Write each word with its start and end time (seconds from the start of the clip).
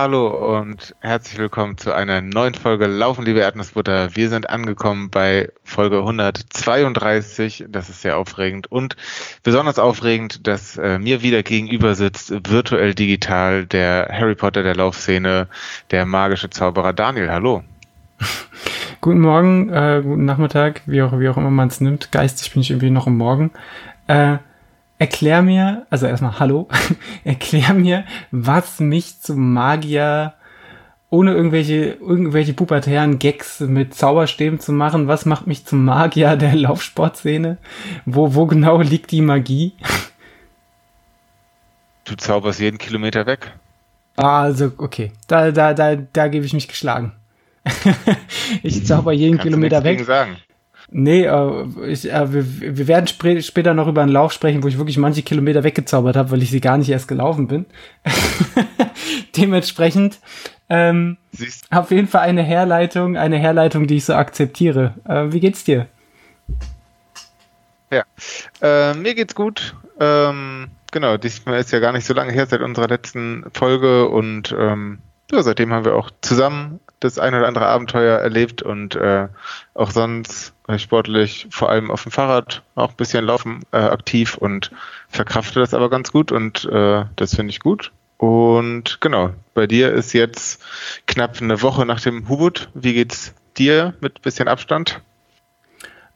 Hallo 0.00 0.28
und 0.56 0.94
herzlich 1.00 1.40
willkommen 1.40 1.76
zu 1.76 1.92
einer 1.92 2.20
neuen 2.20 2.54
Folge 2.54 2.86
Laufen, 2.86 3.24
liebe 3.24 3.40
Erdnussbutter. 3.40 4.14
Wir 4.14 4.28
sind 4.28 4.48
angekommen 4.48 5.10
bei 5.10 5.50
Folge 5.64 5.98
132. 5.98 7.64
Das 7.68 7.88
ist 7.88 8.02
sehr 8.02 8.16
aufregend 8.16 8.70
und 8.70 8.94
besonders 9.42 9.80
aufregend, 9.80 10.46
dass 10.46 10.76
äh, 10.76 11.00
mir 11.00 11.22
wieder 11.22 11.42
gegenüber 11.42 11.96
sitzt, 11.96 12.30
virtuell 12.48 12.94
digital, 12.94 13.66
der 13.66 14.08
Harry 14.12 14.36
Potter 14.36 14.62
der 14.62 14.76
Laufszene, 14.76 15.48
der 15.90 16.06
magische 16.06 16.48
Zauberer 16.48 16.92
Daniel. 16.92 17.32
Hallo. 17.32 17.64
Guten 19.00 19.20
Morgen, 19.20 19.68
äh, 19.70 20.00
guten 20.04 20.26
Nachmittag, 20.26 20.82
wie 20.86 21.02
auch, 21.02 21.18
wie 21.18 21.28
auch 21.28 21.36
immer 21.36 21.50
man 21.50 21.66
es 21.68 21.80
nimmt. 21.80 22.12
Geistig 22.12 22.52
bin 22.52 22.62
ich 22.62 22.70
irgendwie 22.70 22.90
noch 22.90 23.08
im 23.08 23.16
Morgen. 23.16 23.50
Äh, 24.06 24.38
erklär 24.98 25.42
mir, 25.42 25.86
also 25.90 26.06
erstmal 26.06 26.38
Hallo, 26.38 26.68
erklär 27.24 27.74
mir, 27.74 28.04
was 28.30 28.80
mich 28.80 29.20
zum 29.20 29.52
Magier 29.52 30.34
ohne 31.10 31.32
irgendwelche, 31.32 31.96
irgendwelche 32.00 32.52
pubertären 32.52 33.18
Gags 33.18 33.60
mit 33.60 33.94
Zauberstäben 33.94 34.60
zu 34.60 34.72
machen, 34.72 35.08
was 35.08 35.24
macht 35.24 35.46
mich 35.46 35.64
zum 35.64 35.84
Magier 35.84 36.36
der 36.36 36.54
Laufsportszene? 36.54 37.56
Wo, 38.04 38.34
wo 38.34 38.46
genau 38.46 38.82
liegt 38.82 39.10
die 39.10 39.22
Magie? 39.22 39.72
Du 42.04 42.14
zauberst 42.16 42.60
jeden 42.60 42.78
Kilometer 42.78 43.26
weg. 43.26 43.52
Ah, 44.16 44.42
also, 44.42 44.72
okay. 44.78 45.12
Da, 45.26 45.50
da, 45.50 45.74
da, 45.74 45.96
da 45.96 46.28
gebe 46.28 46.44
ich 46.44 46.52
mich 46.52 46.68
geschlagen. 46.68 47.12
ich 48.62 48.86
zauber 48.86 49.12
jeden 49.12 49.36
Kannst 49.36 49.44
Kilometer 49.44 49.84
weg. 49.84 50.04
Sagen. 50.04 50.36
Nee, 50.90 51.24
äh, 51.24 51.64
ich, 51.86 52.10
äh, 52.10 52.32
wir, 52.32 52.76
wir 52.76 52.88
werden 52.88 53.06
sp 53.10 53.42
später 53.42 53.74
noch 53.74 53.88
über 53.88 54.02
einen 54.02 54.12
Lauf 54.12 54.32
sprechen, 54.32 54.62
wo 54.62 54.68
ich 54.68 54.78
wirklich 54.78 54.96
manche 54.96 55.22
Kilometer 55.22 55.62
weggezaubert 55.62 56.16
habe, 56.16 56.30
weil 56.30 56.42
ich 56.42 56.50
sie 56.50 56.60
gar 56.60 56.78
nicht 56.78 56.88
erst 56.88 57.08
gelaufen 57.08 57.46
bin. 57.46 57.66
Dementsprechend 59.36 60.18
ähm, 60.70 61.18
auf 61.70 61.90
jeden 61.90 62.08
Fall 62.08 62.22
eine 62.22 62.42
Herleitung, 62.42 63.16
eine 63.16 63.36
Herleitung, 63.36 63.86
die 63.86 63.96
ich 63.96 64.06
so 64.06 64.14
akzeptiere. 64.14 64.94
Äh, 65.06 65.32
wie 65.32 65.40
geht's 65.40 65.64
dir? 65.64 65.88
Ja, 67.90 68.04
äh, 68.62 68.94
mir 68.94 69.14
geht's 69.14 69.34
gut. 69.34 69.74
Ähm, 70.00 70.68
genau, 70.90 71.18
diesmal 71.18 71.58
ist 71.58 71.70
ja 71.70 71.80
gar 71.80 71.92
nicht 71.92 72.06
so 72.06 72.14
lange 72.14 72.32
her 72.32 72.46
seit 72.46 72.60
unserer 72.60 72.88
letzten 72.88 73.44
Folge 73.52 74.08
und 74.08 74.54
ähm, 74.58 75.00
ja, 75.30 75.42
seitdem 75.42 75.72
haben 75.72 75.84
wir 75.84 75.94
auch 75.94 76.10
zusammen 76.22 76.80
das 77.00 77.18
ein 77.18 77.34
oder 77.34 77.46
andere 77.46 77.66
Abenteuer 77.66 78.18
erlebt 78.18 78.62
und 78.62 78.96
äh, 78.96 79.28
auch 79.74 79.90
sonst 79.90 80.52
sportlich, 80.76 81.46
vor 81.50 81.70
allem 81.70 81.90
auf 81.90 82.02
dem 82.02 82.12
Fahrrad, 82.12 82.62
auch 82.74 82.90
ein 82.90 82.96
bisschen 82.96 83.24
laufen 83.24 83.62
äh, 83.72 83.78
aktiv 83.78 84.36
und 84.36 84.70
verkrafte 85.08 85.60
das 85.60 85.74
aber 85.74 85.90
ganz 85.90 86.12
gut 86.12 86.32
und 86.32 86.64
äh, 86.66 87.04
das 87.16 87.34
finde 87.34 87.50
ich 87.50 87.60
gut. 87.60 87.92
Und 88.18 89.00
genau, 89.00 89.30
bei 89.54 89.66
dir 89.66 89.92
ist 89.92 90.12
jetzt 90.12 90.62
knapp 91.06 91.40
eine 91.40 91.62
Woche 91.62 91.86
nach 91.86 92.00
dem 92.00 92.28
Hubut. 92.28 92.68
Wie 92.74 92.92
geht's 92.92 93.32
dir 93.56 93.94
mit 94.00 94.22
bisschen 94.22 94.48
Abstand? 94.48 95.00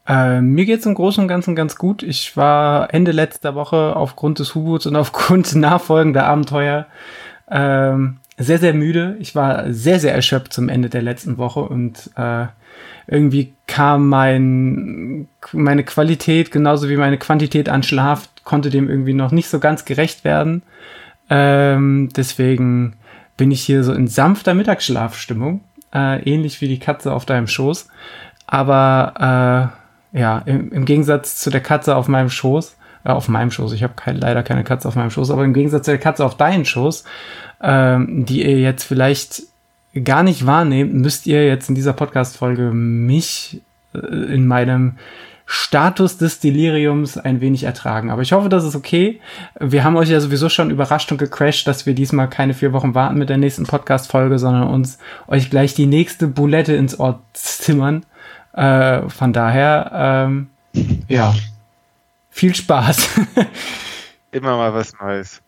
Äh, 0.07 0.41
mir 0.41 0.65
geht's 0.65 0.85
im 0.85 0.95
Großen 0.95 1.23
und 1.23 1.29
Ganzen 1.29 1.55
ganz 1.55 1.77
gut. 1.77 2.03
Ich 2.03 2.37
war 2.37 2.93
Ende 2.93 3.13
letzter 3.13 3.55
Woche 3.55 3.95
aufgrund 3.95 4.41
des 4.41 4.55
Hubuts 4.55 4.87
und 4.87 4.97
aufgrund 4.97 5.55
nachfolgender 5.55 6.27
Abenteuer 6.27 6.87
ähm, 7.49 8.19
sehr, 8.43 8.59
sehr 8.59 8.75
müde. 8.75 9.17
Ich 9.21 9.35
war 9.35 9.73
sehr, 9.73 10.01
sehr 10.01 10.15
erschöpft 10.15 10.53
zum 10.53 10.69
Ende 10.69 10.89
der 10.89 11.03
letzten 11.03 11.39
Woche 11.39 11.61
und 11.61 12.11
äh, 12.17 12.47
irgendwie 13.07 13.53
kam 13.67 14.09
mein, 14.09 15.29
meine 15.53 15.85
Qualität 15.85 16.51
genauso 16.51 16.89
wie 16.89 16.97
meine 16.97 17.19
Quantität 17.19 17.69
an 17.69 17.83
Schlaf, 17.83 18.29
konnte 18.45 18.71
dem 18.71 18.89
irgendwie 18.89 19.15
noch 19.15 19.33
nicht 19.33 19.49
so 19.49 19.59
ganz 19.59 19.85
gerecht 19.85 20.25
werden. 20.25 20.63
Ähm, 21.31 22.09
deswegen 22.17 22.95
bin 23.37 23.51
ich 23.51 23.63
hier 23.63 23.85
so 23.85 23.93
in 23.93 24.09
sanfter 24.09 24.55
Mittagsschlafstimmung, 24.55 25.61
äh, 25.95 26.23
ähnlich 26.23 26.61
wie 26.61 26.69
die 26.69 26.79
Katze 26.79 27.13
auf 27.13 27.25
deinem 27.25 27.49
Schoß. 27.49 27.89
Aber 28.47 29.73
äh, 30.13 30.19
ja, 30.19 30.39
im, 30.47 30.71
im 30.73 30.85
Gegensatz 30.85 31.37
zu 31.37 31.51
der 31.51 31.61
Katze 31.61 31.97
auf 31.97 32.09
meinem 32.09 32.31
Schoß, 32.31 32.77
äh, 33.05 33.11
auf 33.11 33.29
meinem 33.29 33.51
Schoß, 33.51 33.73
ich 33.73 33.83
habe 33.83 33.95
kein, 33.97 34.17
leider 34.17 34.43
keine 34.43 34.65
Katze 34.65 34.89
auf 34.89 34.97
meinem 34.97 35.11
Schoß, 35.11 35.31
aber 35.31 35.45
im 35.45 35.55
Gegensatz 35.55 35.85
zu 35.85 35.91
der 35.93 36.01
Katze 36.01 36.25
auf 36.25 36.37
deinen 36.37 36.65
Schoß, 36.65 37.05
ähm, 37.63 38.25
die 38.25 38.43
ihr 38.43 38.59
jetzt 38.59 38.85
vielleicht 38.85 39.43
gar 40.05 40.23
nicht 40.23 40.47
wahrnehmt, 40.47 40.95
müsst 40.95 41.27
ihr 41.27 41.47
jetzt 41.47 41.69
in 41.69 41.75
dieser 41.75 41.93
Podcast-Folge 41.93 42.71
mich 42.73 43.61
äh, 43.95 43.99
in 43.99 44.47
meinem 44.47 44.95
Status 45.45 46.17
des 46.17 46.41
Deliriums 46.41 47.19
ein 47.19 47.43
wenig 47.43 47.65
ertragen. 47.65 48.11
Aber 48.11 48.23
ich 48.23 48.33
hoffe, 48.33 48.49
das 48.49 48.65
ist 48.65 48.75
okay. 48.75 49.21
Wir 49.61 49.85
haben 49.85 49.97
euch 49.97 50.09
ja 50.09 50.19
sowieso 50.19 50.49
schon 50.49 50.71
überrascht 50.71 51.13
und 51.13 51.19
gecrashed, 51.19 51.67
dass 51.67 51.85
wir 51.85 51.95
diesmal 51.95 52.31
keine 52.31 52.55
vier 52.55 52.73
Wochen 52.73 52.95
warten 52.95 53.19
mit 53.19 53.29
der 53.29 53.37
nächsten 53.37 53.65
Podcast-Folge, 53.65 54.39
sondern 54.39 54.69
uns 54.69 54.99
euch 55.29 55.51
gleich 55.51 55.75
die 55.75 55.87
nächste 55.87 56.27
Boulette 56.27 56.73
ins 56.75 56.99
Ohr 56.99 57.21
zimmern. 57.35 58.07
Äh, 58.55 59.09
von 59.09 59.35
daher, 59.35 59.91
ähm, 59.95 60.49
ja, 61.09 61.35
viel 62.33 62.55
Spaß. 62.55 63.09
Immer 64.33 64.57
mal 64.57 64.75
was 64.75 64.93
Neues. 64.99 65.41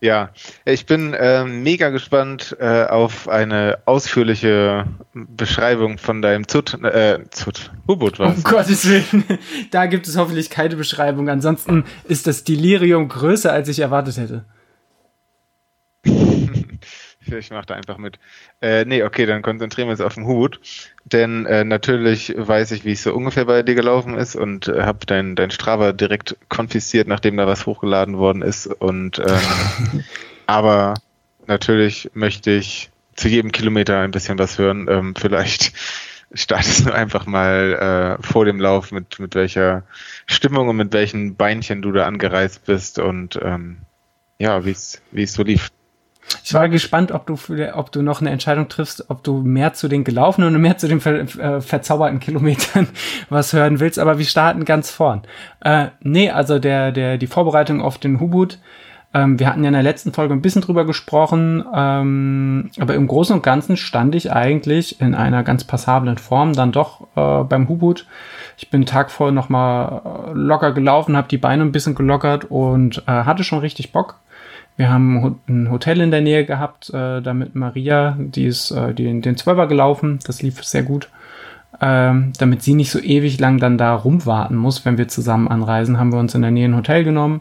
Ja, 0.00 0.30
ich 0.64 0.86
bin 0.86 1.12
äh, 1.12 1.44
mega 1.44 1.88
gespannt 1.88 2.56
äh, 2.60 2.84
auf 2.84 3.28
eine 3.28 3.78
ausführliche 3.84 4.84
Beschreibung 5.12 5.98
von 5.98 6.22
deinem 6.22 6.46
Zut, 6.46 6.80
äh, 6.84 7.18
Zut, 7.30 7.72
U-Boot 7.88 8.20
was. 8.20 8.36
Um 8.36 8.42
Gottes 8.44 8.88
Willen, 8.88 9.24
da 9.72 9.86
gibt 9.86 10.06
es 10.06 10.16
hoffentlich 10.16 10.50
keine 10.50 10.76
Beschreibung. 10.76 11.28
Ansonsten 11.28 11.84
ist 12.04 12.28
das 12.28 12.44
Delirium 12.44 13.08
größer, 13.08 13.52
als 13.52 13.68
ich 13.68 13.80
erwartet 13.80 14.18
hätte. 14.18 14.44
Ich 17.32 17.50
mache 17.50 17.66
da 17.66 17.74
einfach 17.74 17.98
mit. 17.98 18.18
Äh, 18.60 18.84
nee, 18.84 19.02
okay, 19.02 19.26
dann 19.26 19.42
konzentrieren 19.42 19.88
wir 19.88 19.92
uns 19.92 20.00
auf 20.00 20.14
den 20.14 20.26
Hut. 20.26 20.60
Denn 21.04 21.46
äh, 21.46 21.64
natürlich 21.64 22.34
weiß 22.36 22.70
ich, 22.72 22.84
wie 22.84 22.92
es 22.92 23.02
so 23.02 23.14
ungefähr 23.14 23.44
bei 23.44 23.62
dir 23.62 23.74
gelaufen 23.74 24.14
ist 24.16 24.36
und 24.36 24.68
äh, 24.68 24.82
habe 24.82 25.06
dein, 25.06 25.36
dein 25.36 25.50
Strava 25.50 25.92
direkt 25.92 26.36
konfisziert, 26.48 27.08
nachdem 27.08 27.36
da 27.36 27.46
was 27.46 27.66
hochgeladen 27.66 28.18
worden 28.18 28.42
ist. 28.42 28.66
Und 28.66 29.18
ähm, 29.18 30.04
aber 30.46 30.94
natürlich 31.46 32.10
möchte 32.14 32.50
ich 32.50 32.90
zu 33.16 33.28
jedem 33.28 33.52
Kilometer 33.52 34.00
ein 34.00 34.12
bisschen 34.12 34.38
was 34.38 34.58
hören. 34.58 34.86
Ähm, 34.88 35.14
vielleicht 35.16 35.72
startest 36.32 36.86
du 36.86 36.92
einfach 36.92 37.26
mal 37.26 38.18
äh, 38.20 38.22
vor 38.22 38.44
dem 38.44 38.60
Lauf 38.60 38.92
mit, 38.92 39.18
mit 39.18 39.34
welcher 39.34 39.82
Stimmung 40.26 40.68
und 40.68 40.76
mit 40.76 40.92
welchen 40.92 41.36
Beinchen 41.36 41.82
du 41.82 41.90
da 41.92 42.06
angereist 42.06 42.64
bist 42.66 42.98
und 42.98 43.38
ähm, 43.42 43.78
ja, 44.38 44.64
wie 44.64 44.70
es 44.70 45.02
wie 45.10 45.24
es 45.24 45.32
so 45.32 45.42
lief. 45.42 45.70
Ich 46.44 46.54
war 46.54 46.68
gespannt, 46.68 47.12
ob 47.12 47.26
du, 47.26 47.36
ob 47.74 47.92
du 47.92 48.02
noch 48.02 48.20
eine 48.20 48.30
Entscheidung 48.30 48.68
triffst, 48.68 49.10
ob 49.10 49.22
du 49.22 49.42
mehr 49.42 49.74
zu 49.74 49.88
den 49.88 50.04
gelaufenen 50.04 50.54
und 50.54 50.60
mehr 50.60 50.78
zu 50.78 50.88
den 50.88 51.00
ver, 51.00 51.20
äh, 51.20 51.60
verzauberten 51.60 52.20
Kilometern 52.20 52.88
was 53.28 53.52
hören 53.52 53.80
willst, 53.80 53.98
aber 53.98 54.18
wir 54.18 54.24
starten 54.24 54.64
ganz 54.64 54.90
vorn. 54.90 55.22
Äh, 55.60 55.88
nee, 56.00 56.30
also 56.30 56.58
der, 56.58 56.92
der, 56.92 57.18
die 57.18 57.26
Vorbereitung 57.26 57.80
auf 57.80 57.98
den 57.98 58.20
Hubut, 58.20 58.58
ähm, 59.14 59.38
wir 59.38 59.48
hatten 59.48 59.62
ja 59.62 59.68
in 59.68 59.74
der 59.74 59.82
letzten 59.82 60.12
Folge 60.12 60.34
ein 60.34 60.42
bisschen 60.42 60.62
drüber 60.62 60.84
gesprochen, 60.84 61.64
ähm, 61.74 62.70
aber 62.78 62.94
im 62.94 63.06
Großen 63.06 63.34
und 63.34 63.42
Ganzen 63.42 63.76
stand 63.76 64.14
ich 64.14 64.32
eigentlich 64.32 65.00
in 65.00 65.14
einer 65.14 65.42
ganz 65.42 65.64
passablen 65.64 66.18
Form 66.18 66.52
dann 66.52 66.72
doch 66.72 67.06
äh, 67.16 67.44
beim 67.44 67.68
Hubut. 67.68 68.06
Ich 68.58 68.70
bin 68.70 68.84
Tag 68.84 69.10
vorher 69.10 69.32
nochmal 69.32 70.02
äh, 70.04 70.32
locker 70.34 70.72
gelaufen, 70.72 71.16
habe 71.16 71.28
die 71.28 71.38
Beine 71.38 71.62
ein 71.62 71.72
bisschen 71.72 71.94
gelockert 71.94 72.44
und 72.50 73.02
äh, 73.06 73.12
hatte 73.12 73.44
schon 73.44 73.60
richtig 73.60 73.92
Bock. 73.92 74.16
Wir 74.78 74.90
haben 74.90 75.40
ein 75.48 75.70
Hotel 75.72 76.00
in 76.00 76.12
der 76.12 76.20
Nähe 76.20 76.44
gehabt, 76.44 76.88
äh, 76.94 77.20
damit 77.20 77.56
Maria, 77.56 78.16
die 78.16 78.44
ist 78.44 78.70
äh, 78.70 78.94
die, 78.94 79.20
den 79.20 79.36
Zwölfer 79.36 79.66
gelaufen, 79.66 80.20
das 80.24 80.40
lief 80.40 80.62
sehr 80.64 80.84
gut. 80.84 81.10
Ähm, 81.80 82.32
damit 82.38 82.62
sie 82.62 82.74
nicht 82.74 82.90
so 82.90 83.00
ewig 83.00 83.40
lang 83.40 83.58
dann 83.58 83.76
da 83.76 83.94
rumwarten 83.94 84.56
muss, 84.56 84.84
wenn 84.84 84.96
wir 84.96 85.08
zusammen 85.08 85.48
anreisen, 85.48 85.98
haben 85.98 86.12
wir 86.12 86.20
uns 86.20 86.34
in 86.34 86.42
der 86.42 86.52
Nähe 86.52 86.66
ein 86.66 86.76
Hotel 86.76 87.02
genommen. 87.02 87.40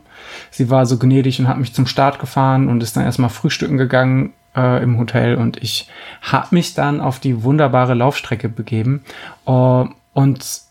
Sie 0.49 0.69
war 0.71 0.85
so 0.87 0.97
gnädig 0.97 1.39
und 1.39 1.47
hat 1.47 1.59
mich 1.59 1.73
zum 1.73 1.85
Start 1.85 2.19
gefahren 2.19 2.69
und 2.69 2.81
ist 2.81 2.97
dann 2.97 3.05
erstmal 3.05 3.29
frühstücken 3.29 3.77
gegangen 3.77 4.33
äh, 4.55 4.81
im 4.81 4.97
Hotel 4.97 5.35
und 5.35 5.61
ich 5.61 5.89
habe 6.23 6.47
mich 6.55 6.73
dann 6.73 7.01
auf 7.01 7.19
die 7.19 7.43
wunderbare 7.43 7.93
Laufstrecke 7.93 8.49
begeben. 8.49 9.03
Uh, 9.45 9.87
und 10.13 10.66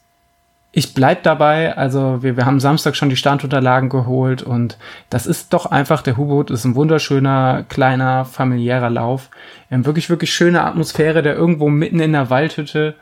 ich 0.76 0.92
bleib 0.92 1.22
dabei, 1.22 1.74
also 1.74 2.22
wir, 2.22 2.36
wir 2.36 2.44
haben 2.44 2.60
Samstag 2.60 2.96
schon 2.96 3.08
die 3.08 3.16
Standunterlagen 3.16 3.88
geholt 3.88 4.42
und 4.42 4.76
das 5.08 5.26
ist 5.26 5.54
doch 5.54 5.64
einfach, 5.64 6.02
der 6.02 6.18
U-Boot 6.18 6.50
ist 6.50 6.66
ein 6.66 6.74
wunderschöner, 6.74 7.64
kleiner, 7.66 8.26
familiärer 8.26 8.90
Lauf. 8.90 9.30
Ähm, 9.70 9.86
wirklich, 9.86 10.10
wirklich 10.10 10.34
schöne 10.34 10.64
Atmosphäre, 10.64 11.22
der 11.22 11.34
irgendwo 11.34 11.70
mitten 11.70 11.98
in 11.98 12.12
der 12.12 12.28
Waldhütte 12.28 12.94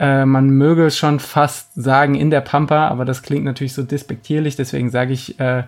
äh, 0.00 0.24
man 0.24 0.48
möge 0.48 0.90
schon 0.90 1.20
fast 1.20 1.74
sagen 1.74 2.14
in 2.14 2.30
der 2.30 2.40
Pampa, 2.40 2.88
aber 2.88 3.04
das 3.04 3.22
klingt 3.22 3.44
natürlich 3.44 3.74
so 3.74 3.82
despektierlich, 3.82 4.56
deswegen 4.56 4.88
sage 4.88 5.12
ich 5.12 5.38
äh, 5.38 5.64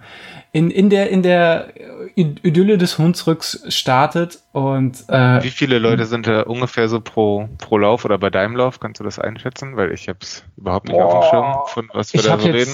in, 0.53 0.71
in 0.71 0.89
der 0.89 1.11
in 1.11 1.23
der 1.23 1.69
Idylle 2.17 2.79
des 2.79 2.97
Hunsrücks 2.97 3.63
startet 3.69 4.39
und 4.53 5.05
äh, 5.09 5.43
wie 5.43 5.51
viele 5.51 5.79
Leute 5.79 6.07
sind 6.07 6.27
da 6.27 6.43
ungefähr 6.45 6.89
so 6.89 7.03
pro 7.03 7.47
pro 7.59 7.77
Lauf 7.77 8.07
oder 8.07 8.17
bei 8.17 8.31
deinem 8.31 8.57
Lauf? 8.57 8.81
Kannst 8.81 9.01
du 9.01 9.05
das 9.05 9.19
einschätzen? 9.19 9.77
Weil 9.77 9.93
ich 9.93 10.09
habe 10.09 10.19
es 10.23 10.43
überhaupt 10.57 10.89
nicht 10.89 10.97
boah, 10.97 11.15
auf 11.15 11.25
dem 11.25 11.31
Schirm, 11.31 11.55
von 11.67 11.91
was 11.93 12.15
wir 12.15 12.23
da 12.23 12.39
so 12.39 12.49
reden. 12.49 12.73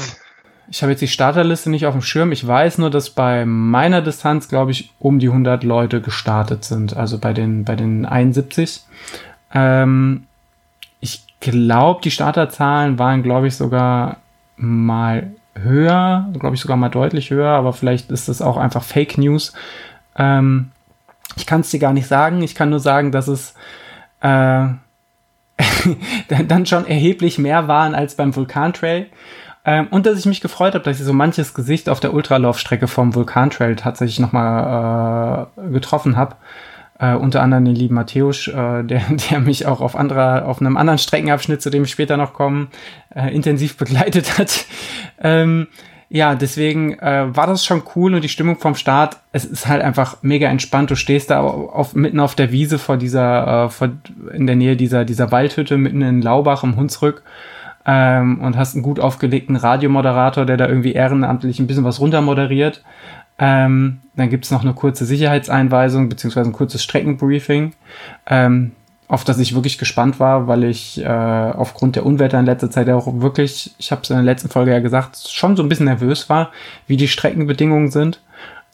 ich 0.71 0.83
habe 0.83 0.93
jetzt 0.93 1.01
die 1.01 1.09
Starterliste 1.09 1.71
nicht 1.71 1.87
auf 1.87 1.95
dem 1.95 2.03
Schirm. 2.03 2.31
Ich 2.31 2.47
weiß 2.47 2.79
nur, 2.79 2.91
dass 2.91 3.11
bei 3.11 3.45
meiner 3.45 4.01
Distanz, 4.01 4.49
glaube 4.49 4.71
ich, 4.71 4.93
um 5.01 5.19
die 5.19 5.29
100 5.29 5.65
Leute 5.65 6.01
gestartet 6.01 6.63
sind. 6.65 6.97
Also 6.97 7.19
bei 7.19 7.33
den, 7.33 7.65
bei 7.65 7.75
den 7.75 8.07
71. 8.07 8.83
Ähm, 9.53 10.28
glaube, 11.41 12.01
die 12.03 12.11
Starterzahlen 12.11 12.99
waren, 12.99 13.23
glaube 13.23 13.47
ich, 13.47 13.57
sogar 13.57 14.19
mal 14.57 15.31
höher, 15.55 16.29
glaube 16.39 16.55
ich 16.55 16.61
sogar 16.61 16.77
mal 16.77 16.89
deutlich 16.89 17.31
höher, 17.31 17.51
aber 17.51 17.73
vielleicht 17.73 18.11
ist 18.11 18.29
das 18.29 18.43
auch 18.43 18.57
einfach 18.57 18.83
Fake 18.83 19.19
News. 19.19 19.53
Ähm, 20.17 20.71
ich 21.37 21.47
kann 21.47 21.61
es 21.61 21.71
dir 21.71 21.81
gar 21.81 21.93
nicht 21.93 22.07
sagen. 22.07 22.43
Ich 22.43 22.55
kann 22.55 22.71
nur 22.71 22.81
sagen, 22.81 23.13
dass 23.13 23.29
es 23.29 23.55
äh, 24.21 24.67
dann 26.49 26.67
schon 26.67 26.87
erheblich 26.87 27.39
mehr 27.39 27.69
waren 27.69 27.95
als 27.95 28.17
beim 28.17 28.35
Vulkantrail. 28.35 29.07
Ähm, 29.65 29.89
und 29.91 30.07
dass 30.07 30.19
ich 30.19 30.27
mich 30.27 30.41
gefreut 30.41 30.75
habe, 30.75 30.85
dass 30.85 30.99
ich 30.99 31.05
so 31.05 31.13
manches 31.13 31.55
Gesicht 31.55 31.89
auf 31.89 32.01
der 32.01 32.15
Ultralaufstrecke 32.15 32.89
vom 32.89 33.15
Vulkantrail 33.15 33.77
tatsächlich 33.77 34.19
nochmal 34.19 35.49
äh, 35.57 35.71
getroffen 35.71 36.17
habe. 36.17 36.37
Äh, 37.01 37.15
unter 37.15 37.43
anderem 37.43 37.65
den 37.65 37.77
lieben 37.77 37.95
Matthäus, 37.95 38.49
äh, 38.49 38.83
der, 38.83 39.03
der 39.31 39.41
mich 39.41 39.67
auch 39.67 39.81
auf 39.81 39.95
anderer, 39.95 40.47
auf 40.47 40.61
einem 40.61 40.77
anderen 40.77 40.99
Streckenabschnitt, 40.99 41.63
zu 41.63 41.71
dem 41.71 41.85
ich 41.85 41.91
später 41.91 42.17
noch 42.17 42.33
komme, 42.33 42.69
äh, 43.15 43.33
intensiv 43.35 43.77
begleitet 43.77 44.39
hat. 44.39 44.67
Ähm, 45.21 45.69
ja, 46.11 46.35
deswegen 46.35 46.99
äh, 47.01 47.27
war 47.37 47.47
das 47.47 47.67
schon 47.67 47.83
cool 47.95 48.15
und 48.15 48.25
die 48.25 48.31
Stimmung 48.31 48.59
vom 48.59 48.75
Start, 48.75 49.19
es 49.33 49.45
ist 49.45 49.69
halt 49.69 49.83
einfach 49.83 50.17
mega 50.23 50.49
entspannt. 50.49 50.91
Du 50.91 50.97
stehst 50.97 51.31
da 51.31 51.41
auf, 51.41 51.95
mitten 51.95 52.19
auf 52.19 52.35
der 52.35 52.51
Wiese 52.51 52.79
vor 52.79 52.97
dieser, 52.97 53.67
äh, 53.67 53.69
vor, 53.69 53.91
in 54.33 54.47
der 54.47 54.57
Nähe 54.57 54.75
dieser, 54.75 55.05
dieser 55.05 55.31
Waldhütte, 55.31 55.77
mitten 55.77 56.01
in 56.01 56.23
Laubach 56.23 56.65
im 56.65 56.77
Hunsrück 56.77 57.23
ähm, 57.85 58.41
und 58.41 58.57
hast 58.57 58.75
einen 58.75 58.83
gut 58.83 59.01
aufgelegten 59.01 59.57
Radiomoderator, 59.57 60.47
der 60.47 60.57
da 60.57 60.67
irgendwie 60.67 60.93
ehrenamtlich 60.93 61.59
ein 61.59 61.67
bisschen 61.67 61.85
was 61.85 62.01
runter 62.01 62.23
moderiert. 62.23 62.83
Ähm, 63.39 64.01
dann 64.17 64.31
gibt's 64.31 64.51
noch 64.51 64.63
eine 64.63 64.75
kurze 64.75 65.05
Sicherheitseinweisung 65.05 66.09
beziehungsweise 66.09 66.51
ein 66.51 66.53
kurzes 66.53 66.83
Streckenbriefing, 66.83 67.73
ähm, 68.27 68.73
auf 69.07 69.25
das 69.25 69.39
ich 69.39 69.55
wirklich 69.55 69.79
gespannt 69.79 70.19
war, 70.19 70.49
weil 70.49 70.65
ich 70.65 71.01
äh, 71.01 71.07
aufgrund 71.07 71.97
der 71.97 72.05
Unwetter 72.05 72.39
in 72.41 72.47
letzter 72.47 72.71
Zeit 72.71 72.91
auch 72.91 73.07
wirklich, 73.21 73.75
ich 73.79 73.93
habe 73.93 74.03
es 74.03 74.11
in 74.11 74.17
der 74.17 74.25
letzten 74.25 74.49
Folge 74.49 74.73
ja 74.73 74.81
gesagt, 74.81 75.17
schon 75.29 75.57
so 75.57 75.63
ein 75.63 75.69
bisschen 75.69 75.87
nervös 75.87 76.29
war, 76.29 76.51
wie 76.87 76.97
die 76.97 77.09
Streckenbedingungen 77.09 77.91
sind. 77.91 78.21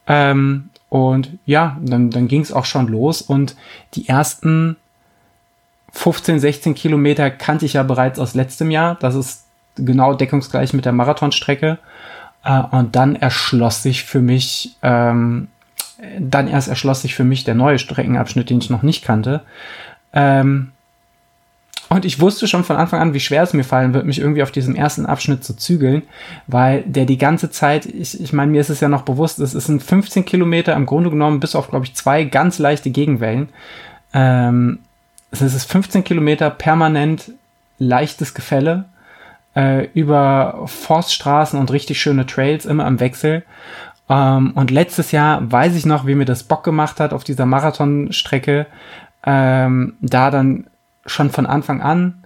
Ähm, 0.07 0.71
und 0.89 1.31
ja, 1.45 1.77
dann, 1.83 2.11
dann 2.11 2.29
ging 2.29 2.41
es 2.41 2.53
auch 2.53 2.65
schon 2.65 2.89
los 2.89 3.21
und 3.21 3.57
die 3.95 4.09
ersten 4.09 4.77
15, 5.93 6.41
16 6.41 6.75
Kilometer 6.75 7.31
kannte 7.31 7.67
ich 7.67 7.75
ja 7.75 7.83
bereits 7.83 8.19
aus 8.19 8.35
letztem 8.35 8.71
Jahr. 8.71 8.97
Das 9.01 9.15
ist 9.15 9.45
genau 9.77 10.15
deckungsgleich 10.15 10.73
mit 10.73 10.85
der 10.85 10.93
Marathonstrecke. 10.93 11.79
Äh, 12.45 12.63
und 12.71 12.97
dann 12.97 13.17
erschloss 13.17 13.83
sich 13.83 14.05
für 14.05 14.21
mich, 14.21 14.77
ähm, 14.83 15.49
dann 16.19 16.49
erst 16.49 16.69
erschloss 16.69 17.03
sich 17.03 17.15
für 17.15 17.25
mich 17.25 17.45
der 17.45 17.55
neue 17.55 17.79
Streckenabschnitt, 17.79 18.51
den 18.51 18.59
ich 18.59 18.71
noch 18.71 18.83
nicht 18.83 19.05
kannte. 19.05 19.43
Ähm, 20.13 20.73
und 21.91 22.05
ich 22.05 22.21
wusste 22.21 22.49
schon 22.49 22.65
von 22.65 22.77
Anfang 22.77 23.01
an, 23.01 23.15
wie 23.15 23.21
schwer 23.21 23.43
es 23.43 23.53
mir 23.53 23.63
fallen 23.63 23.95
wird, 23.95 24.07
mich 24.07 24.19
irgendwie 24.19 24.43
auf 24.43 24.51
diesem 24.51 24.75
ersten 24.75 25.07
Abschnitt 25.07 25.45
zu 25.45 25.55
zügeln, 25.55 26.03
weil 26.47 26.83
der 26.83 27.05
die 27.05 27.19
ganze 27.19 27.51
Zeit, 27.51 27.87
ich, 27.87 28.21
ich 28.21 28.33
meine, 28.33 28.51
mir 28.51 28.61
ist 28.61 28.71
es 28.71 28.81
ja 28.81 28.89
noch 28.89 29.03
bewusst, 29.03 29.39
es 29.39 29.53
sind 29.53 29.83
15 29.83 30.25
Kilometer 30.25 30.75
im 30.75 30.87
Grunde 30.87 31.11
genommen, 31.11 31.41
bis 31.41 31.55
auf, 31.55 31.71
glaube 31.71 31.85
ich, 31.85 31.95
zwei 31.95 32.25
ganz 32.25 32.59
leichte 32.59 32.91
Gegenwellen. 32.91 33.51
Ähm, 34.13 34.81
es 35.31 35.43
ist 35.43 35.71
15 35.71 36.05
Kilometer 36.05 36.51
permanent 36.51 37.33
leichtes 37.79 38.35
Gefälle 38.35 38.87
äh, 39.57 39.87
über 39.95 40.63
Forststraßen 40.67 41.59
und 41.59 41.73
richtig 41.73 42.01
schöne 42.01 42.27
Trails 42.27 42.67
immer 42.67 42.87
im 42.87 43.01
Wechsel. 43.01 43.45
Ähm, 44.09 44.53
und 44.55 44.71
letztes 44.71 45.13
Jahr 45.13 45.51
weiß 45.51 45.75
ich 45.77 45.87
noch, 45.87 46.07
wie 46.07 46.15
mir 46.15 46.25
das 46.25 46.43
Bock 46.43 46.65
gemacht 46.65 47.01
hat 47.01 47.13
auf 47.13 47.25
dieser 47.25 47.47
Marathonstrecke, 47.47 48.67
ähm, 49.25 49.95
da 50.01 50.31
dann 50.31 50.67
schon 51.07 51.31
von 51.31 51.47
Anfang 51.47 51.81
an 51.83 52.25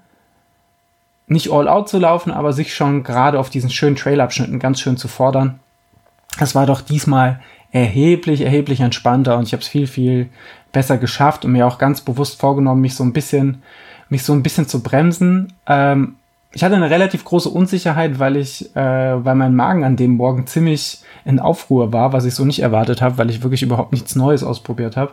nicht 1.28 1.52
all 1.52 1.68
out 1.68 1.88
zu 1.88 1.98
laufen, 1.98 2.32
aber 2.32 2.52
sich 2.52 2.74
schon 2.74 3.02
gerade 3.04 3.38
auf 3.38 3.50
diesen 3.50 3.70
schönen 3.70 3.96
Trailabschnitten 3.96 4.58
ganz 4.58 4.80
schön 4.80 4.96
zu 4.96 5.08
fordern. 5.08 5.60
Das 6.38 6.54
war 6.54 6.66
doch 6.66 6.80
diesmal 6.80 7.40
erheblich, 7.70 8.40
erheblich 8.40 8.80
entspannter 8.80 9.36
und 9.36 9.46
ich 9.46 9.52
habe 9.52 9.62
es 9.62 9.68
viel, 9.68 9.86
viel 9.86 10.30
besser 10.72 10.96
geschafft 10.96 11.44
und 11.44 11.52
mir 11.52 11.66
auch 11.66 11.78
ganz 11.78 12.00
bewusst 12.00 12.40
vorgenommen, 12.40 12.80
mich 12.80 12.94
so 12.94 13.04
ein 13.04 13.12
bisschen, 13.12 13.62
mich 14.08 14.22
so 14.22 14.32
ein 14.32 14.42
bisschen 14.42 14.68
zu 14.68 14.82
bremsen. 14.82 15.52
Ähm, 15.66 16.16
ich 16.58 16.64
hatte 16.64 16.74
eine 16.74 16.90
relativ 16.90 17.24
große 17.24 17.48
Unsicherheit, 17.48 18.18
weil 18.18 18.36
ich, 18.36 18.74
äh, 18.74 19.24
weil 19.24 19.36
mein 19.36 19.54
Magen 19.54 19.84
an 19.84 19.94
dem 19.94 20.16
Morgen 20.16 20.48
ziemlich 20.48 21.02
in 21.24 21.38
Aufruhr 21.38 21.92
war, 21.92 22.12
was 22.12 22.24
ich 22.24 22.34
so 22.34 22.44
nicht 22.44 22.58
erwartet 22.58 23.00
habe, 23.00 23.16
weil 23.16 23.30
ich 23.30 23.44
wirklich 23.44 23.62
überhaupt 23.62 23.92
nichts 23.92 24.16
Neues 24.16 24.42
ausprobiert 24.42 24.96
habe. 24.96 25.12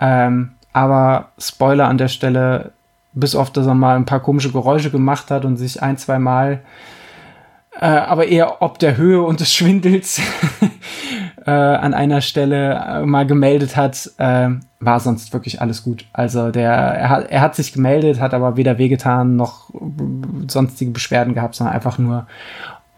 Ähm, 0.00 0.50
aber 0.74 1.30
Spoiler 1.38 1.88
an 1.88 1.96
der 1.96 2.08
Stelle, 2.08 2.72
bis 3.14 3.34
auf 3.34 3.50
dass 3.50 3.66
er 3.66 3.74
mal 3.74 3.96
ein 3.96 4.04
paar 4.04 4.20
komische 4.20 4.52
Geräusche 4.52 4.90
gemacht 4.90 5.30
hat 5.30 5.46
und 5.46 5.56
sich 5.56 5.82
ein, 5.82 5.96
zwei 5.96 6.18
Mal, 6.18 6.60
äh, 7.80 7.86
aber 7.86 8.26
eher 8.26 8.60
ob 8.60 8.78
der 8.78 8.98
Höhe 8.98 9.22
und 9.22 9.40
des 9.40 9.54
Schwindels 9.54 10.20
äh, 11.46 11.50
an 11.50 11.94
einer 11.94 12.20
Stelle 12.20 12.74
äh, 12.74 13.06
mal 13.06 13.26
gemeldet 13.26 13.76
hat, 13.76 14.10
äh, 14.18 14.48
war 14.80 15.00
sonst 15.00 15.32
wirklich 15.32 15.60
alles 15.60 15.84
gut. 15.84 16.04
Also 16.12 16.50
der, 16.50 16.72
er 16.72 17.08
hat, 17.08 17.30
er 17.30 17.40
hat 17.40 17.54
sich 17.54 17.72
gemeldet, 17.72 18.20
hat 18.20 18.34
aber 18.34 18.56
weder 18.56 18.78
wehgetan 18.78 19.36
noch 19.36 19.70
sonstige 20.48 20.90
Beschwerden 20.90 21.34
gehabt, 21.34 21.54
sondern 21.54 21.74
einfach 21.74 21.98
nur 21.98 22.26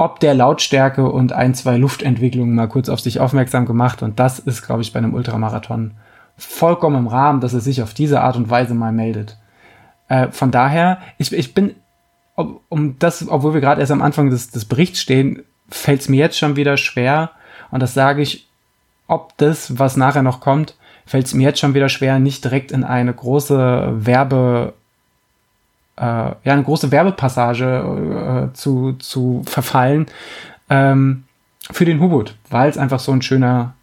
ob 0.00 0.20
der 0.20 0.32
Lautstärke 0.32 1.10
und 1.10 1.32
ein, 1.32 1.54
zwei 1.54 1.76
Luftentwicklungen 1.76 2.54
mal 2.54 2.68
kurz 2.68 2.88
auf 2.88 3.00
sich 3.00 3.18
aufmerksam 3.18 3.66
gemacht. 3.66 4.00
Und 4.02 4.20
das 4.20 4.38
ist, 4.38 4.64
glaube 4.64 4.80
ich, 4.80 4.92
bei 4.92 4.98
einem 4.98 5.12
Ultramarathon 5.12 5.94
vollkommen 6.36 6.96
im 6.96 7.08
Rahmen, 7.08 7.40
dass 7.40 7.52
er 7.52 7.60
sich 7.60 7.82
auf 7.82 7.94
diese 7.94 8.20
Art 8.20 8.36
und 8.36 8.48
Weise 8.48 8.74
mal 8.74 8.92
meldet. 8.92 9.38
Äh, 10.08 10.28
von 10.30 10.52
daher, 10.52 10.98
ich, 11.18 11.32
ich 11.32 11.52
bin, 11.52 11.74
um 12.36 12.96
das, 13.00 13.28
obwohl 13.28 13.54
wir 13.54 13.60
gerade 13.60 13.80
erst 13.80 13.90
am 13.90 14.00
Anfang 14.00 14.30
des, 14.30 14.50
des 14.50 14.66
Berichts 14.66 15.00
stehen, 15.00 15.42
fällt 15.68 16.02
es 16.02 16.08
mir 16.08 16.18
jetzt 16.18 16.38
schon 16.38 16.54
wieder 16.54 16.76
schwer, 16.76 17.32
und 17.70 17.82
das 17.82 17.94
sage 17.94 18.22
ich, 18.22 18.48
ob 19.06 19.36
das, 19.38 19.78
was 19.78 19.96
nachher 19.96 20.22
noch 20.22 20.40
kommt, 20.40 20.76
fällt 21.06 21.26
es 21.26 21.34
mir 21.34 21.44
jetzt 21.44 21.60
schon 21.60 21.74
wieder 21.74 21.88
schwer, 21.88 22.18
nicht 22.18 22.44
direkt 22.44 22.70
in 22.70 22.84
eine 22.84 23.12
große 23.12 23.92
Werbe, 24.04 24.74
äh, 25.96 26.02
ja, 26.02 26.36
eine 26.44 26.62
große 26.62 26.90
Werbepassage 26.90 28.50
äh, 28.50 28.54
zu, 28.54 28.92
zu 28.98 29.42
verfallen 29.46 30.06
ähm, 30.68 31.24
für 31.70 31.86
den 31.86 32.00
Hubut, 32.00 32.34
weil 32.50 32.68
es 32.68 32.78
einfach 32.78 33.00
so 33.00 33.12
ein 33.12 33.22
schöner 33.22 33.74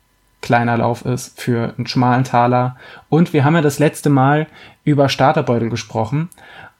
kleiner 0.41 0.77
Lauf 0.77 1.03
ist 1.03 1.41
für 1.41 1.73
einen 1.75 1.87
schmalen 1.87 2.23
Taler. 2.23 2.75
Und 3.09 3.33
wir 3.33 3.43
haben 3.43 3.55
ja 3.55 3.61
das 3.61 3.79
letzte 3.79 4.11
Mal 4.11 4.45
über 4.83 5.09
Starterbeutel 5.09 5.71
gesprochen. 5.71 6.29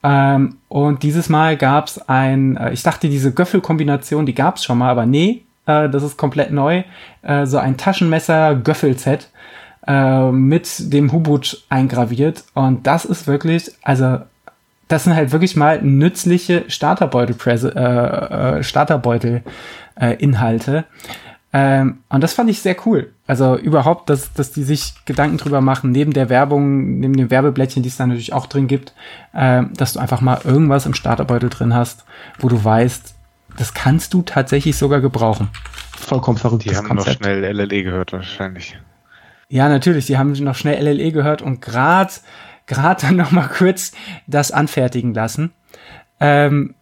Ähm, 0.04 0.58
und 0.68 1.02
dieses 1.02 1.30
Mal 1.30 1.58
gab 1.58 1.88
es 1.88 2.08
ein, 2.08 2.58
äh, 2.58 2.72
ich 2.74 2.84
dachte, 2.84 3.10
diese 3.10 3.34
Göffelkombination, 3.34 4.28
die 4.28 4.36
gab 4.36 4.58
es 4.58 4.64
schon 4.64 4.78
mal, 4.78 4.92
aber 4.92 5.08
nee, 5.08 5.45
äh, 5.66 5.90
das 5.90 6.04
ist 6.04 6.18
komplett 6.18 6.52
neu. 6.52 6.84
Äh, 7.22 7.46
so 7.46 7.58
ein 7.58 7.78
Taschenmesser-Göffelset 7.78 9.30
äh, 9.88 10.32
mit 10.32 10.94
dem 10.94 11.12
Hubut 11.12 11.64
eingraviert. 11.70 12.44
Und 12.54 12.88
das 12.88 13.06
ist 13.06 13.28
wirklich, 13.28 13.72
also 13.84 14.20
das 14.88 15.04
sind 15.04 15.16
halt 15.16 15.32
wirklich 15.32 15.56
mal 15.56 15.82
nützliche 15.82 16.66
Starterbeutel, 16.68 17.36
äh, 17.76 18.62
äh, 19.96 20.14
äh. 20.14 20.84
Ähm, 21.58 22.00
und 22.10 22.22
das 22.22 22.34
fand 22.34 22.50
ich 22.50 22.60
sehr 22.62 22.76
cool. 22.86 23.14
Also 23.28 23.58
überhaupt, 23.58 24.10
dass, 24.10 24.34
dass 24.34 24.52
die 24.52 24.64
sich 24.64 24.94
Gedanken 25.06 25.38
drüber 25.38 25.62
machen, 25.62 25.92
neben 25.92 26.12
der 26.12 26.28
Werbung, 26.30 27.00
neben 27.00 27.16
dem 27.16 27.32
Werbeblättchen, 27.32 27.82
die 27.82 27.88
es 27.88 27.96
da 27.96 28.06
natürlich 28.06 28.34
auch 28.34 28.46
drin 28.46 28.68
gibt, 28.68 28.94
äh, 29.34 29.64
dass 29.78 29.94
du 29.94 30.00
einfach 30.00 30.20
mal 30.20 30.42
irgendwas 30.44 30.86
im 30.86 30.94
Starterbeutel 30.94 31.50
drin 31.50 31.74
hast, 31.74 32.04
wo 32.40 32.50
du 32.50 32.62
weißt, 32.62 33.15
das 33.58 33.74
kannst 33.74 34.14
du 34.14 34.22
tatsächlich 34.22 34.76
sogar 34.76 35.02
gebrauchen. 35.02 35.50
Vollkommen 35.98 36.38
verrückt. 36.38 36.66
Die 36.66 36.76
haben 36.76 36.88
Konzept. 36.88 37.22
noch 37.22 37.28
schnell 37.28 37.44
LLE 37.44 37.84
gehört 37.84 38.14
wahrscheinlich. 38.14 38.78
Ja, 39.48 39.70
natürlich. 39.70 40.06
Die 40.08 40.18
haben 40.18 40.32
noch 40.32 40.56
schnell 40.56 40.84
LLE 40.84 41.12
gehört 41.12 41.42
und 41.42 41.62
gerade 41.62 42.14
gerade 42.66 43.02
dann 43.02 43.16
noch 43.16 43.32
mal 43.32 43.48
kurz 43.48 43.92
das 44.28 44.52
anfertigen 44.52 45.14
lassen. 45.14 45.52
Ähm, 46.20 46.76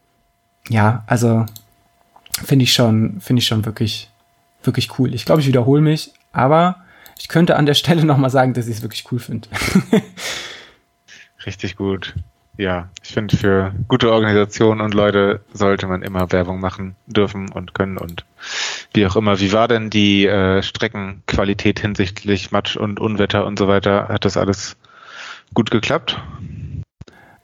ja, 0.70 1.04
also 1.08 1.46
finde 2.44 2.64
ich 2.64 2.74
schon 2.74 3.20
finde 3.20 3.42
ich 3.42 3.48
schon 3.48 3.66
wirklich 3.66 4.10
wirklich 4.64 4.98
cool. 4.98 5.14
Ich 5.14 5.26
glaube, 5.26 5.42
ich 5.42 5.48
wiederhole 5.48 5.82
mich, 5.82 6.14
aber 6.32 6.78
ich 7.20 7.28
könnte 7.28 7.58
an 7.58 7.66
der 7.66 7.74
Stelle 7.74 8.06
noch 8.06 8.18
mal 8.18 8.30
sagen, 8.30 8.54
dass 8.54 8.68
ich 8.68 8.78
es 8.78 8.82
wirklich 8.82 9.12
cool 9.12 9.20
finde. 9.20 9.50
Richtig 11.46 11.76
gut 11.76 12.16
ja, 12.58 12.90
ich 13.04 13.12
finde, 13.12 13.36
für 13.36 13.74
gute 13.88 14.12
Organisationen 14.12 14.82
und 14.82 14.94
Leute 14.94 15.42
sollte 15.54 15.88
man 15.88 16.04
immer 16.04 16.32
Werbung 16.32 16.60
machen 16.60 16.96
dürfen 17.08 17.52
und 17.52 17.74
können 17.74 17.98
und 17.98 18.26
wie 18.94 19.08
auch 19.08 19.16
immer. 19.16 19.40
Wie 19.40 19.52
war 19.54 19.68
denn 19.68 19.90
die 19.90 20.28
äh, 20.28 20.62
Streckenqualität 20.62 21.80
hinsichtlich 21.80 22.52
Matsch 22.52 22.78
und 22.78 23.00
Unwetter 23.00 23.46
und 23.46 23.58
so 23.58 23.68
weiter? 23.68 24.08
Hat 24.10 24.26
das 24.26 24.38
alles 24.38 24.78
gut 25.54 25.72
geklappt? 25.72 26.22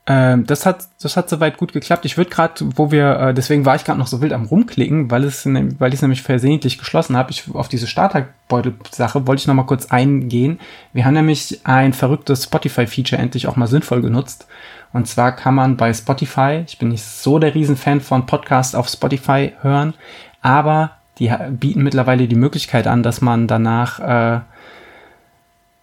Ähm, 0.10 0.48
das 0.48 0.66
hat, 0.66 0.88
das 1.00 1.16
hat 1.16 1.30
soweit 1.30 1.58
gut 1.58 1.72
geklappt. 1.72 2.04
Ich 2.04 2.18
würde 2.18 2.32
gerade, 2.32 2.54
wo 2.75 2.89
wir, 2.89 3.20
äh, 3.20 3.34
deswegen 3.36 3.63
war 3.63 3.75
ich 3.75 3.84
gerade 3.86 4.00
noch 4.00 4.08
so 4.08 4.22
wild 4.22 4.34
am 4.34 4.46
rumklicken, 4.46 5.12
weil 5.12 5.24
es, 5.24 5.46
ne, 5.46 5.70
weil 5.78 5.89
ich 5.89 5.98
es 5.98 6.01
nämlich 6.01 6.24
versehentlich 6.24 6.80
geschlossen 6.80 7.16
habe. 7.16 7.30
Ich 7.30 7.44
auf 7.54 7.68
diese 7.68 7.86
Starterbeutel-Sache 7.86 9.28
wollte 9.28 9.42
ich 9.42 9.48
noch 9.48 9.54
mal 9.54 9.68
kurz 9.68 9.92
eingehen. 9.92 10.60
Wir 10.94 11.06
haben 11.06 11.13
nämlich 11.13 11.62
ein 11.63 11.94
verrücktes 11.94 12.46
Spotify-Feature 12.46 13.22
endlich 13.22 13.46
auch 13.46 13.56
mal 13.56 13.68
sinnvoll 13.68 14.01
genutzt. 14.01 14.48
Und 14.94 15.08
zwar 15.08 15.32
kann 15.36 15.54
man 15.54 15.78
bei 15.78 15.94
Spotify, 15.94 16.63
ich 16.66 16.80
bin 16.80 16.89
nicht 16.89 17.06
so 17.06 17.38
der 17.38 17.54
Riesenfan 17.54 18.01
von 18.01 18.25
Podcasts 18.25 18.74
auf 18.74 18.89
Spotify 18.89 19.54
hören, 19.62 19.94
aber 20.42 20.94
die 21.20 21.32
bieten 21.51 21.84
mittlerweile 21.84 22.28
die 22.28 22.36
Möglichkeit 22.36 22.88
an, 22.88 23.04
dass 23.04 23.22
man 23.22 23.46
danach 23.46 24.00
äh, 24.00 24.39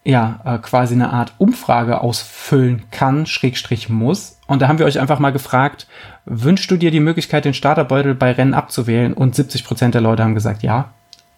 ja, 0.06 0.38
äh, 0.44 0.58
quasi 0.58 0.94
eine 0.94 1.12
Art 1.12 1.32
Umfrage 1.38 2.00
ausfüllen 2.00 2.84
kann, 2.92 3.26
Schrägstrich 3.26 3.88
muss. 3.88 4.38
Und 4.46 4.62
da 4.62 4.68
haben 4.68 4.78
wir 4.78 4.86
euch 4.86 5.00
einfach 5.00 5.18
mal 5.18 5.32
gefragt, 5.32 5.88
wünschst 6.26 6.70
du 6.70 6.76
dir 6.76 6.92
die 6.92 7.00
Möglichkeit, 7.00 7.44
den 7.44 7.54
Starterbeutel 7.54 8.14
bei 8.14 8.30
Rennen 8.30 8.54
abzuwählen? 8.54 9.12
Und 9.12 9.34
70 9.34 9.64
Prozent 9.64 9.94
der 9.94 10.02
Leute 10.02 10.22
haben 10.22 10.34
gesagt, 10.34 10.62
ja. 10.62 10.90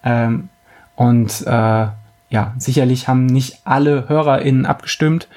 Ähm, 0.03 0.49
und 0.95 1.41
äh, 1.47 1.87
ja, 2.29 2.53
sicherlich 2.59 3.07
haben 3.07 3.25
nicht 3.25 3.57
alle 3.65 4.07
HörerInnen 4.07 4.67
abgestimmt. 4.67 5.27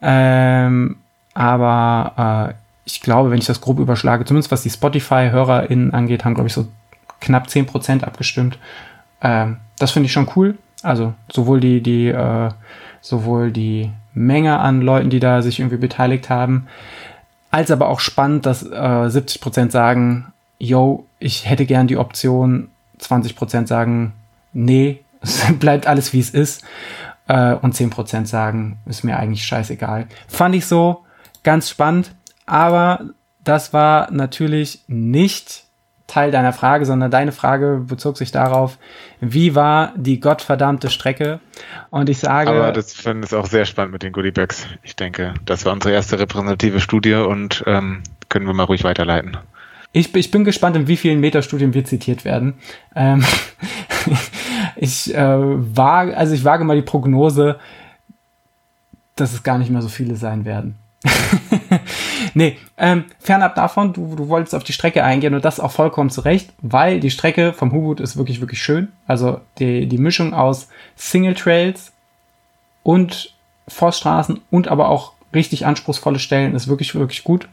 Ähm, 0.00 0.96
aber 1.34 2.50
äh, 2.50 2.54
ich 2.84 3.00
glaube, 3.00 3.30
wenn 3.30 3.38
ich 3.38 3.46
das 3.46 3.60
grob 3.60 3.78
überschlage, 3.78 4.24
zumindest 4.24 4.50
was 4.50 4.64
die 4.64 4.70
Spotify-HörerInnen 4.70 5.94
angeht, 5.94 6.24
haben, 6.24 6.34
glaube 6.34 6.48
ich, 6.48 6.54
so 6.54 6.66
knapp 7.20 7.48
10 7.48 7.66
Prozent 7.66 8.02
abgestimmt. 8.02 8.58
Ähm, 9.20 9.58
das 9.78 9.92
finde 9.92 10.06
ich 10.06 10.12
schon 10.12 10.28
cool. 10.34 10.58
Also 10.82 11.14
sowohl 11.30 11.60
die, 11.60 11.82
die, 11.82 12.08
äh, 12.08 12.50
sowohl 13.00 13.52
die 13.52 13.90
Menge 14.14 14.58
an 14.58 14.82
Leuten, 14.82 15.10
die 15.10 15.20
da 15.20 15.42
sich 15.42 15.60
irgendwie 15.60 15.76
beteiligt 15.76 16.28
haben, 16.28 16.66
als 17.50 17.70
aber 17.70 17.88
auch 17.88 18.00
spannend, 18.00 18.46
dass 18.46 18.62
äh, 18.62 18.68
70% 18.68 19.70
sagen, 19.70 20.32
yo, 20.58 21.06
ich 21.18 21.48
hätte 21.48 21.66
gern 21.66 21.86
die 21.86 21.96
Option, 21.96 22.68
20% 23.00 23.66
sagen, 23.66 24.12
nee, 24.52 25.00
es 25.20 25.44
bleibt 25.58 25.86
alles 25.86 26.12
wie 26.12 26.20
es 26.20 26.30
ist. 26.30 26.64
Äh, 27.28 27.54
und 27.54 27.74
10% 27.74 28.26
sagen, 28.26 28.78
ist 28.86 29.04
mir 29.04 29.16
eigentlich 29.16 29.44
scheißegal. 29.44 30.06
Fand 30.26 30.54
ich 30.54 30.66
so 30.66 31.04
ganz 31.44 31.70
spannend, 31.70 32.14
aber 32.46 33.10
das 33.44 33.72
war 33.72 34.10
natürlich 34.10 34.82
nicht 34.88 35.64
Teil 36.12 36.30
deiner 36.30 36.52
Frage, 36.52 36.84
sondern 36.84 37.10
deine 37.10 37.32
Frage 37.32 37.82
bezog 37.86 38.18
sich 38.18 38.30
darauf, 38.30 38.76
wie 39.20 39.54
war 39.54 39.94
die 39.96 40.20
gottverdammte 40.20 40.90
Strecke? 40.90 41.40
Und 41.88 42.10
ich 42.10 42.18
sage. 42.18 42.50
Aber 42.50 42.70
das 42.70 42.92
finde 42.92 43.26
ich 43.26 43.34
auch 43.34 43.46
sehr 43.46 43.64
spannend 43.64 43.94
mit 43.94 44.02
den 44.02 44.12
Goodiebags. 44.12 44.66
Ich 44.82 44.94
denke, 44.94 45.32
das 45.46 45.64
war 45.64 45.72
unsere 45.72 45.94
erste 45.94 46.18
repräsentative 46.18 46.80
Studie 46.80 47.14
und 47.14 47.64
ähm, 47.66 48.02
können 48.28 48.46
wir 48.46 48.52
mal 48.52 48.64
ruhig 48.64 48.84
weiterleiten. 48.84 49.38
Ich, 49.92 50.14
ich 50.14 50.30
bin 50.30 50.44
gespannt, 50.44 50.76
in 50.76 50.86
wie 50.86 50.98
vielen 50.98 51.20
Metastudien 51.20 51.72
wir 51.72 51.84
zitiert 51.86 52.26
werden. 52.26 52.54
Ähm, 52.94 53.24
ich 54.76 55.14
äh, 55.14 55.38
wage, 55.38 56.14
also 56.14 56.34
ich 56.34 56.44
wage 56.44 56.64
mal 56.64 56.76
die 56.76 56.82
Prognose, 56.82 57.58
dass 59.16 59.32
es 59.32 59.42
gar 59.42 59.56
nicht 59.56 59.70
mehr 59.70 59.82
so 59.82 59.88
viele 59.88 60.16
sein 60.16 60.44
werden. 60.44 60.76
nee, 62.34 62.56
ähm, 62.76 63.04
fernab 63.18 63.54
davon, 63.54 63.92
du, 63.92 64.14
du 64.16 64.28
wolltest 64.28 64.54
auf 64.54 64.64
die 64.64 64.72
Strecke 64.72 65.04
eingehen 65.04 65.34
und 65.34 65.44
das 65.44 65.60
auch 65.60 65.72
vollkommen 65.72 66.10
zurecht, 66.10 66.52
weil 66.60 67.00
die 67.00 67.10
Strecke 67.10 67.52
vom 67.52 67.72
Hubut 67.72 68.00
ist 68.00 68.16
wirklich, 68.16 68.40
wirklich 68.40 68.62
schön. 68.62 68.88
Also 69.06 69.40
die, 69.58 69.86
die 69.86 69.98
Mischung 69.98 70.34
aus 70.34 70.68
Single 70.96 71.34
Trails 71.34 71.92
und 72.82 73.34
Forststraßen 73.68 74.40
und 74.50 74.68
aber 74.68 74.88
auch 74.88 75.12
richtig 75.34 75.66
anspruchsvolle 75.66 76.18
Stellen 76.18 76.54
ist 76.54 76.68
wirklich, 76.68 76.94
wirklich 76.94 77.24
gut. 77.24 77.48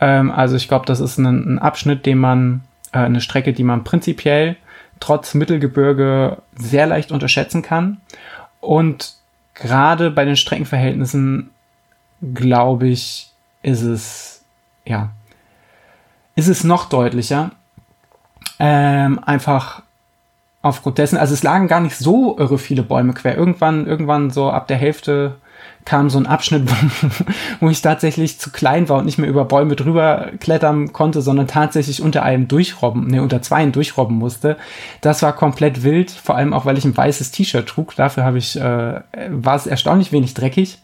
Ähm, 0.00 0.30
also 0.30 0.56
ich 0.56 0.68
glaube, 0.68 0.86
das 0.86 1.00
ist 1.00 1.18
ein, 1.18 1.54
ein, 1.54 1.58
Abschnitt, 1.58 2.06
den 2.06 2.18
man, 2.18 2.62
äh, 2.92 2.98
eine 2.98 3.20
Strecke, 3.20 3.52
die 3.52 3.64
man 3.64 3.84
prinzipiell 3.84 4.56
trotz 5.00 5.34
Mittelgebirge 5.34 6.38
sehr 6.56 6.86
leicht 6.86 7.12
unterschätzen 7.12 7.62
kann. 7.62 8.00
Und 8.60 9.14
gerade 9.54 10.10
bei 10.10 10.24
den 10.24 10.36
Streckenverhältnissen 10.36 11.50
glaube 12.34 12.88
ich, 12.88 13.27
ist 13.62 13.82
es, 13.82 14.44
ja, 14.84 15.10
ist 16.34 16.48
es 16.48 16.64
noch 16.64 16.88
deutlicher. 16.88 17.50
Ähm, 18.58 19.20
einfach 19.24 19.82
aufgrund 20.62 20.98
dessen, 20.98 21.16
also 21.16 21.34
es 21.34 21.42
lagen 21.42 21.68
gar 21.68 21.80
nicht 21.80 21.96
so 21.96 22.36
irre 22.38 22.58
viele 22.58 22.82
Bäume 22.82 23.12
quer. 23.12 23.36
Irgendwann, 23.36 23.86
irgendwann 23.86 24.30
so 24.30 24.50
ab 24.50 24.66
der 24.68 24.76
Hälfte 24.76 25.36
kam 25.84 26.10
so 26.10 26.18
ein 26.18 26.26
Abschnitt, 26.26 26.70
wo 27.60 27.70
ich 27.70 27.80
tatsächlich 27.80 28.38
zu 28.38 28.50
klein 28.50 28.88
war 28.88 28.98
und 28.98 29.06
nicht 29.06 29.18
mehr 29.18 29.28
über 29.28 29.44
Bäume 29.44 29.74
drüber 29.74 30.30
klettern 30.38 30.92
konnte, 30.92 31.22
sondern 31.22 31.46
tatsächlich 31.46 32.02
unter 32.02 32.22
einem 32.22 32.46
durchrobben, 32.46 33.06
ne, 33.06 33.22
unter 33.22 33.40
zweien 33.42 33.72
durchrobben 33.72 34.16
musste. 34.16 34.56
Das 35.00 35.22
war 35.22 35.32
komplett 35.32 35.82
wild, 35.82 36.10
vor 36.10 36.36
allem 36.36 36.52
auch, 36.52 36.66
weil 36.66 36.76
ich 36.76 36.84
ein 36.84 36.96
weißes 36.96 37.30
T-Shirt 37.30 37.66
trug. 37.66 37.96
Dafür 37.96 38.24
habe 38.24 38.38
ich, 38.38 38.60
äh, 38.60 39.00
war 39.30 39.56
es 39.56 39.66
erstaunlich 39.66 40.12
wenig 40.12 40.34
dreckig. 40.34 40.78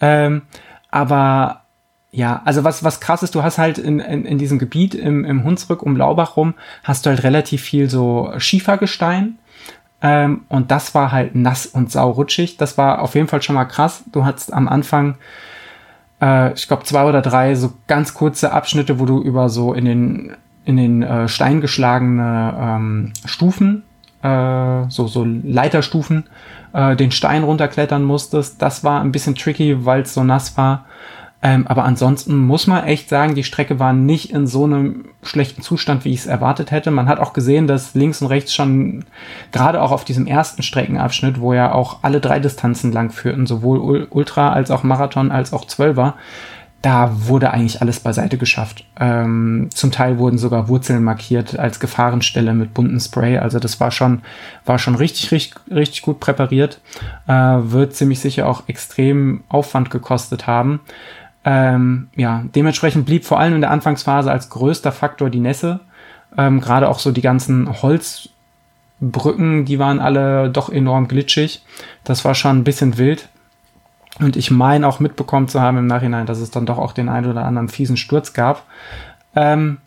Ähm, 0.00 0.42
aber 0.90 1.62
ja, 2.10 2.40
also 2.44 2.64
was, 2.64 2.82
was 2.84 3.00
krass 3.00 3.22
ist, 3.22 3.34
du 3.34 3.42
hast 3.42 3.58
halt 3.58 3.78
in, 3.78 4.00
in, 4.00 4.24
in 4.24 4.38
diesem 4.38 4.58
Gebiet 4.58 4.94
im, 4.94 5.24
im 5.24 5.44
Hunsrück 5.44 5.82
um 5.82 5.96
Laubach 5.96 6.36
rum, 6.36 6.54
hast 6.82 7.04
du 7.04 7.10
halt 7.10 7.22
relativ 7.22 7.62
viel 7.62 7.90
so 7.90 8.32
Schiefergestein. 8.38 9.38
Ähm, 10.00 10.42
und 10.48 10.70
das 10.70 10.94
war 10.94 11.12
halt 11.12 11.34
nass 11.34 11.66
und 11.66 11.90
saurutschig. 11.90 12.56
Das 12.56 12.78
war 12.78 13.02
auf 13.02 13.14
jeden 13.14 13.28
Fall 13.28 13.42
schon 13.42 13.56
mal 13.56 13.64
krass. 13.64 14.04
Du 14.12 14.24
hattest 14.24 14.52
am 14.52 14.68
Anfang, 14.68 15.16
äh, 16.22 16.52
ich 16.54 16.68
glaube, 16.68 16.84
zwei 16.84 17.04
oder 17.04 17.20
drei 17.20 17.54
so 17.54 17.72
ganz 17.88 18.14
kurze 18.14 18.52
Abschnitte, 18.52 19.00
wo 19.00 19.06
du 19.06 19.20
über 19.20 19.48
so 19.48 19.74
in 19.74 19.84
den, 19.84 20.36
in 20.64 20.76
den 20.76 21.02
äh, 21.02 21.28
Stein 21.28 21.60
geschlagene 21.60 22.54
ähm, 22.58 23.12
Stufen, 23.24 23.82
äh, 24.22 24.84
so, 24.88 25.08
so 25.08 25.26
Leiterstufen, 25.26 26.24
äh, 26.72 26.94
den 26.94 27.10
Stein 27.10 27.42
runterklettern 27.42 28.04
musstest. 28.04 28.62
Das 28.62 28.84
war 28.84 29.00
ein 29.00 29.12
bisschen 29.12 29.34
tricky, 29.34 29.84
weil 29.84 30.02
es 30.02 30.14
so 30.14 30.22
nass 30.22 30.56
war. 30.56 30.86
Ähm, 31.40 31.66
aber 31.68 31.84
ansonsten 31.84 32.36
muss 32.36 32.66
man 32.66 32.84
echt 32.84 33.08
sagen, 33.08 33.36
die 33.36 33.44
Strecke 33.44 33.78
war 33.78 33.92
nicht 33.92 34.32
in 34.32 34.48
so 34.48 34.64
einem 34.64 35.04
schlechten 35.22 35.62
Zustand, 35.62 36.04
wie 36.04 36.12
ich 36.12 36.20
es 36.20 36.26
erwartet 36.26 36.72
hätte. 36.72 36.90
Man 36.90 37.08
hat 37.08 37.20
auch 37.20 37.32
gesehen, 37.32 37.68
dass 37.68 37.94
links 37.94 38.20
und 38.20 38.28
rechts 38.28 38.52
schon, 38.52 39.04
gerade 39.52 39.80
auch 39.80 39.92
auf 39.92 40.04
diesem 40.04 40.26
ersten 40.26 40.62
Streckenabschnitt, 40.62 41.40
wo 41.40 41.52
ja 41.52 41.72
auch 41.72 41.98
alle 42.02 42.20
drei 42.20 42.40
Distanzen 42.40 42.90
lang 42.90 43.10
führten, 43.10 43.46
sowohl 43.46 44.08
Ultra 44.10 44.52
als 44.52 44.72
auch 44.72 44.82
Marathon 44.82 45.30
als 45.30 45.52
auch 45.52 45.64
Zwölfer, 45.66 46.14
da 46.82 47.10
wurde 47.26 47.52
eigentlich 47.52 47.82
alles 47.82 47.98
beiseite 47.98 48.38
geschafft. 48.38 48.84
Ähm, 49.00 49.68
zum 49.74 49.90
Teil 49.90 50.18
wurden 50.18 50.38
sogar 50.38 50.68
Wurzeln 50.68 51.02
markiert 51.02 51.58
als 51.58 51.80
Gefahrenstelle 51.80 52.54
mit 52.54 52.72
bunten 52.72 53.00
Spray. 53.00 53.38
Also 53.38 53.58
das 53.58 53.80
war 53.80 53.90
schon, 53.90 54.22
war 54.64 54.78
schon 54.78 54.94
richtig, 54.94 55.32
richtig, 55.32 55.60
richtig 55.70 56.02
gut 56.02 56.20
präpariert. 56.20 56.80
Äh, 57.26 57.32
wird 57.32 57.94
ziemlich 57.94 58.20
sicher 58.20 58.48
auch 58.48 58.68
extrem 58.68 59.42
Aufwand 59.48 59.90
gekostet 59.90 60.46
haben. 60.46 60.80
Ähm, 61.44 62.08
ja, 62.16 62.44
dementsprechend 62.54 63.06
blieb 63.06 63.24
vor 63.24 63.38
allem 63.38 63.54
in 63.54 63.60
der 63.60 63.70
Anfangsphase 63.70 64.30
als 64.30 64.50
größter 64.50 64.92
Faktor 64.92 65.30
die 65.30 65.40
Nässe. 65.40 65.80
Ähm, 66.36 66.60
Gerade 66.60 66.88
auch 66.88 66.98
so 66.98 67.12
die 67.12 67.22
ganzen 67.22 67.82
Holzbrücken, 67.82 69.64
die 69.64 69.78
waren 69.78 70.00
alle 70.00 70.50
doch 70.50 70.68
enorm 70.68 71.08
glitschig. 71.08 71.64
Das 72.04 72.24
war 72.24 72.34
schon 72.34 72.58
ein 72.58 72.64
bisschen 72.64 72.98
wild. 72.98 73.28
Und 74.20 74.36
ich 74.36 74.50
meine 74.50 74.86
auch 74.86 75.00
mitbekommen 75.00 75.48
zu 75.48 75.60
haben 75.60 75.78
im 75.78 75.86
Nachhinein, 75.86 76.26
dass 76.26 76.40
es 76.40 76.50
dann 76.50 76.66
doch 76.66 76.78
auch 76.78 76.92
den 76.92 77.08
einen 77.08 77.30
oder 77.30 77.44
anderen 77.44 77.68
fiesen 77.68 77.96
Sturz 77.96 78.32
gab. 78.32 78.64
Ähm, 79.36 79.78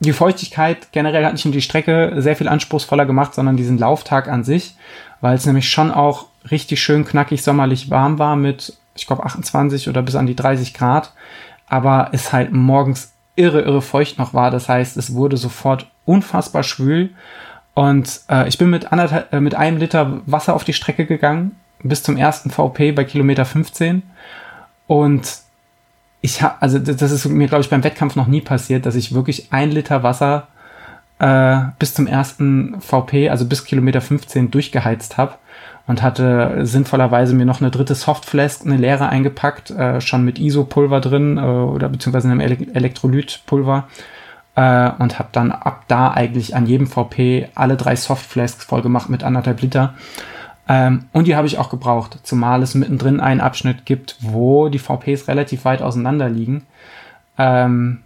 die 0.00 0.12
Feuchtigkeit 0.12 0.92
generell 0.92 1.24
hat 1.24 1.32
nicht 1.32 1.44
nur 1.44 1.52
die 1.52 1.62
Strecke 1.62 2.14
sehr 2.18 2.36
viel 2.36 2.48
anspruchsvoller 2.48 3.06
gemacht, 3.06 3.34
sondern 3.34 3.56
diesen 3.56 3.78
Lauftag 3.78 4.28
an 4.28 4.44
sich, 4.44 4.76
weil 5.20 5.34
es 5.34 5.46
nämlich 5.46 5.68
schon 5.68 5.90
auch 5.90 6.26
richtig 6.50 6.80
schön 6.80 7.04
knackig 7.04 7.42
sommerlich 7.42 7.90
warm 7.90 8.18
war 8.18 8.36
mit, 8.36 8.77
ich 8.98 9.06
glaube, 9.06 9.24
28 9.24 9.88
oder 9.88 10.02
bis 10.02 10.14
an 10.14 10.26
die 10.26 10.36
30 10.36 10.74
Grad, 10.74 11.12
aber 11.68 12.10
es 12.12 12.32
halt 12.32 12.52
morgens 12.52 13.12
irre, 13.36 13.62
irre 13.62 13.82
feucht 13.82 14.18
noch 14.18 14.34
war. 14.34 14.50
Das 14.50 14.68
heißt, 14.68 14.96
es 14.96 15.14
wurde 15.14 15.36
sofort 15.36 15.86
unfassbar 16.04 16.62
schwül. 16.62 17.10
Und 17.74 18.22
äh, 18.28 18.48
ich 18.48 18.58
bin 18.58 18.70
mit, 18.70 18.88
äh, 18.90 19.40
mit 19.40 19.54
einem 19.54 19.78
Liter 19.78 20.20
Wasser 20.26 20.54
auf 20.54 20.64
die 20.64 20.72
Strecke 20.72 21.06
gegangen 21.06 21.52
bis 21.82 22.02
zum 22.02 22.16
ersten 22.16 22.50
VP 22.50 22.92
bei 22.92 23.04
Kilometer 23.04 23.44
15. 23.44 24.02
Und 24.88 25.38
ich 26.20 26.42
habe, 26.42 26.60
also 26.60 26.78
das 26.80 27.12
ist 27.12 27.26
mir, 27.26 27.46
glaube 27.46 27.62
ich, 27.62 27.70
beim 27.70 27.84
Wettkampf 27.84 28.16
noch 28.16 28.26
nie 28.26 28.40
passiert, 28.40 28.86
dass 28.86 28.96
ich 28.96 29.14
wirklich 29.14 29.52
ein 29.52 29.70
Liter 29.70 30.02
Wasser 30.02 30.48
äh, 31.20 31.58
bis 31.78 31.94
zum 31.94 32.08
ersten 32.08 32.80
VP, 32.80 33.30
also 33.30 33.44
bis 33.46 33.64
Kilometer 33.64 34.00
15 34.00 34.50
durchgeheizt 34.50 35.16
habe 35.16 35.34
und 35.88 36.02
hatte 36.02 36.66
sinnvollerweise 36.66 37.34
mir 37.34 37.46
noch 37.46 37.60
eine 37.60 37.70
dritte 37.70 37.94
Softflask, 37.94 38.64
eine 38.64 38.76
leere 38.76 39.08
eingepackt, 39.08 39.70
äh, 39.70 40.00
schon 40.00 40.24
mit 40.24 40.38
ISO-Pulver 40.38 41.00
drin 41.00 41.38
äh, 41.38 41.40
oder 41.40 41.88
beziehungsweise 41.88 42.30
einem 42.30 42.40
Ele 42.40 42.58
Elektrolytpulver 42.74 43.88
äh, 44.54 44.90
und 44.98 45.18
habe 45.18 45.30
dann 45.32 45.50
ab 45.50 45.84
da 45.88 46.12
eigentlich 46.12 46.54
an 46.54 46.66
jedem 46.66 46.86
VP 46.86 47.48
alle 47.54 47.76
drei 47.76 47.96
Softflasks 47.96 48.64
voll 48.64 48.82
gemacht 48.82 49.08
mit 49.08 49.24
anderthalb 49.24 49.60
Liter 49.62 49.94
Ähm, 50.68 51.06
und 51.12 51.26
die 51.26 51.34
habe 51.34 51.46
ich 51.46 51.56
auch 51.56 51.70
gebraucht, 51.70 52.18
zumal 52.22 52.62
es 52.62 52.74
mittendrin 52.74 53.20
einen 53.20 53.40
Abschnitt 53.40 53.86
gibt, 53.86 54.16
wo 54.20 54.68
die 54.68 54.78
VPs 54.78 55.26
relativ 55.26 55.64
weit 55.64 55.80
auseinander 55.80 56.28
liegen. 56.28 56.66
Ähm, 57.38 58.02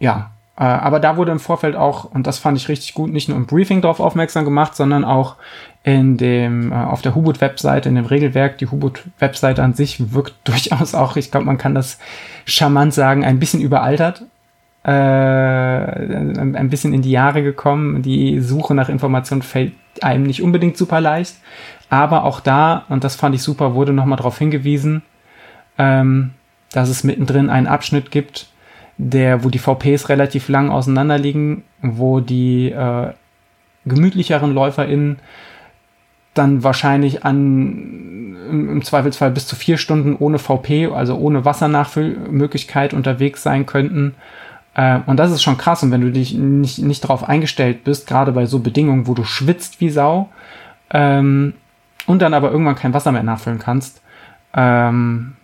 ja, 0.00 0.31
aber 0.64 1.00
da 1.00 1.16
wurde 1.16 1.32
im 1.32 1.40
Vorfeld 1.40 1.76
auch, 1.76 2.04
und 2.04 2.26
das 2.26 2.38
fand 2.38 2.56
ich 2.56 2.68
richtig 2.68 2.94
gut, 2.94 3.10
nicht 3.10 3.28
nur 3.28 3.36
im 3.36 3.46
Briefing 3.46 3.80
darauf 3.80 4.00
aufmerksam 4.00 4.44
gemacht, 4.44 4.76
sondern 4.76 5.04
auch 5.04 5.36
in 5.82 6.16
dem, 6.16 6.70
äh, 6.70 6.74
auf 6.76 7.02
der 7.02 7.14
Hubut-Webseite, 7.14 7.88
in 7.88 7.96
dem 7.96 8.06
Regelwerk. 8.06 8.58
Die 8.58 8.66
Hubut-Webseite 8.66 9.62
an 9.62 9.74
sich 9.74 10.12
wirkt 10.12 10.34
durchaus 10.44 10.94
auch, 10.94 11.16
ich 11.16 11.30
glaube, 11.30 11.46
man 11.46 11.58
kann 11.58 11.74
das 11.74 11.98
charmant 12.44 12.94
sagen, 12.94 13.24
ein 13.24 13.38
bisschen 13.38 13.60
überaltert. 13.60 14.24
Äh, 14.84 14.90
ein 14.90 16.68
bisschen 16.68 16.92
in 16.92 17.02
die 17.02 17.12
Jahre 17.12 17.42
gekommen. 17.42 18.02
Die 18.02 18.40
Suche 18.40 18.74
nach 18.74 18.88
Informationen 18.88 19.42
fällt 19.42 19.74
einem 20.00 20.24
nicht 20.24 20.42
unbedingt 20.42 20.76
super 20.76 21.00
leicht. 21.00 21.36
Aber 21.88 22.24
auch 22.24 22.40
da, 22.40 22.84
und 22.88 23.04
das 23.04 23.16
fand 23.16 23.34
ich 23.34 23.42
super, 23.42 23.74
wurde 23.74 23.92
nochmal 23.92 24.16
darauf 24.16 24.38
hingewiesen, 24.38 25.02
ähm, 25.78 26.32
dass 26.72 26.88
es 26.88 27.04
mittendrin 27.04 27.50
einen 27.50 27.66
Abschnitt 27.66 28.10
gibt, 28.10 28.48
der, 28.98 29.44
wo 29.44 29.48
die 29.48 29.58
VPs 29.58 30.08
relativ 30.08 30.48
lang 30.48 30.70
auseinander 30.70 31.18
liegen, 31.18 31.64
wo 31.80 32.20
die 32.20 32.70
äh, 32.70 33.12
gemütlicheren 33.84 34.54
LäuferInnen 34.54 35.18
dann 36.34 36.62
wahrscheinlich 36.62 37.24
an 37.24 38.36
im 38.50 38.82
Zweifelsfall 38.82 39.30
bis 39.30 39.46
zu 39.46 39.56
vier 39.56 39.76
Stunden 39.76 40.16
ohne 40.16 40.38
VP, 40.38 40.86
also 40.86 41.16
ohne 41.16 41.44
Wassernachfüllmöglichkeit 41.44 42.94
unterwegs 42.94 43.42
sein 43.42 43.66
könnten. 43.66 44.14
Äh, 44.74 45.00
und 45.06 45.18
das 45.18 45.30
ist 45.30 45.42
schon 45.42 45.58
krass. 45.58 45.82
Und 45.82 45.90
wenn 45.90 46.00
du 46.00 46.10
dich 46.10 46.34
nicht, 46.34 46.78
nicht 46.78 47.04
darauf 47.04 47.28
eingestellt 47.28 47.84
bist, 47.84 48.06
gerade 48.06 48.32
bei 48.32 48.46
so 48.46 48.60
Bedingungen, 48.60 49.06
wo 49.06 49.14
du 49.14 49.24
schwitzt 49.24 49.80
wie 49.80 49.90
Sau, 49.90 50.28
ähm, 50.90 51.54
und 52.06 52.20
dann 52.20 52.34
aber 52.34 52.50
irgendwann 52.50 52.74
kein 52.74 52.94
Wasser 52.94 53.12
mehr 53.12 53.22
nachfüllen 53.22 53.58
kannst, 53.58 54.02
ähm, 54.54 55.34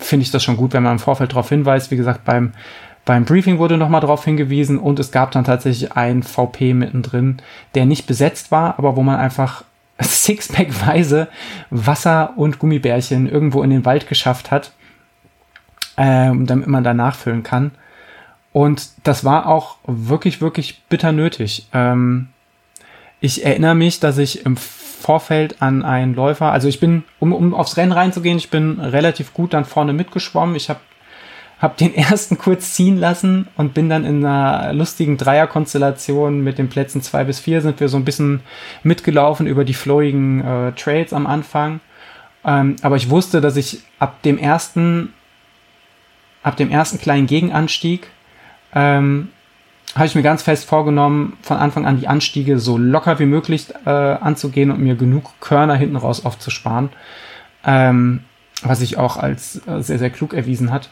finde 0.00 0.24
ich 0.24 0.30
das 0.30 0.42
schon 0.42 0.56
gut, 0.56 0.72
wenn 0.72 0.82
man 0.82 0.92
im 0.92 0.98
Vorfeld 0.98 1.32
darauf 1.32 1.48
hinweist. 1.48 1.90
Wie 1.90 1.96
gesagt, 1.96 2.24
beim, 2.24 2.52
beim 3.04 3.24
Briefing 3.24 3.58
wurde 3.58 3.76
nochmal 3.76 4.00
darauf 4.00 4.24
hingewiesen 4.24 4.78
und 4.78 4.98
es 4.98 5.12
gab 5.12 5.30
dann 5.32 5.44
tatsächlich 5.44 5.92
ein 5.92 6.22
VP 6.22 6.74
mittendrin, 6.74 7.38
der 7.74 7.86
nicht 7.86 8.06
besetzt 8.06 8.50
war, 8.50 8.78
aber 8.78 8.96
wo 8.96 9.02
man 9.02 9.18
einfach 9.18 9.64
Sixpack-weise 10.00 11.28
Wasser 11.70 12.34
und 12.36 12.58
Gummibärchen 12.58 13.28
irgendwo 13.28 13.62
in 13.62 13.70
den 13.70 13.84
Wald 13.84 14.08
geschafft 14.08 14.50
hat, 14.50 14.72
ähm, 15.96 16.46
damit 16.46 16.66
man 16.66 16.84
da 16.84 16.94
nachfüllen 16.94 17.42
kann. 17.42 17.72
Und 18.52 18.90
das 19.04 19.24
war 19.24 19.46
auch 19.46 19.76
wirklich, 19.86 20.40
wirklich 20.40 20.82
bitter 20.88 21.12
nötig. 21.12 21.68
Ähm, 21.72 22.28
ich 23.20 23.44
erinnere 23.44 23.74
mich, 23.74 24.00
dass 24.00 24.18
ich 24.18 24.44
im 24.44 24.56
Vorfeld 25.00 25.60
an 25.60 25.84
einen 25.84 26.14
Läufer. 26.14 26.52
Also 26.52 26.68
ich 26.68 26.78
bin, 26.78 27.02
um, 27.18 27.32
um 27.32 27.54
aufs 27.54 27.76
Rennen 27.76 27.92
reinzugehen, 27.92 28.38
ich 28.38 28.50
bin 28.50 28.78
relativ 28.78 29.34
gut 29.34 29.52
dann 29.54 29.64
vorne 29.64 29.92
mitgeschwommen. 29.92 30.54
Ich 30.54 30.68
habe 30.68 30.80
hab 31.60 31.76
den 31.76 31.94
ersten 31.96 32.38
kurz 32.38 32.74
ziehen 32.74 32.98
lassen 32.98 33.48
und 33.56 33.74
bin 33.74 33.88
dann 33.88 34.04
in 34.04 34.24
einer 34.24 34.72
lustigen 34.72 35.16
Dreierkonstellation 35.16 36.42
mit 36.42 36.58
den 36.58 36.68
Plätzen 36.68 37.02
zwei 37.02 37.24
bis 37.24 37.40
vier 37.40 37.60
sind 37.60 37.80
wir 37.80 37.88
so 37.88 37.96
ein 37.96 38.04
bisschen 38.04 38.40
mitgelaufen 38.82 39.46
über 39.46 39.64
die 39.64 39.74
flowigen 39.74 40.44
äh, 40.44 40.72
Trails 40.72 41.12
am 41.12 41.26
Anfang. 41.26 41.80
Ähm, 42.44 42.76
aber 42.82 42.96
ich 42.96 43.10
wusste, 43.10 43.40
dass 43.40 43.56
ich 43.56 43.80
ab 43.98 44.22
dem 44.22 44.38
ersten, 44.38 45.12
ab 46.42 46.56
dem 46.56 46.70
ersten 46.70 46.98
kleinen 46.98 47.26
Gegenanstieg 47.26 48.06
ähm, 48.74 49.28
habe 49.94 50.06
ich 50.06 50.14
mir 50.14 50.22
ganz 50.22 50.42
fest 50.42 50.66
vorgenommen, 50.66 51.36
von 51.42 51.56
Anfang 51.56 51.86
an 51.86 51.98
die 51.98 52.08
Anstiege 52.08 52.58
so 52.58 52.78
locker 52.78 53.18
wie 53.18 53.26
möglich 53.26 53.66
äh, 53.84 53.90
anzugehen 53.90 54.70
und 54.70 54.80
mir 54.80 54.94
genug 54.94 55.32
Körner 55.40 55.74
hinten 55.74 55.96
raus 55.96 56.24
aufzusparen. 56.24 56.90
Ähm, 57.64 58.20
was 58.62 58.80
sich 58.80 58.98
auch 58.98 59.16
als 59.16 59.66
äh, 59.66 59.80
sehr, 59.82 59.98
sehr 59.98 60.10
klug 60.10 60.34
erwiesen 60.34 60.70
hat. 60.70 60.90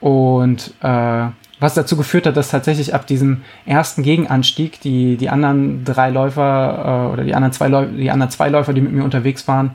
Und 0.00 0.74
äh, 0.82 1.26
was 1.60 1.74
dazu 1.74 1.96
geführt 1.96 2.26
hat, 2.26 2.36
dass 2.36 2.50
tatsächlich 2.50 2.94
ab 2.94 3.06
diesem 3.06 3.42
ersten 3.64 4.02
Gegenanstieg 4.02 4.80
die, 4.80 5.16
die 5.16 5.30
anderen 5.30 5.84
drei 5.84 6.10
Läufer 6.10 7.08
äh, 7.10 7.12
oder 7.12 7.24
die 7.24 7.34
anderen 7.34 7.52
zwei 7.52 7.68
Läufer, 7.68 7.92
die 7.92 8.10
anderen 8.10 8.30
zwei 8.30 8.48
Läufer, 8.48 8.72
die 8.72 8.80
mit 8.80 8.92
mir 8.92 9.04
unterwegs 9.04 9.46
waren, 9.48 9.72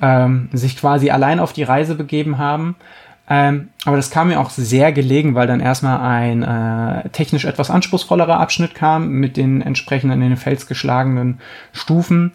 ähm, 0.00 0.48
sich 0.52 0.76
quasi 0.76 1.10
allein 1.10 1.40
auf 1.40 1.52
die 1.52 1.62
Reise 1.62 1.94
begeben 1.94 2.38
haben 2.38 2.76
ähm, 3.28 3.70
aber 3.84 3.96
das 3.96 4.10
kam 4.10 4.28
mir 4.28 4.40
auch 4.40 4.50
sehr 4.50 4.92
gelegen, 4.92 5.34
weil 5.34 5.48
dann 5.48 5.60
erstmal 5.60 6.00
ein 6.00 6.42
äh, 6.42 7.08
technisch 7.10 7.44
etwas 7.44 7.70
anspruchsvollerer 7.70 8.38
Abschnitt 8.38 8.74
kam 8.74 9.08
mit 9.08 9.36
den 9.36 9.62
entsprechenden 9.62 10.22
in 10.22 10.28
den 10.28 10.36
Fels 10.36 10.66
geschlagenen 10.66 11.40
Stufen. 11.72 12.32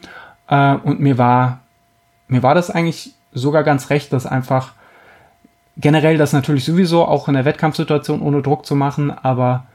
Äh, 0.49 0.75
und 0.75 0.99
mir 0.99 1.17
war, 1.17 1.59
mir 2.27 2.43
war 2.43 2.55
das 2.55 2.69
eigentlich 2.69 3.13
sogar 3.31 3.63
ganz 3.63 3.89
recht, 3.89 4.11
dass 4.11 4.25
einfach 4.25 4.73
generell 5.77 6.17
das 6.17 6.33
natürlich 6.33 6.65
sowieso 6.65 7.05
auch 7.05 7.29
in 7.29 7.35
der 7.35 7.45
Wettkampfsituation 7.45 8.21
ohne 8.21 8.41
Druck 8.41 8.65
zu 8.65 8.75
machen, 8.75 9.11
aber 9.11 9.65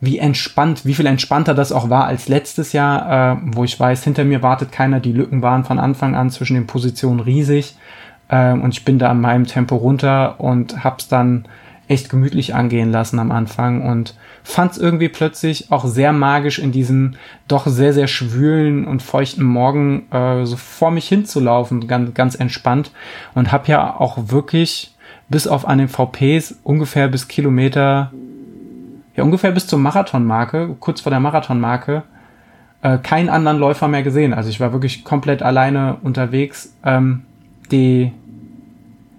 wie 0.00 0.18
entspannt, 0.18 0.84
wie 0.84 0.94
viel 0.94 1.06
entspannter 1.06 1.54
das 1.54 1.72
auch 1.72 1.90
war 1.90 2.06
als 2.06 2.28
letztes 2.28 2.72
Jahr, 2.72 3.34
äh, 3.34 3.36
wo 3.42 3.64
ich 3.64 3.78
weiß, 3.78 4.02
hinter 4.02 4.24
mir 4.24 4.42
wartet 4.42 4.72
keiner, 4.72 5.00
die 5.00 5.12
Lücken 5.12 5.42
waren 5.42 5.64
von 5.64 5.78
Anfang 5.78 6.14
an 6.14 6.30
zwischen 6.30 6.54
den 6.54 6.66
Positionen 6.66 7.20
riesig. 7.20 7.76
Ähm, 8.30 8.62
und 8.62 8.74
ich 8.74 8.84
bin 8.84 8.98
da 8.98 9.10
an 9.10 9.20
meinem 9.20 9.46
Tempo 9.46 9.76
runter 9.76 10.40
und 10.40 10.84
hab's 10.84 11.08
dann 11.08 11.46
echt 11.88 12.08
gemütlich 12.08 12.54
angehen 12.54 12.90
lassen 12.90 13.18
am 13.18 13.30
Anfang 13.30 13.82
und 13.82 14.14
fand's 14.42 14.78
irgendwie 14.78 15.08
plötzlich 15.08 15.70
auch 15.70 15.84
sehr 15.84 16.12
magisch 16.12 16.58
in 16.58 16.72
diesem 16.72 17.16
doch 17.46 17.66
sehr, 17.66 17.92
sehr 17.92 18.06
schwülen 18.06 18.86
und 18.86 19.02
feuchten 19.02 19.44
Morgen 19.44 20.10
äh, 20.10 20.44
so 20.44 20.56
vor 20.56 20.90
mich 20.90 21.08
hinzulaufen, 21.08 21.86
ganz, 21.86 22.14
ganz 22.14 22.34
entspannt 22.34 22.90
und 23.34 23.52
hab 23.52 23.68
ja 23.68 23.98
auch 23.98 24.18
wirklich 24.28 24.94
bis 25.28 25.46
auf 25.46 25.66
an 25.66 25.78
den 25.78 25.88
VPs 25.88 26.56
ungefähr 26.62 27.08
bis 27.08 27.28
Kilometer, 27.28 28.12
ja 29.16 29.24
ungefähr 29.24 29.52
bis 29.52 29.66
zur 29.66 29.78
Marathonmarke, 29.78 30.76
kurz 30.80 31.00
vor 31.00 31.10
der 31.10 31.20
Marathonmarke, 31.20 32.02
äh, 32.82 32.98
keinen 32.98 33.30
anderen 33.30 33.58
Läufer 33.58 33.88
mehr 33.88 34.02
gesehen. 34.02 34.34
Also 34.34 34.50
ich 34.50 34.60
war 34.60 34.72
wirklich 34.72 35.04
komplett 35.04 35.42
alleine 35.42 35.96
unterwegs. 36.02 36.74
Ähm, 36.84 37.24
die, 37.74 38.12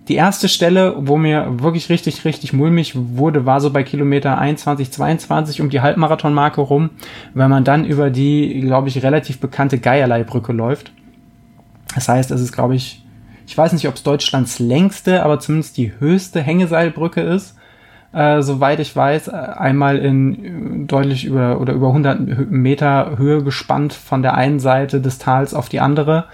die 0.07 0.15
erste 0.15 0.47
Stelle, 0.49 0.95
wo 0.97 1.17
mir 1.17 1.61
wirklich 1.61 1.89
richtig, 1.89 2.25
richtig 2.25 2.53
mulmig 2.53 2.93
wurde, 2.95 3.45
war 3.45 3.59
so 3.59 3.71
bei 3.71 3.83
Kilometer 3.83 4.37
21, 4.37 4.91
22 4.91 5.61
um 5.61 5.69
die 5.69 5.81
Halbmarathonmarke 5.81 6.61
rum, 6.61 6.91
wenn 7.33 7.49
man 7.49 7.63
dann 7.63 7.85
über 7.85 8.09
die, 8.09 8.61
glaube 8.61 8.87
ich, 8.87 9.03
relativ 9.03 9.39
bekannte 9.39 9.79
Geierlei-Brücke 9.79 10.53
läuft. 10.53 10.91
Das 11.93 12.07
heißt, 12.07 12.31
es 12.31 12.41
ist, 12.41 12.51
glaube 12.51 12.75
ich, 12.75 13.03
ich 13.47 13.57
weiß 13.57 13.73
nicht, 13.73 13.87
ob 13.87 13.95
es 13.95 14.03
Deutschlands 14.03 14.59
längste, 14.59 15.23
aber 15.23 15.39
zumindest 15.39 15.77
die 15.77 15.93
höchste 15.99 16.41
Hängeseilbrücke 16.41 17.21
ist. 17.21 17.55
Äh, 18.11 18.41
soweit 18.41 18.79
ich 18.79 18.95
weiß, 18.95 19.27
äh, 19.27 19.31
einmal 19.31 19.97
in 19.97 20.87
deutlich 20.87 21.25
über 21.25 21.59
oder 21.59 21.73
über 21.73 21.87
100 21.89 22.49
Meter 22.49 23.17
Höhe 23.17 23.43
gespannt 23.43 23.93
von 23.93 24.21
der 24.21 24.35
einen 24.35 24.59
Seite 24.59 25.01
des 25.01 25.17
Tals 25.17 25.53
auf 25.53 25.67
die 25.67 25.81
andere. 25.81 26.25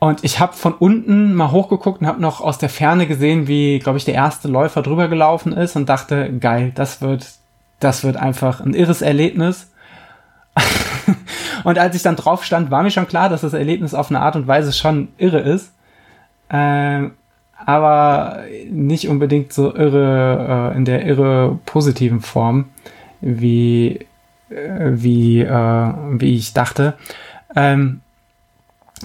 Und 0.00 0.22
ich 0.22 0.38
habe 0.38 0.52
von 0.52 0.74
unten 0.74 1.34
mal 1.34 1.50
hochgeguckt 1.50 2.00
und 2.00 2.06
habe 2.06 2.20
noch 2.20 2.40
aus 2.40 2.58
der 2.58 2.68
Ferne 2.68 3.06
gesehen, 3.06 3.48
wie, 3.48 3.80
glaube 3.80 3.98
ich, 3.98 4.04
der 4.04 4.14
erste 4.14 4.46
Läufer 4.46 4.82
drüber 4.82 5.08
gelaufen 5.08 5.52
ist 5.52 5.74
und 5.74 5.88
dachte, 5.88 6.32
geil, 6.38 6.70
das 6.74 7.02
wird, 7.02 7.26
das 7.80 8.04
wird 8.04 8.16
einfach 8.16 8.60
ein 8.60 8.74
irres 8.74 9.02
Erlebnis. 9.02 9.72
und 11.64 11.78
als 11.78 11.96
ich 11.96 12.02
dann 12.02 12.14
drauf 12.14 12.44
stand, 12.44 12.70
war 12.70 12.82
mir 12.82 12.90
schon 12.90 13.08
klar, 13.08 13.28
dass 13.28 13.40
das 13.40 13.54
Erlebnis 13.54 13.94
auf 13.94 14.10
eine 14.10 14.20
Art 14.20 14.36
und 14.36 14.46
Weise 14.46 14.72
schon 14.72 15.08
irre 15.18 15.40
ist. 15.40 15.72
Ähm, 16.48 17.12
aber 17.66 18.44
nicht 18.70 19.08
unbedingt 19.08 19.52
so 19.52 19.74
irre, 19.74 20.72
äh, 20.72 20.76
in 20.76 20.84
der 20.84 21.04
irre 21.06 21.58
positiven 21.66 22.20
Form, 22.20 22.66
wie, 23.20 24.06
äh, 24.48 24.90
wie, 24.92 25.40
äh, 25.40 25.92
wie 26.12 26.36
ich 26.36 26.54
dachte. 26.54 26.94
Ähm, 27.56 28.00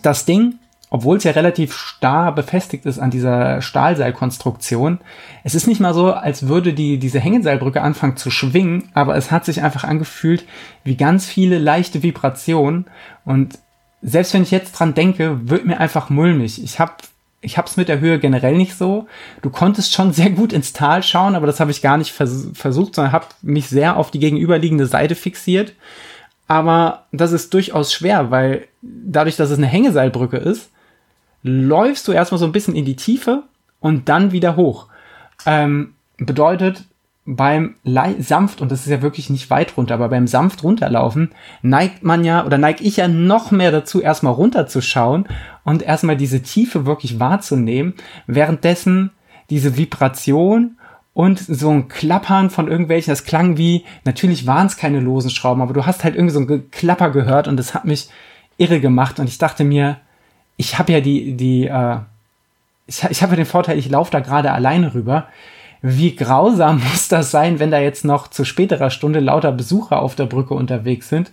das 0.03 0.25
Ding 0.25 0.59
obwohl 0.93 1.17
es 1.17 1.23
ja 1.23 1.31
relativ 1.31 1.73
starr 1.73 2.35
befestigt 2.35 2.85
ist 2.85 2.99
an 2.99 3.09
dieser 3.09 3.63
Stahlseilkonstruktion, 3.63 4.99
es 5.43 5.55
ist 5.55 5.65
nicht 5.65 5.81
mal 5.81 5.95
so, 5.95 6.13
als 6.13 6.47
würde 6.47 6.71
die, 6.71 6.99
diese 6.99 7.19
Hängeseilbrücke 7.19 7.81
anfangen 7.81 8.15
zu 8.15 8.29
schwingen, 8.29 8.89
aber 8.93 9.15
es 9.15 9.31
hat 9.31 9.43
sich 9.43 9.63
einfach 9.63 9.85
angefühlt 9.85 10.45
wie 10.83 10.95
ganz 10.95 11.25
viele 11.25 11.57
leichte 11.57 12.03
Vibrationen 12.03 12.85
und 13.25 13.57
selbst 14.03 14.35
wenn 14.35 14.43
ich 14.43 14.51
jetzt 14.51 14.73
dran 14.73 14.93
denke, 14.93 15.49
wird 15.49 15.65
mir 15.65 15.79
einfach 15.79 16.11
mulmig. 16.11 16.63
Ich 16.63 16.79
habe 16.79 16.93
ich 17.41 17.57
hab's 17.57 17.75
mit 17.75 17.89
der 17.89 17.99
Höhe 17.99 18.19
generell 18.19 18.55
nicht 18.55 18.77
so. 18.77 19.07
Du 19.41 19.49
konntest 19.49 19.93
schon 19.93 20.13
sehr 20.13 20.29
gut 20.29 20.53
ins 20.53 20.73
Tal 20.73 21.01
schauen, 21.01 21.35
aber 21.35 21.47
das 21.47 21.59
habe 21.59 21.71
ich 21.71 21.81
gar 21.81 21.97
nicht 21.97 22.11
vers 22.11 22.49
versucht, 22.53 22.93
sondern 22.93 23.13
habe 23.13 23.25
mich 23.41 23.67
sehr 23.67 23.97
auf 23.97 24.11
die 24.11 24.19
gegenüberliegende 24.19 24.85
Seite 24.85 25.15
fixiert. 25.15 25.73
Aber 26.47 27.07
das 27.11 27.31
ist 27.31 27.51
durchaus 27.53 27.91
schwer, 27.91 28.29
weil 28.29 28.67
dadurch, 28.83 29.37
dass 29.37 29.49
es 29.49 29.57
eine 29.57 29.67
Hängeseilbrücke 29.67 30.37
ist, 30.37 30.69
läufst 31.43 32.07
du 32.07 32.11
erstmal 32.11 32.39
so 32.39 32.45
ein 32.45 32.51
bisschen 32.51 32.75
in 32.75 32.85
die 32.85 32.95
Tiefe 32.95 33.43
und 33.79 34.09
dann 34.09 34.31
wieder 34.31 34.55
hoch. 34.55 34.87
Ähm, 35.45 35.93
bedeutet, 36.17 36.85
beim 37.25 37.75
sanft, 38.19 38.59
und 38.61 38.71
das 38.71 38.81
ist 38.81 38.89
ja 38.89 39.01
wirklich 39.01 39.29
nicht 39.29 39.49
weit 39.49 39.77
runter, 39.77 39.93
aber 39.93 40.09
beim 40.09 40.27
sanft 40.27 40.63
runterlaufen, 40.63 41.31
neigt 41.61 42.03
man 42.03 42.25
ja, 42.25 42.45
oder 42.45 42.57
neige 42.57 42.83
ich 42.83 42.97
ja 42.97 43.07
noch 43.07 43.51
mehr 43.51 43.71
dazu, 43.71 44.01
erstmal 44.01 44.33
runterzuschauen 44.33 45.27
und 45.63 45.83
erstmal 45.83 46.17
diese 46.17 46.41
Tiefe 46.41 46.85
wirklich 46.85 47.19
wahrzunehmen, 47.19 47.93
währenddessen 48.27 49.11
diese 49.49 49.77
Vibration 49.77 50.77
und 51.13 51.39
so 51.39 51.69
ein 51.69 51.87
Klappern 51.87 52.49
von 52.49 52.67
irgendwelchen, 52.67 53.11
das 53.11 53.23
klang 53.23 53.57
wie, 53.57 53.85
natürlich 54.03 54.45
waren 54.45 54.67
es 54.67 54.75
keine 54.75 54.99
losen 54.99 55.29
Schrauben, 55.29 55.61
aber 55.61 55.73
du 55.73 55.85
hast 55.85 56.03
halt 56.03 56.15
irgendwie 56.15 56.33
so 56.33 56.39
ein 56.41 56.71
Klapper 56.71 57.11
gehört 57.11 57.47
und 57.47 57.55
das 57.55 57.73
hat 57.73 57.85
mich 57.85 58.09
irre 58.57 58.81
gemacht 58.81 59.19
und 59.19 59.29
ich 59.29 59.37
dachte 59.37 59.63
mir, 59.63 59.97
ich 60.57 60.77
habe 60.77 60.91
ja 60.91 61.01
die, 61.01 61.35
die, 61.35 61.67
äh, 61.67 61.97
ich, 62.87 63.03
ich 63.03 63.21
habe 63.21 63.33
ja 63.33 63.37
den 63.37 63.45
Vorteil, 63.45 63.77
ich 63.77 63.89
laufe 63.89 64.11
da 64.11 64.19
gerade 64.19 64.51
alleine 64.51 64.93
rüber. 64.93 65.27
Wie 65.81 66.15
grausam 66.15 66.81
muss 66.91 67.07
das 67.07 67.31
sein, 67.31 67.59
wenn 67.59 67.71
da 67.71 67.79
jetzt 67.79 68.05
noch 68.05 68.27
zu 68.27 68.45
späterer 68.45 68.89
Stunde 68.89 69.19
lauter 69.19 69.51
Besucher 69.51 70.01
auf 70.01 70.15
der 70.15 70.25
Brücke 70.25 70.53
unterwegs 70.53 71.09
sind 71.09 71.31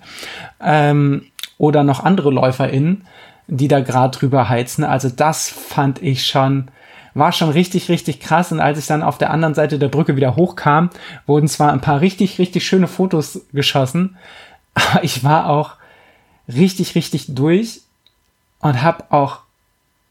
ähm, 0.61 1.26
oder 1.59 1.85
noch 1.85 2.04
andere 2.04 2.30
LäuferInnen, 2.30 3.06
die 3.46 3.68
da 3.68 3.80
gerade 3.80 4.16
drüber 4.16 4.48
heizen. 4.48 4.85
Also 4.85 5.09
das 5.09 5.48
fand 5.48 6.02
ich 6.02 6.26
schon, 6.26 6.68
war 7.14 7.33
schon 7.33 7.50
richtig, 7.50 7.88
richtig 7.88 8.20
krass. 8.20 8.52
Und 8.52 8.61
als 8.61 8.78
ich 8.78 8.87
dann 8.87 9.02
auf 9.02 9.18
der 9.18 9.30
anderen 9.30 9.54
Seite 9.54 9.78
der 9.78 9.88
Brücke 9.88 10.16
wieder 10.16 10.37
hochkam, 10.37 10.90
wurden 11.26 11.48
zwar 11.48 11.72
ein 11.72 11.80
paar 11.80 12.00
richtig, 12.00 12.38
richtig 12.38 12.66
schöne 12.66 12.88
Fotos 12.88 13.46
geschossen, 13.52 14.16
aber 14.74 15.04
ich 15.04 15.24
war 15.24 15.48
auch 15.48 15.72
richtig, 16.48 16.94
richtig 16.94 17.35
durch 17.35 17.83
und 18.61 18.83
habe 18.83 19.05
auch, 19.11 19.40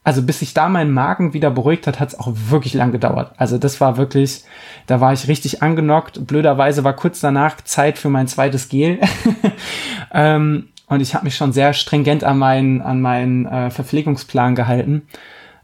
also 0.04 0.22
bis 0.22 0.40
sich 0.40 0.54
da 0.54 0.68
mein 0.68 0.90
Magen 0.90 1.34
wieder 1.34 1.50
beruhigt 1.50 1.86
hat, 1.86 2.00
hat 2.00 2.08
es 2.10 2.18
auch 2.18 2.28
wirklich 2.32 2.74
lang 2.74 2.92
gedauert. 2.92 3.32
Also 3.36 3.58
das 3.58 3.80
war 3.80 3.96
wirklich, 3.96 4.44
da 4.86 5.00
war 5.00 5.12
ich 5.12 5.28
richtig 5.28 5.62
angenockt. 5.62 6.26
Blöderweise 6.26 6.84
war 6.84 6.94
kurz 6.94 7.20
danach 7.20 7.60
Zeit 7.62 7.98
für 7.98 8.08
mein 8.08 8.28
zweites 8.28 8.68
Gel. 8.68 9.00
ähm, 10.12 10.68
und 10.86 11.00
ich 11.00 11.14
habe 11.14 11.24
mich 11.24 11.36
schon 11.36 11.52
sehr 11.52 11.72
stringent 11.72 12.24
an 12.24 12.38
meinen, 12.38 12.82
an 12.82 13.00
meinen 13.00 13.46
äh, 13.46 13.70
Verpflegungsplan 13.70 14.54
gehalten. 14.54 15.06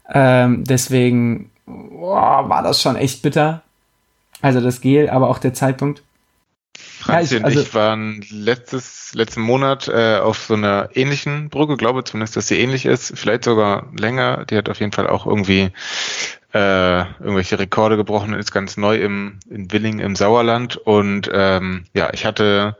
Ähm, 0.09 0.63
deswegen 0.63 1.51
oh, 1.65 2.13
war 2.13 2.63
das 2.63 2.81
schon 2.81 2.95
echt 2.95 3.21
bitter. 3.21 3.61
Also 4.41 4.61
das 4.61 4.81
Gel, 4.81 5.09
aber 5.09 5.29
auch 5.29 5.39
der 5.39 5.53
Zeitpunkt. 5.53 6.03
Franzi 7.07 7.35
ja, 7.35 7.39
ich, 7.39 7.45
also, 7.45 7.59
und 7.59 7.65
ich 7.65 7.73
waren 7.73 8.25
letztes, 8.29 9.13
letzten 9.13 9.41
Monat 9.41 9.87
äh, 9.87 10.17
auf 10.17 10.39
so 10.39 10.55
einer 10.55 10.89
ähnlichen 10.93 11.49
Brücke, 11.49 11.77
glaube 11.77 12.03
zumindest, 12.03 12.35
dass 12.35 12.49
sie 12.49 12.59
ähnlich 12.59 12.85
ist, 12.85 13.17
vielleicht 13.17 13.45
sogar 13.45 13.87
länger. 13.97 14.45
Die 14.45 14.57
hat 14.57 14.69
auf 14.69 14.79
jeden 14.81 14.91
Fall 14.91 15.07
auch 15.07 15.25
irgendwie 15.25 15.71
äh, 16.53 16.99
irgendwelche 16.99 17.59
Rekorde 17.59 17.95
gebrochen, 17.95 18.33
ist 18.33 18.51
ganz 18.51 18.75
neu 18.75 18.97
im, 18.97 19.39
in 19.49 19.71
Willing 19.71 19.99
im 19.99 20.15
Sauerland. 20.17 20.75
Und 20.75 21.29
ähm, 21.33 21.85
ja, 21.93 22.09
ich 22.13 22.25
hatte, 22.25 22.75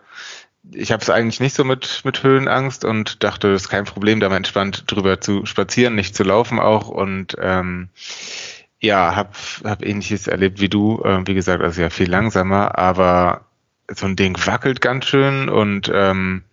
ich 0.73 0.91
habe 0.91 1.01
es 1.01 1.09
eigentlich 1.09 1.39
nicht 1.39 1.55
so 1.55 1.63
mit, 1.63 2.01
mit 2.03 2.21
Höhenangst 2.21 2.83
und 2.83 3.23
dachte, 3.23 3.53
das 3.53 3.63
ist 3.63 3.69
kein 3.69 3.85
Problem, 3.85 4.19
da 4.19 4.27
mal 4.27 4.37
entspannt 4.37 4.83
drüber 4.87 5.21
zu 5.21 5.45
spazieren, 5.45 5.95
nicht 5.95 6.15
zu 6.15 6.23
laufen 6.23 6.59
auch. 6.59 6.89
Und 6.89 7.37
ähm, 7.39 7.89
ja, 8.79 9.15
hab, 9.15 9.35
hab 9.63 9.85
ähnliches 9.85 10.27
erlebt 10.27 10.59
wie 10.59 10.69
du, 10.69 11.01
äh, 11.03 11.25
wie 11.25 11.33
gesagt, 11.33 11.63
also 11.63 11.81
ja 11.81 11.89
viel 11.89 12.09
langsamer, 12.09 12.77
aber 12.77 13.46
so 13.93 14.05
ein 14.05 14.15
Ding 14.15 14.37
wackelt 14.45 14.81
ganz 14.81 15.05
schön 15.05 15.49
und 15.49 15.91
ähm, 15.93 16.43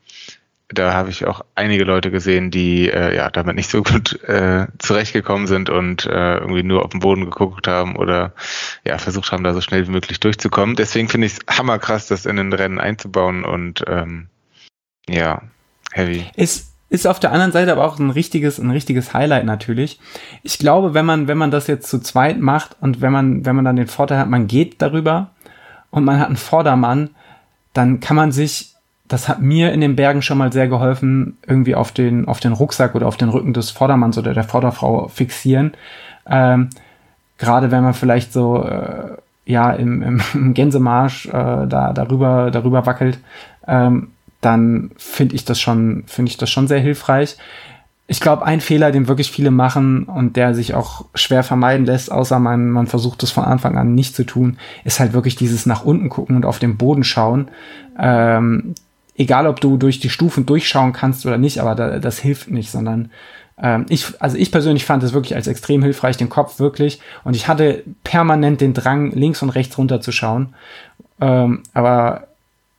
da 0.68 0.94
habe 0.94 1.11
ich 1.11 1.27
auch 1.27 1.44
einige 1.55 1.85
Leute 1.85 2.11
gesehen, 2.11 2.51
die 2.51 2.88
äh, 2.88 3.14
ja 3.14 3.31
damit 3.31 3.57
nicht 3.57 3.70
so 3.70 3.83
gut 3.83 4.23
äh, 4.25 4.66
zurechtgekommen 4.79 5.47
sind 5.47 5.70
und 5.70 6.07
äh, 6.07 6.38
irgendwie 6.38 6.62
nur 6.62 6.85
auf 6.85 6.90
den 6.90 7.01
Boden 7.01 7.25
geguckt 7.25 7.68
haben 7.68 7.97
oder 7.97 8.33
ja 8.85 8.99
versucht 8.99 9.31
haben, 9.31 9.44
da 9.44 9.55
so 9.55 9.61
schnell 9.61 9.87
wie 9.87 9.92
möglich 9.92 10.20
durchzukommen. 10.20 10.77
Deswegen 10.77 11.09
finde 11.09 11.27
ich 11.27 11.35
es 11.35 11.59
hammerkrass, 11.59 12.09
das 12.09 12.27
in 12.27 12.37
den 12.37 12.53
Rennen 12.53 12.81
einzubauen 12.81 13.44
und 13.44 13.85
ähm, 13.87 14.29
ja, 15.09 15.42
heavy. 15.92 16.27
Ist 16.37 16.75
ist 16.90 17.07
auf 17.07 17.18
der 17.18 17.33
anderen 17.33 17.51
Seite 17.51 17.73
aber 17.73 17.85
auch 17.85 17.99
ein 17.99 18.11
richtiges, 18.11 18.61
ein 18.61 18.70
richtiges 18.70 19.12
Highlight 19.14 19.47
natürlich. 19.47 19.99
Ich 20.44 20.59
glaube, 20.59 20.94
wenn 20.94 21.05
man, 21.05 21.27
wenn 21.27 21.38
man 21.38 21.51
das 21.51 21.66
jetzt 21.66 21.88
zu 21.90 21.99
zweit 21.99 22.38
macht 22.38 22.77
und 22.81 23.01
wenn 23.01 23.12
man, 23.12 23.44
wenn 23.44 23.57
man 23.57 23.64
dann 23.64 23.75
den 23.75 23.88
Vorteil 23.88 24.18
hat, 24.18 24.29
man 24.29 24.47
geht 24.47 24.81
darüber 24.81 25.31
und 25.90 26.05
man 26.05 26.20
hat 26.20 26.29
einen 26.29 26.37
Vordermann, 26.37 27.11
dann 27.75 28.01
kann 28.01 28.17
man 28.17 28.33
sich, 28.33 28.75
das 29.07 29.29
hat 29.29 29.43
mir 29.43 29.73
in 29.73 29.83
den 29.83 29.97
Bergen 29.97 30.23
schon 30.23 30.39
mal 30.39 30.53
sehr 30.53 30.69
geholfen, 30.69 31.37
irgendwie 31.47 31.75
auf 31.75 31.93
den, 31.93 32.27
auf 32.27 32.41
den 32.41 32.53
Rucksack 32.53 32.95
oder 32.95 33.07
auf 33.07 33.19
den 33.19 33.29
Rücken 33.29 33.53
des 33.53 33.71
Vordermanns 33.71 34.17
oder 34.17 34.33
der 34.33 34.45
Vorderfrau 34.45 35.09
fixieren. 35.09 35.75
Ähm, 36.27 36.71
Gerade 37.37 37.71
wenn 37.71 37.83
man 37.83 37.95
vielleicht 37.95 38.33
so 38.33 38.63
äh, 38.63 39.17
ja 39.45 39.73
im, 39.73 40.21
im, 40.35 40.55
Gänsemarsch 40.55 41.27
äh, 41.27 41.67
da 41.67 41.93
darüber 41.93 42.51
darüber 42.51 42.87
wackelt, 42.87 43.19
ähm, 43.67 44.13
dann 44.41 44.93
finde 44.97 45.35
ich 45.35 45.45
das 45.45 45.61
schon 45.61 46.05
finde 46.07 46.31
ich 46.31 46.37
das 46.37 46.49
schon 46.51 46.69
sehr 46.69 46.81
hilfreich 46.81 47.37
ich 48.07 48.21
glaube, 48.21 48.45
ein 48.45 48.61
Fehler, 48.61 48.93
den 48.93 49.09
wirklich 49.09 49.31
viele 49.31 49.51
machen 49.51 50.05
und 50.05 50.37
der 50.37 50.55
sich 50.55 50.75
auch 50.75 51.07
schwer 51.14 51.43
vermeiden 51.43 51.87
lässt, 51.87 52.12
außer 52.12 52.38
man, 52.38 52.71
man 52.71 52.87
versucht 52.87 53.23
es 53.23 53.31
von 53.31 53.45
Anfang 53.45 53.79
an 53.79 53.95
nicht 53.95 54.14
zu 54.14 54.25
tun, 54.25 54.59
ist 54.85 55.01
halt 55.01 55.14
wirklich 55.14 55.37
dieses 55.37 55.64
nach 55.64 55.85
unten 55.85 56.11
gucken 56.11 56.37
und 56.37 56.45
auf 56.45 56.59
den 56.59 56.77
Boden 56.77 57.03
schauen. 57.03 57.49
Ähm, 57.99 58.75
egal, 59.17 59.47
ob 59.47 59.61
du 59.61 59.79
durch 59.79 60.01
die 60.01 60.11
Stufen 60.11 60.45
durchschauen 60.45 60.93
kannst 60.93 61.25
oder 61.25 61.38
nicht, 61.38 61.61
aber 61.61 61.75
da, 61.75 61.99
das 61.99 62.19
hilft 62.19 62.51
nicht, 62.51 62.71
sondern 62.71 63.11
ähm, 63.57 63.87
ich, 63.88 64.21
also 64.21 64.37
ich 64.37 64.53
persönlich 64.53 64.85
fand 64.85 65.03
es 65.03 65.14
wirklich 65.14 65.35
als 65.35 65.47
extrem 65.47 65.83
hilfreich, 65.83 66.19
den 66.19 66.29
Kopf 66.29 66.59
wirklich. 66.59 67.01
Und 67.25 67.35
ich 67.35 67.49
hatte 67.49 67.85
permanent 68.03 68.61
den 68.61 68.75
Drang, 68.75 69.12
links 69.12 69.43
und 69.43 69.51
rechts 69.51 69.79
runter 69.79 70.03
zu 70.03 70.12
schauen. 70.12 70.55
Ähm, 71.21 71.62
aber 71.73 72.27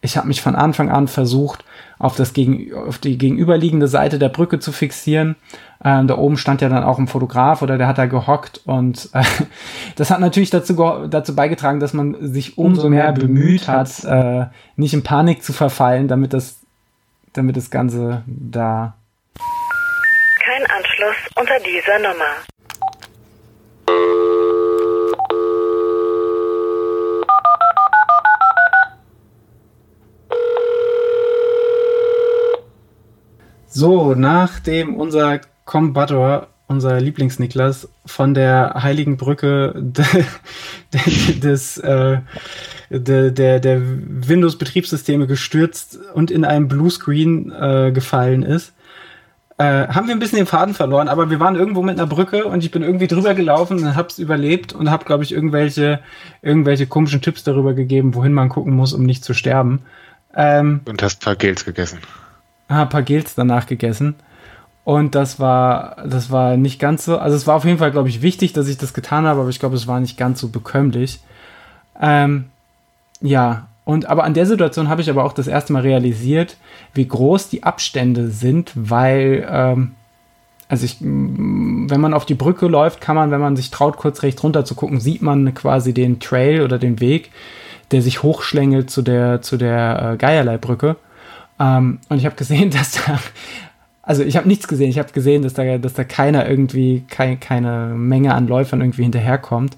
ich 0.01 0.17
habe 0.17 0.27
mich 0.27 0.41
von 0.41 0.55
Anfang 0.55 0.89
an 0.89 1.07
versucht, 1.07 1.63
auf, 1.97 2.15
das 2.15 2.33
gegen, 2.33 2.73
auf 2.73 2.97
die 2.97 3.17
gegenüberliegende 3.17 3.87
Seite 3.87 4.19
der 4.19 4.29
Brücke 4.29 4.59
zu 4.59 4.71
fixieren. 4.71 5.35
Ähm, 5.83 6.07
da 6.07 6.17
oben 6.17 6.37
stand 6.37 6.61
ja 6.61 6.69
dann 6.69 6.83
auch 6.83 6.99
ein 6.99 7.07
Fotograf 7.07 7.61
oder 7.61 7.77
der 7.77 7.87
hat 7.87 7.97
da 7.97 8.05
gehockt 8.05 8.61
und 8.65 9.09
äh, 9.13 9.23
das 9.95 10.11
hat 10.11 10.19
natürlich 10.19 10.49
dazu, 10.49 10.75
dazu 11.09 11.35
beigetragen, 11.35 11.79
dass 11.79 11.93
man 11.93 12.15
sich 12.31 12.57
umso 12.57 12.89
mehr 12.89 13.11
bemüht 13.11 13.67
hat, 13.67 14.03
äh, 14.03 14.45
nicht 14.75 14.93
in 14.93 15.03
Panik 15.03 15.43
zu 15.43 15.53
verfallen, 15.53 16.07
damit 16.07 16.33
das, 16.33 16.59
damit 17.33 17.57
das 17.57 17.69
Ganze 17.69 18.23
da. 18.25 18.95
Kein 20.43 20.65
Anschluss 20.67 21.15
unter 21.35 21.59
dieser 21.59 21.99
Nummer. 21.99 22.25
So, 33.75 34.15
nachdem 34.15 34.95
unser 34.95 35.41
Combator, 35.65 36.47
unser 36.67 37.01
Lieblings-Niklas, 37.01 37.89
von 38.05 38.33
der 38.33 38.73
heiligen 38.81 39.17
Brücke 39.17 39.73
de, 39.75 40.05
de, 40.93 41.39
des, 41.41 41.77
äh, 41.79 42.19
de, 42.89 43.31
der, 43.31 43.59
der 43.59 43.81
Windows-Betriebssysteme 43.81 45.27
gestürzt 45.27 45.99
und 46.13 46.31
in 46.31 46.45
einem 46.45 46.69
Bluescreen 46.69 47.51
äh, 47.51 47.91
gefallen 47.91 48.43
ist, 48.43 48.71
äh, 49.57 49.89
haben 49.89 50.07
wir 50.07 50.15
ein 50.15 50.19
bisschen 50.19 50.37
den 50.37 50.47
Faden 50.47 50.73
verloren, 50.73 51.09
aber 51.09 51.29
wir 51.29 51.41
waren 51.41 51.57
irgendwo 51.57 51.81
mit 51.81 51.99
einer 51.99 52.07
Brücke 52.07 52.45
und 52.45 52.63
ich 52.63 52.71
bin 52.71 52.81
irgendwie 52.81 53.07
drüber 53.07 53.33
gelaufen 53.33 53.79
und 53.79 53.95
hab's 53.97 54.19
überlebt 54.19 54.71
und 54.71 54.89
hab, 54.89 55.05
glaube 55.05 55.25
ich, 55.25 55.33
irgendwelche, 55.33 55.99
irgendwelche 56.41 56.87
komischen 56.87 57.21
Tipps 57.21 57.43
darüber 57.43 57.73
gegeben, 57.73 58.15
wohin 58.15 58.31
man 58.31 58.47
gucken 58.47 58.73
muss, 58.73 58.93
um 58.93 59.03
nicht 59.03 59.25
zu 59.25 59.33
sterben. 59.33 59.81
Ähm, 60.33 60.79
und 60.85 61.03
hast 61.03 61.21
ein 61.21 61.25
paar 61.25 61.35
Gels 61.35 61.65
gegessen 61.65 61.99
ein 62.67 62.89
paar 62.89 63.03
Gels 63.03 63.35
danach 63.35 63.67
gegessen. 63.67 64.15
Und 64.83 65.15
das 65.15 65.39
war, 65.39 65.97
das 66.07 66.29
war 66.29 66.57
nicht 66.57 66.79
ganz 66.79 67.05
so, 67.05 67.17
also 67.17 67.35
es 67.35 67.47
war 67.47 67.55
auf 67.55 67.65
jeden 67.65 67.79
Fall, 67.79 67.91
glaube 67.91 68.09
ich, 68.09 68.21
wichtig, 68.21 68.53
dass 68.53 68.67
ich 68.67 68.77
das 68.77 68.93
getan 68.93 69.25
habe, 69.25 69.41
aber 69.41 69.49
ich 69.49 69.59
glaube, 69.59 69.75
es 69.75 69.87
war 69.87 69.99
nicht 69.99 70.15
ganz 70.15 70.39
so 70.39 70.49
bekömmlich. 70.49 71.21
Ähm, 71.99 72.45
ja, 73.19 73.67
und 73.83 74.07
aber 74.07 74.23
an 74.23 74.33
der 74.33 74.45
Situation 74.45 74.89
habe 74.89 75.01
ich 75.01 75.09
aber 75.09 75.23
auch 75.23 75.33
das 75.33 75.47
erste 75.47 75.73
Mal 75.73 75.83
realisiert, 75.83 76.57
wie 76.93 77.07
groß 77.07 77.49
die 77.49 77.63
Abstände 77.63 78.29
sind, 78.29 78.71
weil, 78.75 79.47
ähm, 79.49 79.91
also 80.67 80.85
ich, 80.85 80.97
wenn 81.01 82.01
man 82.01 82.13
auf 82.13 82.25
die 82.25 82.33
Brücke 82.35 82.67
läuft, 82.67 83.01
kann 83.01 83.15
man, 83.15 83.31
wenn 83.31 83.41
man 83.41 83.55
sich 83.55 83.71
traut, 83.71 83.97
kurz 83.97 84.23
rechts 84.23 84.43
runter 84.43 84.65
zu 84.65 84.75
gucken, 84.75 84.99
sieht 84.99 85.21
man 85.21 85.53
quasi 85.53 85.93
den 85.93 86.19
Trail 86.19 86.61
oder 86.61 86.79
den 86.79 86.99
Weg, 86.99 87.31
der 87.91 88.01
sich 88.01 88.23
hochschlängelt 88.23 88.89
zu 88.89 89.03
der, 89.03 89.41
zu 89.41 89.57
der 89.57 90.13
äh, 90.13 90.17
Geierleibrücke. 90.17 90.95
Ähm, 91.59 91.99
und 92.09 92.17
ich 92.17 92.25
habe 92.25 92.35
gesehen, 92.35 92.69
dass 92.71 92.91
da, 92.91 93.19
also 94.01 94.23
ich 94.23 94.37
habe 94.37 94.47
nichts 94.47 94.67
gesehen, 94.67 94.89
ich 94.89 94.99
habe 94.99 95.11
gesehen, 95.11 95.41
dass 95.41 95.53
da, 95.53 95.77
dass 95.77 95.93
da 95.93 96.03
keiner 96.03 96.47
irgendwie, 96.47 97.03
kein, 97.09 97.39
keine 97.39 97.93
Menge 97.95 98.33
an 98.33 98.47
Läufern 98.47 98.81
irgendwie 98.81 99.03
hinterherkommt. 99.03 99.77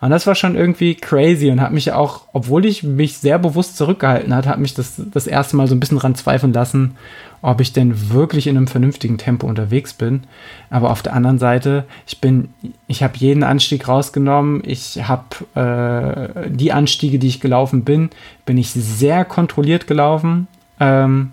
Und 0.00 0.10
das 0.10 0.28
war 0.28 0.36
schon 0.36 0.54
irgendwie 0.54 0.94
crazy 0.94 1.50
und 1.50 1.60
hat 1.60 1.72
mich 1.72 1.90
auch, 1.92 2.22
obwohl 2.32 2.66
ich 2.66 2.84
mich 2.84 3.18
sehr 3.18 3.38
bewusst 3.38 3.76
zurückgehalten 3.76 4.32
hat, 4.32 4.46
hat 4.46 4.60
mich 4.60 4.74
das 4.74 4.94
das 5.12 5.26
erste 5.26 5.56
Mal 5.56 5.66
so 5.66 5.74
ein 5.74 5.80
bisschen 5.80 5.98
dran 5.98 6.14
zweifeln 6.14 6.52
lassen, 6.52 6.96
ob 7.42 7.60
ich 7.60 7.72
denn 7.72 8.10
wirklich 8.10 8.46
in 8.46 8.56
einem 8.56 8.68
vernünftigen 8.68 9.18
Tempo 9.18 9.48
unterwegs 9.48 9.94
bin. 9.94 10.22
Aber 10.70 10.90
auf 10.90 11.02
der 11.02 11.14
anderen 11.14 11.38
Seite, 11.38 11.84
ich 12.06 12.20
bin, 12.20 12.50
ich 12.86 13.02
habe 13.02 13.16
jeden 13.16 13.42
Anstieg 13.42 13.88
rausgenommen. 13.88 14.62
Ich 14.64 15.08
habe 15.08 16.32
äh, 16.44 16.48
die 16.48 16.72
Anstiege, 16.72 17.18
die 17.18 17.28
ich 17.28 17.40
gelaufen 17.40 17.82
bin, 17.82 18.10
bin 18.46 18.56
ich 18.56 18.70
sehr 18.70 19.24
kontrolliert 19.24 19.88
gelaufen. 19.88 20.46
Ähm, 20.80 21.32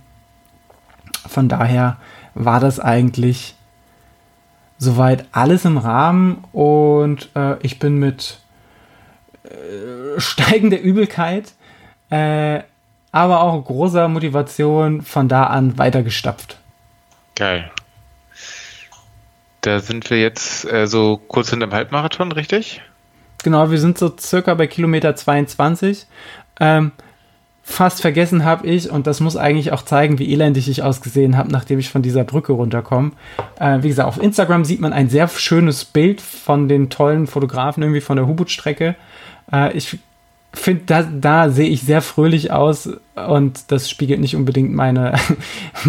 von 1.28 1.50
daher 1.50 1.98
war 2.34 2.60
das 2.60 2.80
eigentlich 2.80 3.56
soweit 4.78 5.26
alles 5.32 5.66
im 5.66 5.78
Rahmen 5.78 6.44
und 6.52 7.30
äh, 7.36 7.58
ich 7.62 7.80
bin 7.80 7.98
mit 7.98 8.40
äh, 9.44 10.20
steigender 10.20 10.80
Übelkeit 10.80 11.54
äh, 12.10 12.62
aber 13.12 13.42
auch 13.42 13.64
großer 13.64 14.08
Motivation 14.08 15.02
von 15.02 15.28
da 15.28 15.46
an 15.46 15.78
weitergestapft. 15.78 16.58
Geil. 17.36 17.72
Da 19.62 19.80
sind 19.80 20.10
wir 20.10 20.20
jetzt 20.20 20.70
äh, 20.72 20.86
so 20.86 21.18
kurz 21.18 21.50
hinterm 21.50 21.72
Halbmarathon, 21.72 22.32
richtig? 22.32 22.82
Genau, 23.44 23.72
wir 23.72 23.80
sind 23.80 23.98
so 23.98 24.14
circa 24.18 24.54
bei 24.54 24.68
Kilometer 24.68 25.16
22. 25.16 26.06
Ähm, 26.60 26.92
fast 27.68 28.02
vergessen 28.02 28.46
habe 28.46 28.68
ich, 28.68 28.92
und 28.92 29.08
das 29.08 29.20
muss 29.20 29.36
eigentlich 29.36 29.72
auch 29.72 29.82
zeigen, 29.82 30.20
wie 30.20 30.32
elendig 30.32 30.70
ich 30.70 30.84
ausgesehen 30.84 31.36
habe, 31.36 31.52
nachdem 31.52 31.80
ich 31.80 31.90
von 31.90 32.04
dieser 32.04 32.24
Brücke 32.24 32.54
runterkomme. 32.54 33.12
Äh, 33.60 33.80
wie 33.82 33.88
gesagt, 33.88 34.08
auf 34.08 34.22
Instagram 34.22 34.64
sieht 34.64 34.80
man 34.80 34.94
ein 34.94 35.10
sehr 35.10 35.28
schönes 35.28 35.84
Bild 35.84 36.22
von 36.22 36.70
den 36.70 36.92
tollen 36.92 37.26
Fotografen 37.26 37.82
irgendwie 37.82 38.02
von 38.02 38.18
der 38.18 38.28
Hubut-Strecke. 38.28 38.96
Äh, 39.52 39.76
ich 39.76 39.98
finde, 40.60 40.84
da, 40.86 41.04
da 41.04 41.50
sehe 41.50 41.70
ich 41.70 41.82
sehr 41.82 42.02
fröhlich 42.02 42.52
aus 42.52 42.90
und 43.16 43.72
das 43.72 43.90
spiegelt 43.90 44.20
nicht 44.20 44.36
unbedingt 44.36 44.74
meine, 44.74 45.16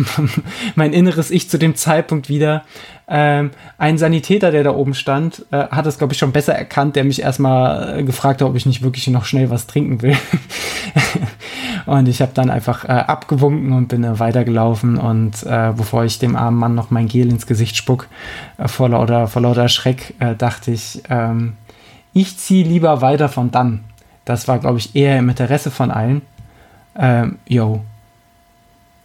mein 0.74 0.92
inneres 0.92 1.30
Ich 1.30 1.50
zu 1.50 1.58
dem 1.58 1.74
Zeitpunkt 1.74 2.28
wieder. 2.28 2.64
Ähm, 3.08 3.50
ein 3.78 3.98
Sanitäter, 3.98 4.50
der 4.50 4.64
da 4.64 4.74
oben 4.74 4.94
stand, 4.94 5.46
äh, 5.52 5.68
hat 5.68 5.86
es, 5.86 5.98
glaube 5.98 6.12
ich, 6.12 6.18
schon 6.18 6.32
besser 6.32 6.54
erkannt, 6.54 6.96
der 6.96 7.04
mich 7.04 7.22
erstmal 7.22 8.00
äh, 8.00 8.02
gefragt 8.02 8.40
hat, 8.40 8.48
ob 8.48 8.56
ich 8.56 8.66
nicht 8.66 8.82
wirklich 8.82 9.06
noch 9.08 9.24
schnell 9.24 9.50
was 9.50 9.66
trinken 9.66 10.02
will. 10.02 10.16
und 11.86 12.08
ich 12.08 12.20
habe 12.20 12.32
dann 12.34 12.50
einfach 12.50 12.84
äh, 12.84 12.88
abgewunken 12.88 13.72
und 13.72 13.88
bin 13.88 14.02
äh, 14.02 14.18
weitergelaufen 14.18 14.96
und 14.96 15.42
äh, 15.44 15.72
bevor 15.76 16.04
ich 16.04 16.18
dem 16.18 16.34
armen 16.34 16.58
Mann 16.58 16.74
noch 16.74 16.90
mein 16.90 17.06
Gel 17.06 17.28
ins 17.28 17.46
Gesicht 17.46 17.76
spuck, 17.76 18.08
vor, 18.64 18.88
lauter, 18.88 19.28
vor 19.28 19.42
lauter 19.42 19.68
Schreck, 19.68 20.14
dachte 20.38 20.72
ich, 20.72 21.02
ähm, 21.08 21.54
ich 22.12 22.38
ziehe 22.38 22.64
lieber 22.64 23.02
weiter 23.02 23.28
von 23.28 23.50
dann. 23.50 23.84
Das 24.26 24.48
war, 24.48 24.58
glaube 24.58 24.78
ich, 24.78 24.94
eher 24.94 25.18
im 25.18 25.30
Interesse 25.30 25.70
von 25.70 25.90
allen. 25.90 26.20
Ähm, 26.98 27.38
yo. 27.48 27.82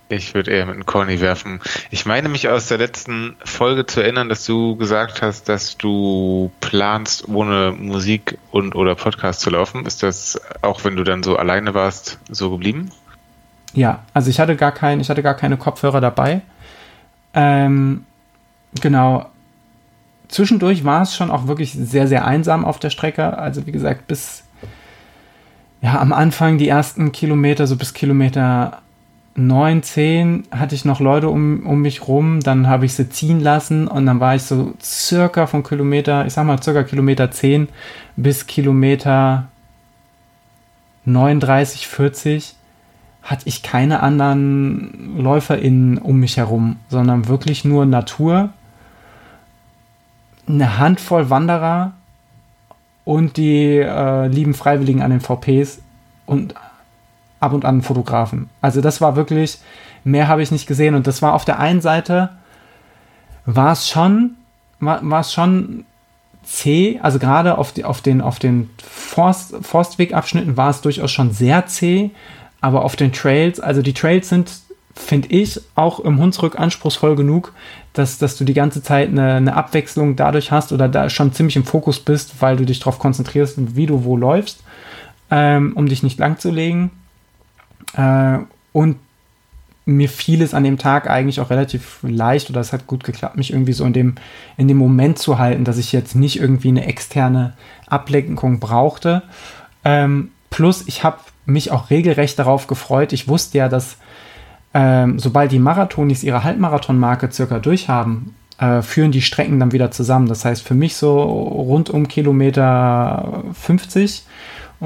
Ich 0.09 0.33
würde 0.33 0.51
eher 0.51 0.65
mit 0.65 0.75
einem 0.75 0.85
Corny 0.85 1.21
werfen. 1.21 1.61
Ich 1.89 2.05
meine 2.05 2.27
mich 2.27 2.49
aus 2.49 2.67
der 2.67 2.79
letzten 2.79 3.37
Folge 3.45 3.85
zu 3.85 4.01
erinnern, 4.01 4.27
dass 4.27 4.43
du 4.45 4.75
gesagt 4.75 5.21
hast, 5.21 5.47
dass 5.47 5.77
du 5.77 6.51
planst, 6.59 7.29
ohne 7.29 7.71
Musik 7.71 8.37
und 8.49 8.75
oder 8.75 8.95
Podcast 8.95 9.39
zu 9.39 9.51
laufen. 9.51 9.85
Ist 9.85 10.03
das 10.03 10.41
auch, 10.61 10.83
wenn 10.83 10.97
du 10.97 11.05
dann 11.05 11.23
so 11.23 11.37
alleine 11.37 11.73
warst, 11.73 12.19
so 12.27 12.49
geblieben? 12.49 12.91
Ja, 13.73 13.99
also 14.13 14.29
ich 14.29 14.39
hatte 14.39 14.57
gar 14.57 14.73
kein, 14.73 14.99
ich 14.99 15.09
hatte 15.09 15.23
gar 15.23 15.35
keine 15.35 15.55
Kopfhörer 15.55 16.01
dabei. 16.01 16.41
Ähm, 17.33 18.05
genau. 18.81 19.29
Zwischendurch 20.27 20.83
war 20.83 21.03
es 21.03 21.15
schon 21.15 21.31
auch 21.31 21.47
wirklich 21.47 21.73
sehr, 21.73 22.07
sehr 22.07 22.25
einsam 22.25 22.65
auf 22.65 22.79
der 22.79 22.89
Strecke. 22.89 23.37
Also 23.37 23.65
wie 23.65 23.71
gesagt, 23.71 24.07
bis 24.07 24.43
ja, 25.81 25.99
am 25.99 26.13
Anfang 26.13 26.57
die 26.57 26.67
ersten 26.67 27.11
Kilometer, 27.11 27.65
so 27.67 27.75
bis 27.75 27.93
Kilometer 27.93 28.81
9, 29.35 29.81
10, 29.81 30.43
hatte 30.51 30.75
ich 30.75 30.85
noch 30.85 30.99
Leute 30.99 31.29
um, 31.29 31.65
um 31.65 31.81
mich 31.81 32.07
rum. 32.07 32.41
Dann 32.41 32.67
habe 32.67 32.85
ich 32.85 32.93
sie 32.93 33.09
ziehen 33.09 33.39
lassen 33.39 33.87
und 33.87 34.05
dann 34.05 34.19
war 34.19 34.35
ich 34.35 34.43
so 34.43 34.73
circa 34.81 35.47
von 35.47 35.63
Kilometer, 35.63 36.25
ich 36.25 36.33
sag 36.33 36.45
mal 36.45 36.61
circa 36.61 36.83
Kilometer 36.83 37.31
10 37.31 37.67
bis 38.15 38.45
Kilometer 38.45 39.47
39, 41.05 41.87
40 41.87 42.55
hatte 43.23 43.47
ich 43.47 43.61
keine 43.61 44.01
anderen 44.01 45.17
LäuferInnen 45.17 45.97
um 45.99 46.19
mich 46.19 46.37
herum, 46.37 46.77
sondern 46.89 47.27
wirklich 47.27 47.63
nur 47.63 47.85
Natur, 47.85 48.49
eine 50.47 50.79
Handvoll 50.79 51.29
Wanderer 51.29 51.93
und 53.11 53.35
die 53.35 53.77
äh, 53.77 54.27
lieben 54.27 54.53
Freiwilligen 54.53 55.01
an 55.01 55.11
den 55.11 55.19
VPs 55.19 55.81
und 56.25 56.55
ab 57.41 57.51
und 57.51 57.65
an 57.65 57.81
Fotografen. 57.81 58.49
Also 58.61 58.79
das 58.79 59.01
war 59.01 59.17
wirklich, 59.17 59.57
mehr 60.05 60.29
habe 60.29 60.41
ich 60.41 60.49
nicht 60.49 60.65
gesehen. 60.65 60.95
Und 60.95 61.07
das 61.07 61.21
war 61.21 61.33
auf 61.33 61.43
der 61.43 61.59
einen 61.59 61.81
Seite, 61.81 62.29
war 63.45 63.73
es 63.73 63.89
schon, 63.89 64.37
war, 64.79 65.19
es 65.19 65.33
schon 65.33 65.83
zäh, 66.43 67.01
also 67.03 67.19
gerade 67.19 67.57
auf, 67.57 67.73
die, 67.73 67.83
auf 67.83 67.99
den, 67.99 68.21
auf 68.21 68.39
den 68.39 68.69
Forst, 68.81 69.55
Forstwegabschnitten 69.61 70.55
war 70.55 70.69
es 70.69 70.79
durchaus 70.79 71.11
schon 71.11 71.31
sehr 71.31 71.65
zäh, 71.65 72.11
aber 72.61 72.85
auf 72.85 72.95
den 72.95 73.11
Trails, 73.11 73.59
also 73.59 73.81
die 73.81 73.93
Trails 73.93 74.29
sind 74.29 74.51
finde 74.95 75.29
ich, 75.29 75.59
auch 75.75 75.99
im 75.99 76.19
Hunsrück 76.19 76.59
anspruchsvoll 76.59 77.15
genug, 77.15 77.53
dass, 77.93 78.17
dass 78.17 78.37
du 78.37 78.43
die 78.43 78.53
ganze 78.53 78.81
Zeit 78.83 79.09
eine, 79.09 79.33
eine 79.33 79.55
Abwechslung 79.55 80.15
dadurch 80.15 80.51
hast 80.51 80.71
oder 80.71 80.87
da 80.87 81.09
schon 81.09 81.33
ziemlich 81.33 81.55
im 81.55 81.65
Fokus 81.65 81.99
bist, 81.99 82.41
weil 82.41 82.57
du 82.57 82.65
dich 82.65 82.79
darauf 82.79 82.99
konzentrierst, 82.99 83.75
wie 83.75 83.85
du 83.85 84.03
wo 84.03 84.17
läufst, 84.17 84.63
ähm, 85.29 85.73
um 85.75 85.87
dich 85.87 86.03
nicht 86.03 86.19
langzulegen. 86.19 86.91
Äh, 87.93 88.39
und 88.73 88.97
mir 89.85 90.09
fiel 90.09 90.41
es 90.41 90.53
an 90.53 90.63
dem 90.63 90.77
Tag 90.77 91.09
eigentlich 91.09 91.39
auch 91.39 91.49
relativ 91.49 91.99
leicht 92.03 92.49
oder 92.49 92.61
es 92.61 92.71
hat 92.71 92.87
gut 92.87 93.03
geklappt, 93.03 93.35
mich 93.35 93.51
irgendwie 93.51 93.73
so 93.73 93.83
in 93.83 93.93
dem, 93.93 94.15
in 94.57 94.67
dem 94.67 94.77
Moment 94.77 95.17
zu 95.17 95.39
halten, 95.39 95.63
dass 95.63 95.77
ich 95.77 95.91
jetzt 95.91 96.15
nicht 96.15 96.39
irgendwie 96.39 96.69
eine 96.69 96.85
externe 96.85 97.53
Ablenkung 97.87 98.59
brauchte. 98.59 99.23
Ähm, 99.83 100.31
plus, 100.49 100.87
ich 100.87 101.03
habe 101.03 101.17
mich 101.45 101.71
auch 101.71 101.89
regelrecht 101.89 102.37
darauf 102.37 102.67
gefreut. 102.67 103.11
Ich 103.11 103.27
wusste 103.27 103.57
ja, 103.57 103.69
dass 103.69 103.97
ähm, 104.73 105.19
sobald 105.19 105.51
die 105.51 105.59
Marathonis 105.59 106.23
ihre 106.23 106.43
Halbmarathonmarke 106.43 107.31
circa 107.31 107.59
durchhaben, 107.59 108.35
äh, 108.57 108.81
führen 108.81 109.11
die 109.11 109.21
Strecken 109.21 109.59
dann 109.59 109.71
wieder 109.71 109.91
zusammen. 109.91 110.27
Das 110.27 110.45
heißt, 110.45 110.65
für 110.65 110.75
mich 110.75 110.95
so 110.95 111.21
rund 111.21 111.89
um 111.89 112.07
Kilometer 112.07 113.43
50 113.53 114.23
äh, 114.81 114.85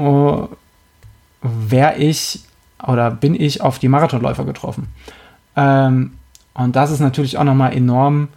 wäre 1.42 1.96
ich 1.96 2.40
oder 2.86 3.10
bin 3.10 3.34
ich 3.34 3.60
auf 3.60 3.78
die 3.78 3.88
Marathonläufer 3.88 4.44
getroffen. 4.44 4.88
Ähm, 5.56 6.12
und 6.54 6.74
das 6.74 6.90
ist 6.90 7.00
natürlich 7.00 7.38
auch 7.38 7.44
nochmal 7.44 7.74
enorm. 7.74 8.28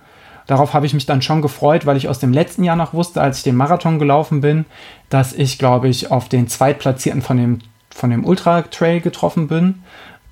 Darauf 0.46 0.74
habe 0.74 0.86
ich 0.86 0.94
mich 0.94 1.06
dann 1.06 1.22
schon 1.22 1.42
gefreut, 1.42 1.86
weil 1.86 1.98
ich 1.98 2.10
aus 2.10 2.20
dem 2.20 2.34
letzten 2.34 2.64
Jahr 2.64 2.76
noch 2.76 2.94
wusste, 2.94 3.22
als 3.22 3.38
ich 3.38 3.44
den 3.44 3.56
Marathon 3.56 4.00
gelaufen 4.00 4.42
bin, 4.42 4.66
dass 5.10 5.32
ich, 5.32 5.60
glaube 5.60 5.90
ich, 5.90 6.12
auf 6.12 6.28
den 6.28 6.48
Zweitplatzierten 6.48 7.22
von 7.22 7.38
dem, 7.38 7.60
von 7.92 8.10
dem 8.10 8.26
Ultra 8.26 8.64
Trail 8.64 9.00
getroffen 9.00 9.48
bin. 9.48 9.84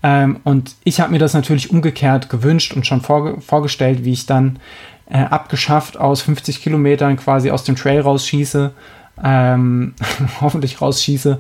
Ähm, 0.04 0.40
und 0.44 0.76
ich 0.84 1.00
habe 1.00 1.12
mir 1.12 1.20
das 1.20 1.34
natürlich 1.34 1.72
umgekehrt 1.72 2.30
gewünscht 2.30 2.76
und 2.76 2.86
schon 2.86 3.02
vorge 3.02 3.42
vorgestellt, 3.42 4.04
wie 4.04 4.14
ich 4.14 4.26
dann 4.26 4.60
äh, 5.10 5.20
abgeschafft 5.20 5.98
aus 5.98 6.22
50 6.22 6.62
Kilometern 6.62 7.18
quasi 7.18 7.52
aus 7.52 7.64
dem 7.64 7.76
Trail 7.76 8.02
rausschieße, 8.02 8.74
ähm, 9.24 9.96
hoffentlich 10.42 10.82
rausschieße 10.82 11.40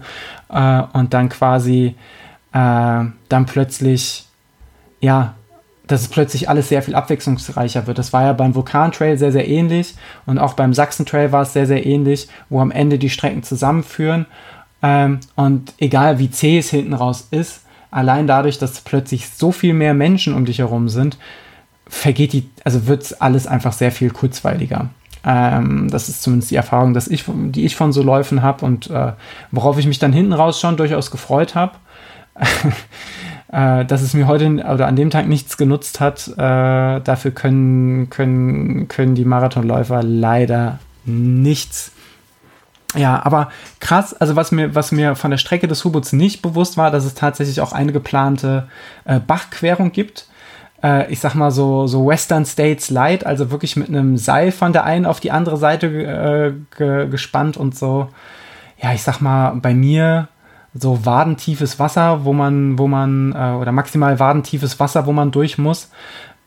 äh, 0.49 0.81
und 0.93 1.13
dann 1.13 1.29
quasi 1.29 1.95
äh, 2.53 3.05
dann 3.29 3.45
plötzlich, 3.45 4.25
ja, 5.01 5.35
dass 5.85 6.01
es 6.01 6.07
plötzlich 6.09 6.49
alles 6.49 6.69
sehr 6.69 6.81
viel 6.81 6.95
abwechslungsreicher 6.95 7.87
wird. 7.87 7.97
Das 7.97 8.11
war 8.11 8.23
ja 8.23 8.33
beim 8.33 8.55
Vulkan-Trail 8.55 9.17
sehr, 9.17 9.31
sehr 9.31 9.47
ähnlich 9.47 9.95
und 10.25 10.37
auch 10.37 10.53
beim 10.53 10.73
Sachsen-Trail 10.73 11.31
war 11.31 11.43
es 11.43 11.53
sehr, 11.53 11.65
sehr 11.65 11.85
ähnlich, 11.85 12.27
wo 12.49 12.59
am 12.59 12.71
Ende 12.71 12.97
die 12.99 13.09
Strecken 13.09 13.43
zusammenführen. 13.43 14.25
Ähm, 14.81 15.21
und 15.35 15.73
egal 15.77 16.19
wie 16.19 16.29
zäh 16.29 16.57
es 16.57 16.69
hinten 16.69 16.93
raus 16.93 17.27
ist, 17.31 17.61
allein 17.91 18.28
dadurch, 18.28 18.58
dass 18.58 18.82
plötzlich 18.82 19.30
so 19.30 19.52
viel 19.52 19.73
mehr 19.73 19.93
Menschen 19.93 20.34
um 20.34 20.45
dich 20.45 20.60
herum 20.60 20.89
sind, 20.89 21.17
vergeht 21.88 22.34
die, 22.34 22.50
also 22.63 22.88
wird 22.88 23.21
alles 23.21 23.47
einfach 23.47 23.73
sehr 23.73 23.91
viel 23.91 24.10
kurzweiliger. 24.10 24.89
Ähm, 25.26 25.89
das 25.89 26.10
ist 26.10 26.21
zumindest 26.21 26.52
die 26.52 26.56
Erfahrung, 26.56 26.93
dass 26.93 27.08
ich, 27.08 27.26
die 27.28 27.65
ich 27.65 27.76
von 27.76 27.91
so 27.91 28.04
Läufen 28.04 28.41
habe 28.41 28.65
und 28.65 28.89
äh, 28.89 29.13
worauf 29.52 29.78
ich 29.78 29.88
mich 29.88 30.00
dann 30.00 30.13
hinten 30.13 30.34
raus 30.34 30.60
schon 30.60 30.78
durchaus 30.78 31.12
gefreut 31.12 31.56
habe. 31.56 31.73
äh, 33.52 33.86
dass 33.86 34.02
es 34.02 34.13
mir 34.13 34.28
heute 34.28 34.45
oder 34.45 34.88
an 34.88 34.95
dem 34.95 35.10
Tag 35.10 35.28
nichts 35.28 35.58
genutzt 35.58 36.00
hat, 36.00 36.28
äh, 36.28 37.02
dafür 37.02 37.32
können, 37.32 38.10
können, 38.10 38.88
können 38.88 39.15
die 39.15 39.26
Marathonläufer 39.26 40.04
leider 40.04 40.80
nichts 41.06 41.91
ja, 42.95 43.23
aber 43.26 43.50
krass, 43.80 44.13
also 44.13 44.36
was 44.36 44.52
mir, 44.52 44.73
was 44.73 44.91
mir 44.91 45.15
von 45.15 45.32
der 45.32 45.38
Strecke 45.38 45.67
des 45.67 45.84
Hubuts 45.84 46.13
nicht 46.13 46.41
bewusst 46.41 46.78
war, 46.78 46.89
dass 46.89 47.04
es 47.04 47.15
tatsächlich 47.15 47.60
auch 47.60 47.73
eine 47.73 47.91
geplante 47.91 48.67
äh, 49.06 49.19
Bachquerung 49.19 49.91
gibt. 49.91 50.28
Äh, 50.82 51.12
ich 51.12 51.19
sag 51.19 51.36
mal 51.36 51.52
so, 51.52 51.88
so 51.88 52.08
Western 52.08 52.45
States 52.45 52.89
Light, 52.89 53.26
also 53.26 53.52
wirklich 53.52 53.76
mit 53.76 53.89
einem 53.89 54.17
Seil 54.17 54.52
von 54.52 54.71
der 54.71 54.86
einen 54.86 55.06
auf 55.06 55.19
die 55.19 55.32
andere 55.32 55.58
Seite 55.58 55.88
äh, 55.88 56.54
ge 56.78 57.10
gespannt 57.10 57.58
und 57.58 57.76
so. 57.76 58.10
Ja, 58.82 58.93
ich 58.93 59.04
sag 59.04 59.19
mal, 59.19 59.56
bei 59.56 59.73
mir 59.73 60.30
so 60.73 61.06
wadentiefes 61.06 61.80
Wasser, 61.80 62.23
wo 62.23 62.34
man, 62.34 62.78
wo 62.78 62.88
man, 62.88 63.34
äh, 63.34 63.58
oder 63.60 63.71
maximal 63.71 64.19
wadentiefes 64.19 64.80
Wasser, 64.80 65.06
wo 65.06 65.12
man 65.12 65.32
durch 65.32 65.58
muss. 65.58 65.89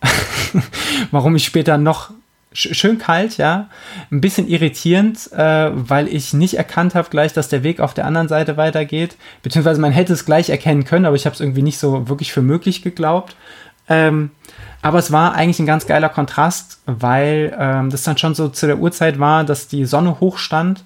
Warum 1.10 1.36
ich 1.36 1.44
später 1.44 1.76
noch 1.76 2.12
schön 2.52 2.98
kalt, 2.98 3.36
ja, 3.36 3.68
ein 4.10 4.20
bisschen 4.20 4.48
irritierend, 4.48 5.30
äh, 5.32 5.70
weil 5.72 6.08
ich 6.08 6.32
nicht 6.32 6.54
erkannt 6.54 6.94
habe 6.94 7.08
gleich, 7.08 7.32
dass 7.32 7.48
der 7.48 7.62
Weg 7.62 7.80
auf 7.80 7.94
der 7.94 8.06
anderen 8.06 8.28
Seite 8.28 8.56
weitergeht, 8.56 9.16
beziehungsweise 9.42 9.80
man 9.80 9.92
hätte 9.92 10.12
es 10.12 10.24
gleich 10.24 10.50
erkennen 10.50 10.84
können, 10.84 11.06
aber 11.06 11.14
ich 11.14 11.26
habe 11.26 11.34
es 11.34 11.40
irgendwie 11.40 11.62
nicht 11.62 11.78
so 11.78 12.08
wirklich 12.08 12.32
für 12.32 12.42
möglich 12.42 12.82
geglaubt. 12.82 13.36
Ähm, 13.88 14.30
aber 14.82 14.98
es 14.98 15.12
war 15.12 15.34
eigentlich 15.34 15.58
ein 15.60 15.66
ganz 15.66 15.86
geiler 15.86 16.08
Kontrast, 16.08 16.80
weil 16.86 17.54
ähm, 17.58 17.90
das 17.90 18.02
dann 18.02 18.18
schon 18.18 18.34
so 18.34 18.48
zu 18.48 18.66
der 18.66 18.78
Uhrzeit 18.78 19.18
war, 19.18 19.44
dass 19.44 19.68
die 19.68 19.84
Sonne 19.84 20.20
hoch 20.20 20.38
stand 20.38 20.84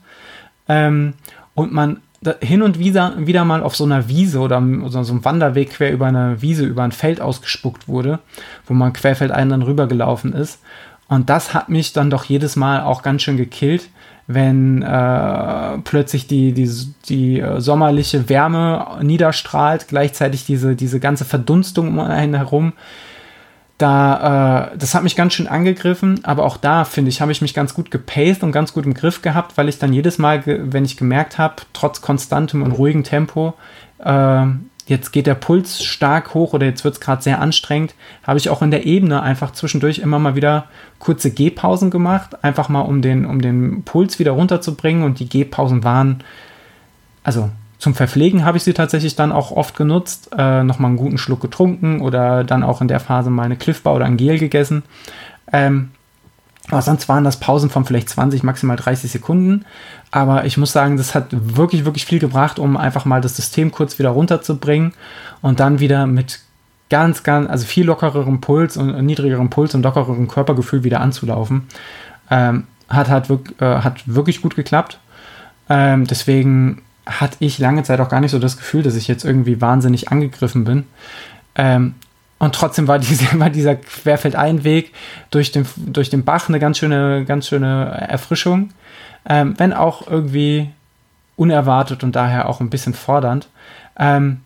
ähm, 0.68 1.14
und 1.54 1.72
man 1.72 2.00
hin 2.40 2.62
und 2.62 2.78
wieder, 2.78 3.14
wieder 3.18 3.44
mal 3.44 3.62
auf 3.62 3.76
so 3.76 3.84
einer 3.84 4.08
Wiese 4.08 4.40
oder, 4.40 4.62
so 4.88 4.98
einem 4.98 5.24
Wanderweg 5.24 5.72
quer 5.72 5.92
über 5.92 6.06
eine 6.06 6.40
Wiese, 6.40 6.64
über 6.64 6.82
ein 6.82 6.92
Feld 6.92 7.20
ausgespuckt 7.20 7.86
wurde, 7.86 8.18
wo 8.66 8.74
man 8.74 8.92
querfeldein 8.92 9.50
dann 9.50 9.62
rübergelaufen 9.62 10.32
ist. 10.32 10.60
Und 11.14 11.30
das 11.30 11.54
hat 11.54 11.68
mich 11.68 11.92
dann 11.92 12.10
doch 12.10 12.24
jedes 12.24 12.56
Mal 12.56 12.82
auch 12.82 13.02
ganz 13.02 13.22
schön 13.22 13.36
gekillt, 13.36 13.88
wenn 14.26 14.82
äh, 14.82 15.78
plötzlich 15.84 16.26
die, 16.26 16.52
die, 16.52 16.68
die 17.08 17.40
äh, 17.40 17.60
sommerliche 17.60 18.28
Wärme 18.28 18.98
niederstrahlt, 19.00 19.86
gleichzeitig 19.86 20.44
diese, 20.44 20.74
diese 20.74 20.98
ganze 20.98 21.24
Verdunstung 21.24 21.88
um 21.88 22.00
einen 22.00 22.34
herum. 22.34 22.72
Da, 23.78 24.72
äh, 24.72 24.78
das 24.78 24.94
hat 24.94 25.04
mich 25.04 25.14
ganz 25.14 25.34
schön 25.34 25.46
angegriffen, 25.46 26.24
aber 26.24 26.44
auch 26.44 26.56
da, 26.56 26.84
finde 26.84 27.10
ich, 27.10 27.20
habe 27.20 27.32
ich 27.32 27.42
mich 27.42 27.54
ganz 27.54 27.74
gut 27.74 27.90
gepaced 27.92 28.42
und 28.42 28.50
ganz 28.50 28.72
gut 28.72 28.84
im 28.84 28.94
Griff 28.94 29.22
gehabt, 29.22 29.56
weil 29.56 29.68
ich 29.68 29.78
dann 29.78 29.92
jedes 29.92 30.18
Mal, 30.18 30.42
wenn 30.46 30.84
ich 30.84 30.96
gemerkt 30.96 31.38
habe, 31.38 31.56
trotz 31.72 32.00
konstantem 32.00 32.62
und 32.62 32.72
ruhigem 32.72 33.04
Tempo, 33.04 33.54
äh, 33.98 34.46
jetzt 34.86 35.12
geht 35.12 35.26
der 35.26 35.34
Puls 35.34 35.82
stark 35.82 36.34
hoch 36.34 36.52
oder 36.52 36.66
jetzt 36.66 36.84
wird 36.84 36.94
es 36.94 37.00
gerade 37.00 37.22
sehr 37.22 37.40
anstrengend, 37.40 37.94
habe 38.22 38.38
ich 38.38 38.50
auch 38.50 38.62
in 38.62 38.70
der 38.70 38.86
Ebene 38.86 39.22
einfach 39.22 39.52
zwischendurch 39.52 39.98
immer 39.98 40.18
mal 40.18 40.34
wieder 40.34 40.66
kurze 40.98 41.30
Gehpausen 41.30 41.90
gemacht, 41.90 42.44
einfach 42.44 42.68
mal 42.68 42.82
um 42.82 43.02
den, 43.02 43.24
um 43.24 43.40
den 43.40 43.82
Puls 43.84 44.18
wieder 44.18 44.32
runterzubringen 44.32 45.04
und 45.04 45.20
die 45.20 45.28
Gehpausen 45.28 45.84
waren, 45.84 46.22
also 47.22 47.50
zum 47.78 47.94
Verpflegen 47.94 48.44
habe 48.44 48.56
ich 48.56 48.64
sie 48.64 48.72
tatsächlich 48.72 49.14
dann 49.14 49.32
auch 49.32 49.50
oft 49.50 49.76
genutzt, 49.76 50.30
äh, 50.36 50.62
nochmal 50.62 50.90
einen 50.90 50.96
guten 50.96 51.18
Schluck 51.18 51.40
getrunken 51.40 52.00
oder 52.00 52.44
dann 52.44 52.62
auch 52.62 52.80
in 52.80 52.88
der 52.88 53.00
Phase 53.00 53.30
mal 53.30 53.42
eine 53.42 53.56
Cliff 53.56 53.84
oder 53.84 54.06
ein 54.06 54.16
Gel 54.16 54.38
gegessen. 54.38 54.84
Ähm, 55.52 55.90
aber 56.70 56.82
sonst 56.82 57.08
waren 57.08 57.24
das 57.24 57.38
Pausen 57.38 57.68
von 57.68 57.84
vielleicht 57.84 58.08
20, 58.08 58.42
maximal 58.42 58.76
30 58.76 59.10
Sekunden. 59.10 59.64
Aber 60.10 60.44
ich 60.46 60.56
muss 60.56 60.72
sagen, 60.72 60.96
das 60.96 61.14
hat 61.14 61.26
wirklich, 61.30 61.84
wirklich 61.84 62.06
viel 62.06 62.18
gebracht, 62.18 62.58
um 62.58 62.76
einfach 62.76 63.04
mal 63.04 63.20
das 63.20 63.36
System 63.36 63.70
kurz 63.70 63.98
wieder 63.98 64.10
runterzubringen 64.10 64.94
und 65.42 65.60
dann 65.60 65.80
wieder 65.80 66.06
mit 66.06 66.40
ganz, 66.88 67.22
ganz, 67.22 67.50
also 67.50 67.66
viel 67.66 67.84
lockererem 67.86 68.40
Puls 68.40 68.76
und 68.76 69.04
niedrigerem 69.04 69.50
Puls 69.50 69.74
und 69.74 69.82
lockererem 69.82 70.28
Körpergefühl 70.28 70.84
wieder 70.84 71.00
anzulaufen. 71.00 71.68
Ähm, 72.30 72.64
hat, 72.88 73.08
hat, 73.08 73.28
wirk, 73.28 73.54
äh, 73.60 73.80
hat 73.80 74.02
wirklich 74.06 74.40
gut 74.40 74.56
geklappt. 74.56 74.98
Ähm, 75.68 76.06
deswegen 76.06 76.82
hatte 77.06 77.36
ich 77.40 77.58
lange 77.58 77.82
Zeit 77.82 78.00
auch 78.00 78.08
gar 78.08 78.20
nicht 78.20 78.30
so 78.30 78.38
das 78.38 78.56
Gefühl, 78.56 78.82
dass 78.82 78.96
ich 78.96 79.08
jetzt 79.08 79.24
irgendwie 79.24 79.60
wahnsinnig 79.60 80.10
angegriffen 80.10 80.64
bin. 80.64 80.84
Ähm, 81.54 81.94
und 82.44 82.54
trotzdem 82.54 82.86
war, 82.86 82.98
diese, 83.00 83.38
war 83.38 83.50
dieser 83.50 83.76
Querfeldeinweg 83.76 84.92
durch 85.30 85.50
den, 85.50 85.66
durch 85.76 86.10
den 86.10 86.24
Bach 86.24 86.48
eine 86.48 86.60
ganz 86.60 86.78
schöne, 86.78 87.24
ganz 87.24 87.48
schöne 87.48 88.06
Erfrischung. 88.08 88.70
Ähm, 89.26 89.54
wenn 89.56 89.72
auch 89.72 90.06
irgendwie 90.06 90.70
unerwartet 91.36 92.04
und 92.04 92.14
daher 92.14 92.48
auch 92.48 92.60
ein 92.60 92.70
bisschen 92.70 92.94
fordernd. 92.94 93.48
Ähm, 93.98 94.42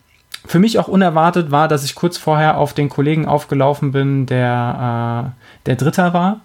für 0.46 0.60
mich 0.60 0.78
auch 0.78 0.88
unerwartet 0.88 1.50
war, 1.50 1.68
dass 1.68 1.84
ich 1.84 1.94
kurz 1.94 2.16
vorher 2.16 2.56
auf 2.56 2.72
den 2.72 2.88
Kollegen 2.88 3.26
aufgelaufen 3.26 3.92
bin, 3.92 4.24
der, 4.26 5.34
äh, 5.34 5.66
der 5.66 5.76
Dritter 5.76 6.14
war. 6.14 6.40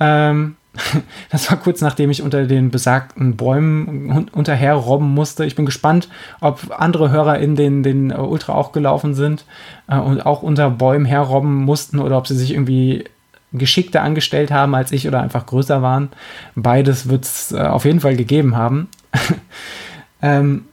Ähm, 0.00 0.56
das 1.30 1.50
war 1.50 1.58
kurz 1.58 1.80
nachdem 1.80 2.10
ich 2.10 2.22
unter 2.22 2.46
den 2.46 2.70
besagten 2.70 3.36
Bäumen 3.36 4.28
unterherrobben 4.32 5.08
musste. 5.08 5.44
Ich 5.44 5.56
bin 5.56 5.66
gespannt, 5.66 6.08
ob 6.40 6.60
andere 6.76 7.10
Hörer 7.10 7.38
in 7.38 7.56
den, 7.56 7.82
den 7.82 8.12
Ultra 8.12 8.54
auch 8.54 8.72
gelaufen 8.72 9.14
sind 9.14 9.44
äh, 9.88 9.98
und 9.98 10.24
auch 10.24 10.42
unter 10.42 10.70
Bäumen 10.70 11.04
herrobben 11.04 11.54
mussten 11.64 11.98
oder 11.98 12.16
ob 12.16 12.26
sie 12.26 12.36
sich 12.36 12.52
irgendwie 12.52 13.04
geschickter 13.52 14.02
angestellt 14.02 14.52
haben 14.52 14.74
als 14.74 14.92
ich 14.92 15.08
oder 15.08 15.20
einfach 15.20 15.46
größer 15.46 15.82
waren. 15.82 16.10
Beides 16.54 17.08
wird 17.08 17.24
es 17.24 17.52
äh, 17.52 17.58
auf 17.58 17.84
jeden 17.84 18.00
Fall 18.00 18.16
gegeben 18.16 18.56
haben. 18.56 18.88
ähm, 20.22 20.66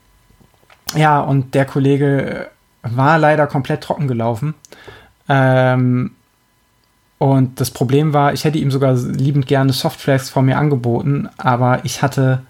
ja, 0.94 1.20
und 1.20 1.54
der 1.54 1.64
Kollege 1.64 2.48
war 2.82 3.18
leider 3.18 3.46
komplett 3.46 3.82
trocken 3.82 4.06
gelaufen. 4.06 4.54
Ähm, 5.28 6.12
und 7.18 7.60
das 7.60 7.70
Problem 7.70 8.12
war, 8.12 8.32
ich 8.32 8.44
hätte 8.44 8.58
ihm 8.58 8.70
sogar 8.70 8.94
liebend 8.94 9.46
gerne 9.46 9.72
Softflags 9.72 10.30
von 10.30 10.46
mir 10.46 10.56
angeboten, 10.56 11.28
aber 11.36 11.84
ich 11.84 12.02
hatte 12.02 12.42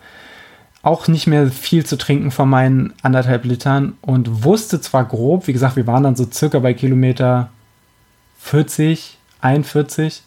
auch 0.83 1.09
nicht 1.09 1.27
mehr 1.27 1.49
viel 1.49 1.85
zu 1.85 1.97
trinken 1.97 2.31
von 2.31 2.49
meinen 2.49 2.93
anderthalb 3.03 3.45
Litern 3.45 3.95
und 4.03 4.45
wusste 4.45 4.81
zwar 4.81 5.05
grob, 5.05 5.47
wie 5.47 5.53
gesagt, 5.53 5.77
wir 5.77 5.87
waren 5.87 6.05
dann 6.05 6.17
so 6.17 6.27
circa 6.31 6.59
bei 6.61 6.75
Kilometer 6.75 7.51
40, 8.41 9.19
41 9.41 10.23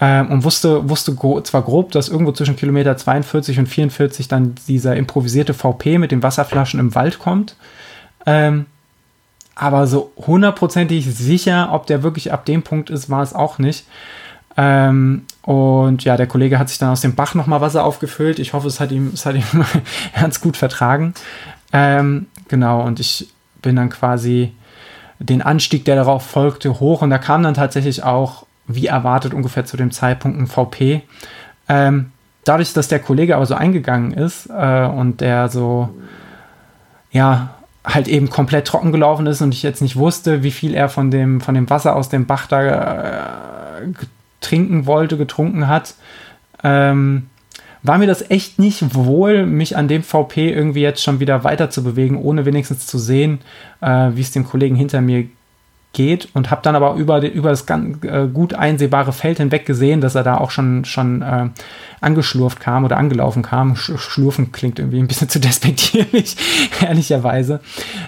ähm, 0.00 0.30
und 0.30 0.44
wusste, 0.44 0.88
wusste 0.88 1.14
gro 1.14 1.40
zwar 1.40 1.62
grob, 1.62 1.92
dass 1.92 2.08
irgendwo 2.08 2.32
zwischen 2.32 2.56
Kilometer 2.56 2.96
42 2.96 3.58
und 3.58 3.66
44 3.66 4.28
dann 4.28 4.54
dieser 4.68 4.96
improvisierte 4.96 5.54
VP 5.54 5.98
mit 5.98 6.12
den 6.12 6.22
Wasserflaschen 6.22 6.80
im 6.80 6.94
Wald 6.94 7.18
kommt. 7.18 7.56
Ähm, 8.26 8.66
aber 9.60 9.86
so 9.86 10.10
hundertprozentig 10.16 11.14
sicher, 11.14 11.68
ob 11.72 11.86
der 11.86 12.02
wirklich 12.02 12.32
ab 12.32 12.46
dem 12.46 12.62
Punkt 12.62 12.88
ist, 12.88 13.10
war 13.10 13.22
es 13.22 13.34
auch 13.34 13.58
nicht. 13.58 13.84
Ähm, 14.56 15.26
und 15.42 16.02
ja, 16.02 16.16
der 16.16 16.26
Kollege 16.26 16.58
hat 16.58 16.70
sich 16.70 16.78
dann 16.78 16.88
aus 16.88 17.02
dem 17.02 17.14
Bach 17.14 17.34
nochmal 17.34 17.60
Wasser 17.60 17.84
aufgefüllt. 17.84 18.38
Ich 18.38 18.54
hoffe, 18.54 18.68
es 18.68 18.80
hat 18.80 18.90
ihm, 18.90 19.10
es 19.12 19.26
hat 19.26 19.34
ihm 19.34 19.42
ganz 20.18 20.40
gut 20.40 20.56
vertragen. 20.56 21.12
Ähm, 21.74 22.26
genau, 22.48 22.80
und 22.80 23.00
ich 23.00 23.28
bin 23.60 23.76
dann 23.76 23.90
quasi 23.90 24.54
den 25.18 25.42
Anstieg, 25.42 25.84
der 25.84 25.96
darauf 25.96 26.24
folgte, 26.24 26.80
hoch. 26.80 27.02
Und 27.02 27.10
da 27.10 27.18
kam 27.18 27.42
dann 27.42 27.52
tatsächlich 27.52 28.02
auch, 28.02 28.46
wie 28.66 28.86
erwartet, 28.86 29.34
ungefähr 29.34 29.66
zu 29.66 29.76
dem 29.76 29.90
Zeitpunkt 29.90 30.40
ein 30.40 30.46
VP. 30.46 31.02
Ähm, 31.68 32.12
dadurch, 32.44 32.72
dass 32.72 32.88
der 32.88 33.00
Kollege 33.00 33.36
aber 33.36 33.44
so 33.44 33.56
eingegangen 33.56 34.14
ist 34.14 34.48
äh, 34.48 34.86
und 34.86 35.20
der 35.20 35.50
so, 35.50 35.90
ja, 37.10 37.50
halt 37.84 38.08
eben 38.08 38.28
komplett 38.28 38.66
trocken 38.66 38.92
gelaufen 38.92 39.26
ist 39.26 39.40
und 39.40 39.54
ich 39.54 39.62
jetzt 39.62 39.80
nicht 39.80 39.96
wusste, 39.96 40.42
wie 40.42 40.50
viel 40.50 40.74
er 40.74 40.88
von 40.88 41.10
dem, 41.10 41.40
von 41.40 41.54
dem 41.54 41.70
Wasser 41.70 41.96
aus 41.96 42.08
dem 42.08 42.26
Bach 42.26 42.46
da 42.46 43.78
äh, 43.78 43.88
trinken 44.40 44.86
wollte, 44.86 45.16
getrunken 45.16 45.68
hat, 45.68 45.94
ähm, 46.62 47.26
war 47.82 47.96
mir 47.96 48.06
das 48.06 48.30
echt 48.30 48.58
nicht 48.58 48.94
wohl, 48.94 49.46
mich 49.46 49.76
an 49.76 49.88
dem 49.88 50.02
VP 50.02 50.50
irgendwie 50.52 50.82
jetzt 50.82 51.02
schon 51.02 51.20
wieder 51.20 51.44
weiter 51.44 51.70
zu 51.70 51.82
bewegen, 51.82 52.18
ohne 52.18 52.44
wenigstens 52.44 52.86
zu 52.86 52.98
sehen, 52.98 53.40
äh, 53.80 54.10
wie 54.14 54.20
es 54.20 54.32
dem 54.32 54.44
Kollegen 54.44 54.76
hinter 54.76 55.00
mir 55.00 55.26
geht 55.92 56.28
und 56.34 56.50
habe 56.50 56.60
dann 56.62 56.76
aber 56.76 56.94
über, 56.94 57.20
über 57.22 57.50
das 57.50 57.66
ganz, 57.66 58.04
äh, 58.04 58.28
gut 58.28 58.54
einsehbare 58.54 59.12
Feld 59.12 59.38
hinweg 59.38 59.66
gesehen, 59.66 60.00
dass 60.00 60.14
er 60.14 60.22
da 60.22 60.38
auch 60.38 60.52
schon, 60.52 60.84
schon 60.84 61.22
äh, 61.22 61.48
angeschlurft 62.00 62.60
kam 62.60 62.84
oder 62.84 62.96
angelaufen 62.96 63.42
kam. 63.42 63.74
Sch 63.74 63.98
Schlurfen 63.98 64.52
klingt 64.52 64.78
irgendwie 64.78 65.00
ein 65.00 65.08
bisschen 65.08 65.28
zu 65.30 65.40
despektierlich, 65.40 66.36
ehrlicherweise. 66.80 67.60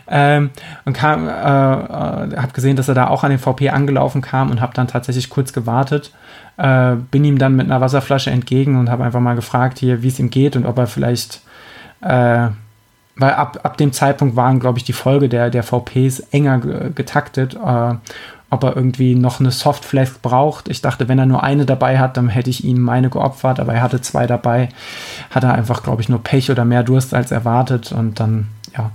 Ähm, 0.07 0.51
und 0.85 0.93
kam, 0.93 1.27
äh, 1.27 1.31
äh, 1.31 2.37
habe 2.37 2.53
gesehen, 2.53 2.77
dass 2.77 2.89
er 2.89 2.95
da 2.95 3.09
auch 3.09 3.25
an 3.25 3.31
den 3.31 3.41
VP 3.41 3.71
angelaufen 3.71 4.23
kam 4.23 4.51
und 4.51 4.61
habe 4.61 4.75
dann 4.75 4.87
tatsächlich 4.87 5.29
kurz 5.29 5.53
gewartet. 5.53 6.13
Äh, 6.59 6.97
bin 7.11 7.25
ihm 7.25 7.39
dann 7.39 7.57
mit 7.57 7.67
einer 7.67 7.81
Wasserflasche 7.81 8.31
entgegen 8.31 8.79
und 8.79 8.91
habe 8.91 9.03
einfach 9.03 9.21
mal 9.21 9.35
gefragt 9.35 9.81
hier, 9.81 10.03
wie 10.03 10.09
es 10.09 10.21
ihm 10.21 10.31
geht 10.31 10.55
und 10.55 10.67
ob 10.67 10.79
er 10.79 10.87
vielleicht 10.87 11.41
äh, 12.01 12.49
weil 13.17 13.33
ab, 13.35 13.61
ab 13.63 13.77
dem 13.77 13.93
Zeitpunkt 13.93 14.37
waren, 14.37 14.61
glaube 14.61 14.79
ich, 14.79 14.85
die 14.85 14.93
Folge 14.93 15.29
der, 15.29 15.51
der 15.51 15.63
VPs 15.63 16.21
enger 16.31 16.59
getaktet, 16.59 17.55
äh, 17.55 17.95
ob 18.51 18.65
er 18.65 18.77
irgendwie 18.77 19.15
noch 19.15 19.41
eine 19.41 19.51
Softflask 19.51 20.21
braucht. 20.21 20.69
Ich 20.69 20.83
dachte, 20.83 21.09
wenn 21.09 21.19
er 21.19 21.27
nur 21.27 21.43
eine 21.43 21.65
dabei 21.65 21.99
hat, 21.99 22.19
dann 22.19 22.29
hätte 22.29 22.51
ich 22.51 22.65
ihm 22.65 22.81
meine 22.81 23.09
geopfert, 23.09 23.61
aber 23.61 23.73
er 23.75 23.83
hatte 23.83 24.03
zwei 24.03 24.27
dabei. 24.27 24.69
Hat 25.31 25.45
er 25.45 25.55
einfach, 25.55 25.83
glaube 25.83 26.03
ich, 26.03 26.11
nur 26.11 26.23
Pech 26.23 26.51
oder 26.51 26.67
mehr 26.67 26.83
Durst 26.83 27.15
als 27.15 27.31
erwartet 27.31 27.93
und 27.93 28.21
dann, 28.21 28.49
ja, 28.77 28.91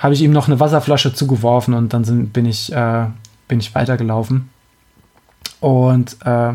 habe 0.00 0.14
ich 0.14 0.22
ihm 0.22 0.32
noch 0.32 0.48
eine 0.48 0.58
Wasserflasche 0.58 1.14
zugeworfen 1.14 1.74
und 1.74 1.92
dann 1.92 2.04
sind, 2.04 2.32
bin, 2.32 2.46
ich, 2.46 2.72
äh, 2.72 3.04
bin 3.46 3.60
ich 3.60 3.74
weitergelaufen. 3.74 4.50
Und 5.60 6.16
äh, 6.24 6.54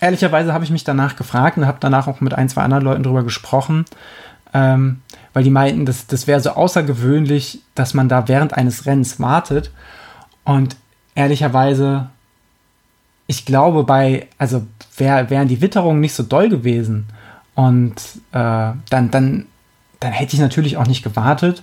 ehrlicherweise 0.00 0.52
habe 0.52 0.64
ich 0.64 0.70
mich 0.70 0.82
danach 0.82 1.14
gefragt 1.14 1.58
und 1.58 1.66
habe 1.66 1.78
danach 1.78 2.08
auch 2.08 2.20
mit 2.20 2.34
ein, 2.34 2.48
zwei 2.48 2.62
anderen 2.62 2.82
Leuten 2.82 3.02
drüber 3.02 3.22
gesprochen. 3.22 3.84
Ähm, 4.52 5.02
weil 5.36 5.44
die 5.44 5.50
meinten, 5.50 5.84
das, 5.84 6.06
das 6.06 6.26
wäre 6.26 6.40
so 6.40 6.52
außergewöhnlich, 6.52 7.60
dass 7.74 7.92
man 7.92 8.08
da 8.08 8.26
während 8.26 8.54
eines 8.54 8.86
Rennens 8.86 9.20
wartet. 9.20 9.70
Und 10.44 10.76
ehrlicherweise, 11.14 12.08
ich 13.26 13.44
glaube, 13.44 13.84
bei, 13.84 14.28
also 14.38 14.66
wär, 14.96 15.28
wären 15.28 15.46
die 15.46 15.60
Witterungen 15.60 16.00
nicht 16.00 16.14
so 16.14 16.22
doll 16.22 16.48
gewesen 16.48 17.08
und 17.54 17.96
äh, 18.32 18.72
dann, 18.88 19.10
dann, 19.10 19.44
dann 20.00 20.12
hätte 20.12 20.32
ich 20.32 20.40
natürlich 20.40 20.78
auch 20.78 20.86
nicht 20.86 21.02
gewartet. 21.02 21.62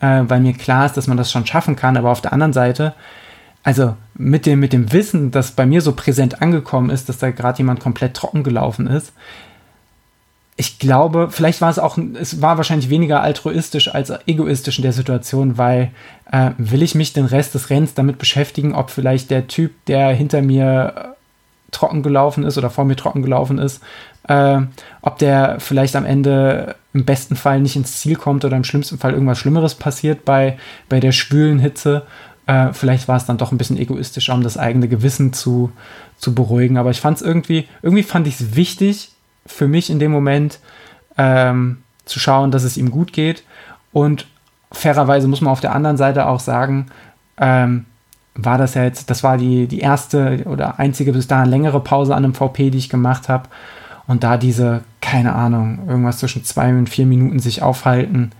äh, 0.00 0.22
weil 0.28 0.40
mir 0.40 0.52
klar 0.52 0.86
ist, 0.86 0.96
dass 0.96 1.06
man 1.06 1.16
das 1.16 1.30
schon 1.30 1.46
schaffen 1.46 1.76
kann. 1.76 1.96
Aber 1.96 2.10
auf 2.10 2.20
der 2.20 2.32
anderen 2.32 2.52
Seite, 2.52 2.94
also 3.62 3.96
mit 4.14 4.46
dem, 4.46 4.60
mit 4.60 4.72
dem 4.72 4.92
Wissen, 4.92 5.30
das 5.30 5.52
bei 5.52 5.66
mir 5.66 5.80
so 5.80 5.92
präsent 5.92 6.40
angekommen 6.42 6.90
ist, 6.90 7.08
dass 7.08 7.18
da 7.18 7.30
gerade 7.30 7.58
jemand 7.58 7.80
komplett 7.80 8.14
trocken 8.14 8.42
gelaufen 8.42 8.86
ist, 8.86 9.12
ich 10.60 10.80
glaube, 10.80 11.28
vielleicht 11.30 11.60
war 11.60 11.70
es 11.70 11.78
auch, 11.78 11.96
es 12.20 12.42
war 12.42 12.56
wahrscheinlich 12.56 12.90
weniger 12.90 13.22
altruistisch 13.22 13.94
als 13.94 14.12
egoistisch 14.26 14.78
in 14.78 14.82
der 14.82 14.92
Situation, 14.92 15.56
weil 15.56 15.92
äh, 16.32 16.50
will 16.58 16.82
ich 16.82 16.96
mich 16.96 17.12
den 17.12 17.26
Rest 17.26 17.54
des 17.54 17.70
Rennens 17.70 17.94
damit 17.94 18.18
beschäftigen, 18.18 18.74
ob 18.74 18.90
vielleicht 18.90 19.30
der 19.30 19.46
Typ, 19.46 19.72
der 19.86 20.08
hinter 20.08 20.42
mir 20.42 20.94
äh, 20.96 21.02
trocken 21.70 22.02
gelaufen 22.02 22.42
ist 22.42 22.58
oder 22.58 22.70
vor 22.70 22.84
mir 22.84 22.96
trocken 22.96 23.22
gelaufen 23.22 23.58
ist, 23.58 23.80
äh, 24.26 24.58
ob 25.00 25.18
der 25.18 25.60
vielleicht 25.60 25.94
am 25.94 26.04
Ende 26.04 26.74
im 26.92 27.04
besten 27.04 27.36
Fall 27.36 27.60
nicht 27.60 27.76
ins 27.76 28.00
Ziel 28.00 28.16
kommt 28.16 28.44
oder 28.44 28.56
im 28.56 28.64
schlimmsten 28.64 28.98
Fall 28.98 29.12
irgendwas 29.12 29.38
Schlimmeres 29.38 29.76
passiert 29.76 30.24
bei, 30.24 30.58
bei 30.88 30.98
der 30.98 31.12
schwülen 31.12 31.60
Hitze. 31.60 32.02
Äh, 32.48 32.72
vielleicht 32.72 33.06
war 33.06 33.16
es 33.16 33.26
dann 33.26 33.38
doch 33.38 33.52
ein 33.52 33.58
bisschen 33.58 33.78
egoistischer, 33.78 34.34
um 34.34 34.42
das 34.42 34.58
eigene 34.58 34.88
Gewissen 34.88 35.32
zu, 35.32 35.70
zu 36.16 36.34
beruhigen. 36.34 36.78
Aber 36.78 36.90
ich 36.90 37.00
fand 37.00 37.18
es 37.18 37.22
irgendwie, 37.22 37.68
irgendwie 37.80 38.02
fand 38.02 38.26
ich 38.26 38.40
es 38.40 38.56
wichtig, 38.56 39.12
für 39.48 39.66
mich 39.66 39.90
in 39.90 39.98
dem 39.98 40.12
Moment 40.12 40.60
ähm, 41.16 41.78
zu 42.04 42.20
schauen, 42.20 42.50
dass 42.50 42.62
es 42.62 42.76
ihm 42.76 42.90
gut 42.90 43.12
geht. 43.12 43.42
Und 43.92 44.26
fairerweise 44.70 45.28
muss 45.28 45.40
man 45.40 45.52
auf 45.52 45.60
der 45.60 45.74
anderen 45.74 45.96
Seite 45.96 46.26
auch 46.26 46.40
sagen, 46.40 46.86
ähm, 47.38 47.86
war 48.34 48.56
das 48.58 48.74
ja 48.74 48.84
jetzt, 48.84 49.10
das 49.10 49.24
war 49.24 49.36
die, 49.36 49.66
die 49.66 49.80
erste 49.80 50.44
oder 50.44 50.78
einzige 50.78 51.12
bis 51.12 51.26
dahin 51.26 51.50
längere 51.50 51.80
Pause 51.80 52.14
an 52.14 52.24
einem 52.24 52.34
VP, 52.34 52.70
die 52.70 52.78
ich 52.78 52.88
gemacht 52.88 53.28
habe. 53.28 53.48
Und 54.06 54.22
da 54.22 54.36
diese, 54.36 54.82
keine 55.00 55.34
Ahnung, 55.34 55.80
irgendwas 55.88 56.18
zwischen 56.18 56.44
zwei 56.44 56.70
und 56.70 56.88
vier 56.88 57.04
Minuten 57.04 57.40
sich 57.40 57.62
aufhalten, 57.62 58.30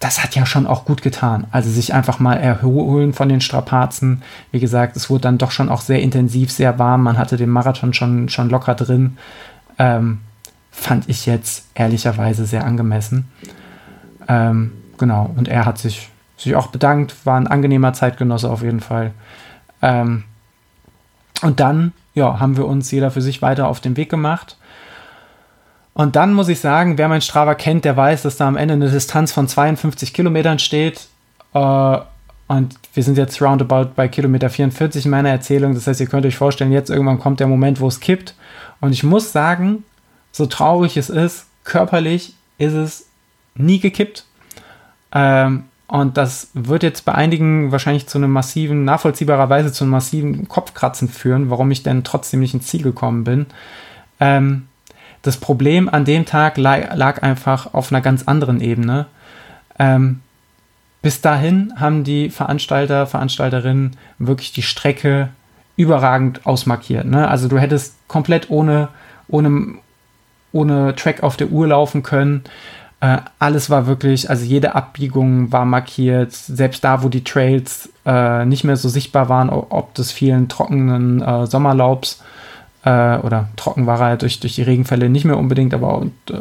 das 0.00 0.22
hat 0.22 0.34
ja 0.34 0.46
schon 0.46 0.66
auch 0.66 0.84
gut 0.84 1.02
getan. 1.02 1.46
Also 1.50 1.70
sich 1.70 1.92
einfach 1.92 2.20
mal 2.20 2.34
erholen 2.34 3.12
von 3.12 3.28
den 3.28 3.40
Strapazen. 3.40 4.22
Wie 4.50 4.60
gesagt, 4.60 4.96
es 4.96 5.10
wurde 5.10 5.22
dann 5.22 5.38
doch 5.38 5.50
schon 5.50 5.68
auch 5.68 5.82
sehr 5.82 6.00
intensiv, 6.00 6.50
sehr 6.50 6.78
warm. 6.78 7.02
Man 7.02 7.18
hatte 7.18 7.36
den 7.36 7.50
Marathon 7.50 7.92
schon, 7.92 8.28
schon 8.28 8.48
locker 8.48 8.74
drin 8.74 9.18
ähm, 9.80 10.20
fand 10.70 11.08
ich 11.08 11.24
jetzt 11.26 11.66
ehrlicherweise 11.74 12.44
sehr 12.44 12.64
angemessen. 12.64 13.30
Ähm, 14.28 14.72
genau, 14.98 15.30
und 15.34 15.48
er 15.48 15.64
hat 15.64 15.78
sich, 15.78 16.10
sich 16.36 16.54
auch 16.54 16.66
bedankt, 16.68 17.14
war 17.24 17.40
ein 17.40 17.46
angenehmer 17.46 17.94
Zeitgenosse 17.94 18.50
auf 18.50 18.62
jeden 18.62 18.80
Fall. 18.80 19.12
Ähm, 19.80 20.24
und 21.40 21.60
dann, 21.60 21.92
ja, 22.14 22.38
haben 22.38 22.58
wir 22.58 22.66
uns 22.66 22.90
jeder 22.90 23.10
für 23.10 23.22
sich 23.22 23.40
weiter 23.40 23.68
auf 23.68 23.80
den 23.80 23.96
Weg 23.96 24.10
gemacht. 24.10 24.58
Und 25.94 26.14
dann 26.14 26.34
muss 26.34 26.48
ich 26.48 26.60
sagen, 26.60 26.98
wer 26.98 27.08
mein 27.08 27.22
Strava 27.22 27.54
kennt, 27.54 27.86
der 27.86 27.96
weiß, 27.96 28.22
dass 28.22 28.36
da 28.36 28.46
am 28.46 28.58
Ende 28.58 28.74
eine 28.74 28.90
Distanz 28.90 29.32
von 29.32 29.48
52 29.48 30.12
Kilometern 30.12 30.58
steht. 30.58 31.08
Äh, 31.54 31.98
und 32.50 32.80
wir 32.94 33.04
sind 33.04 33.16
jetzt 33.16 33.40
roundabout 33.40 33.92
bei 33.94 34.08
Kilometer 34.08 34.50
44 34.50 35.04
in 35.04 35.12
meiner 35.12 35.28
Erzählung. 35.28 35.72
Das 35.72 35.86
heißt, 35.86 36.00
ihr 36.00 36.08
könnt 36.08 36.26
euch 36.26 36.36
vorstellen, 36.36 36.72
jetzt 36.72 36.90
irgendwann 36.90 37.20
kommt 37.20 37.38
der 37.38 37.46
Moment, 37.46 37.78
wo 37.78 37.86
es 37.86 38.00
kippt. 38.00 38.34
Und 38.80 38.92
ich 38.92 39.04
muss 39.04 39.30
sagen, 39.30 39.84
so 40.32 40.46
traurig 40.46 40.96
es 40.96 41.10
ist, 41.10 41.46
körperlich 41.62 42.34
ist 42.58 42.72
es 42.72 43.06
nie 43.54 43.78
gekippt. 43.78 44.24
Ähm, 45.12 45.66
und 45.86 46.16
das 46.16 46.50
wird 46.52 46.82
jetzt 46.82 47.04
bei 47.04 47.14
einigen 47.14 47.70
wahrscheinlich 47.70 48.08
zu 48.08 48.18
einem 48.18 48.32
massiven, 48.32 48.84
nachvollziehbarerweise 48.84 49.70
zu 49.70 49.84
einem 49.84 49.92
massiven 49.92 50.48
Kopfkratzen 50.48 51.08
führen, 51.08 51.50
warum 51.50 51.70
ich 51.70 51.84
denn 51.84 52.02
trotzdem 52.02 52.40
nicht 52.40 52.54
ins 52.54 52.66
Ziel 52.66 52.82
gekommen 52.82 53.22
bin. 53.22 53.46
Ähm, 54.18 54.66
das 55.22 55.36
Problem 55.36 55.88
an 55.88 56.04
dem 56.04 56.26
Tag 56.26 56.56
lag, 56.56 57.22
einfach 57.22 57.74
auf 57.74 57.92
einer 57.92 58.00
ganz 58.00 58.24
anderen 58.24 58.60
Ebene. 58.60 59.06
Ähm, 59.78 60.22
bis 61.02 61.20
dahin 61.20 61.72
haben 61.76 62.04
die 62.04 62.30
Veranstalter, 62.30 63.06
Veranstalterinnen 63.06 63.96
wirklich 64.18 64.52
die 64.52 64.62
Strecke 64.62 65.30
überragend 65.76 66.46
ausmarkiert. 66.46 67.06
Ne? 67.06 67.26
Also 67.26 67.48
du 67.48 67.58
hättest 67.58 67.96
komplett 68.06 68.50
ohne, 68.50 68.88
ohne, 69.28 69.76
ohne 70.52 70.94
Track 70.94 71.22
auf 71.22 71.36
der 71.36 71.50
Uhr 71.50 71.68
laufen 71.68 72.02
können. 72.02 72.44
Äh, 73.00 73.18
alles 73.38 73.70
war 73.70 73.86
wirklich, 73.86 74.28
also 74.28 74.44
jede 74.44 74.74
Abbiegung 74.74 75.50
war 75.52 75.64
markiert, 75.64 76.34
selbst 76.34 76.84
da, 76.84 77.02
wo 77.02 77.08
die 77.08 77.24
Trails 77.24 77.88
äh, 78.04 78.44
nicht 78.44 78.64
mehr 78.64 78.76
so 78.76 78.90
sichtbar 78.90 79.30
waren, 79.30 79.48
ob 79.48 79.94
des 79.94 80.12
vielen 80.12 80.48
trockenen 80.50 81.22
äh, 81.22 81.46
Sommerlaubs 81.46 82.22
äh, 82.84 83.16
oder 83.18 83.48
trocken 83.56 83.86
war 83.86 84.00
er 84.00 84.16
durch, 84.18 84.40
durch 84.40 84.56
die 84.56 84.62
Regenfälle 84.62 85.08
nicht 85.08 85.24
mehr 85.24 85.38
unbedingt, 85.38 85.72
aber 85.72 86.02
äh, 86.28 86.34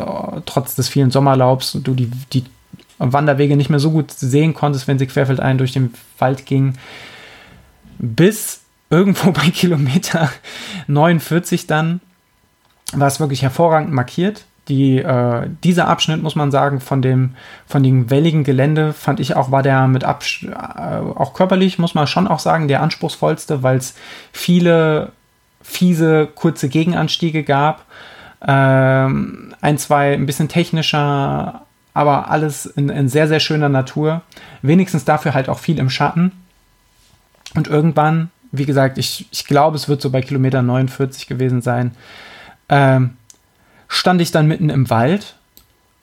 trotz 0.45 0.75
des 0.75 0.89
vielen 0.89 1.11
Sommerlaubs 1.11 1.77
du 1.81 1.93
die, 1.93 2.11
die 2.33 2.43
Wanderwege 2.99 3.55
nicht 3.55 3.69
mehr 3.69 3.79
so 3.79 3.91
gut 3.91 4.11
sehen 4.11 4.53
konntest, 4.53 4.87
wenn 4.87 4.99
sie 4.99 5.07
querfeldein 5.07 5.57
durch 5.57 5.71
den 5.71 5.93
Wald 6.17 6.45
gingen. 6.45 6.77
Bis 7.97 8.61
irgendwo 8.89 9.31
bei 9.31 9.49
Kilometer 9.49 10.29
49 10.87 11.67
dann 11.67 12.01
war 12.93 13.07
es 13.07 13.19
wirklich 13.19 13.41
hervorragend 13.41 13.91
markiert. 13.91 14.45
Die, 14.67 14.99
äh, 14.99 15.49
dieser 15.63 15.87
Abschnitt, 15.87 16.21
muss 16.21 16.35
man 16.35 16.51
sagen, 16.51 16.79
von 16.79 17.01
dem, 17.01 17.35
von 17.65 17.81
dem 17.81 18.11
welligen 18.11 18.43
Gelände 18.43 18.93
fand 18.93 19.19
ich 19.19 19.35
auch, 19.35 19.49
war 19.49 19.63
der 19.63 19.87
mit 19.87 20.03
Absch 20.03 20.43
äh, 20.43 20.51
auch 20.51 21.33
körperlich, 21.33 21.79
muss 21.79 21.95
man 21.95 22.05
schon 22.05 22.27
auch 22.27 22.37
sagen, 22.37 22.67
der 22.67 22.83
anspruchsvollste, 22.83 23.63
weil 23.63 23.77
es 23.77 23.95
viele 24.31 25.11
fiese, 25.63 26.27
kurze 26.35 26.69
Gegenanstiege 26.69 27.43
gab. 27.43 27.85
Ähm, 28.45 29.55
ein, 29.59 29.77
zwei 29.79 30.13
ein 30.13 30.27
bisschen 30.27 30.49
technischer, 30.49 31.65
aber 31.93 32.29
alles 32.29 32.65
in, 32.65 32.89
in 32.89 33.09
sehr, 33.09 33.27
sehr 33.27 33.39
schöner 33.39 33.69
Natur. 33.69 34.21
Wenigstens 34.61 35.05
dafür 35.05 35.33
halt 35.33 35.49
auch 35.49 35.59
viel 35.59 35.79
im 35.79 35.89
Schatten. 35.89 36.31
Und 37.55 37.67
irgendwann 37.67 38.29
wie 38.51 38.65
gesagt, 38.65 38.97
ich, 38.97 39.27
ich 39.31 39.45
glaube, 39.45 39.75
es 39.75 39.87
wird 39.87 40.01
so 40.01 40.09
bei 40.09 40.21
Kilometer 40.21 40.61
49 40.61 41.27
gewesen 41.27 41.61
sein, 41.61 41.91
ähm, 42.67 43.17
stand 43.87 44.21
ich 44.21 44.31
dann 44.31 44.47
mitten 44.47 44.69
im 44.69 44.89
Wald 44.89 45.35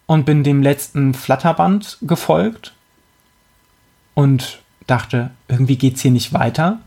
und 0.07 0.27
bin 0.27 0.45
dem 0.45 0.63
letzten 0.63 1.15
Flatterband 1.15 1.99
gefolgt 2.03 2.75
und 4.15 4.61
dachte, 4.87 5.31
irgendwie 5.49 5.77
geht 5.77 5.97
es 5.97 6.03
hier 6.03 6.11
nicht 6.11 6.33
weiter 6.33 6.79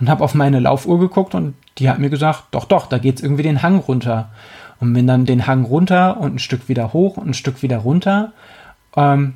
und 0.00 0.08
habe 0.08 0.24
auf 0.24 0.34
meine 0.34 0.60
Laufuhr 0.60 0.98
geguckt 0.98 1.34
und 1.34 1.54
die 1.78 1.88
hat 1.88 1.98
mir 1.98 2.10
gesagt, 2.10 2.44
doch, 2.50 2.64
doch, 2.64 2.86
da 2.86 2.98
geht 2.98 3.16
es 3.16 3.22
irgendwie 3.22 3.42
den 3.42 3.62
Hang 3.62 3.78
runter. 3.78 4.30
Und 4.80 4.92
bin 4.92 5.06
dann 5.06 5.24
den 5.24 5.46
Hang 5.46 5.64
runter 5.64 6.18
und 6.18 6.36
ein 6.36 6.38
Stück 6.38 6.68
wieder 6.68 6.92
hoch 6.92 7.16
und 7.16 7.28
ein 7.28 7.34
Stück 7.34 7.62
wieder 7.62 7.78
runter. 7.78 8.32
Ähm, 8.96 9.34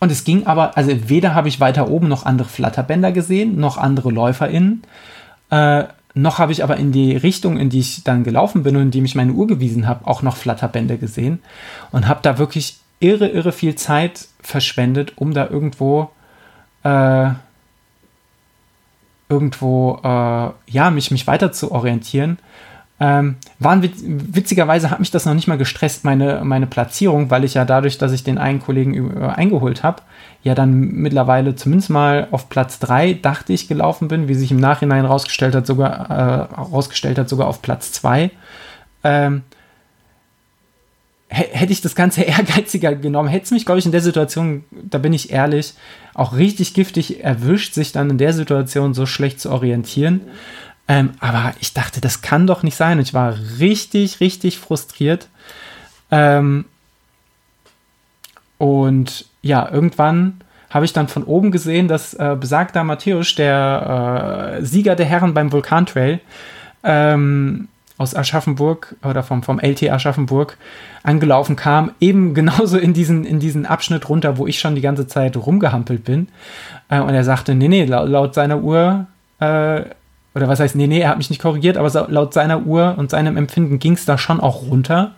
und 0.00 0.10
es 0.10 0.24
ging 0.24 0.46
aber, 0.46 0.76
also 0.76 0.92
weder 1.08 1.34
habe 1.34 1.48
ich 1.48 1.60
weiter 1.60 1.88
oben 1.88 2.08
noch 2.08 2.26
andere 2.26 2.48
Flatterbänder 2.48 3.12
gesehen, 3.12 3.58
noch 3.58 3.78
andere 3.78 4.10
LäuferInnen. 4.10 4.82
Äh, 5.50 5.84
noch 6.14 6.38
habe 6.38 6.52
ich 6.52 6.62
aber 6.62 6.76
in 6.76 6.92
die 6.92 7.16
Richtung, 7.16 7.58
in 7.58 7.70
die 7.70 7.80
ich 7.80 8.04
dann 8.04 8.22
gelaufen 8.22 8.62
bin 8.62 8.76
und 8.76 8.82
in 8.82 8.90
die 8.92 9.00
mich 9.00 9.16
meine 9.16 9.32
Uhr 9.32 9.46
gewiesen 9.46 9.88
habe, 9.88 10.06
auch 10.06 10.22
noch 10.22 10.36
Flatterbände 10.36 10.96
gesehen 10.96 11.40
und 11.90 12.06
habe 12.06 12.20
da 12.22 12.38
wirklich 12.38 12.78
irre, 13.00 13.28
irre 13.28 13.50
viel 13.50 13.74
Zeit 13.74 14.28
verschwendet, 14.40 15.14
um 15.16 15.34
da 15.34 15.48
irgendwo 15.48 16.10
äh, 16.84 17.30
irgendwo 19.28 19.98
äh, 20.04 20.50
ja 20.70 20.90
mich 20.90 21.10
mich 21.10 21.26
weiter 21.26 21.50
zu 21.50 21.72
orientieren 21.72 22.38
ähm, 23.00 23.36
waren 23.58 23.82
witzigerweise 23.82 24.90
hat 24.90 25.00
mich 25.00 25.10
das 25.10 25.26
noch 25.26 25.34
nicht 25.34 25.48
mal 25.48 25.58
gestresst, 25.58 26.04
meine, 26.04 26.42
meine 26.44 26.66
Platzierung, 26.66 27.28
weil 27.28 27.42
ich 27.42 27.54
ja 27.54 27.64
dadurch, 27.64 27.98
dass 27.98 28.12
ich 28.12 28.22
den 28.22 28.38
einen 28.38 28.60
Kollegen 28.60 29.20
äh, 29.20 29.26
eingeholt 29.26 29.82
habe, 29.82 30.02
ja 30.44 30.54
dann 30.54 30.78
mittlerweile 30.92 31.56
zumindest 31.56 31.90
mal 31.90 32.28
auf 32.30 32.48
Platz 32.48 32.78
3, 32.78 33.14
dachte 33.14 33.52
ich, 33.52 33.66
gelaufen 33.66 34.06
bin, 34.06 34.28
wie 34.28 34.34
sich 34.34 34.52
im 34.52 34.60
Nachhinein 34.60 35.06
rausgestellt 35.06 35.56
hat, 35.56 35.66
sogar 35.66 36.10
äh, 36.10 36.54
rausgestellt 36.54 37.18
hat, 37.18 37.28
sogar 37.28 37.48
auf 37.48 37.62
Platz 37.62 37.90
2. 37.92 38.30
Ähm, 39.02 39.42
hätte 41.28 41.72
ich 41.72 41.80
das 41.80 41.96
Ganze 41.96 42.22
ehrgeiziger 42.22 42.94
genommen, 42.94 43.28
hätte 43.28 43.46
es 43.46 43.50
mich, 43.50 43.66
glaube 43.66 43.80
ich, 43.80 43.86
in 43.86 43.92
der 43.92 44.02
Situation, 44.02 44.64
da 44.70 44.98
bin 44.98 45.12
ich 45.12 45.32
ehrlich, 45.32 45.74
auch 46.14 46.36
richtig 46.36 46.74
giftig 46.74 47.24
erwischt, 47.24 47.74
sich 47.74 47.90
dann 47.90 48.10
in 48.10 48.18
der 48.18 48.32
Situation 48.32 48.94
so 48.94 49.04
schlecht 49.04 49.40
zu 49.40 49.50
orientieren. 49.50 50.20
Ähm, 50.86 51.12
aber 51.20 51.54
ich 51.60 51.72
dachte, 51.72 52.00
das 52.00 52.22
kann 52.22 52.46
doch 52.46 52.62
nicht 52.62 52.76
sein. 52.76 52.98
Ich 52.98 53.14
war 53.14 53.36
richtig, 53.58 54.20
richtig 54.20 54.58
frustriert. 54.58 55.28
Ähm, 56.10 56.66
und 58.58 59.26
ja, 59.42 59.68
irgendwann 59.70 60.40
habe 60.70 60.84
ich 60.84 60.92
dann 60.92 61.08
von 61.08 61.24
oben 61.24 61.52
gesehen, 61.52 61.88
dass 61.88 62.14
äh, 62.14 62.36
besagter 62.38 62.84
Matthäus, 62.84 63.34
der 63.34 64.58
äh, 64.58 64.64
Sieger 64.64 64.96
der 64.96 65.06
Herren 65.06 65.32
beim 65.32 65.52
Vulkantrail, 65.52 66.20
ähm, 66.82 67.68
aus 67.96 68.16
Aschaffenburg 68.16 68.96
oder 69.04 69.22
vom, 69.22 69.44
vom 69.44 69.60
LT 69.60 69.84
Aschaffenburg 69.90 70.58
angelaufen 71.04 71.56
kam, 71.56 71.92
eben 72.00 72.34
genauso 72.34 72.76
in 72.76 72.92
diesen, 72.92 73.24
in 73.24 73.38
diesen 73.38 73.66
Abschnitt 73.66 74.08
runter, 74.08 74.36
wo 74.36 74.46
ich 74.46 74.58
schon 74.58 74.74
die 74.74 74.80
ganze 74.80 75.06
Zeit 75.06 75.36
rumgehampelt 75.36 76.04
bin. 76.04 76.28
Äh, 76.88 77.00
und 77.00 77.14
er 77.14 77.24
sagte, 77.24 77.54
nee, 77.54 77.68
nee, 77.68 77.84
laut, 77.84 78.08
laut 78.08 78.34
seiner 78.34 78.60
Uhr 78.60 79.06
äh, 79.40 79.82
oder 80.34 80.48
was 80.48 80.60
heißt, 80.60 80.74
nee, 80.74 80.86
nee, 80.86 81.00
er 81.00 81.10
hat 81.10 81.18
mich 81.18 81.30
nicht 81.30 81.42
korrigiert, 81.42 81.76
aber 81.76 82.08
laut 82.08 82.34
seiner 82.34 82.66
Uhr 82.66 82.94
und 82.96 83.10
seinem 83.10 83.36
Empfinden 83.36 83.78
ging 83.78 83.92
es 83.92 84.04
da 84.04 84.18
schon 84.18 84.40
auch 84.40 84.62
runter. 84.62 85.12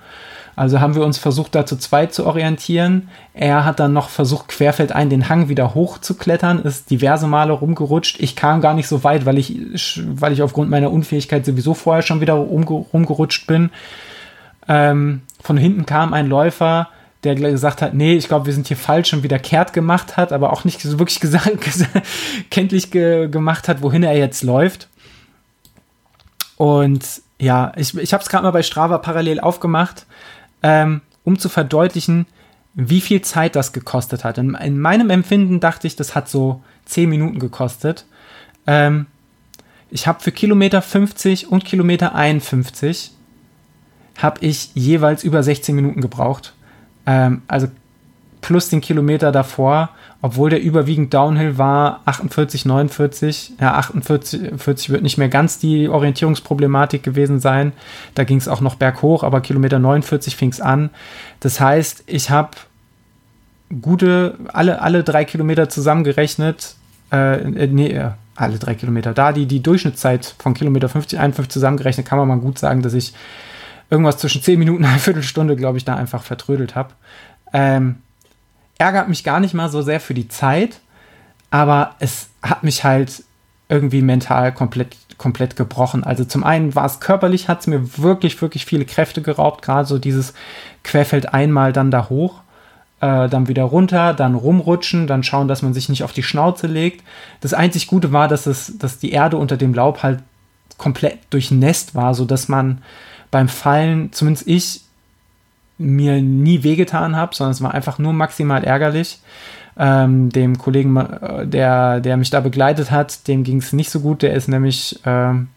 Also 0.57 0.81
haben 0.81 0.95
wir 0.95 1.05
uns 1.05 1.19
versucht, 1.19 1.55
da 1.55 1.67
zu 1.67 1.77
zweit 1.77 2.14
zu 2.14 2.25
orientieren. 2.27 3.09
Er 3.35 3.67
hat 3.67 3.79
dann 3.79 3.93
noch 3.93 4.09
versucht, 4.09 4.49
querfeldein 4.49 5.11
den 5.11 5.29
Hang 5.29 5.51
wieder 5.51 5.75
hochzuklettern, 5.75 6.61
ist 6.62 6.91
diverse 6.91 7.27
Male 7.27 7.53
rumgerutscht. 7.53 8.21
Ich 8.21 8.37
kam 8.37 8.62
gar 8.62 8.73
nicht 8.73 8.89
so 8.89 9.05
weit, 9.05 9.27
weil 9.27 9.37
ich, 9.37 10.01
weil 10.07 10.33
ich 10.33 10.43
aufgrund 10.43 10.71
meiner 10.71 10.91
Unfähigkeit 10.91 11.45
sowieso 11.45 11.75
vorher 11.75 12.03
schon 12.03 12.23
wieder 12.23 12.33
rumgerutscht 12.33 13.47
bin. 13.47 13.71
Ähm, 14.67 15.23
von 15.43 15.59
hinten 15.59 15.85
kam 15.85 16.14
ein 16.14 16.27
Läufer, 16.27 16.89
der 17.23 17.35
gesagt 17.35 17.83
hat, 17.83 17.93
nee, 17.93 18.14
ich 18.14 18.29
glaube, 18.29 18.47
wir 18.47 18.53
sind 18.55 18.67
hier 18.67 18.79
falsch 18.79 19.12
und 19.12 19.23
wieder 19.23 19.39
kehrt 19.39 19.75
gemacht 19.75 20.17
hat, 20.17 20.33
aber 20.33 20.55
auch 20.55 20.64
nicht 20.64 20.81
so 20.81 20.99
wirklich 20.99 21.21
gesagt, 21.61 21.67
kenntlich 22.51 22.91
ge 22.91 23.29
gemacht 23.29 23.69
hat, 23.69 23.83
wohin 23.83 24.03
er 24.03 24.17
jetzt 24.17 24.43
läuft. 24.43 24.89
Und 26.57 27.22
ja, 27.38 27.72
ich, 27.76 27.96
ich 27.96 28.12
habe 28.12 28.22
es 28.22 28.28
gerade 28.28 28.44
mal 28.44 28.50
bei 28.50 28.62
Strava 28.62 28.98
parallel 28.98 29.40
aufgemacht, 29.40 30.07
ähm, 30.62 31.02
um 31.24 31.38
zu 31.38 31.48
verdeutlichen, 31.48 32.26
wie 32.74 33.00
viel 33.00 33.22
Zeit 33.22 33.57
das 33.57 33.72
gekostet 33.72 34.24
hat. 34.24 34.38
In, 34.38 34.54
in, 34.54 34.78
meinem 34.78 35.11
Empfinden 35.11 35.61
dachte 35.61 35.86
ich, 35.86 35.96
das 35.96 36.14
hat 36.14 36.28
so 36.28 36.62
10 36.86 37.09
Minuten 37.09 37.38
gekostet. 37.38 38.07
Ähm, 38.66 39.07
ich 39.90 40.07
habe 40.07 40.22
für 40.22 40.32
Kilometer 40.32 40.82
50 40.82 41.50
und 41.50 41.64
Kilometer 41.64 42.14
51 42.14 43.12
habe 44.18 44.44
ich 44.44 44.70
jeweils 44.74 45.24
über 45.24 45.42
16 45.42 45.74
Minuten 45.74 46.00
gebraucht. 46.00 46.54
Ähm, 47.07 47.42
also 47.48 47.68
plus 48.40 48.68
den 48.68 48.80
Kilometer 48.80 49.32
davor, 49.32 49.90
obwohl 50.27 50.51
der 50.51 50.61
überwiegend 50.61 51.14
Downhill 51.14 51.57
war, 51.57 52.01
48, 52.05 52.64
49. 52.64 53.53
Ja, 53.61 53.74
48 53.74 54.55
40 54.57 54.91
wird 54.91 55.05
nicht 55.05 55.18
mehr 55.18 55.29
ganz 55.29 55.61
die 55.61 55.89
Orientierungsproblematik 55.89 57.05
gewesen 57.05 57.39
sein. 57.39 57.72
Da 58.16 58.24
ging 58.24 58.39
es 58.39 58.49
auch 58.49 58.61
noch 58.61 58.74
berghoch, 58.74 59.22
aber 59.22 59.41
Kilometer 59.41 59.79
49 59.79 60.35
fing 60.35 60.51
es 60.51 60.61
an. 60.61 60.91
Das 61.39 61.61
heißt, 61.61 62.03
ich 62.09 62.31
habe 62.31 62.57
gute, 63.81 64.37
alle, 64.53 64.83
alle 64.83 65.05
drei 65.05 65.24
Kilometer 65.24 65.68
zusammengerechnet, 65.68 66.74
äh, 67.12 67.43
äh 67.43 67.68
nee, 67.68 67.93
äh, 67.93 68.11
alle 68.35 68.59
drei 68.59 68.74
Kilometer, 68.74 69.14
da 69.14 69.31
die, 69.31 69.47
die 69.47 69.62
Durchschnittszeit 69.62 70.35
von 70.41 70.55
Kilometer 70.55 70.89
50, 70.89 71.20
51 71.20 71.53
zusammengerechnet, 71.53 72.05
kann 72.05 72.18
man 72.18 72.27
mal 72.27 72.41
gut 72.41 72.59
sagen, 72.59 72.83
dass 72.83 72.95
ich 72.95 73.14
irgendwas 73.91 74.18
zwischen 74.18 74.43
10 74.43 74.59
Minuten 74.59 74.83
und 74.83 74.91
eine 74.91 74.99
Viertelstunde, 74.99 75.55
glaube 75.55 75.79
ich, 75.79 75.85
da 75.85 75.95
einfach 75.95 76.24
vertrödelt 76.24 76.74
habe. 76.74 76.95
Ähm, 77.53 77.99
ärgert 78.79 79.09
mich 79.09 79.24
gar 79.24 79.41
nicht 79.41 79.55
mal 79.55 79.68
so 79.68 79.83
sehr 79.83 80.01
für 80.01 80.14
die 80.14 80.29
Zeit, 80.29 80.81
aber 81.51 81.95
es 81.99 82.29
hat 82.43 82.62
mich 82.62 82.85
halt 82.85 83.24
irgendwie 83.68 84.03
mental 84.03 84.53
komplett, 84.53 84.97
komplett 85.18 85.57
gebrochen. 85.57 86.05
Also 86.05 86.24
zum 86.24 86.45
einen 86.45 86.74
war 86.74 86.85
es 86.85 87.01
körperlich, 87.01 87.49
hat 87.49 87.61
es 87.61 87.66
mir 87.66 87.99
wirklich, 87.99 88.41
wirklich 88.41 88.64
viele 88.64 88.85
Kräfte 88.85 89.22
geraubt, 89.22 89.62
gerade 89.62 89.87
so 89.87 89.99
dieses 89.99 90.35
Querfeld 90.85 91.33
einmal 91.35 91.72
dann 91.72 91.91
da 91.91 92.09
hoch, 92.09 92.43
äh, 93.01 93.29
dann 93.29 93.49
wieder 93.49 93.64
runter, 93.64 94.14
dann 94.14 94.35
rumrutschen, 94.35 95.07
dann 95.07 95.22
schauen, 95.22 95.49
dass 95.49 95.62
man 95.62 95.74
sich 95.74 95.89
nicht 95.89 96.05
auf 96.05 96.12
die 96.12 96.22
Schnauze 96.22 96.66
legt. 96.66 97.03
Das 97.41 97.55
einzig 97.55 97.89
Gute 97.89 98.12
war, 98.12 98.29
dass 98.29 98.47
es, 98.47 98.79
dass 98.79 98.99
die 98.99 99.12
Erde 99.12 99.37
unter 99.37 99.57
dem 99.57 99.74
Laub 99.74 100.03
halt 100.03 100.20
komplett 100.79 101.18
durchnässt 101.31 101.95
war, 101.95 102.14
sodass 102.14 102.49
man 102.49 102.83
beim 103.31 103.49
Fallen, 103.49 104.12
zumindest 104.12 104.47
ich, 104.47 104.83
mir 105.79 106.22
nie 106.22 106.62
wehgetan 106.62 107.16
habe, 107.16 107.35
sondern 107.35 107.53
es 107.53 107.62
war 107.62 107.74
einfach 107.74 107.99
nur 107.99 108.12
maximal 108.12 108.64
ärgerlich. 108.64 109.20
Ähm, 109.79 110.31
dem 110.31 110.57
Kollegen, 110.57 110.97
äh, 110.97 111.47
der, 111.47 112.01
der 112.01 112.16
mich 112.16 112.31
da 112.31 112.41
begleitet 112.41 112.91
hat, 112.91 113.29
dem 113.29 113.45
ging 113.45 113.59
es 113.59 113.72
nicht 113.72 113.91
so 113.91 114.01
gut. 114.01 114.22
Der 114.22 114.33
ist 114.33 114.49
nämlich 114.49 115.01
ähm, 115.05 115.49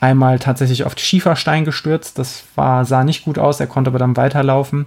einmal 0.00 0.40
tatsächlich 0.40 0.84
auf 0.84 0.98
Schieferstein 0.98 1.64
gestürzt. 1.64 2.18
Das 2.18 2.44
war, 2.56 2.84
sah 2.84 3.04
nicht 3.04 3.24
gut 3.24 3.38
aus, 3.38 3.60
er 3.60 3.68
konnte 3.68 3.90
aber 3.90 4.00
dann 4.00 4.16
weiterlaufen. 4.16 4.86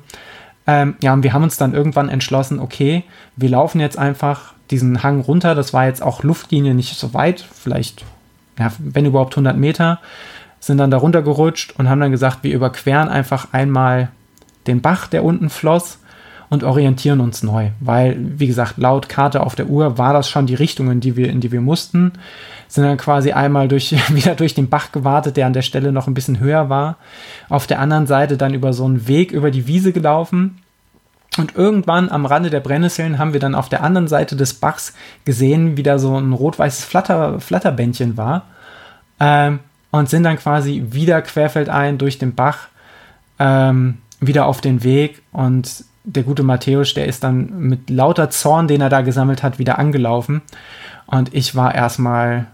Ähm, 0.67 0.95
ja, 1.01 1.13
und 1.13 1.23
wir 1.23 1.31
haben 1.31 1.43
uns 1.43 1.57
dann 1.57 1.73
irgendwann 1.73 2.09
entschlossen, 2.09 2.59
okay, 2.59 3.03
wir 3.37 3.49
laufen 3.49 3.79
jetzt 3.79 3.97
einfach 3.97 4.53
diesen 4.71 5.03
Hang 5.03 5.21
runter. 5.21 5.55
Das 5.55 5.73
war 5.73 5.85
jetzt 5.85 6.01
auch 6.01 6.23
Luftlinie 6.23 6.73
nicht 6.73 6.97
so 6.97 7.13
weit, 7.13 7.39
vielleicht, 7.53 8.03
ja, 8.59 8.71
wenn 8.79 9.05
überhaupt 9.05 9.33
100 9.33 9.55
Meter 9.55 9.99
sind 10.59 10.79
dann 10.79 10.89
da 10.89 10.97
runtergerutscht 10.97 11.75
und 11.77 11.89
haben 11.89 12.01
dann 12.01 12.11
gesagt, 12.11 12.39
wir 12.41 12.53
überqueren 12.53 13.07
einfach 13.07 13.53
einmal 13.53 14.09
den 14.67 14.81
Bach, 14.81 15.07
der 15.07 15.23
unten 15.23 15.49
floss 15.49 15.99
und 16.49 16.63
orientieren 16.63 17.21
uns 17.21 17.43
neu, 17.43 17.69
weil, 17.79 18.17
wie 18.19 18.47
gesagt, 18.47 18.77
laut 18.77 19.09
Karte 19.09 19.41
auf 19.41 19.55
der 19.55 19.67
Uhr 19.67 19.97
war 19.97 20.13
das 20.13 20.29
schon 20.29 20.45
die 20.45 20.55
Richtung, 20.55 20.91
in 20.91 20.99
die 20.99 21.15
wir, 21.15 21.29
in 21.29 21.41
die 21.41 21.51
wir 21.51 21.61
mussten. 21.61 22.13
Sind 22.67 22.83
dann 22.83 22.97
quasi 22.97 23.31
einmal 23.31 23.67
durch, 23.67 23.91
wieder 24.13 24.35
durch 24.35 24.53
den 24.53 24.69
Bach 24.69 24.91
gewartet, 24.91 25.37
der 25.37 25.47
an 25.47 25.53
der 25.53 25.63
Stelle 25.63 25.91
noch 25.91 26.07
ein 26.07 26.13
bisschen 26.13 26.39
höher 26.39 26.69
war. 26.69 26.97
Auf 27.49 27.67
der 27.67 27.79
anderen 27.79 28.07
Seite 28.07 28.37
dann 28.37 28.53
über 28.53 28.73
so 28.73 28.85
einen 28.85 29.07
Weg 29.07 29.31
über 29.31 29.51
die 29.51 29.67
Wiese 29.67 29.91
gelaufen. 29.91 30.59
Und 31.37 31.55
irgendwann 31.55 32.09
am 32.09 32.25
Rande 32.25 32.49
der 32.49 32.61
Brennnesseln 32.61 33.19
haben 33.19 33.33
wir 33.33 33.41
dann 33.41 33.55
auf 33.55 33.67
der 33.67 33.83
anderen 33.83 34.07
Seite 34.07 34.37
des 34.37 34.53
Bachs 34.53 34.93
gesehen, 35.25 35.75
wie 35.75 35.83
da 35.83 35.99
so 35.99 36.15
ein 36.17 36.31
rot-weißes 36.31 36.85
Flatter, 36.85 37.41
Flatterbändchen 37.41 38.15
war. 38.15 38.43
Ähm, 39.19 39.59
und 39.91 40.09
sind 40.09 40.23
dann 40.23 40.37
quasi 40.37 40.85
wieder 40.91 41.21
querfeldein 41.21 41.97
durch 41.97 42.17
den 42.17 42.35
Bach 42.35 42.67
ähm, 43.39 43.97
wieder 44.19 44.45
auf 44.45 44.61
den 44.61 44.83
Weg 44.83 45.21
und 45.31 45.85
der 46.03 46.23
gute 46.23 46.43
Matthäus, 46.43 46.93
der 46.93 47.07
ist 47.07 47.23
dann 47.23 47.59
mit 47.59 47.89
lauter 47.89 48.29
Zorn, 48.29 48.67
den 48.67 48.81
er 48.81 48.89
da 48.89 49.01
gesammelt 49.01 49.43
hat, 49.43 49.59
wieder 49.59 49.79
angelaufen. 49.79 50.41
Und 51.07 51.33
ich 51.33 51.55
war 51.55 51.73
erstmal 51.73 52.47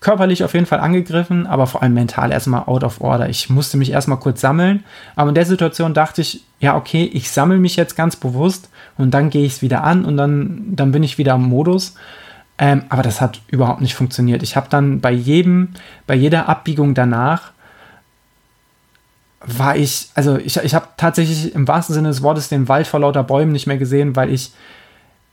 körperlich 0.00 0.44
auf 0.44 0.54
jeden 0.54 0.66
Fall 0.66 0.80
angegriffen, 0.80 1.46
aber 1.46 1.66
vor 1.66 1.82
allem 1.82 1.94
mental 1.94 2.30
erstmal 2.30 2.64
out 2.66 2.84
of 2.84 3.00
order. 3.00 3.28
Ich 3.28 3.50
musste 3.50 3.76
mich 3.76 3.90
erstmal 3.90 4.18
kurz 4.18 4.40
sammeln. 4.40 4.84
Aber 5.16 5.28
in 5.30 5.34
der 5.34 5.46
Situation 5.46 5.94
dachte 5.94 6.20
ich, 6.20 6.44
ja, 6.60 6.76
okay, 6.76 7.10
ich 7.12 7.30
sammle 7.30 7.58
mich 7.58 7.76
jetzt 7.76 7.96
ganz 7.96 8.16
bewusst 8.16 8.70
und 8.98 9.12
dann 9.12 9.30
gehe 9.30 9.44
ich 9.44 9.54
es 9.54 9.62
wieder 9.62 9.84
an 9.84 10.04
und 10.04 10.16
dann, 10.16 10.76
dann 10.76 10.92
bin 10.92 11.02
ich 11.02 11.18
wieder 11.18 11.34
im 11.34 11.42
Modus. 11.42 11.94
Ähm, 12.58 12.84
aber 12.88 13.02
das 13.02 13.20
hat 13.20 13.40
überhaupt 13.48 13.80
nicht 13.80 13.94
funktioniert. 13.94 14.42
Ich 14.42 14.56
habe 14.56 14.68
dann 14.70 15.00
bei 15.00 15.10
jedem, 15.10 15.70
bei 16.06 16.14
jeder 16.14 16.48
Abbiegung 16.48 16.94
danach 16.94 17.52
war 19.46 19.76
ich, 19.76 20.08
also 20.14 20.36
ich, 20.36 20.56
ich 20.56 20.74
habe 20.74 20.88
tatsächlich 20.96 21.54
im 21.54 21.68
wahrsten 21.68 21.94
Sinne 21.94 22.08
des 22.08 22.22
Wortes 22.22 22.48
den 22.48 22.68
Wald 22.68 22.86
vor 22.86 23.00
lauter 23.00 23.22
Bäumen 23.22 23.52
nicht 23.52 23.66
mehr 23.66 23.78
gesehen, 23.78 24.16
weil 24.16 24.30
ich 24.30 24.52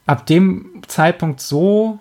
ab 0.06 0.26
dem 0.26 0.82
Zeitpunkt 0.88 1.42
so 1.42 2.00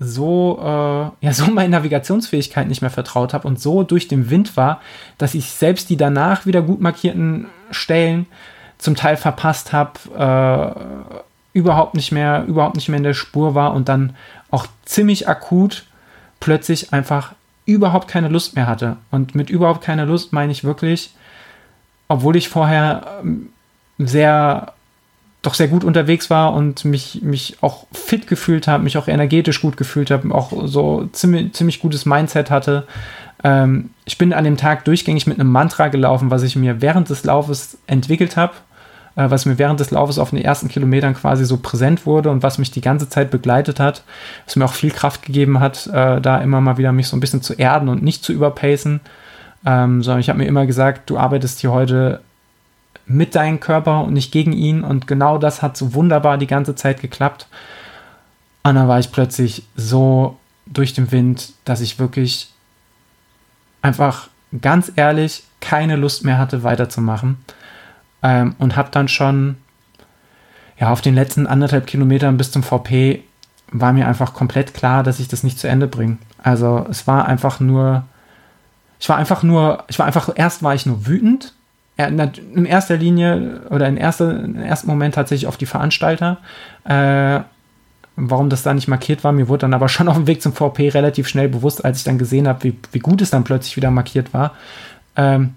so 0.00 0.58
äh, 0.60 1.24
ja 1.24 1.32
so 1.32 1.46
meine 1.46 1.68
Navigationsfähigkeit 1.68 2.66
nicht 2.66 2.82
mehr 2.82 2.90
vertraut 2.90 3.32
habe 3.32 3.46
und 3.46 3.60
so 3.60 3.84
durch 3.84 4.08
den 4.08 4.30
Wind 4.30 4.56
war, 4.56 4.80
dass 5.18 5.34
ich 5.34 5.50
selbst 5.50 5.90
die 5.90 5.96
danach 5.96 6.46
wieder 6.46 6.62
gut 6.62 6.80
markierten 6.80 7.46
Stellen 7.70 8.26
zum 8.78 8.96
Teil 8.96 9.16
verpasst 9.16 9.72
habe, 9.72 10.74
äh, 11.54 11.56
überhaupt 11.56 11.94
nicht 11.94 12.10
mehr, 12.10 12.44
überhaupt 12.46 12.74
nicht 12.74 12.88
mehr 12.88 12.96
in 12.96 13.04
der 13.04 13.14
Spur 13.14 13.54
war 13.54 13.74
und 13.74 13.88
dann 13.88 14.16
auch 14.50 14.66
ziemlich 14.84 15.28
akut 15.28 15.84
plötzlich 16.40 16.92
einfach 16.92 17.34
überhaupt 17.64 18.08
keine 18.08 18.28
Lust 18.28 18.56
mehr 18.56 18.66
hatte. 18.66 18.96
Und 19.10 19.34
mit 19.34 19.50
überhaupt 19.50 19.82
keine 19.82 20.04
Lust 20.04 20.32
meine 20.32 20.52
ich 20.52 20.64
wirklich, 20.64 21.14
obwohl 22.08 22.36
ich 22.36 22.48
vorher 22.48 23.20
ähm, 23.22 23.50
sehr, 23.98 24.72
doch 25.42 25.54
sehr 25.54 25.68
gut 25.68 25.84
unterwegs 25.84 26.30
war 26.30 26.54
und 26.54 26.84
mich, 26.84 27.20
mich 27.22 27.56
auch 27.60 27.86
fit 27.92 28.26
gefühlt 28.26 28.66
habe, 28.68 28.84
mich 28.84 28.98
auch 28.98 29.08
energetisch 29.08 29.60
gut 29.60 29.76
gefühlt 29.76 30.10
habe, 30.10 30.34
auch 30.34 30.52
so 30.66 31.08
ziemlich, 31.12 31.52
ziemlich 31.52 31.80
gutes 31.80 32.06
Mindset 32.06 32.50
hatte. 32.50 32.86
Ähm, 33.44 33.90
ich 34.04 34.18
bin 34.18 34.32
an 34.32 34.44
dem 34.44 34.56
Tag 34.56 34.84
durchgängig 34.84 35.26
mit 35.26 35.38
einem 35.38 35.50
Mantra 35.50 35.88
gelaufen, 35.88 36.30
was 36.30 36.42
ich 36.42 36.56
mir 36.56 36.80
während 36.80 37.10
des 37.10 37.24
Laufes 37.24 37.78
entwickelt 37.86 38.36
habe 38.36 38.54
was 39.14 39.46
mir 39.46 39.58
während 39.58 39.80
des 39.80 39.90
Laufes 39.90 40.18
auf 40.18 40.30
den 40.30 40.38
ersten 40.38 40.68
Kilometern 40.68 41.14
quasi 41.14 41.44
so 41.44 41.58
präsent 41.58 42.06
wurde 42.06 42.30
und 42.30 42.42
was 42.42 42.58
mich 42.58 42.70
die 42.70 42.80
ganze 42.80 43.08
Zeit 43.08 43.30
begleitet 43.30 43.78
hat, 43.78 44.02
was 44.46 44.56
mir 44.56 44.64
auch 44.64 44.72
viel 44.72 44.90
Kraft 44.90 45.22
gegeben 45.22 45.60
hat, 45.60 45.86
äh, 45.88 46.20
da 46.20 46.38
immer 46.38 46.60
mal 46.60 46.78
wieder 46.78 46.92
mich 46.92 47.08
so 47.08 47.16
ein 47.16 47.20
bisschen 47.20 47.42
zu 47.42 47.54
erden 47.54 47.88
und 47.88 48.02
nicht 48.02 48.24
zu 48.24 48.32
überpacen, 48.32 49.00
ähm, 49.66 50.02
sondern 50.02 50.20
ich 50.20 50.28
habe 50.28 50.38
mir 50.38 50.46
immer 50.46 50.66
gesagt, 50.66 51.10
du 51.10 51.18
arbeitest 51.18 51.60
hier 51.60 51.72
heute 51.72 52.20
mit 53.06 53.34
deinem 53.34 53.60
Körper 53.60 54.04
und 54.04 54.14
nicht 54.14 54.32
gegen 54.32 54.52
ihn 54.52 54.82
und 54.84 55.06
genau 55.06 55.38
das 55.38 55.60
hat 55.60 55.76
so 55.76 55.94
wunderbar 55.94 56.38
die 56.38 56.46
ganze 56.46 56.74
Zeit 56.74 57.00
geklappt. 57.00 57.46
Und 58.62 58.76
dann 58.76 58.88
war 58.88 59.00
ich 59.00 59.10
plötzlich 59.10 59.64
so 59.74 60.38
durch 60.66 60.94
den 60.94 61.10
Wind, 61.10 61.52
dass 61.64 61.80
ich 61.80 61.98
wirklich 61.98 62.50
einfach 63.82 64.28
ganz 64.60 64.92
ehrlich 64.96 65.42
keine 65.60 65.96
Lust 65.96 66.24
mehr 66.24 66.38
hatte, 66.38 66.62
weiterzumachen. 66.62 67.38
Ähm, 68.22 68.54
und 68.58 68.76
habe 68.76 68.90
dann 68.90 69.08
schon, 69.08 69.56
ja, 70.78 70.90
auf 70.90 71.00
den 71.00 71.14
letzten 71.14 71.46
anderthalb 71.46 71.86
Kilometern 71.86 72.36
bis 72.36 72.52
zum 72.52 72.62
VP 72.62 73.22
war 73.72 73.92
mir 73.92 74.06
einfach 74.06 74.34
komplett 74.34 74.74
klar, 74.74 75.02
dass 75.02 75.18
ich 75.18 75.28
das 75.28 75.42
nicht 75.42 75.58
zu 75.58 75.68
Ende 75.68 75.86
bringe. 75.86 76.18
Also 76.42 76.86
es 76.90 77.06
war 77.06 77.26
einfach 77.26 77.58
nur, 77.58 78.04
ich 79.00 79.08
war 79.08 79.16
einfach 79.16 79.42
nur, 79.42 79.84
ich 79.88 79.98
war 79.98 80.06
einfach, 80.06 80.30
erst 80.34 80.62
war 80.62 80.74
ich 80.74 80.86
nur 80.86 81.06
wütend, 81.06 81.54
in 81.96 82.64
erster 82.64 82.96
Linie 82.96 83.60
oder 83.70 83.86
in 83.86 83.96
erster, 83.96 84.44
im 84.44 84.56
ersten 84.56 84.88
Moment 84.88 85.14
tatsächlich 85.14 85.46
auf 85.46 85.56
die 85.56 85.66
Veranstalter, 85.66 86.38
äh, 86.84 87.40
warum 88.16 88.50
das 88.50 88.62
da 88.62 88.74
nicht 88.74 88.88
markiert 88.88 89.24
war. 89.24 89.32
Mir 89.32 89.48
wurde 89.48 89.60
dann 89.60 89.74
aber 89.74 89.88
schon 89.88 90.08
auf 90.08 90.16
dem 90.16 90.26
Weg 90.26 90.42
zum 90.42 90.52
VP 90.52 90.90
relativ 90.90 91.28
schnell 91.28 91.48
bewusst, 91.48 91.84
als 91.84 91.98
ich 91.98 92.04
dann 92.04 92.18
gesehen 92.18 92.48
habe, 92.48 92.64
wie, 92.64 92.78
wie 92.92 92.98
gut 92.98 93.22
es 93.22 93.30
dann 93.30 93.44
plötzlich 93.44 93.76
wieder 93.76 93.90
markiert 93.90 94.34
war. 94.34 94.52
Ähm, 95.16 95.52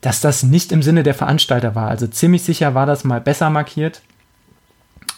dass 0.00 0.20
das 0.20 0.42
nicht 0.42 0.72
im 0.72 0.82
Sinne 0.82 1.02
der 1.02 1.14
Veranstalter 1.14 1.74
war. 1.74 1.88
Also 1.88 2.06
ziemlich 2.06 2.42
sicher 2.42 2.74
war 2.74 2.86
das 2.86 3.04
mal 3.04 3.20
besser 3.20 3.50
markiert. 3.50 4.02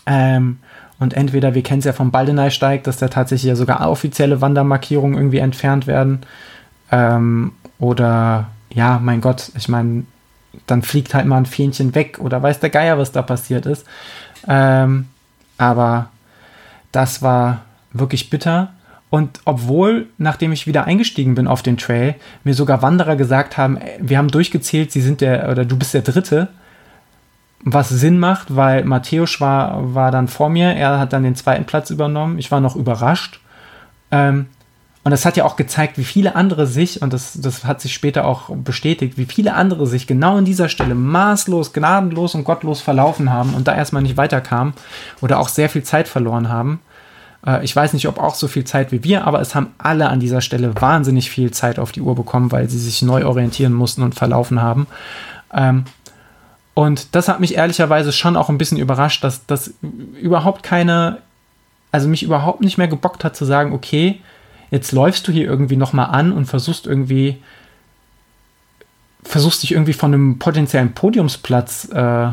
Ähm, 0.07 0.59
und 0.99 1.15
entweder, 1.15 1.55
wir 1.55 1.63
kennen 1.63 1.81
es 1.81 1.85
ja 1.85 1.93
vom 1.93 2.11
Baldeneysteig, 2.11 2.85
dass 2.85 2.97
da 2.97 3.09
tatsächlich 3.09 3.49
ja 3.49 3.57
sogar 3.57 3.89
offizielle 3.89 4.41
Wandermarkierungen 4.41 5.17
irgendwie 5.17 5.39
entfernt 5.39 5.87
werden. 5.87 6.21
Ähm, 6.91 7.53
oder 7.79 8.49
ja, 8.71 8.99
mein 9.03 9.21
Gott, 9.21 9.51
ich 9.57 9.69
meine, 9.69 10.05
dann 10.67 10.83
fliegt 10.83 11.15
halt 11.15 11.27
mal 11.27 11.39
ein 11.39 11.47
Fähnchen 11.47 11.95
weg 11.95 12.19
oder 12.21 12.43
weiß 12.43 12.61
der 12.61 12.71
Geier, 12.71 12.99
was 12.99 13.13
da 13.13 13.23
passiert 13.23 13.67
ist. 13.67 13.87
Ähm, 14.47 15.09
aber 15.59 16.11
das 16.93 17.23
war 17.23 17.63
wirklich 17.93 18.31
bitter. 18.31 18.73
Und 19.13 19.41
obwohl, 19.45 20.07
nachdem 20.17 20.53
ich 20.53 20.67
wieder 20.67 20.85
eingestiegen 20.87 21.35
bin 21.35 21.47
auf 21.47 21.61
den 21.61 21.77
Trail, 21.77 22.15
mir 22.45 22.55
sogar 22.55 22.81
Wanderer 22.81 23.15
gesagt 23.15 23.59
haben, 23.59 23.79
wir 24.01 24.17
haben 24.17 24.31
durchgezählt, 24.31 24.91
sie 24.91 25.03
sind 25.03 25.21
der, 25.21 25.51
oder 25.51 25.67
du 25.67 25.77
bist 25.77 25.93
der 25.93 26.01
Dritte, 26.01 26.49
was 27.63 27.91
Sinn 27.91 28.19
macht, 28.19 28.57
weil 28.57 28.85
Matthäus 28.85 29.39
war, 29.39 29.95
war 29.95 30.13
dann 30.13 30.29
vor 30.29 30.49
mir, 30.49 30.73
er 30.73 30.99
hat 30.99 31.13
dann 31.13 31.25
den 31.25 31.37
zweiten 31.37 31.67
Platz 31.67 31.91
übernommen. 31.91 32.39
Ich 32.39 32.51
war 32.51 32.63
noch 32.63 32.75
überrascht. 32.75 33.41
Ähm, 34.11 34.47
und 35.05 35.11
das 35.11 35.27
hat 35.27 35.37
ja 35.37 35.45
auch 35.45 35.57
gezeigt, 35.57 35.99
wie 35.99 36.05
viele 36.05 36.35
andere 36.35 36.67
sich, 36.67 37.03
und 37.03 37.13
das, 37.13 37.39
das 37.39 37.67
hat 37.67 37.83
sich 37.83 37.93
später 37.93 38.25
auch 38.25 38.49
bestätigt, 38.49 39.19
wie 39.19 39.27
viele 39.27 39.53
andere 39.53 39.87
sich 39.87 40.07
genau 40.07 40.39
an 40.39 40.47
dieser 40.47 40.71
Stelle 40.71 40.95
maßlos, 40.95 41.75
gnadenlos 41.75 42.35
und 42.35 42.45
gottlos 42.45 42.81
verlaufen 42.81 43.29
haben 43.29 43.53
und 43.53 43.69
da 43.69 43.75
erstmal 43.75 44.03
nicht 44.03 44.17
weiterkamen 44.17 44.73
oder 45.21 45.39
auch 45.39 45.49
sehr 45.49 45.69
viel 45.69 45.83
Zeit 45.83 46.09
verloren 46.09 46.49
haben. 46.49 46.81
Äh, 47.47 47.65
ich 47.65 47.75
weiß 47.75 47.93
nicht, 47.93 48.09
ob 48.09 48.19
auch 48.19 48.35
so 48.35 48.49
viel 48.49 48.65
Zeit 48.65 48.93
wie 48.93 49.05
wir, 49.05 49.27
aber 49.27 49.41
es 49.41 49.55
haben 49.55 49.75
alle 49.79 50.09
an 50.09 50.21
dieser 50.21 50.41
Stelle 50.41 50.81
wahnsinnig 50.81 51.31
viel 51.31 51.51
Zeit 51.51 51.79
auf 51.79 51.93
die 51.93 52.01
Uhr 52.01 52.15
bekommen, 52.15 52.53
weil 52.53 52.69
sie 52.69 52.79
sich 52.79 53.03
neu 53.03 53.27
orientieren 53.27 53.73
mussten 53.73 54.03
und 54.03 54.15
verlaufen 54.15 54.61
haben. 54.61 54.87
Ähm, 55.53 55.85
und 56.75 57.15
das 57.15 57.29
hat 57.29 57.41
mich 57.41 57.57
ehrlicherweise 57.57 58.13
schon 58.13 58.37
auch 58.37 58.49
ein 58.49 58.59
bisschen 58.59 58.79
überrascht, 58.79 59.23
dass 59.25 59.45
das 59.47 59.75
überhaupt 60.21 60.63
keine, 60.63 61.19
also 61.91 62.09
mich 62.09 62.23
überhaupt 62.23 62.63
nicht 62.63 62.79
mehr 62.79 62.89
gebockt 62.89 63.25
hat 63.25 63.37
zu 63.37 63.45
sagen, 63.45 63.73
okay, 63.73 64.21
jetzt 64.71 64.93
läufst 64.93 65.29
du 65.29 65.33
hier 65.33 65.45
irgendwie 65.45 65.77
nochmal 65.77 66.07
an 66.07 66.33
und 66.33 66.47
versuchst 66.47 66.87
irgendwie, 66.87 67.43
versuchst 69.23 69.63
dich 69.63 69.73
irgendwie 69.73 69.93
von 69.93 70.15
einem 70.15 70.39
potenziellen 70.39 70.95
Podiumsplatz 70.95 71.91
äh, 71.93 72.29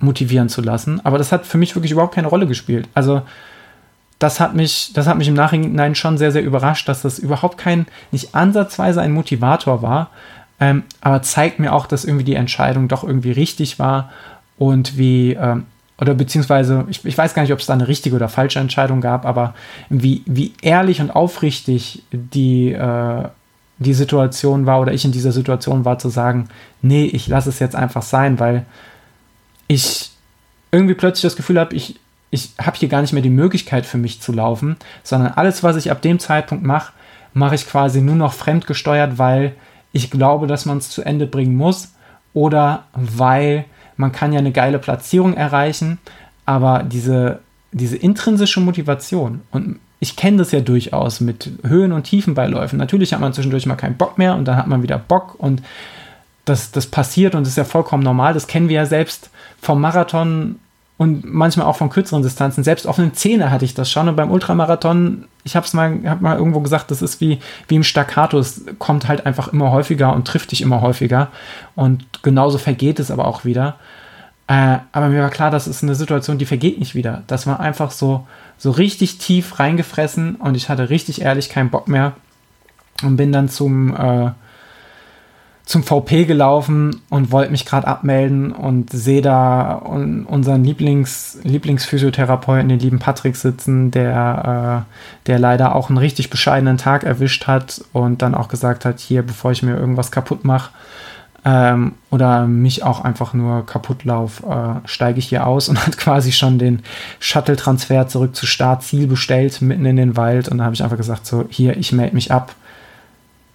motivieren 0.00 0.48
zu 0.48 0.62
lassen. 0.62 1.00
Aber 1.04 1.18
das 1.18 1.30
hat 1.30 1.46
für 1.46 1.58
mich 1.58 1.76
wirklich 1.76 1.92
überhaupt 1.92 2.14
keine 2.14 2.26
Rolle 2.26 2.48
gespielt. 2.48 2.88
Also 2.94 3.22
das 4.20 4.38
hat 4.38 4.54
mich, 4.54 4.92
das 4.92 5.06
hat 5.06 5.18
mich 5.18 5.28
im 5.28 5.34
Nachhinein 5.34 5.94
schon 5.96 6.18
sehr, 6.18 6.30
sehr 6.30 6.44
überrascht, 6.44 6.88
dass 6.88 7.02
das 7.02 7.18
überhaupt 7.18 7.58
kein, 7.58 7.86
nicht 8.12 8.34
ansatzweise 8.34 9.00
ein 9.00 9.12
Motivator 9.12 9.82
war, 9.82 10.10
ähm, 10.60 10.84
aber 11.00 11.22
zeigt 11.22 11.58
mir 11.58 11.72
auch, 11.72 11.86
dass 11.86 12.04
irgendwie 12.04 12.24
die 12.24 12.34
Entscheidung 12.34 12.86
doch 12.86 13.02
irgendwie 13.02 13.32
richtig 13.32 13.78
war 13.78 14.10
und 14.58 14.98
wie, 14.98 15.32
ähm, 15.32 15.64
oder 15.98 16.14
beziehungsweise, 16.14 16.84
ich, 16.90 17.02
ich, 17.04 17.16
weiß 17.16 17.32
gar 17.32 17.42
nicht, 17.42 17.52
ob 17.52 17.60
es 17.60 17.66
da 17.66 17.72
eine 17.72 17.88
richtige 17.88 18.14
oder 18.14 18.28
falsche 18.28 18.58
Entscheidung 18.58 19.00
gab, 19.00 19.24
aber 19.24 19.54
wie, 19.88 20.22
wie 20.26 20.52
ehrlich 20.60 21.00
und 21.00 21.10
aufrichtig 21.10 22.02
die, 22.12 22.72
äh, 22.72 23.24
die 23.78 23.94
Situation 23.94 24.66
war 24.66 24.82
oder 24.82 24.92
ich 24.92 25.06
in 25.06 25.12
dieser 25.12 25.32
Situation 25.32 25.86
war, 25.86 25.98
zu 25.98 26.10
sagen, 26.10 26.50
nee, 26.82 27.06
ich 27.06 27.26
lasse 27.26 27.48
es 27.48 27.58
jetzt 27.58 27.74
einfach 27.74 28.02
sein, 28.02 28.38
weil 28.38 28.66
ich 29.66 30.10
irgendwie 30.72 30.94
plötzlich 30.94 31.22
das 31.22 31.36
Gefühl 31.36 31.58
habe, 31.58 31.74
ich, 31.74 31.98
ich 32.30 32.50
habe 32.60 32.76
hier 32.76 32.88
gar 32.88 33.00
nicht 33.00 33.12
mehr 33.12 33.22
die 33.22 33.30
Möglichkeit 33.30 33.86
für 33.86 33.98
mich 33.98 34.20
zu 34.20 34.32
laufen, 34.32 34.76
sondern 35.02 35.32
alles, 35.32 35.62
was 35.62 35.76
ich 35.76 35.90
ab 35.90 36.02
dem 36.02 36.18
Zeitpunkt 36.18 36.64
mache, 36.64 36.92
mache 37.34 37.54
ich 37.54 37.66
quasi 37.66 38.00
nur 38.00 38.16
noch 38.16 38.32
fremdgesteuert, 38.32 39.18
weil 39.18 39.54
ich 39.92 40.10
glaube, 40.10 40.46
dass 40.46 40.66
man 40.66 40.78
es 40.78 40.90
zu 40.90 41.02
Ende 41.02 41.26
bringen 41.26 41.56
muss 41.56 41.92
oder 42.32 42.84
weil 42.92 43.64
man 43.96 44.12
kann 44.12 44.32
ja 44.32 44.38
eine 44.38 44.52
geile 44.52 44.78
Platzierung 44.78 45.34
erreichen, 45.34 45.98
aber 46.46 46.84
diese, 46.84 47.40
diese 47.72 47.96
intrinsische 47.96 48.60
Motivation 48.60 49.40
und 49.50 49.78
ich 50.02 50.16
kenne 50.16 50.38
das 50.38 50.50
ja 50.50 50.60
durchaus 50.60 51.20
mit 51.20 51.50
Höhen 51.62 51.92
und 51.92 52.04
Tiefen 52.04 52.34
bei 52.34 52.46
Läufen. 52.46 52.78
Natürlich 52.78 53.12
hat 53.12 53.20
man 53.20 53.34
zwischendurch 53.34 53.66
mal 53.66 53.76
keinen 53.76 53.98
Bock 53.98 54.16
mehr 54.16 54.34
und 54.34 54.46
dann 54.46 54.56
hat 54.56 54.66
man 54.66 54.82
wieder 54.82 54.96
Bock 54.96 55.34
und 55.36 55.62
das, 56.46 56.70
das 56.72 56.86
passiert 56.86 57.34
und 57.34 57.46
ist 57.46 57.58
ja 57.58 57.64
vollkommen 57.64 58.02
normal. 58.02 58.32
Das 58.32 58.46
kennen 58.46 58.70
wir 58.70 58.76
ja 58.76 58.86
selbst 58.86 59.28
vom 59.60 59.78
Marathon 59.78 60.58
und 61.00 61.24
manchmal 61.24 61.64
auch 61.64 61.76
von 61.76 61.88
kürzeren 61.88 62.22
Distanzen. 62.22 62.62
Selbst 62.62 62.86
auf 62.86 62.98
einen 62.98 63.14
Zehner 63.14 63.50
hatte 63.50 63.64
ich 63.64 63.72
das 63.72 63.90
schon. 63.90 64.06
Und 64.06 64.16
beim 64.16 64.30
Ultramarathon, 64.30 65.24
ich 65.44 65.56
habe 65.56 65.64
es 65.64 65.72
mal, 65.72 65.98
hab 66.04 66.20
mal 66.20 66.36
irgendwo 66.36 66.60
gesagt, 66.60 66.90
das 66.90 67.00
ist 67.00 67.22
wie, 67.22 67.38
wie 67.68 67.76
im 67.76 67.84
Staccato. 67.84 68.38
Es 68.38 68.66
kommt 68.78 69.08
halt 69.08 69.24
einfach 69.24 69.48
immer 69.48 69.70
häufiger 69.70 70.12
und 70.12 70.26
trifft 70.26 70.52
dich 70.52 70.60
immer 70.60 70.82
häufiger. 70.82 71.28
Und 71.74 72.22
genauso 72.22 72.58
vergeht 72.58 73.00
es 73.00 73.10
aber 73.10 73.26
auch 73.26 73.46
wieder. 73.46 73.76
Äh, 74.46 74.80
aber 74.92 75.08
mir 75.08 75.22
war 75.22 75.30
klar, 75.30 75.50
das 75.50 75.66
ist 75.66 75.82
eine 75.82 75.94
Situation, 75.94 76.36
die 76.36 76.44
vergeht 76.44 76.78
nicht 76.78 76.94
wieder. 76.94 77.22
Das 77.28 77.46
war 77.46 77.60
einfach 77.60 77.92
so, 77.92 78.26
so 78.58 78.70
richtig 78.70 79.16
tief 79.16 79.58
reingefressen 79.58 80.34
und 80.34 80.54
ich 80.54 80.68
hatte 80.68 80.90
richtig 80.90 81.22
ehrlich 81.22 81.48
keinen 81.48 81.70
Bock 81.70 81.88
mehr 81.88 82.12
und 83.02 83.16
bin 83.16 83.32
dann 83.32 83.48
zum, 83.48 83.96
äh, 83.96 84.32
zum 85.64 85.84
VP 85.84 86.24
gelaufen 86.24 87.00
und 87.10 87.30
wollte 87.30 87.52
mich 87.52 87.64
gerade 87.64 87.86
abmelden 87.86 88.50
und 88.50 88.90
sehe 88.90 89.22
da 89.22 89.74
unseren 89.74 90.64
Lieblings, 90.64 91.38
Lieblingsphysiotherapeuten, 91.44 92.68
den 92.68 92.80
lieben 92.80 92.98
Patrick, 92.98 93.36
sitzen, 93.36 93.90
der, 93.90 94.86
äh, 94.86 95.26
der 95.28 95.38
leider 95.38 95.76
auch 95.76 95.88
einen 95.88 95.98
richtig 95.98 96.28
bescheidenen 96.28 96.76
Tag 96.76 97.04
erwischt 97.04 97.46
hat 97.46 97.84
und 97.92 98.20
dann 98.22 98.34
auch 98.34 98.48
gesagt 98.48 98.84
hat, 98.84 98.98
hier, 98.98 99.22
bevor 99.22 99.52
ich 99.52 99.62
mir 99.62 99.76
irgendwas 99.76 100.10
kaputt 100.10 100.44
mache 100.44 100.70
ähm, 101.44 101.92
oder 102.10 102.46
mich 102.46 102.82
auch 102.82 103.02
einfach 103.04 103.32
nur 103.32 103.64
kaputt 103.64 104.04
lauf, 104.04 104.42
äh, 104.42 104.86
steige 104.86 105.18
ich 105.18 105.28
hier 105.28 105.46
aus 105.46 105.68
und 105.70 105.86
hat 105.86 105.96
quasi 105.96 106.32
schon 106.32 106.58
den 106.58 106.82
Shuttle-Transfer 107.20 108.08
zurück 108.08 108.34
zu 108.34 108.46
Startziel 108.46 109.06
bestellt, 109.06 109.60
mitten 109.62 109.86
in 109.86 109.96
den 109.96 110.16
Wald. 110.16 110.48
Und 110.48 110.58
da 110.58 110.64
habe 110.64 110.74
ich 110.74 110.82
einfach 110.82 110.96
gesagt, 110.96 111.26
so, 111.26 111.46
hier, 111.48 111.76
ich 111.76 111.92
melde 111.92 112.14
mich 112.14 112.32
ab 112.32 112.54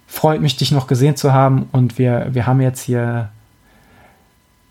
freut 0.06 0.40
mich, 0.40 0.56
dich 0.56 0.72
noch 0.72 0.86
gesehen 0.86 1.16
zu 1.16 1.32
haben. 1.32 1.68
Und 1.72 1.98
wir, 1.98 2.28
wir 2.30 2.46
haben 2.46 2.60
jetzt 2.60 2.80
hier 2.80 3.30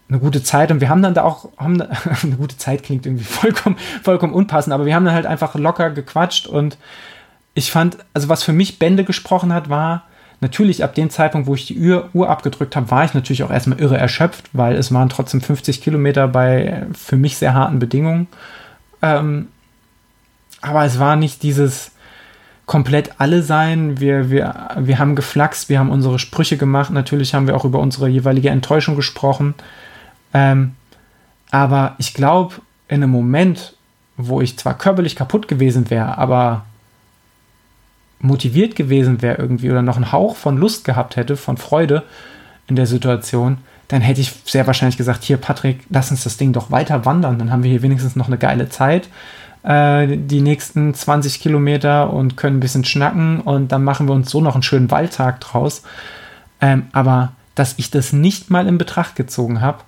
eine 0.09 0.19
gute 0.19 0.43
Zeit. 0.43 0.71
Und 0.71 0.81
wir 0.81 0.89
haben 0.89 1.01
dann 1.01 1.13
da 1.13 1.23
auch, 1.23 1.49
haben 1.57 1.77
da, 1.77 1.89
eine 2.23 2.35
gute 2.35 2.57
Zeit 2.57 2.83
klingt 2.83 3.05
irgendwie 3.05 3.25
vollkommen, 3.25 3.77
vollkommen 4.03 4.33
unpassend, 4.33 4.73
aber 4.73 4.85
wir 4.85 4.95
haben 4.95 5.05
dann 5.05 5.13
halt 5.13 5.25
einfach 5.25 5.55
locker 5.55 5.89
gequatscht. 5.89 6.47
Und 6.47 6.77
ich 7.53 7.71
fand, 7.71 7.97
also 8.13 8.29
was 8.29 8.43
für 8.43 8.53
mich 8.53 8.79
Bände 8.79 9.03
gesprochen 9.03 9.53
hat, 9.53 9.69
war 9.69 10.03
natürlich 10.41 10.83
ab 10.83 10.93
dem 10.93 11.09
Zeitpunkt, 11.09 11.47
wo 11.47 11.55
ich 11.55 11.65
die 11.65 11.79
Uhr, 11.79 12.09
Uhr 12.13 12.29
abgedrückt 12.29 12.75
habe, 12.75 12.91
war 12.91 13.05
ich 13.05 13.13
natürlich 13.13 13.43
auch 13.43 13.51
erstmal 13.51 13.79
irre 13.79 13.97
erschöpft, 13.97 14.49
weil 14.53 14.75
es 14.75 14.93
waren 14.93 15.09
trotzdem 15.09 15.41
50 15.41 15.81
Kilometer 15.81 16.27
bei 16.27 16.85
für 16.93 17.15
mich 17.15 17.37
sehr 17.37 17.53
harten 17.53 17.79
Bedingungen. 17.79 18.27
Ähm, 19.01 19.47
aber 20.61 20.83
es 20.83 20.99
war 20.99 21.15
nicht 21.15 21.43
dieses, 21.43 21.91
komplett 22.65 23.19
alle 23.19 23.43
sein. 23.43 23.99
Wir, 23.99 24.29
wir, 24.29 24.69
wir 24.77 24.99
haben 24.99 25.15
geflaxt, 25.15 25.69
wir 25.69 25.79
haben 25.79 25.91
unsere 25.91 26.19
Sprüche 26.19 26.57
gemacht. 26.57 26.91
Natürlich 26.91 27.33
haben 27.33 27.47
wir 27.47 27.55
auch 27.55 27.65
über 27.65 27.79
unsere 27.79 28.07
jeweilige 28.07 28.49
Enttäuschung 28.49 28.95
gesprochen. 28.95 29.53
Ähm, 30.33 30.75
aber 31.51 31.95
ich 31.99 32.13
glaube, 32.13 32.55
in 32.87 33.03
einem 33.03 33.11
Moment, 33.11 33.75
wo 34.17 34.41
ich 34.41 34.57
zwar 34.57 34.77
körperlich 34.77 35.15
kaputt 35.15 35.47
gewesen 35.47 35.89
wäre, 35.89 36.17
aber 36.17 36.65
motiviert 38.19 38.75
gewesen 38.75 39.21
wäre 39.21 39.37
irgendwie 39.37 39.69
oder 39.69 39.81
noch 39.81 39.97
einen 39.97 40.11
Hauch 40.11 40.35
von 40.35 40.57
Lust 40.57 40.85
gehabt 40.85 41.15
hätte, 41.15 41.37
von 41.37 41.57
Freude 41.57 42.03
in 42.67 42.75
der 42.75 42.87
Situation, 42.87 43.57
dann 43.87 44.01
hätte 44.01 44.21
ich 44.21 44.33
sehr 44.45 44.65
wahrscheinlich 44.65 44.97
gesagt, 44.97 45.23
hier 45.23 45.37
Patrick, 45.37 45.81
lass 45.89 46.09
uns 46.09 46.23
das 46.23 46.37
Ding 46.37 46.53
doch 46.53 46.71
weiter 46.71 47.05
wandern, 47.05 47.37
dann 47.37 47.51
haben 47.51 47.63
wir 47.63 47.69
hier 47.69 47.83
wenigstens 47.83 48.15
noch 48.15 48.27
eine 48.27 48.37
geile 48.37 48.69
Zeit 48.69 49.09
äh, 49.65 50.17
die 50.17 50.41
nächsten 50.41 50.93
20 50.93 51.39
Kilometer 51.41 52.13
und 52.13 52.37
können 52.37 52.57
ein 52.57 52.61
bisschen 52.61 52.85
schnacken 52.85 53.41
und 53.41 53.71
dann 53.71 53.83
machen 53.83 54.07
wir 54.07 54.13
uns 54.13 54.29
so 54.29 54.41
noch 54.41 54.53
einen 54.53 54.63
schönen 54.63 54.91
Waldtag 54.91 55.39
draus. 55.41 55.83
Ähm, 56.61 56.87
aber 56.91 57.33
dass 57.55 57.75
ich 57.77 57.89
das 57.89 58.13
nicht 58.13 58.49
mal 58.49 58.67
in 58.67 58.77
Betracht 58.77 59.15
gezogen 59.15 59.61
habe, 59.61 59.79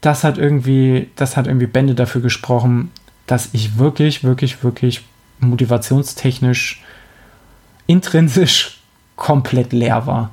das 0.00 0.24
hat 0.24 0.38
irgendwie, 0.38 1.10
das 1.16 1.36
hat 1.36 1.46
irgendwie 1.46 1.66
Bände 1.66 1.94
dafür 1.94 2.22
gesprochen, 2.22 2.90
dass 3.26 3.50
ich 3.52 3.78
wirklich, 3.78 4.24
wirklich, 4.24 4.64
wirklich 4.64 5.04
motivationstechnisch, 5.40 6.82
intrinsisch 7.86 8.80
komplett 9.16 9.72
leer 9.72 10.06
war. 10.06 10.30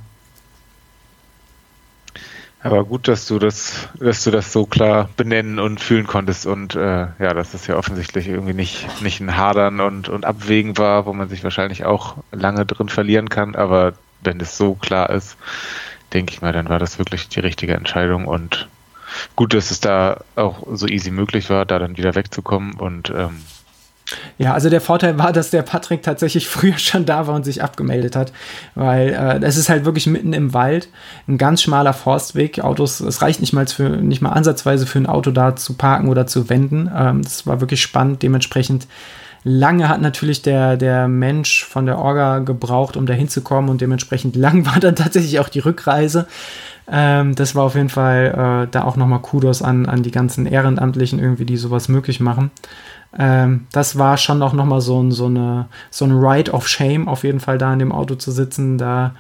Aber 2.64 2.84
gut, 2.86 3.08
dass 3.08 3.28
du 3.28 3.38
das, 3.38 3.88
dass 4.00 4.24
du 4.24 4.32
das 4.32 4.52
so 4.52 4.66
klar 4.66 5.10
benennen 5.16 5.60
und 5.60 5.80
fühlen 5.80 6.08
konntest. 6.08 6.46
Und 6.46 6.76
äh, 6.76 7.08
ja, 7.20 7.34
dass 7.34 7.52
das 7.52 7.68
ja 7.68 7.78
offensichtlich 7.78 8.28
irgendwie 8.28 8.54
nicht, 8.54 9.02
nicht 9.02 9.20
ein 9.20 9.38
Hadern 9.38 9.80
und, 9.80 10.10
und 10.10 10.26
Abwägen 10.26 10.78
war, 10.78 11.06
wo 11.06 11.14
man 11.14 11.30
sich 11.30 11.44
wahrscheinlich 11.44 11.86
auch 11.86 12.16
lange 12.32 12.66
drin 12.66 12.90
verlieren 12.90 13.30
kann, 13.30 13.56
aber 13.56 13.94
wenn 14.22 14.40
es 14.40 14.58
so 14.58 14.74
klar 14.74 15.10
ist, 15.12 15.38
denke 16.14 16.34
ich 16.34 16.42
mal, 16.42 16.54
dann 16.54 16.70
war 16.70 16.80
das 16.80 16.98
wirklich 16.98 17.30
die 17.30 17.40
richtige 17.40 17.76
Entscheidung. 17.76 18.26
Und 18.26 18.68
gut, 19.36 19.54
dass 19.54 19.72
es 19.72 19.80
da 19.80 20.22
auch 20.36 20.66
so 20.72 20.88
easy 20.88 21.12
möglich 21.12 21.50
war, 21.50 21.66
da 21.66 21.80
dann 21.80 21.98
wieder 21.98 22.16
wegzukommen. 22.16 22.74
Und 22.74 23.12
ähm, 23.12 23.42
Ja, 24.38 24.54
also 24.54 24.70
der 24.70 24.82
Vorteil 24.82 25.18
war, 25.18 25.34
dass 25.34 25.50
der 25.50 25.64
Patrick 25.64 26.04
tatsächlich 26.04 26.48
früher 26.48 26.78
schon 26.78 27.06
da 27.06 27.28
war 27.28 27.36
und 27.36 27.44
sich 27.44 27.64
abgemeldet 27.64 28.16
hat, 28.16 28.32
weil 28.76 29.10
äh, 29.10 29.46
es 29.46 29.58
ist 29.58 29.70
halt 29.70 29.86
wirklich 29.86 30.08
mitten 30.08 30.34
im 30.34 30.54
Wald, 30.54 30.90
ein 31.28 31.38
ganz 31.38 31.62
schmaler 31.62 31.94
Forstweg. 31.94 32.60
Autos, 32.60 33.00
es 33.00 33.22
reicht 33.22 33.42
nicht 33.42 33.54
mal 33.54 33.68
für 33.68 33.90
nicht 33.90 34.22
mal 34.22 34.32
ansatzweise 34.32 34.86
für 34.86 35.00
ein 35.00 35.08
Auto 35.08 35.32
da 35.32 35.56
zu 35.56 35.74
parken 35.74 36.10
oder 36.10 36.28
zu 36.28 36.50
wenden. 36.50 36.90
Ähm, 36.96 37.22
das 37.24 37.46
war 37.46 37.62
wirklich 37.62 37.82
spannend. 37.82 38.24
Dementsprechend 38.24 38.88
lange 39.44 39.88
hat 39.90 40.02
natürlich 40.02 40.42
der 40.42 40.78
der 40.78 41.08
Mensch 41.08 41.66
von 41.66 41.86
der 41.86 41.98
Orga 41.98 42.40
gebraucht, 42.40 42.98
um 42.98 43.06
da 43.06 43.14
hinzukommen 43.14 43.70
und 43.70 43.82
dementsprechend 43.82 44.36
lang 44.38 44.66
war 44.66 44.80
dann 44.80 44.96
tatsächlich 44.96 45.40
auch 45.40 45.50
die 45.50 45.60
Rückreise. 45.60 46.28
Ähm, 46.90 47.36
das 47.36 47.54
war 47.54 47.64
auf 47.64 47.76
jeden 47.76 47.90
Fall 47.90 48.66
äh, 48.66 48.72
da 48.72 48.84
auch 48.84 48.96
nochmal 48.96 49.20
Kudos 49.22 49.62
an 49.62 49.88
an 49.88 50.04
die 50.04 50.12
ganzen 50.12 50.46
Ehrenamtlichen 50.46 51.20
irgendwie, 51.20 51.46
die 51.46 51.58
sowas 51.58 51.90
möglich 51.90 52.22
machen. 52.22 52.52
Ähm, 53.18 53.68
das 53.72 53.98
war 53.98 54.18
schon 54.18 54.42
auch 54.42 54.54
nochmal 54.54 54.82
so, 54.82 55.02
ein, 55.02 55.12
so 55.12 55.26
eine, 55.26 55.68
so 55.90 56.06
ein 56.06 56.12
Ride 56.12 56.52
of 56.52 56.68
Shame, 56.68 57.08
auf 57.08 57.24
jeden 57.24 57.40
Fall 57.40 57.58
da 57.58 57.74
in 57.74 57.80
dem 57.80 57.92
Auto 57.92 58.16
zu 58.16 58.32
sitzen. 58.32 58.78
Da, 58.78 59.14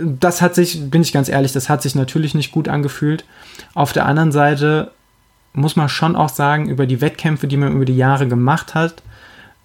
das 0.00 0.42
hat 0.42 0.54
sich, 0.54 0.90
bin 0.90 1.02
ich 1.02 1.12
ganz 1.12 1.28
ehrlich, 1.28 1.52
das 1.52 1.68
hat 1.68 1.82
sich 1.82 1.94
natürlich 1.94 2.34
nicht 2.34 2.52
gut 2.52 2.68
angefühlt. 2.68 3.24
Auf 3.74 3.92
der 3.92 4.06
anderen 4.06 4.32
Seite 4.32 4.92
muss 5.52 5.76
man 5.76 5.88
schon 5.88 6.16
auch 6.16 6.28
sagen, 6.28 6.68
über 6.68 6.86
die 6.86 7.00
Wettkämpfe, 7.00 7.46
die 7.48 7.56
man 7.56 7.72
über 7.72 7.84
die 7.84 7.96
Jahre 7.96 8.28
gemacht 8.28 8.74
hat, 8.74 9.02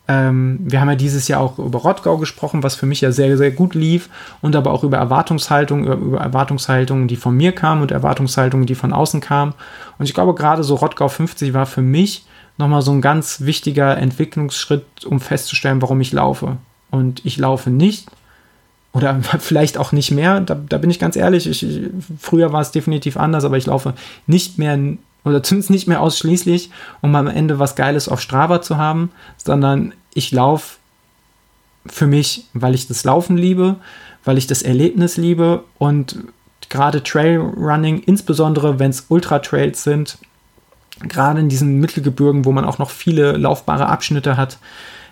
ähm, 0.06 0.60
wir 0.62 0.82
haben 0.82 0.90
ja 0.90 0.96
dieses 0.96 1.30
Jahr 1.30 1.40
auch 1.40 1.58
über 1.58 1.80
Rottgau 1.80 2.18
gesprochen, 2.18 2.62
was 2.62 2.76
für 2.76 2.86
mich 2.86 3.00
ja 3.00 3.12
sehr, 3.12 3.38
sehr 3.38 3.52
gut 3.52 3.74
lief 3.74 4.10
und 4.42 4.56
aber 4.56 4.72
auch 4.72 4.84
über 4.84 4.98
Erwartungshaltung, 4.98 5.86
über, 5.86 6.20
Erwartungshaltungen, 6.20 7.08
die 7.08 7.16
von 7.16 7.36
mir 7.36 7.54
kamen 7.54 7.82
und 7.82 7.92
Erwartungshaltungen, 7.92 8.66
die 8.66 8.76
von 8.76 8.92
außen 8.92 9.22
kamen. 9.22 9.54
Und 9.98 10.06
ich 10.06 10.14
glaube, 10.14 10.34
gerade 10.34 10.64
so 10.64 10.76
Rottgau 10.76 11.08
50 11.08 11.54
war 11.54 11.66
für 11.66 11.82
mich 11.82 12.26
nochmal 12.58 12.82
so 12.82 12.92
ein 12.92 13.02
ganz 13.02 13.42
wichtiger 13.42 13.98
Entwicklungsschritt, 13.98 15.06
um 15.06 15.20
festzustellen, 15.20 15.82
warum 15.82 16.02
ich 16.02 16.12
laufe. 16.12 16.58
Und 16.92 17.26
ich 17.26 17.38
laufe 17.38 17.70
nicht, 17.70 18.08
oder 18.94 19.20
vielleicht 19.40 19.78
auch 19.78 19.92
nicht 19.92 20.12
mehr, 20.12 20.40
da, 20.40 20.56
da 20.56 20.78
bin 20.78 20.90
ich 20.90 21.00
ganz 21.00 21.16
ehrlich, 21.16 21.48
ich, 21.48 21.66
früher 22.20 22.54
war 22.54 22.62
es 22.62 22.72
definitiv 22.72 23.18
anders, 23.18 23.44
aber 23.44 23.58
ich 23.58 23.66
laufe 23.66 23.94
nicht 24.28 24.58
mehr, 24.58 24.78
oder 25.26 25.44
zumindest 25.44 25.72
nicht 25.72 25.88
mehr 25.88 26.02
ausschließlich, 26.02 26.70
um 27.02 27.16
am 27.16 27.28
Ende 27.28 27.60
was 27.60 27.76
Geiles 27.76 28.08
auf 28.08 28.22
Strava 28.22 28.62
zu 28.62 28.78
haben, 28.78 29.12
sondern 29.38 29.94
ich 30.14 30.32
laufe 30.32 30.78
für 31.86 32.08
mich, 32.08 32.46
weil 32.54 32.76
ich 32.76 32.88
das 32.88 33.04
Laufen 33.04 33.36
liebe, 33.36 33.76
weil 34.24 34.38
ich 34.38 34.48
das 34.48 34.62
Erlebnis 34.62 35.18
liebe 35.18 35.64
und 35.80 36.18
gerade 36.70 37.04
Trailrunning, 37.04 38.00
insbesondere 38.00 38.80
wenn 38.80 38.92
es 38.92 39.06
Ultra-Trails 39.10 39.84
sind, 39.84 40.18
gerade 41.04 41.40
in 41.40 41.50
diesen 41.50 41.80
Mittelgebirgen, 41.80 42.46
wo 42.46 42.52
man 42.52 42.66
auch 42.66 42.78
noch 42.78 42.90
viele 42.90 43.34
laufbare 43.34 43.88
Abschnitte 43.88 44.38
hat, 44.38 44.58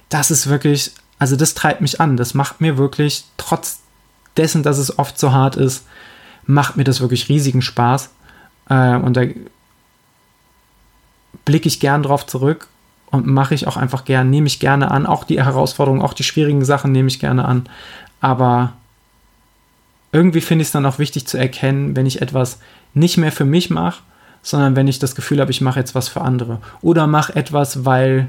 das 0.09 0.31
ist 0.31 0.47
wirklich, 0.47 0.91
also 1.19 1.35
das 1.35 1.53
treibt 1.53 1.81
mich 1.81 2.01
an. 2.01 2.17
Das 2.17 2.33
macht 2.33 2.61
mir 2.61 2.77
wirklich, 2.77 3.25
trotz 3.37 3.79
dessen, 4.37 4.63
dass 4.63 4.77
es 4.77 4.97
oft 4.97 5.19
so 5.19 5.31
hart 5.31 5.55
ist, 5.55 5.85
macht 6.45 6.77
mir 6.77 6.83
das 6.83 7.01
wirklich 7.01 7.29
riesigen 7.29 7.61
Spaß. 7.61 8.09
Äh, 8.69 8.95
und 8.95 9.15
da 9.15 9.23
blicke 11.45 11.67
ich 11.67 11.79
gern 11.79 12.03
drauf 12.03 12.25
zurück 12.25 12.67
und 13.09 13.27
mache 13.27 13.55
ich 13.55 13.67
auch 13.67 13.77
einfach 13.77 14.05
gern, 14.05 14.29
nehme 14.29 14.47
ich 14.47 14.59
gerne 14.59 14.91
an. 14.91 15.05
Auch 15.05 15.23
die 15.23 15.41
Herausforderungen, 15.43 16.01
auch 16.01 16.13
die 16.13 16.23
schwierigen 16.23 16.65
Sachen 16.65 16.91
nehme 16.91 17.07
ich 17.07 17.19
gerne 17.19 17.45
an. 17.45 17.67
Aber 18.19 18.73
irgendwie 20.11 20.41
finde 20.41 20.63
ich 20.63 20.69
es 20.69 20.71
dann 20.71 20.85
auch 20.85 20.99
wichtig 20.99 21.27
zu 21.27 21.37
erkennen, 21.37 21.95
wenn 21.95 22.05
ich 22.05 22.21
etwas 22.21 22.59
nicht 22.93 23.17
mehr 23.17 23.31
für 23.31 23.45
mich 23.45 23.69
mache, 23.69 24.03
sondern 24.41 24.75
wenn 24.75 24.87
ich 24.87 24.99
das 24.99 25.15
Gefühl 25.15 25.39
habe, 25.39 25.51
ich 25.51 25.61
mache 25.61 25.79
jetzt 25.79 25.95
was 25.95 26.07
für 26.07 26.21
andere. 26.21 26.59
Oder 26.81 27.07
mache 27.07 27.35
etwas, 27.35 27.85
weil, 27.85 28.27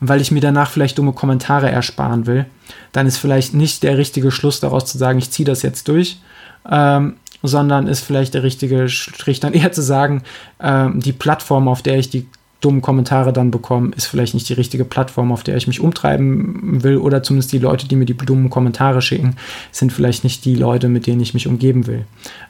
weil 0.00 0.20
ich 0.20 0.30
mir 0.30 0.40
danach 0.40 0.70
vielleicht 0.70 0.98
dumme 0.98 1.12
Kommentare 1.12 1.70
ersparen 1.70 2.26
will, 2.26 2.46
dann 2.92 3.06
ist 3.06 3.18
vielleicht 3.18 3.54
nicht 3.54 3.82
der 3.82 3.98
richtige 3.98 4.30
Schluss 4.30 4.60
daraus 4.60 4.86
zu 4.86 4.98
sagen, 4.98 5.18
ich 5.18 5.30
ziehe 5.30 5.46
das 5.46 5.62
jetzt 5.62 5.88
durch, 5.88 6.20
ähm, 6.70 7.16
sondern 7.42 7.86
ist 7.86 8.04
vielleicht 8.04 8.34
der 8.34 8.42
richtige 8.42 8.88
Strich 8.88 9.40
dann 9.40 9.52
eher 9.54 9.72
zu 9.72 9.82
sagen, 9.82 10.22
ähm, 10.60 11.00
die 11.00 11.12
Plattform, 11.12 11.68
auf 11.68 11.82
der 11.82 11.98
ich 11.98 12.10
die 12.10 12.26
dummen 12.60 12.82
Kommentare 12.82 13.32
dann 13.32 13.50
bekommen, 13.50 13.92
ist 13.92 14.06
vielleicht 14.06 14.34
nicht 14.34 14.48
die 14.48 14.54
richtige 14.54 14.84
Plattform, 14.84 15.30
auf 15.30 15.44
der 15.44 15.56
ich 15.56 15.68
mich 15.68 15.80
umtreiben 15.80 16.82
will 16.82 16.96
oder 16.96 17.22
zumindest 17.22 17.52
die 17.52 17.58
Leute, 17.58 17.86
die 17.86 17.94
mir 17.94 18.04
die 18.04 18.16
dummen 18.16 18.50
Kommentare 18.50 19.00
schicken, 19.00 19.36
sind 19.70 19.92
vielleicht 19.92 20.24
nicht 20.24 20.44
die 20.44 20.56
Leute, 20.56 20.88
mit 20.88 21.06
denen 21.06 21.20
ich 21.20 21.34
mich 21.34 21.46
umgeben 21.46 21.86
will. 21.86 22.04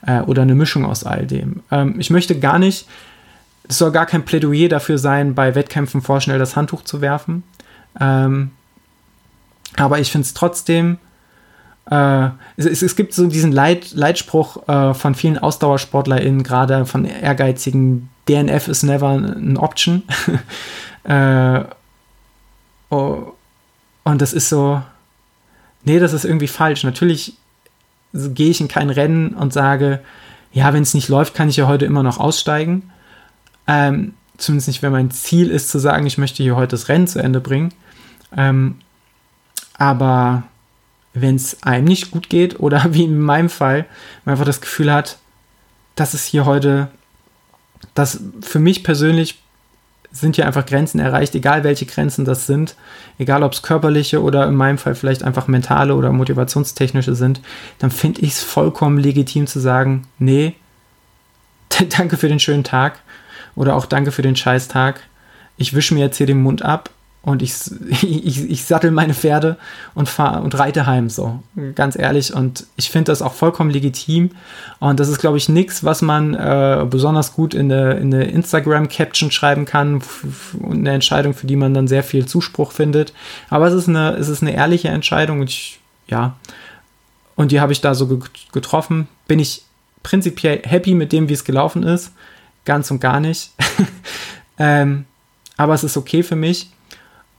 Äh, 0.07 0.21
oder 0.23 0.43
eine 0.43 0.55
Mischung 0.55 0.87
aus 0.87 1.05
all 1.05 1.27
dem. 1.27 1.61
Ähm, 1.71 1.97
ich 1.99 2.09
möchte 2.09 2.39
gar 2.39 2.59
nicht, 2.59 2.87
es 3.69 3.79
soll 3.79 3.93
gar 3.93 4.07
kein 4.07 4.25
Plädoyer 4.25 4.69
dafür 4.69 4.97
sein, 4.97 5.35
bei 5.35 5.55
Wettkämpfen 5.55 6.01
vorschnell 6.01 6.39
das 6.39 6.57
Handtuch 6.57 6.85
zu 6.85 7.03
werfen. 7.03 7.43
Ähm, 8.01 8.53
aber 9.77 9.99
ich 9.99 10.11
finde 10.11 10.25
es 10.25 10.33
trotzdem 10.33 10.97
äh, 11.91 12.29
es, 12.57 12.83
es, 12.83 12.97
gibt 12.97 13.15
so 13.15 13.27
diesen 13.27 13.53
Leit, 13.53 13.93
Leitspruch 13.93 14.69
äh, 14.69 14.95
von 14.95 15.15
vielen 15.15 15.39
AusdauersportlerInnen, 15.39 16.43
gerade 16.43 16.85
von 16.85 17.05
ehrgeizigen 17.05 18.11
DNF 18.29 18.68
is 18.68 18.83
never 18.83 19.07
an 19.09 19.57
option. 19.57 20.03
äh, 21.05 21.64
oh, 22.91 23.33
und 24.05 24.22
das 24.22 24.33
ist 24.33 24.49
so, 24.49 24.83
nee, 25.85 25.99
das 25.99 26.12
ist 26.12 26.24
irgendwie 26.24 26.49
falsch. 26.49 26.85
Natürlich 26.85 27.35
gehe 28.12 28.51
ich 28.51 28.61
in 28.61 28.68
kein 28.68 28.91
Rennen 28.91 29.35
und 29.35 29.53
sage, 29.53 30.01
ja, 30.53 30.72
wenn 30.72 30.83
es 30.83 30.95
nicht 30.95 31.09
läuft, 31.09 31.35
kann 31.35 31.49
ich 31.49 31.57
ja 31.57 31.66
heute 31.66 31.85
immer 31.85 32.03
noch 32.03 32.18
aussteigen. 32.18 32.91
Ähm, 33.66 34.14
zumindest 34.39 34.68
nicht, 34.68 34.83
wenn 34.83 34.93
mein 34.93 35.11
Ziel 35.11 35.51
ist 35.51 35.68
zu 35.68 35.79
sagen, 35.79 36.07
ich 36.07 36.18
möchte 36.18 36.43
hier 36.43 36.57
heute 36.57 36.70
das 36.70 36.89
Rennen 36.89 37.07
zu 37.07 37.22
Ende 37.22 37.41
bringen. 37.41 37.74
Ähm, 38.37 38.76
aber 39.74 40.45
wenn 41.14 41.37
es 41.37 41.62
einem 41.62 41.85
nicht 41.85 42.11
gut 42.11 42.29
geht 42.29 42.61
oder 42.61 42.87
wie 42.95 43.05
in 43.05 43.20
meinem 43.20 43.51
Fall, 43.51 43.87
man 44.24 44.33
einfach 44.33 44.47
das 44.47 44.61
Gefühl 44.61 44.93
hat, 44.93 45.18
dass 45.95 46.14
es 46.14 46.24
hier 46.24 46.47
heute, 46.47 46.89
dass 47.95 48.20
für 48.41 48.59
mich 48.59 48.85
persönlich 48.85 49.39
sind 50.11 50.37
hier 50.37 50.47
einfach 50.47 50.64
Grenzen 50.64 51.01
erreicht, 51.01 51.35
egal 51.35 51.64
welche 51.64 51.87
Grenzen 51.87 52.24
das 52.24 52.47
sind, 52.47 52.74
egal 53.18 53.43
ob 53.43 53.53
es 53.53 53.62
körperliche 53.62 54.22
oder 54.22 54.47
in 54.47 54.55
meinem 54.55 54.79
Fall 54.79 54.95
vielleicht 54.95 55.22
einfach 55.22 55.49
mentale 55.49 55.95
oder 55.95 56.12
motivationstechnische 56.12 57.14
sind, 57.14 57.41
dann 57.79 57.91
finde 57.91 58.22
ich 58.22 58.33
es 58.33 58.43
vollkommen 58.43 58.99
legitim 58.99 59.47
zu 59.47 59.61
sagen, 59.61 60.07
nee, 60.18 60.55
danke 61.97 62.16
für 62.16 62.29
den 62.29 62.41
schönen 62.41 62.64
Tag 62.64 63.01
oder 63.55 63.76
auch 63.76 63.87
danke 63.87 64.12
für 64.12 64.22
den 64.22 64.37
Scheißtag. 64.37 65.01
Ich 65.57 65.74
wische 65.74 65.95
mir 65.95 66.01
jetzt 66.01 66.16
hier 66.16 66.26
den 66.26 66.43
Mund 66.43 66.62
ab 66.62 66.91
und 67.23 67.43
ich, 67.43 67.55
ich, 68.03 68.51
ich 68.51 68.64
sattel 68.64 68.91
meine 68.91 69.14
Pferde 69.14 69.57
und 69.95 70.09
fahre 70.09 70.43
und 70.43 70.59
reite 70.59 70.87
heim, 70.87 71.11
so 71.11 71.43
ganz 71.75 71.99
ehrlich. 71.99 72.33
Und 72.35 72.66
ich 72.77 72.91
finde 72.91 73.12
das 73.12 73.23
auch 73.23 73.35
vollkommen 73.35 73.71
legitim. 73.71 74.31
Und 74.79 75.01
das 75.01 75.09
ist, 75.09 75.19
glaube 75.19 75.37
ich, 75.37 75.49
nichts, 75.49 75.85
was 75.85 76.03
man 76.03 76.35
äh, 76.35 76.87
besonders 76.89 77.35
gut 77.35 77.55
in 77.55 77.71
eine, 77.71 77.95
in 77.95 78.14
eine 78.14 78.25
Instagram-Caption 78.25 79.31
schreiben 79.31 79.64
kann. 79.64 80.03
Und 80.61 80.79
eine 80.79 80.93
Entscheidung, 80.93 81.35
für 81.35 81.47
die 81.47 81.57
man 81.57 81.75
dann 81.75 81.89
sehr 81.89 82.03
viel 82.03 82.27
Zuspruch 82.27 82.73
findet. 82.73 83.12
Aber 83.51 83.66
es 83.66 83.75
ist 83.75 83.89
eine, 83.89 84.12
es 84.16 84.29
ist 84.29 84.43
eine 84.43 84.55
ehrliche 84.55 84.89
Entscheidung 84.89 85.41
und 85.41 85.51
ich, 85.51 85.81
ja. 86.07 86.37
Und 87.37 87.53
die 87.53 87.61
habe 87.61 87.73
ich 87.73 87.81
da 87.81 87.95
so 87.95 88.21
getroffen. 88.53 89.07
Bin 89.27 89.39
ich 89.39 89.62
prinzipiell 90.03 90.62
happy 90.64 90.95
mit 90.95 91.12
dem, 91.12 91.29
wie 91.29 91.35
es 91.35 91.45
gelaufen 91.45 91.83
ist. 91.83 92.12
Ganz 92.64 92.91
und 92.91 93.01
gar 93.01 93.21
nicht. 93.21 93.51
ähm, 94.59 95.05
aber 95.57 95.75
es 95.75 95.85
ist 95.85 95.97
okay 95.97 96.23
für 96.23 96.37
mich. 96.37 96.71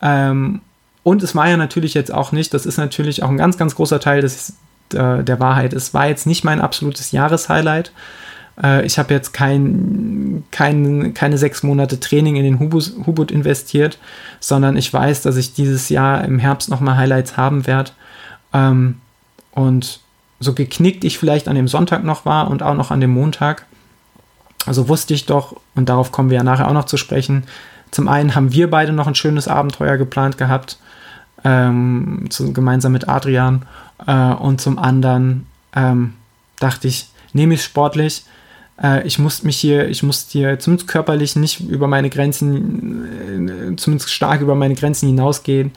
Ähm, 0.02 0.62
und 1.04 1.24
es 1.24 1.36
war 1.36 1.50
ja 1.50 1.58
natürlich 1.58 1.94
jetzt 1.94 2.14
auch 2.14 2.32
nicht, 2.32 2.54
das 2.54 2.66
ist 2.66 2.78
natürlich 2.78 3.24
auch 3.24 3.30
ein 3.30 3.38
ganz, 3.38 3.58
ganz 3.58 3.76
großer 3.76 4.00
Teil 4.00 4.22
des, 4.22 4.54
äh, 4.94 5.24
der 5.24 5.40
Wahrheit. 5.40 5.74
Es 5.74 5.94
war 5.94 6.08
jetzt 6.08 6.28
nicht 6.28 6.44
mein 6.44 6.62
absolutes 6.62 7.12
Jahreshighlight. 7.12 7.92
Äh, 8.62 8.86
ich 8.86 9.00
habe 9.00 9.14
jetzt 9.14 9.34
kein, 9.34 10.44
kein, 10.52 11.14
keine 11.14 11.38
sechs 11.38 11.64
Monate 11.64 12.00
Training 12.00 12.36
in 12.36 12.44
den 12.44 12.60
Hubut 12.60 13.32
investiert, 13.32 13.98
sondern 14.40 14.78
ich 14.78 14.92
weiß, 14.92 15.22
dass 15.22 15.38
ich 15.38 15.54
dieses 15.54 15.90
Jahr 15.90 16.24
im 16.24 16.40
Herbst 16.40 16.70
nochmal 16.70 16.98
Highlights 16.98 17.38
haben 17.38 17.66
werde. 17.66 17.92
Ähm, 18.54 19.02
und 19.52 20.00
so 20.40 20.54
geknickt 20.54 21.04
ich 21.04 21.18
vielleicht 21.18 21.48
an 21.48 21.56
dem 21.56 21.68
Sonntag 21.68 22.04
noch 22.04 22.26
war 22.26 22.50
und 22.50 22.64
auch 22.64 22.76
noch 22.76 22.92
an 22.92 23.02
dem 23.02 23.12
Montag, 23.12 23.66
also 24.66 24.88
wusste 24.88 25.14
ich 25.14 25.26
doch, 25.26 25.56
und 25.76 25.90
darauf 25.90 26.12
kommen 26.12 26.30
wir 26.30 26.38
ja 26.38 26.44
nachher 26.44 26.68
auch 26.68 26.74
noch 26.74 26.86
zu 26.86 26.98
sprechen, 26.98 27.44
zum 27.92 28.08
einen 28.08 28.36
haben 28.36 28.52
wir 28.54 28.70
beide 28.70 28.94
noch 28.94 29.08
ein 29.08 29.16
schönes 29.16 29.48
Abenteuer 29.48 29.98
geplant 29.98 30.38
gehabt, 30.38 30.78
ähm, 31.44 32.26
zu, 32.30 32.54
gemeinsam 32.54 32.92
mit 32.92 33.08
Adrian. 33.08 33.66
Äh, 34.06 34.34
und 34.34 34.62
zum 34.62 34.78
anderen 34.78 35.48
ähm, 35.76 36.14
dachte 36.60 36.88
ich, 36.88 37.10
nehme 37.34 37.56
ich 37.56 37.64
sportlich. 37.64 38.26
Äh, 38.82 39.06
ich 39.08 39.20
muss 39.20 39.44
mich 39.44 39.58
hier, 39.58 39.88
ich 39.90 40.04
muss 40.04 40.28
hier 40.30 40.60
zumindest 40.60 40.88
körperlich 40.88 41.36
nicht 41.36 41.62
über 41.62 41.88
meine 41.88 42.10
Grenzen, 42.10 43.72
äh, 43.72 43.76
zumindest 43.76 44.12
stark 44.12 44.42
über 44.42 44.56
meine 44.56 44.76
Grenzen 44.76 45.08
hinausgehen. 45.08 45.72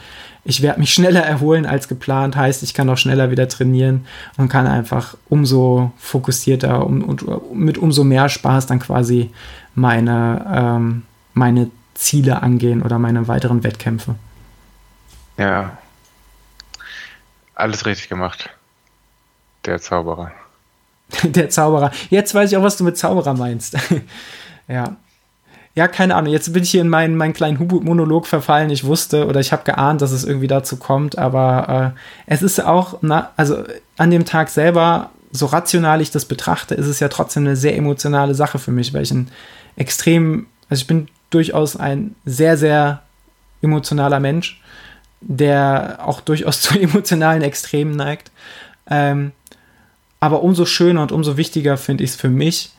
Ich 0.45 0.61
werde 0.61 0.81
mich 0.81 0.93
schneller 0.93 1.21
erholen 1.21 1.67
als 1.67 1.87
geplant, 1.87 2.35
heißt, 2.35 2.65
ich 2.65 2.75
kann 2.75 2.91
auch 2.91 2.97
schneller 2.97 3.31
wieder 3.31 3.47
trainieren 3.47 4.07
und 4.37 4.49
kann 4.49 4.67
einfach 4.67 5.17
umso 5.29 5.93
fokussierter 5.99 6.85
um, 6.85 7.03
und 7.05 7.25
mit 7.55 7.79
umso 7.79 8.03
mehr 8.03 8.29
Spaß 8.29 8.67
dann 8.67 8.81
quasi 8.81 9.31
meine, 9.77 10.45
ähm, 10.53 11.03
meine 11.35 11.71
Ziele 11.95 12.43
angehen 12.43 12.83
oder 12.83 12.99
meine 12.99 13.29
weiteren 13.29 13.65
Wettkämpfe. 13.65 14.15
Ja. 15.37 15.77
Alles 17.55 17.87
richtig 17.87 18.09
gemacht. 18.09 18.51
Der 19.65 19.81
Zauberer. 19.81 20.33
Der 21.23 21.51
Zauberer. 21.51 21.91
Jetzt 22.11 22.35
weiß 22.35 22.51
ich 22.51 22.57
auch, 22.57 22.63
was 22.63 22.77
du 22.77 22.85
mit 22.85 22.97
Zauberer 22.99 23.35
meinst. 23.35 23.77
ja. 24.69 24.97
Ja, 25.75 25.89
keine 25.89 26.17
Ahnung. 26.17 26.33
Jetzt 26.33 26.53
bin 26.53 26.63
ich 26.63 26.71
hier 26.71 26.83
in 26.83 26.89
meinen, 26.89 27.17
meinen 27.17 27.33
kleinen 27.33 27.59
Hubut-Monolog 27.59 28.27
verfallen. 28.27 28.69
Ich 28.69 28.85
wusste 28.85 29.27
oder 29.27 29.41
ich 29.41 29.53
habe 29.53 29.65
geahnt, 29.65 30.03
dass 30.03 30.13
es 30.13 30.25
irgendwie 30.25 30.47
dazu 30.47 30.77
kommt, 30.77 31.17
aber 31.17 31.95
äh, 31.97 32.01
es 32.27 32.43
ist 32.43 32.63
auch, 32.63 32.99
na, 33.01 33.31
also 33.37 33.65
an 33.97 34.11
dem 34.11 34.27
Tag 34.27 34.51
selber, 34.51 35.11
so 35.31 35.47
rational 35.47 36.03
ich 36.03 36.11
das 36.11 36.27
betrachte, 36.27 36.75
ist 36.75 36.87
es 36.87 37.01
ja 37.01 37.09
trotzdem 37.09 37.45
eine 37.45 37.57
sehr 37.57 37.75
emotionale 37.75 38.35
Sache 38.35 38.59
für 38.59 38.71
mich, 38.71 38.93
weil 38.93 39.03
ich 39.03 39.13
ein 39.13 39.31
extrem, 39.77 40.47
also 40.69 40.83
ich 40.83 40.87
bin 40.87 41.09
durchaus 41.35 41.77
ein 41.77 42.15
sehr, 42.25 42.57
sehr 42.57 43.03
emotionaler 43.63 44.21
Mensch, 44.21 44.61
der 45.21 46.01
auch 46.05 46.21
durchaus 46.21 46.61
zu 46.63 46.79
emotionalen 46.79 47.43
Extremen 47.43 47.97
neigt. 47.97 48.31
Ähm, 48.89 49.33
aber 50.21 50.43
umso 50.43 50.67
schöner 50.67 51.03
und 51.03 51.13
umso 51.13 51.37
wichtiger 51.37 51.77
finde 51.77 52.05
ich 52.05 52.11
es 52.11 52.17
für 52.17 52.29
mich, 52.29 52.71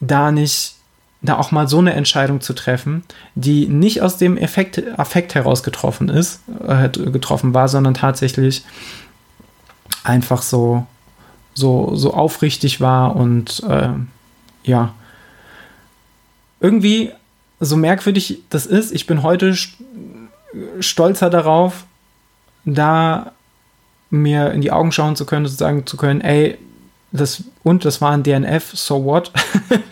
da 0.00 0.30
nicht 0.30 0.76
da 1.22 1.38
auch 1.38 1.50
mal 1.50 1.68
so 1.68 1.78
eine 1.78 1.94
Entscheidung 1.94 2.40
zu 2.40 2.52
treffen, 2.52 3.02
die 3.34 3.66
nicht 3.66 4.02
aus 4.02 4.16
dem 4.16 4.36
Effekt, 4.36 4.82
Affekt 4.98 5.34
heraus 5.34 5.62
getroffen 5.62 6.08
ist, 6.08 6.40
äh, 6.66 6.88
getroffen 6.88 7.54
war, 7.54 7.68
sondern 7.68 7.94
tatsächlich 7.94 8.64
einfach 10.04 10.42
so, 10.42 10.86
so, 11.54 11.94
so 11.96 12.14
aufrichtig 12.14 12.80
war 12.80 13.16
und 13.16 13.62
äh, 13.68 13.88
ja, 14.64 14.94
irgendwie, 16.60 17.12
so 17.60 17.76
merkwürdig 17.76 18.42
das 18.50 18.66
ist, 18.66 18.92
ich 18.92 19.06
bin 19.06 19.22
heute 19.22 19.54
stolzer 20.80 21.30
darauf, 21.30 21.84
da 22.64 23.32
mir 24.10 24.52
in 24.52 24.60
die 24.60 24.72
Augen 24.72 24.92
schauen 24.92 25.16
zu 25.16 25.26
können, 25.26 25.46
sagen 25.46 25.86
zu 25.86 25.96
können, 25.96 26.20
ey, 26.20 26.58
das 27.12 27.44
und 27.62 27.84
das 27.84 28.00
war 28.00 28.12
ein 28.12 28.22
DNF, 28.22 28.72
so 28.74 29.04
what? 29.04 29.32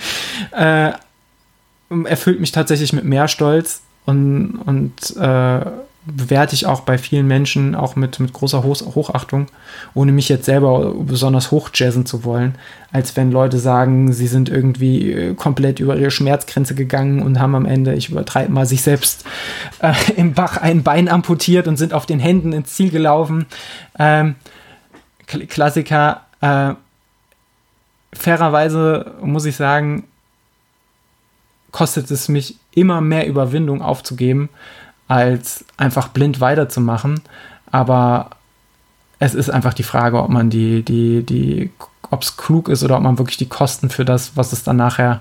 äh, 0.53 0.93
erfüllt 2.05 2.41
mich 2.41 2.53
tatsächlich 2.53 2.93
mit 2.93 3.05
mehr 3.05 3.29
Stolz 3.29 3.83
und, 4.05 4.59
und 4.65 5.17
äh, 5.17 5.61
bewerte 6.07 6.55
ich 6.55 6.67
auch 6.67 6.81
bei 6.83 6.99
vielen 6.99 7.27
Menschen 7.27 7.75
auch 7.75 7.97
mit, 7.97 8.21
mit 8.21 8.33
großer 8.33 8.63
Hoch 8.63 8.81
Hochachtung, 8.95 9.47
ohne 9.95 10.13
mich 10.13 10.29
jetzt 10.29 10.45
selber 10.45 10.95
besonders 10.99 11.51
hochjazzen 11.51 12.05
zu 12.05 12.25
wollen, 12.25 12.57
als 12.93 13.17
wenn 13.17 13.33
Leute 13.33 13.59
sagen, 13.59 14.13
sie 14.13 14.27
sind 14.27 14.49
irgendwie 14.49 15.13
äh, 15.13 15.35
komplett 15.35 15.81
über 15.81 15.97
ihre 15.97 16.11
Schmerzgrenze 16.11 16.75
gegangen 16.75 17.23
und 17.23 17.41
haben 17.41 17.55
am 17.55 17.65
Ende, 17.65 17.95
ich 17.95 18.11
übertreibe 18.11 18.53
mal, 18.53 18.67
sich 18.67 18.83
selbst 18.83 19.25
äh, 19.81 19.95
im 20.17 20.35
Bach 20.35 20.59
ein 20.59 20.83
Bein 20.83 21.09
amputiert 21.09 21.69
und 21.69 21.77
sind 21.77 21.95
auf 21.95 22.05
den 22.05 22.21
Händen 22.21 22.53
ins 22.53 22.75
Ziel 22.75 22.91
gelaufen. 22.91 23.47
Ähm, 23.99 24.35
Klassiker. 25.27 26.23
Äh, 26.41 26.75
fairerweise 28.13 29.15
muss 29.23 29.47
ich 29.47 29.57
sagen, 29.57 30.05
kostet 31.73 32.11
es 32.11 32.29
mich 32.29 32.57
immer 32.73 33.01
mehr 33.01 33.27
Überwindung 33.27 33.83
aufzugeben, 33.83 34.49
als 35.09 35.65
einfach 35.77 36.09
blind 36.09 36.41
weiterzumachen. 36.41 37.21
Aber 37.71 38.31
es 39.19 39.35
ist 39.35 39.51
einfach 39.51 39.75
die 39.75 39.83
Frage, 39.83 40.23
ob 40.23 40.29
man 40.31 40.51
die, 40.51 40.83
die, 40.83 41.23
die, 41.25 41.71
ob 42.11 42.23
es 42.23 42.37
klug 42.37 42.69
ist 42.69 42.83
oder 42.83 42.97
ob 42.97 43.03
man 43.03 43.19
wirklich 43.19 43.37
die 43.37 43.49
Kosten 43.49 43.91
für 43.91 44.05
das, 44.05 44.37
was 44.37 44.53
es 44.53 44.63
dann 44.63 44.77
nachher 44.77 45.21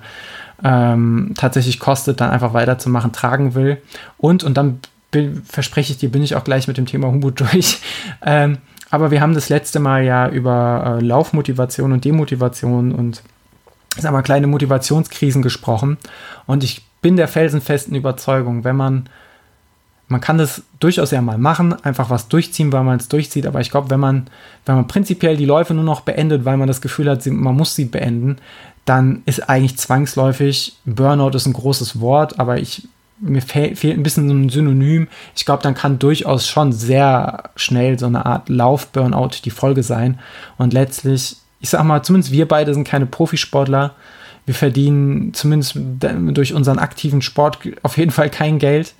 ähm, 0.63 1.34
tatsächlich 1.38 1.79
kostet, 1.79 2.21
dann 2.21 2.29
einfach 2.29 2.53
weiterzumachen, 2.53 3.11
tragen 3.11 3.55
will. 3.55 3.81
Und, 4.17 4.43
und 4.43 4.55
dann 4.55 4.79
bin, 5.11 5.43
verspreche 5.45 5.93
ich 5.93 5.99
dir, 5.99 6.11
bin 6.11 6.23
ich 6.23 6.36
auch 6.36 6.43
gleich 6.43 6.67
mit 6.67 6.77
dem 6.77 6.86
Thema 6.86 7.11
Hubo 7.11 7.29
durch. 7.31 7.79
Ähm, 8.25 8.57
aber 8.89 9.09
wir 9.09 9.21
haben 9.21 9.34
das 9.34 9.49
letzte 9.49 9.79
Mal 9.79 10.03
ja 10.03 10.29
über 10.29 10.99
äh, 10.99 11.03
Laufmotivation 11.03 11.93
und 11.93 12.05
Demotivation 12.05 12.91
und 12.93 13.23
sagen 13.97 14.15
wir, 14.15 14.21
kleine 14.21 14.47
Motivationskrisen 14.47 15.41
gesprochen. 15.41 15.97
Und 16.45 16.63
ich 16.63 16.84
bin 17.01 17.17
der 17.17 17.27
felsenfesten 17.27 17.95
Überzeugung, 17.95 18.63
wenn 18.63 18.75
man, 18.75 19.09
man 20.08 20.22
kann 20.22 20.38
das 20.38 20.64
durchaus 20.80 21.12
ja 21.12 21.22
mal 21.22 21.38
machen, 21.38 21.74
einfach 21.84 22.10
was 22.10 22.28
durchziehen, 22.28 22.72
weil 22.72 22.84
man 22.84 22.99
es 22.99 23.08
durchzieht, 23.08 23.45
aber 23.45 23.62
ich 23.62 23.72
glaube, 23.72 23.89
wenn 23.89 23.99
man, 23.99 24.28
wenn 24.66 24.76
man 24.76 24.88
prinzipiell 24.88 25.38
die 25.38 25.45
Läufe 25.45 25.74
nur 25.74 25.84
noch 25.84 26.01
beendet, 26.01 26.45
weil 26.45 26.58
man 26.58 26.68
das 26.68 26.82
Gefühl 26.82 27.10
hat, 27.10 27.26
man 27.26 27.56
muss 27.56 27.76
sie 27.76 27.86
beenden, 27.86 28.38
dann 28.86 29.24
ist 29.26 29.49
eigentlich 29.49 29.78
zwangsläufig, 29.78 30.78
Burnout 30.86 31.36
ist 31.36 31.45
ein 31.45 31.54
großes 31.54 31.99
Wort, 32.01 32.39
aber 32.39 32.60
ich, 32.60 32.88
mir 33.20 33.41
fe 33.41 33.76
fehlt 33.76 33.97
ein 33.97 34.04
bisschen 34.04 34.28
so 34.28 34.36
ein 34.36 34.49
Synonym. 34.49 35.08
Ich 35.36 35.45
glaube, 35.45 35.64
dann 35.64 35.76
kann 35.76 35.99
durchaus 35.99 36.47
schon 36.47 36.74
sehr 36.74 37.51
schnell 37.56 37.97
so 37.97 38.08
eine 38.08 38.26
Art 38.26 38.49
Lauf-Burnout 38.49 39.30
die 39.45 39.49
Folge 39.49 39.84
sein. 39.84 40.20
Und 40.58 40.74
letztlich 40.74 41.38
ich 41.64 41.70
sag 41.70 41.84
mal, 41.86 42.04
zumindest 42.04 42.34
wir 42.34 42.45
beide 42.45 42.74
sind 42.74 42.86
keine 42.86 43.06
Profisportler. 43.06 43.95
Wir 44.45 44.54
verdienen 44.54 45.34
zumindest 45.34 45.80
durch 46.01 46.54
unseren 46.54 46.78
aktiven 46.78 47.22
Sport 47.22 47.60
auf 47.84 47.97
jeden 47.97 48.12
Fall 48.12 48.30
kein 48.30 48.60
Geld. 48.60 48.93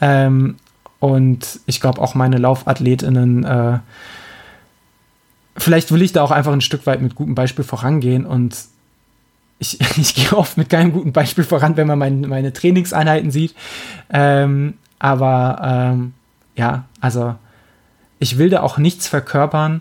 Ähm, 0.00 0.56
und 0.98 1.60
ich 1.66 1.80
glaube 1.80 2.00
auch 2.00 2.14
meine 2.14 2.36
Laufathletinnen, 2.38 3.44
äh, 3.44 3.78
vielleicht 5.56 5.92
will 5.92 6.02
ich 6.02 6.12
da 6.12 6.22
auch 6.22 6.30
einfach 6.30 6.52
ein 6.52 6.60
Stück 6.60 6.86
weit 6.86 7.00
mit 7.00 7.14
gutem 7.14 7.34
Beispiel 7.34 7.64
vorangehen 7.64 8.26
und 8.26 8.56
ich, 9.58 9.80
ich 9.96 10.14
gehe 10.14 10.36
oft 10.36 10.56
mit 10.56 10.68
keinem 10.68 10.92
guten 10.92 11.12
Beispiel 11.12 11.44
voran, 11.44 11.76
wenn 11.76 11.86
man 11.86 11.98
mein, 11.98 12.20
meine 12.22 12.52
Trainingseinheiten 12.52 13.30
sieht. 13.30 13.54
Ähm, 14.10 14.74
aber 14.98 15.60
ähm, 15.92 16.14
ja, 16.56 16.84
also 17.00 17.36
ich 18.18 18.36
will 18.36 18.50
da 18.50 18.62
auch 18.62 18.76
nichts 18.76 19.08
verkörpern 19.08 19.80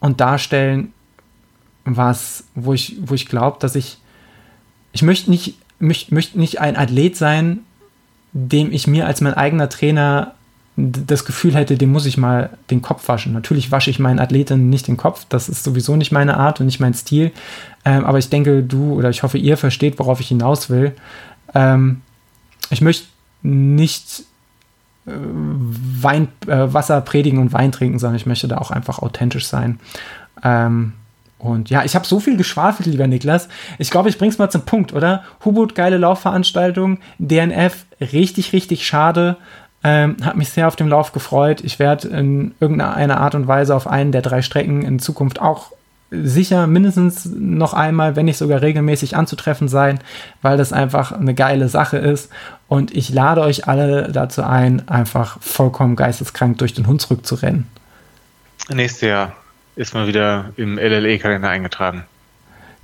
und 0.00 0.20
darstellen, 0.20 0.92
was, 1.84 2.44
wo 2.54 2.72
ich, 2.72 2.96
wo 3.00 3.14
ich 3.14 3.26
glaube, 3.26 3.58
dass 3.60 3.76
ich, 3.76 3.98
ich 4.92 5.02
möchte 5.02 5.30
nicht, 5.30 5.58
möchte, 5.78 6.12
möchte 6.14 6.38
nicht 6.38 6.60
ein 6.60 6.76
Athlet 6.76 7.16
sein, 7.16 7.60
dem 8.32 8.72
ich 8.72 8.86
mir 8.86 9.06
als 9.06 9.20
mein 9.20 9.34
eigener 9.34 9.68
Trainer 9.68 10.34
das 10.76 11.24
Gefühl 11.24 11.54
hätte, 11.54 11.76
dem 11.76 11.92
muss 11.92 12.06
ich 12.06 12.16
mal 12.16 12.50
den 12.70 12.80
Kopf 12.80 13.06
waschen. 13.08 13.32
Natürlich 13.32 13.70
wasche 13.70 13.90
ich 13.90 13.98
meinen 13.98 14.18
Athleten 14.18 14.70
nicht 14.70 14.88
den 14.88 14.96
Kopf, 14.96 15.26
das 15.28 15.48
ist 15.48 15.64
sowieso 15.64 15.96
nicht 15.96 16.12
meine 16.12 16.36
Art 16.36 16.60
und 16.60 16.66
nicht 16.66 16.80
mein 16.80 16.94
Stil. 16.94 17.32
Ähm, 17.84 18.04
aber 18.04 18.18
ich 18.18 18.30
denke, 18.30 18.62
du 18.62 18.94
oder 18.94 19.10
ich 19.10 19.22
hoffe, 19.22 19.38
ihr 19.38 19.56
versteht, 19.56 19.98
worauf 19.98 20.20
ich 20.20 20.28
hinaus 20.28 20.70
will. 20.70 20.92
Ähm, 21.54 22.02
ich 22.70 22.80
möchte 22.80 23.08
nicht 23.42 24.24
äh, 25.06 25.10
Wein, 25.12 26.28
äh, 26.46 26.72
Wasser 26.72 27.00
predigen 27.00 27.40
und 27.40 27.52
Wein 27.52 27.72
trinken, 27.72 27.98
sondern 27.98 28.16
ich 28.16 28.26
möchte 28.26 28.48
da 28.48 28.58
auch 28.58 28.70
einfach 28.70 29.00
authentisch 29.00 29.46
sein. 29.46 29.80
Ähm, 30.42 30.92
und 31.40 31.70
ja, 31.70 31.84
ich 31.84 31.94
habe 31.94 32.06
so 32.06 32.20
viel 32.20 32.36
geschwafelt, 32.36 32.86
lieber 32.86 33.06
Niklas. 33.06 33.48
Ich 33.78 33.90
glaube, 33.90 34.10
ich 34.10 34.18
bring's 34.18 34.38
mal 34.38 34.50
zum 34.50 34.62
Punkt, 34.62 34.92
oder? 34.92 35.24
Hubut, 35.44 35.74
geile 35.74 35.96
Laufveranstaltung. 35.96 36.98
DNF, 37.18 37.86
richtig, 38.00 38.52
richtig 38.52 38.86
schade. 38.86 39.36
Ähm, 39.82 40.18
hat 40.22 40.36
mich 40.36 40.50
sehr 40.50 40.68
auf 40.68 40.76
den 40.76 40.88
Lauf 40.88 41.12
gefreut. 41.12 41.62
Ich 41.64 41.78
werde 41.78 42.08
in 42.08 42.54
irgendeiner 42.60 43.20
Art 43.20 43.34
und 43.34 43.48
Weise 43.48 43.74
auf 43.74 43.86
einen 43.86 44.12
der 44.12 44.20
drei 44.20 44.42
Strecken 44.42 44.82
in 44.82 44.98
Zukunft 44.98 45.40
auch 45.40 45.72
sicher 46.10 46.66
mindestens 46.66 47.24
noch 47.24 47.72
einmal, 47.72 48.16
wenn 48.16 48.26
nicht 48.26 48.36
sogar 48.36 48.60
regelmäßig 48.60 49.16
anzutreffen 49.16 49.68
sein, 49.68 50.00
weil 50.42 50.58
das 50.58 50.74
einfach 50.74 51.12
eine 51.12 51.34
geile 51.34 51.68
Sache 51.68 51.96
ist. 51.96 52.30
Und 52.68 52.94
ich 52.94 53.08
lade 53.10 53.40
euch 53.40 53.66
alle 53.66 54.12
dazu 54.12 54.42
ein, 54.42 54.86
einfach 54.88 55.40
vollkommen 55.40 55.96
geisteskrank 55.96 56.58
durch 56.58 56.74
den 56.74 56.86
Hunsrück 56.86 57.24
zu 57.24 57.36
rennen. 57.36 57.66
Nächstes 58.68 59.08
Jahr 59.08 59.32
ist 59.80 59.94
mal 59.94 60.06
wieder 60.06 60.52
im 60.56 60.78
LLE-Kalender 60.78 61.48
eingetragen. 61.48 62.04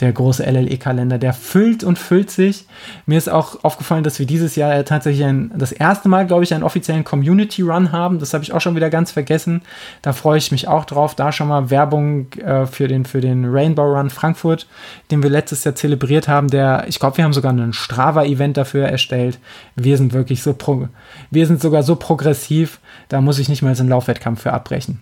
Der 0.00 0.12
große 0.12 0.44
LLE-Kalender, 0.44 1.16
der 1.16 1.32
füllt 1.32 1.82
und 1.82 1.98
füllt 1.98 2.30
sich. 2.30 2.66
Mir 3.06 3.16
ist 3.16 3.28
auch 3.28 3.64
aufgefallen, 3.64 4.04
dass 4.04 4.18
wir 4.18 4.26
dieses 4.26 4.54
Jahr 4.54 4.84
tatsächlich 4.84 5.24
ein, 5.24 5.50
das 5.56 5.72
erste 5.72 6.10
Mal, 6.10 6.26
glaube 6.26 6.44
ich, 6.44 6.52
einen 6.52 6.64
offiziellen 6.64 7.04
Community 7.04 7.62
Run 7.62 7.92
haben. 7.92 8.18
Das 8.18 8.34
habe 8.34 8.44
ich 8.44 8.52
auch 8.52 8.60
schon 8.60 8.76
wieder 8.76 8.90
ganz 8.90 9.12
vergessen. 9.12 9.62
Da 10.02 10.12
freue 10.12 10.36
ich 10.36 10.52
mich 10.52 10.68
auch 10.68 10.84
drauf. 10.84 11.14
Da 11.14 11.32
schon 11.32 11.48
mal 11.48 11.70
Werbung 11.70 12.30
äh, 12.32 12.66
für, 12.66 12.88
den, 12.88 13.06
für 13.06 13.22
den 13.22 13.46
Rainbow 13.46 13.94
Run 13.94 14.10
Frankfurt, 14.10 14.66
den 15.10 15.22
wir 15.22 15.30
letztes 15.30 15.64
Jahr 15.64 15.74
zelebriert 15.74 16.28
haben. 16.28 16.48
Der, 16.48 16.84
ich 16.88 16.98
glaube, 16.98 17.16
wir 17.16 17.24
haben 17.24 17.32
sogar 17.32 17.52
ein 17.52 17.72
Strava-Event 17.72 18.58
dafür 18.58 18.86
erstellt. 18.86 19.38
Wir 19.76 19.96
sind 19.96 20.12
wirklich 20.12 20.42
so, 20.42 20.52
pro, 20.52 20.88
wir 21.30 21.46
sind 21.46 21.60
sogar 21.60 21.82
so 21.82 21.96
progressiv. 21.96 22.80
Da 23.08 23.22
muss 23.22 23.38
ich 23.38 23.48
nicht 23.48 23.62
mal 23.62 23.74
so 23.74 23.82
einen 23.82 23.90
Laufwettkampf 23.90 24.42
für 24.42 24.52
abbrechen. 24.52 25.00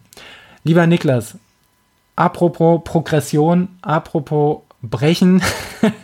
Lieber 0.63 0.87
Niklas, 0.87 1.37
Apropos 2.17 2.83
Progression, 2.85 3.69
apropos 3.83 4.63
Brechen. 4.83 5.43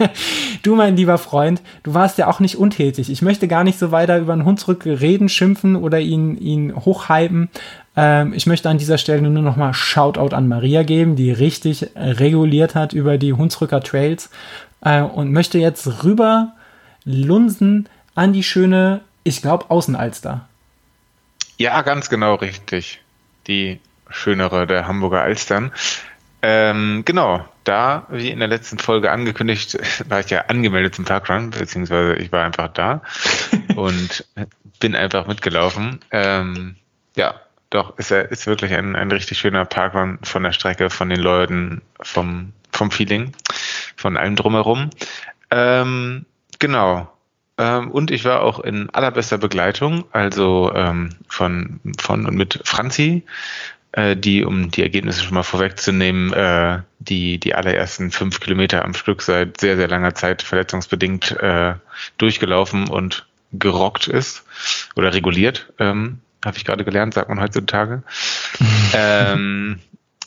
du, 0.63 0.75
mein 0.75 0.97
lieber 0.97 1.19
Freund, 1.19 1.61
du 1.83 1.95
warst 1.95 2.19
ja 2.19 2.27
auch 2.27 2.41
nicht 2.41 2.57
untätig. 2.57 3.11
Ich 3.11 3.23
möchte 3.23 3.49
gar 3.49 3.65
nicht 3.65 3.79
so 3.79 3.93
weiter 3.93 4.19
über 4.19 4.35
den 4.35 4.45
Hunsrück 4.45 4.87
reden, 4.87 5.29
schimpfen 5.29 5.77
oder 5.77 6.01
ihn, 6.01 6.37
ihn 6.37 6.75
hochhypen. 6.75 7.49
Ähm, 7.97 8.33
ich 8.33 8.47
möchte 8.47 8.69
an 8.69 8.79
dieser 8.79 8.99
Stelle 8.99 9.23
nur 9.23 9.43
noch 9.43 9.57
mal 9.57 9.75
Shoutout 9.75 10.35
an 10.35 10.49
Maria 10.49 10.83
geben, 10.83 11.17
die 11.17 11.31
richtig 11.31 11.89
reguliert 11.95 12.75
hat 12.75 12.93
über 12.93 13.19
die 13.19 13.33
Hunsrücker 13.33 13.81
Trails 13.81 14.31
äh, 14.81 15.03
und 15.03 15.33
möchte 15.33 15.59
jetzt 15.59 16.05
rüber 16.05 16.53
lunsen 17.05 17.89
an 18.15 18.33
die 18.33 18.43
schöne, 18.43 19.03
ich 19.25 19.43
glaube, 19.43 19.71
Außenalster. 19.71 20.47
Ja, 21.59 21.83
ganz 21.83 22.09
genau 22.09 22.37
richtig. 22.37 23.01
Die 23.47 23.81
schönere 24.11 24.67
der 24.67 24.87
Hamburger 24.87 25.23
Alstern. 25.23 25.73
Ähm, 26.43 27.03
genau, 27.05 27.47
da, 27.65 28.07
wie 28.09 28.31
in 28.31 28.39
der 28.39 28.49
letzten 28.49 28.79
Folge 28.79 29.11
angekündigt, 29.11 29.79
war 30.09 30.21
ich 30.21 30.31
ja 30.31 30.47
angemeldet 30.47 30.95
zum 30.95 31.05
Parkrun, 31.05 31.51
beziehungsweise 31.51 32.15
ich 32.15 32.33
war 32.33 32.45
einfach 32.45 32.69
da 32.69 33.03
und 33.77 34.25
bin 34.79 34.95
einfach 34.95 35.27
mitgelaufen. 35.27 36.01
Ähm, 36.11 36.77
ja, 37.17 37.35
doch, 37.69 37.99
ist, 37.99 38.11
er, 38.11 38.31
ist 38.31 38.47
wirklich 38.47 38.73
ein, 38.75 38.97
ein 38.97 39.11
richtig 39.13 39.39
schöner 39.39 39.65
Parkrun 39.65 40.19
von 40.23 40.43
der 40.43 40.53
Strecke, 40.53 40.91
von 40.91 41.09
den 41.09 41.21
Leuten, 41.21 41.83
vom, 42.01 42.53
vom 42.73 42.91
Feeling, 42.91 43.33
von 43.97 44.17
allem 44.17 44.35
drumherum. 44.37 44.91
Ähm, 45.51 46.25
genau. 46.59 47.13
Ähm, 47.59 47.91
und 47.91 48.11
ich 48.11 48.25
war 48.25 48.43
auch 48.43 48.61
in 48.61 48.89
allerbester 48.91 49.37
Begleitung, 49.37 50.05
also 50.13 50.73
ähm, 50.75 51.11
von, 51.29 51.81
von 51.99 52.25
und 52.27 52.35
mit 52.35 52.61
Franzi, 52.65 53.25
äh, 53.93 54.17
die, 54.17 54.45
um 54.45 54.71
die 54.71 54.83
Ergebnisse 54.83 55.23
schon 55.23 55.35
mal 55.35 55.43
vorwegzunehmen, 55.43 56.33
äh, 56.33 56.81
die 56.99 57.39
die 57.39 57.55
allerersten 57.55 58.11
fünf 58.11 58.41
Kilometer 58.41 58.85
am 58.85 58.95
Stück 58.95 59.23
seit 59.23 59.61
sehr, 59.61 59.77
sehr 59.77 59.89
langer 59.89 60.15
Zeit 60.15 60.43
verletzungsbedingt 60.43 61.33
äh, 61.41 61.75
durchgelaufen 62.19 62.89
und 62.89 63.27
gerockt 63.53 64.07
ist 64.07 64.45
oder 64.95 65.13
reguliert. 65.13 65.73
Ähm, 65.79 66.21
habe 66.45 66.57
ich 66.57 66.65
gerade 66.65 66.85
gelernt, 66.85 67.15
sagt 67.15 67.29
man 67.29 67.41
heutzutage. 67.41 68.03
ähm, 68.95 69.81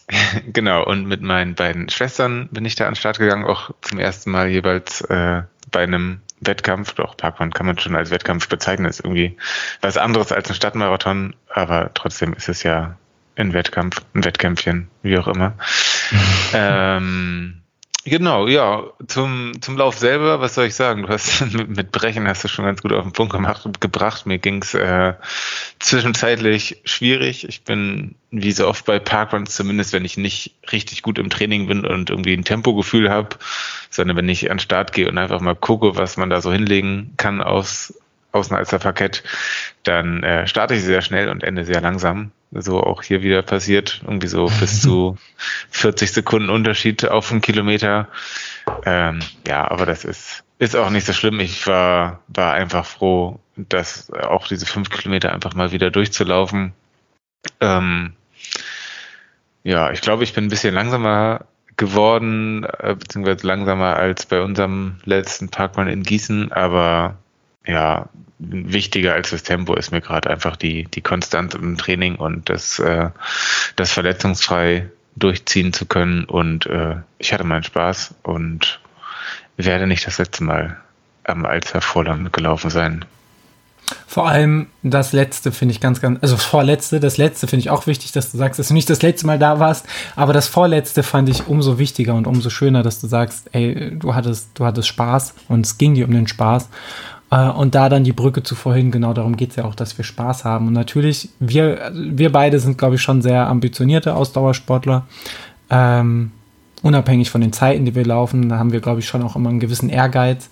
genau, 0.53 0.83
und 0.85 1.07
mit 1.07 1.21
meinen 1.21 1.55
beiden 1.55 1.89
Schwestern 1.89 2.49
bin 2.49 2.65
ich 2.65 2.75
da 2.75 2.85
an 2.85 2.91
den 2.91 2.97
Start 2.97 3.19
gegangen, 3.19 3.45
auch 3.45 3.71
zum 3.81 3.99
ersten 3.99 4.31
Mal 4.31 4.49
jeweils 4.49 5.01
äh, 5.01 5.43
bei 5.71 5.83
einem 5.83 6.21
Wettkampf. 6.41 6.93
Doch, 6.93 7.15
Parkrun 7.15 7.51
kann 7.51 7.65
man 7.65 7.79
schon 7.79 7.95
als 7.95 8.11
Wettkampf 8.11 8.49
bezeichnen, 8.49 8.87
ist 8.87 8.99
irgendwie 8.99 9.37
was 9.81 9.97
anderes 9.97 10.31
als 10.31 10.49
ein 10.49 10.55
Stadtmarathon, 10.55 11.35
aber 11.49 11.91
trotzdem 11.93 12.33
ist 12.33 12.49
es 12.49 12.63
ja 12.63 12.97
ein 13.35 13.53
Wettkampf, 13.53 14.01
ein 14.13 14.23
Wettkämpfchen, 14.23 14.89
wie 15.01 15.17
auch 15.17 15.27
immer. 15.27 15.57
ähm, 16.53 17.63
Genau, 18.05 18.47
ja, 18.49 18.83
zum, 19.07 19.53
zum 19.61 19.77
Lauf 19.77 19.97
selber, 19.97 20.41
was 20.41 20.55
soll 20.55 20.65
ich 20.65 20.75
sagen? 20.75 21.03
Du 21.03 21.07
hast 21.07 21.41
mit, 21.53 21.69
mit 21.69 21.91
Brechen 21.93 22.27
hast 22.27 22.43
du 22.43 22.49
schon 22.49 22.65
ganz 22.65 22.81
gut 22.81 22.91
auf 22.91 23.03
den 23.03 23.13
Punkt 23.13 23.31
gemacht, 23.31 23.65
gebracht. 23.79 24.25
Mir 24.25 24.39
ging's 24.39 24.73
äh, 24.73 25.13
zwischenzeitlich 25.79 26.81
schwierig. 26.83 27.47
Ich 27.47 27.63
bin, 27.63 28.15
wie 28.29 28.51
so 28.51 28.67
oft 28.67 28.85
bei 28.85 28.99
Parkruns, 28.99 29.55
zumindest 29.55 29.93
wenn 29.93 30.03
ich 30.03 30.17
nicht 30.17 30.53
richtig 30.69 31.01
gut 31.01 31.17
im 31.17 31.29
Training 31.29 31.67
bin 31.67 31.85
und 31.85 32.09
irgendwie 32.09 32.33
ein 32.33 32.43
Tempogefühl 32.43 33.09
habe, 33.09 33.37
sondern 33.89 34.17
wenn 34.17 34.27
ich 34.27 34.51
an 34.51 34.57
den 34.57 34.61
Start 34.61 34.91
gehe 34.91 35.07
und 35.07 35.17
einfach 35.17 35.39
mal 35.39 35.55
gucke, 35.55 35.95
was 35.95 36.17
man 36.17 36.29
da 36.29 36.41
so 36.41 36.51
hinlegen 36.51 37.13
kann 37.15 37.41
aus, 37.41 37.93
aus 38.33 38.51
einem 38.51 38.65
Parkett, 38.65 39.23
dann 39.83 40.23
äh, 40.23 40.47
starte 40.47 40.73
ich 40.73 40.83
sehr 40.83 41.01
schnell 41.01 41.29
und 41.29 41.43
ende 41.43 41.63
sehr 41.63 41.81
langsam 41.81 42.31
so 42.51 42.81
auch 42.81 43.03
hier 43.03 43.21
wieder 43.21 43.41
passiert. 43.41 44.01
Irgendwie 44.03 44.27
so 44.27 44.45
bis 44.59 44.81
zu 44.81 45.17
40 45.71 46.11
Sekunden 46.11 46.49
Unterschied 46.49 47.05
auf 47.05 47.31
einen 47.31 47.41
Kilometer. 47.41 48.07
Ähm, 48.85 49.19
ja, 49.47 49.69
aber 49.69 49.85
das 49.85 50.03
ist, 50.03 50.43
ist 50.59 50.75
auch 50.75 50.89
nicht 50.89 51.05
so 51.05 51.13
schlimm. 51.13 51.39
Ich 51.39 51.65
war, 51.67 52.21
war 52.27 52.53
einfach 52.53 52.85
froh, 52.85 53.39
dass 53.55 54.11
auch 54.11 54.47
diese 54.47 54.65
fünf 54.65 54.89
Kilometer 54.89 55.31
einfach 55.31 55.53
mal 55.53 55.71
wieder 55.71 55.91
durchzulaufen. 55.91 56.73
Ähm, 57.59 58.13
ja, 59.63 59.91
ich 59.91 60.01
glaube, 60.01 60.23
ich 60.23 60.33
bin 60.33 60.45
ein 60.45 60.49
bisschen 60.49 60.73
langsamer 60.73 61.45
geworden, 61.77 62.65
äh, 62.79 62.95
beziehungsweise 62.95 63.47
langsamer 63.47 63.95
als 63.95 64.25
bei 64.25 64.41
unserem 64.41 64.97
letzten 65.05 65.49
Parkmann 65.49 65.87
in 65.87 66.03
Gießen, 66.03 66.51
aber 66.51 67.17
ja, 67.65 68.09
wichtiger 68.39 69.13
als 69.13 69.29
das 69.29 69.43
Tempo 69.43 69.73
ist 69.75 69.91
mir 69.91 70.01
gerade 70.01 70.29
einfach 70.29 70.55
die, 70.55 70.85
die 70.85 71.01
Konstanz 71.01 71.53
im 71.53 71.77
Training 71.77 72.15
und 72.15 72.49
das, 72.49 72.79
äh, 72.79 73.09
das 73.75 73.91
verletzungsfrei 73.91 74.89
durchziehen 75.15 75.73
zu 75.73 75.85
können. 75.85 76.25
Und 76.25 76.65
äh, 76.65 76.95
ich 77.19 77.33
hatte 77.33 77.43
meinen 77.43 77.63
Spaß 77.63 78.15
und 78.23 78.79
werde 79.57 79.87
nicht 79.87 80.05
das 80.07 80.17
letzte 80.17 80.43
Mal 80.43 80.77
am 81.23 81.45
Alzer 81.45 81.81
Vorland 81.81 82.33
gelaufen 82.33 82.69
sein. 82.69 83.05
Vor 84.07 84.27
allem 84.27 84.67
das 84.81 85.11
letzte 85.11 85.51
finde 85.51 85.73
ich 85.73 85.81
ganz, 85.81 85.99
ganz, 85.99 86.19
also 86.21 86.35
das 86.35 86.45
vorletzte, 86.45 86.99
das 86.99 87.17
letzte 87.17 87.47
finde 87.47 87.61
ich 87.61 87.69
auch 87.69 87.85
wichtig, 87.85 88.11
dass 88.13 88.31
du 88.31 88.37
sagst, 88.37 88.57
dass 88.57 88.69
du 88.69 88.73
nicht 88.73 88.89
das 88.89 89.01
letzte 89.01 89.27
Mal 89.27 89.37
da 89.37 89.59
warst, 89.59 89.85
aber 90.15 90.33
das 90.33 90.47
vorletzte 90.47 91.03
fand 91.03 91.29
ich 91.29 91.47
umso 91.47 91.79
wichtiger 91.79 92.13
und 92.13 92.25
umso 92.25 92.49
schöner, 92.49 92.81
dass 92.81 93.01
du 93.01 93.07
sagst, 93.07 93.49
ey, 93.51 93.97
du 93.97 94.15
hattest, 94.15 94.49
du 94.53 94.65
hattest 94.65 94.87
Spaß 94.87 95.33
und 95.49 95.65
es 95.65 95.77
ging 95.77 95.95
dir 95.95 96.05
um 96.07 96.13
den 96.13 96.27
Spaß 96.27 96.69
und 97.35 97.73
da 97.73 97.89
dann 97.89 98.03
die 98.03 98.13
Brücke 98.13 98.43
zu 98.43 98.53
vorhin, 98.53 98.91
genau 98.91 99.13
darum 99.13 99.37
geht 99.37 99.51
es 99.51 99.55
ja 99.55 99.65
auch, 99.65 99.75
dass 99.75 99.97
wir 99.97 100.05
Spaß 100.05 100.45
haben. 100.45 100.67
Und 100.67 100.73
natürlich, 100.73 101.29
wir, 101.39 101.91
wir 101.93 102.31
beide 102.31 102.59
sind, 102.59 102.77
glaube 102.77 102.95
ich, 102.95 103.01
schon 103.01 103.21
sehr 103.21 103.47
ambitionierte 103.47 104.15
Ausdauersportler. 104.15 105.07
Ähm, 105.69 106.31
unabhängig 106.83 107.31
von 107.31 107.41
den 107.41 107.53
Zeiten, 107.53 107.85
die 107.85 107.95
wir 107.95 108.05
laufen, 108.05 108.49
da 108.49 108.59
haben 108.59 108.71
wir, 108.71 108.81
glaube 108.81 108.99
ich, 108.99 109.07
schon 109.07 109.23
auch 109.23 109.35
immer 109.35 109.49
einen 109.49 109.59
gewissen 109.59 109.89
Ehrgeiz. 109.89 110.49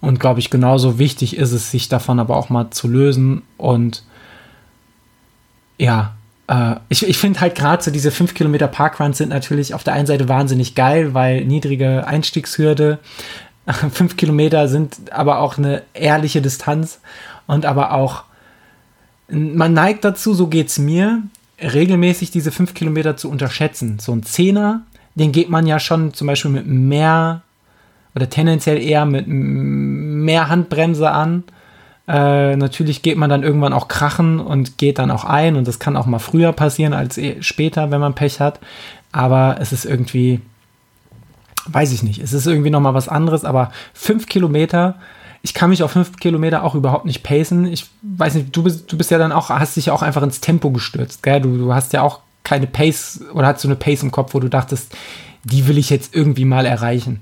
Und 0.00 0.18
glaube 0.18 0.40
ich, 0.40 0.50
genauso 0.50 0.98
wichtig 0.98 1.36
ist 1.36 1.52
es, 1.52 1.70
sich 1.70 1.88
davon 1.88 2.18
aber 2.18 2.36
auch 2.36 2.50
mal 2.50 2.70
zu 2.70 2.88
lösen. 2.88 3.42
Und 3.56 4.02
ja, 5.78 6.14
äh, 6.48 6.74
ich, 6.88 7.08
ich 7.08 7.16
finde 7.16 7.40
halt 7.40 7.54
gerade 7.54 7.82
so 7.82 7.90
diese 7.90 8.10
5 8.10 8.34
Kilometer 8.34 8.66
Parkruns 8.66 9.18
sind 9.18 9.30
natürlich 9.30 9.72
auf 9.72 9.84
der 9.84 9.94
einen 9.94 10.06
Seite 10.06 10.28
wahnsinnig 10.28 10.74
geil, 10.74 11.14
weil 11.14 11.44
niedrige 11.44 12.06
Einstiegshürde, 12.06 12.98
fünf 13.92 14.16
Kilometer 14.16 14.68
sind 14.68 15.12
aber 15.12 15.38
auch 15.38 15.58
eine 15.58 15.82
ehrliche 15.94 16.42
Distanz 16.42 17.00
und 17.46 17.66
aber 17.66 17.92
auch, 17.92 18.24
man 19.28 19.72
neigt 19.72 20.04
dazu, 20.04 20.34
so 20.34 20.48
geht 20.48 20.68
es 20.68 20.78
mir, 20.78 21.22
regelmäßig 21.60 22.30
diese 22.30 22.50
fünf 22.50 22.74
Kilometer 22.74 23.16
zu 23.16 23.30
unterschätzen. 23.30 23.98
So 24.00 24.12
ein 24.12 24.24
Zehner, 24.24 24.82
den 25.14 25.32
geht 25.32 25.48
man 25.48 25.66
ja 25.66 25.78
schon 25.78 26.12
zum 26.14 26.26
Beispiel 26.26 26.50
mit 26.50 26.66
mehr 26.66 27.42
oder 28.14 28.28
tendenziell 28.28 28.80
eher 28.82 29.06
mit 29.06 29.26
mehr 29.26 30.48
Handbremse 30.48 31.10
an. 31.10 31.44
Äh, 32.08 32.56
natürlich 32.56 33.02
geht 33.02 33.16
man 33.16 33.30
dann 33.30 33.42
irgendwann 33.42 33.72
auch 33.72 33.88
krachen 33.88 34.40
und 34.40 34.76
geht 34.76 34.98
dann 34.98 35.10
auch 35.10 35.24
ein 35.24 35.56
und 35.56 35.68
das 35.68 35.78
kann 35.78 35.96
auch 35.96 36.06
mal 36.06 36.18
früher 36.18 36.52
passieren 36.52 36.94
als 36.94 37.16
eh 37.16 37.40
später, 37.42 37.90
wenn 37.90 38.00
man 38.00 38.14
Pech 38.14 38.40
hat. 38.40 38.58
Aber 39.12 39.56
es 39.60 39.72
ist 39.72 39.84
irgendwie, 39.84 40.40
weiß 41.66 41.92
ich 41.92 42.02
nicht. 42.02 42.18
Es 42.18 42.32
ist 42.32 42.46
irgendwie 42.46 42.70
nochmal 42.70 42.94
was 42.94 43.08
anderes, 43.08 43.44
aber 43.44 43.72
fünf 43.94 44.26
Kilometer, 44.26 44.96
ich 45.42 45.54
kann 45.54 45.70
mich 45.70 45.82
auf 45.82 45.92
fünf 45.92 46.16
Kilometer 46.18 46.62
auch 46.62 46.74
überhaupt 46.74 47.04
nicht 47.04 47.22
pacen. 47.22 47.66
Ich 47.66 47.86
weiß 48.02 48.34
nicht, 48.34 48.56
du 48.56 48.62
bist, 48.62 48.90
du 48.90 48.96
bist 48.96 49.10
ja 49.10 49.18
dann 49.18 49.32
auch, 49.32 49.50
hast 49.50 49.76
dich 49.76 49.86
ja 49.86 49.92
auch 49.92 50.02
einfach 50.02 50.22
ins 50.22 50.40
Tempo 50.40 50.70
gestürzt, 50.70 51.22
gell? 51.22 51.40
Du, 51.40 51.56
du 51.56 51.74
hast 51.74 51.92
ja 51.92 52.02
auch 52.02 52.20
keine 52.44 52.66
Pace 52.66 53.20
oder 53.32 53.48
hast 53.48 53.64
du 53.64 53.68
eine 53.68 53.76
Pace 53.76 54.02
im 54.02 54.10
Kopf, 54.10 54.34
wo 54.34 54.40
du 54.40 54.48
dachtest, 54.48 54.96
die 55.44 55.66
will 55.66 55.78
ich 55.78 55.90
jetzt 55.90 56.14
irgendwie 56.14 56.44
mal 56.44 56.66
erreichen. 56.66 57.20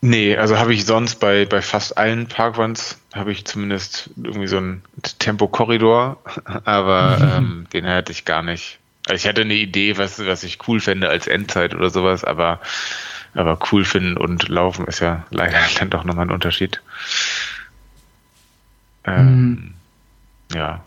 Nee, 0.00 0.36
also 0.36 0.58
habe 0.58 0.74
ich 0.74 0.84
sonst 0.84 1.16
bei, 1.16 1.46
bei 1.46 1.62
fast 1.62 1.96
allen 1.96 2.26
Parkruns 2.26 2.98
habe 3.14 3.32
ich 3.32 3.46
zumindest 3.46 4.10
irgendwie 4.22 4.48
so 4.48 4.58
einen 4.58 4.82
Tempo-Korridor, 5.18 6.18
aber 6.64 7.36
ähm, 7.38 7.66
den 7.72 7.86
hatte 7.86 8.12
ich 8.12 8.24
gar 8.24 8.42
nicht. 8.42 8.78
Also 9.06 9.22
ich 9.22 9.28
hatte 9.28 9.40
eine 9.40 9.54
Idee, 9.54 9.98
was, 9.98 10.24
was 10.24 10.44
ich 10.44 10.58
cool 10.68 10.80
fände 10.80 11.08
als 11.08 11.26
Endzeit 11.26 11.74
oder 11.74 11.90
sowas, 11.90 12.22
aber 12.22 12.60
aber 13.34 13.58
cool 13.72 13.84
finden 13.84 14.16
und 14.16 14.48
laufen 14.48 14.86
ist 14.86 15.00
ja 15.00 15.24
leider 15.30 15.58
dann 15.78 15.90
doch 15.90 16.04
nochmal 16.04 16.26
ein 16.26 16.32
Unterschied. 16.32 16.80
Ähm, 19.04 19.26
mhm. 19.26 19.74
Ja. 20.54 20.82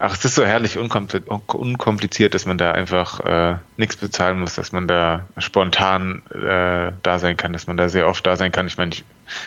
Ach, 0.00 0.12
es 0.12 0.24
ist 0.24 0.34
so 0.34 0.44
herrlich 0.44 0.76
unkompliziert, 0.76 2.34
dass 2.34 2.46
man 2.46 2.58
da 2.58 2.72
einfach 2.72 3.20
äh, 3.20 3.56
nichts 3.76 3.96
bezahlen 3.96 4.40
muss, 4.40 4.56
dass 4.56 4.72
man 4.72 4.88
da 4.88 5.26
spontan 5.38 6.22
äh, 6.32 6.92
da 7.02 7.18
sein 7.20 7.36
kann, 7.36 7.52
dass 7.52 7.68
man 7.68 7.76
da 7.76 7.88
sehr 7.88 8.08
oft 8.08 8.26
da 8.26 8.36
sein 8.36 8.50
kann. 8.50 8.66
Ich 8.66 8.76
meine, 8.76 8.92
ich 8.92 9.04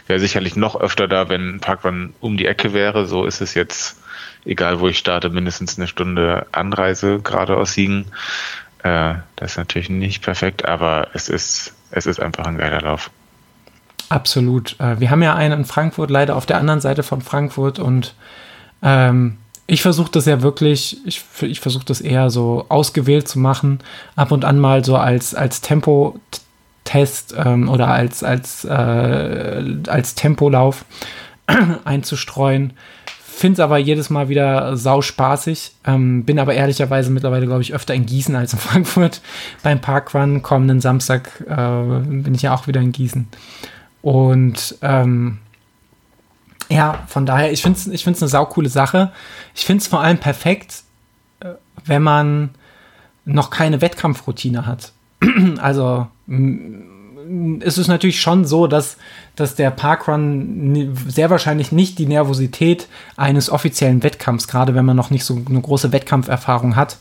wäre 0.07 0.21
sicherlich 0.21 0.55
noch 0.55 0.79
öfter 0.79 1.09
da, 1.09 1.27
wenn 1.27 1.55
ein 1.55 1.59
Parkrun 1.59 2.13
um 2.21 2.37
die 2.37 2.45
Ecke 2.45 2.73
wäre. 2.73 3.07
So 3.07 3.25
ist 3.25 3.41
es 3.41 3.55
jetzt, 3.55 4.01
egal 4.45 4.79
wo 4.79 4.87
ich 4.87 4.97
starte, 4.97 5.29
mindestens 5.29 5.77
eine 5.77 5.87
Stunde 5.87 6.47
Anreise 6.53 7.19
gerade 7.19 7.57
aus 7.57 7.73
Siegen. 7.73 8.05
Äh, 8.83 9.15
das 9.35 9.51
ist 9.51 9.57
natürlich 9.57 9.89
nicht 9.89 10.23
perfekt, 10.23 10.63
aber 10.65 11.09
es 11.13 11.27
ist 11.27 11.73
es 11.91 12.05
ist 12.05 12.19
einfach 12.19 12.45
ein 12.45 12.57
geiler 12.57 12.81
Lauf. 12.81 13.11
Absolut. 14.09 14.79
Äh, 14.79 14.99
wir 14.99 15.09
haben 15.09 15.23
ja 15.23 15.35
einen 15.35 15.59
in 15.59 15.65
Frankfurt, 15.65 16.09
leider 16.09 16.35
auf 16.35 16.45
der 16.45 16.57
anderen 16.57 16.81
Seite 16.81 17.03
von 17.03 17.21
Frankfurt 17.21 17.79
und 17.79 18.15
ähm, 18.83 19.37
ich 19.67 19.81
versuche 19.81 20.11
das 20.11 20.25
ja 20.25 20.41
wirklich, 20.41 20.97
ich, 21.05 21.23
ich 21.41 21.61
versuche 21.61 21.85
das 21.85 22.01
eher 22.01 22.29
so 22.29 22.65
ausgewählt 22.67 23.29
zu 23.29 23.39
machen, 23.39 23.79
ab 24.17 24.31
und 24.31 24.43
an 24.43 24.59
mal 24.59 24.83
so 24.83 24.97
als, 24.97 25.33
als 25.33 25.61
Tempo-Test 25.61 27.35
ähm, 27.37 27.69
oder 27.69 27.87
als, 27.87 28.21
als, 28.21 28.65
äh, 28.65 29.63
als 29.87 30.15
Tempolauf 30.15 30.83
einzustreuen. 31.85 32.73
Finde 33.41 33.53
es 33.53 33.59
aber 33.59 33.79
jedes 33.79 34.11
Mal 34.11 34.29
wieder 34.29 34.77
sau 34.77 35.01
spaßig. 35.01 35.71
Ähm, 35.83 36.25
bin 36.25 36.37
aber 36.37 36.53
ehrlicherweise 36.53 37.09
mittlerweile, 37.09 37.47
glaube 37.47 37.63
ich, 37.63 37.73
öfter 37.73 37.95
in 37.95 38.05
Gießen 38.05 38.35
als 38.35 38.53
in 38.53 38.59
Frankfurt. 38.67 39.19
Beim 39.63 39.81
Parkrun 39.81 40.43
kommenden 40.43 40.79
Samstag 40.79 41.41
äh, 41.47 42.03
bin 42.05 42.35
ich 42.35 42.43
ja 42.43 42.53
auch 42.53 42.67
wieder 42.67 42.81
in 42.81 42.91
Gießen. 42.91 43.27
Und 44.03 44.75
ähm, 44.83 45.39
Ja, 46.69 47.03
von 47.07 47.25
daher, 47.25 47.51
ich 47.51 47.63
finde 47.63 47.79
es 47.79 47.87
ich 47.87 48.03
find's 48.03 48.21
eine 48.21 48.29
saukoole 48.29 48.69
Sache. 48.69 49.11
Ich 49.55 49.65
finde 49.65 49.81
es 49.81 49.87
vor 49.87 50.01
allem 50.01 50.19
perfekt, 50.19 50.83
äh, 51.39 51.55
wenn 51.83 52.03
man 52.03 52.51
noch 53.25 53.49
keine 53.49 53.81
Wettkampfroutine 53.81 54.67
hat. 54.67 54.91
also 55.57 56.05
ist 57.59 57.77
es 57.77 57.87
natürlich 57.87 58.21
schon 58.21 58.45
so, 58.45 58.67
dass, 58.67 58.97
dass 59.35 59.55
der 59.55 59.71
Parkrun 59.71 60.95
sehr 61.07 61.29
wahrscheinlich 61.29 61.71
nicht 61.71 61.99
die 61.99 62.05
Nervosität 62.05 62.87
eines 63.17 63.49
offiziellen 63.49 64.03
Wettkampfs, 64.03 64.47
gerade 64.47 64.75
wenn 64.75 64.85
man 64.85 64.97
noch 64.97 65.09
nicht 65.09 65.25
so 65.25 65.41
eine 65.47 65.61
große 65.61 65.91
Wettkampferfahrung 65.91 66.75
hat, 66.75 66.97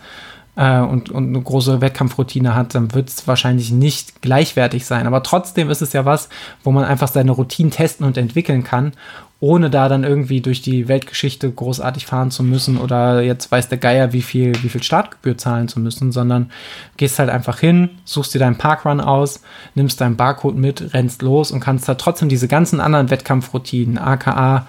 äh, 0.56 0.80
und, 0.80 1.10
und 1.10 1.28
eine 1.28 1.40
große 1.40 1.80
Wettkampfroutine 1.80 2.54
hat, 2.54 2.74
dann 2.74 2.92
wird 2.92 3.08
es 3.08 3.26
wahrscheinlich 3.26 3.70
nicht 3.70 4.20
gleichwertig 4.22 4.86
sein. 4.86 5.06
Aber 5.06 5.22
trotzdem 5.22 5.70
ist 5.70 5.82
es 5.82 5.92
ja 5.92 6.04
was, 6.04 6.28
wo 6.64 6.70
man 6.70 6.84
einfach 6.84 7.08
seine 7.08 7.32
Routinen 7.32 7.70
testen 7.70 8.06
und 8.06 8.16
entwickeln 8.16 8.64
kann, 8.64 8.92
ohne 9.40 9.70
da 9.70 9.88
dann 9.88 10.04
irgendwie 10.04 10.42
durch 10.42 10.60
die 10.60 10.86
Weltgeschichte 10.86 11.50
großartig 11.50 12.04
fahren 12.04 12.30
zu 12.30 12.42
müssen 12.42 12.76
oder 12.76 13.22
jetzt 13.22 13.50
weiß 13.50 13.70
der 13.70 13.78
Geier, 13.78 14.12
wie 14.12 14.20
viel, 14.20 14.52
wie 14.62 14.68
viel 14.68 14.82
Startgebühr 14.82 15.38
zahlen 15.38 15.66
zu 15.66 15.80
müssen, 15.80 16.12
sondern 16.12 16.50
gehst 16.98 17.18
halt 17.18 17.30
einfach 17.30 17.58
hin, 17.58 17.88
suchst 18.04 18.34
dir 18.34 18.38
deinen 18.38 18.58
Parkrun 18.58 19.00
aus, 19.00 19.42
nimmst 19.74 20.00
deinen 20.00 20.16
Barcode 20.16 20.56
mit, 20.56 20.92
rennst 20.92 21.22
los 21.22 21.52
und 21.52 21.60
kannst 21.60 21.88
da 21.88 21.94
trotzdem 21.94 22.28
diese 22.28 22.48
ganzen 22.48 22.80
anderen 22.80 23.08
Wettkampfroutinen, 23.10 23.96
aka 23.96 24.66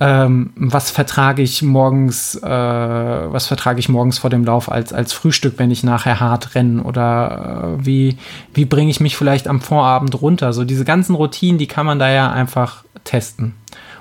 ähm, 0.00 0.52
was 0.54 0.90
vertrage 0.90 1.42
ich 1.42 1.62
morgens, 1.62 2.36
äh, 2.36 2.48
was 2.48 3.46
vertrage 3.48 3.80
ich 3.80 3.88
morgens 3.88 4.18
vor 4.18 4.30
dem 4.30 4.44
Lauf 4.44 4.70
als, 4.70 4.92
als 4.92 5.12
Frühstück, 5.12 5.54
wenn 5.56 5.72
ich 5.72 5.82
nachher 5.82 6.20
hart 6.20 6.54
renne 6.54 6.82
oder 6.84 7.76
äh, 7.80 7.84
wie, 7.84 8.18
wie 8.54 8.64
bringe 8.64 8.90
ich 8.90 9.00
mich 9.00 9.16
vielleicht 9.16 9.48
am 9.48 9.60
Vorabend 9.60 10.20
runter. 10.20 10.52
So 10.52 10.64
diese 10.64 10.84
ganzen 10.84 11.16
Routinen, 11.16 11.58
die 11.58 11.66
kann 11.66 11.84
man 11.84 11.98
da 11.98 12.10
ja 12.10 12.30
einfach 12.30 12.84
testen. 13.02 13.54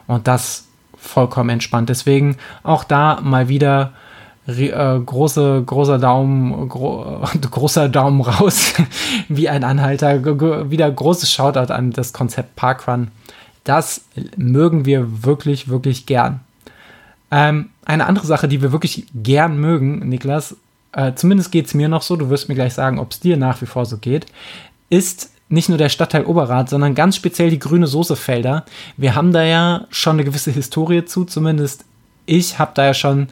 Und 0.06 0.28
das 0.28 0.68
vollkommen 0.96 1.50
entspannt. 1.50 1.90
Deswegen 1.90 2.38
auch 2.62 2.84
da 2.84 3.20
mal 3.24 3.50
wieder 3.50 3.94
äh, 4.46 5.00
große, 5.00 5.64
großer 5.66 5.98
Daumen, 5.98 6.70
gro 6.70 7.24
großer 7.52 7.90
Daumen 7.90 8.22
raus, 8.22 8.74
wie 9.30 9.50
ein 9.50 9.64
Anhalter. 9.64 10.24
wieder 10.70 10.92
großes 10.92 11.32
Shoutout 11.32 11.74
an 11.74 11.92
das 11.92 12.14
Konzept 12.14 12.56
Parkrun 12.56 13.10
das 13.68 14.06
mögen 14.36 14.86
wir 14.86 15.24
wirklich, 15.24 15.68
wirklich 15.68 16.06
gern. 16.06 16.40
Ähm, 17.32 17.70
eine 17.86 18.06
andere 18.06 18.26
Sache, 18.26 18.48
die 18.48 18.62
wir 18.62 18.72
wirklich 18.72 19.06
gern 19.14 19.60
mögen, 19.60 20.08
Niklas, 20.08 20.56
äh, 20.94 21.14
zumindest 21.16 21.52
geht 21.52 21.68
es 21.68 21.74
mir 21.74 21.90
noch 21.90 22.02
so, 22.02 22.16
du 22.16 22.30
wirst 22.30 22.48
mir 22.48 22.56
gleich 22.56 22.74
sagen, 22.74 23.00
ob 23.00 23.12
es 23.12 23.20
dir 23.20 23.38
nach 23.38 23.62
wie 23.62 23.66
vor 23.66 23.86
so 23.86 23.98
geht, 23.98 24.26
ist 24.90 25.32
nicht 25.50 25.70
nur 25.70 25.78
der 25.78 25.90
Stadtteil 25.90 26.26
Oberrat, 26.26 26.70
sondern 26.70 26.96
ganz 26.96 27.16
speziell 27.16 27.50
die 27.50 27.60
grüne 27.60 27.88
Soßefelder. 27.88 28.66
Wir 28.98 29.16
haben 29.16 29.32
da 29.32 29.44
ja 29.44 29.86
schon 29.90 30.18
eine 30.18 30.24
gewisse 30.24 30.52
Historie 30.52 31.06
zu, 31.06 31.26
zumindest 31.26 31.86
ich 32.26 32.60
habe 32.60 32.72
da 32.74 32.86
ja 32.86 32.94
schon 32.94 33.28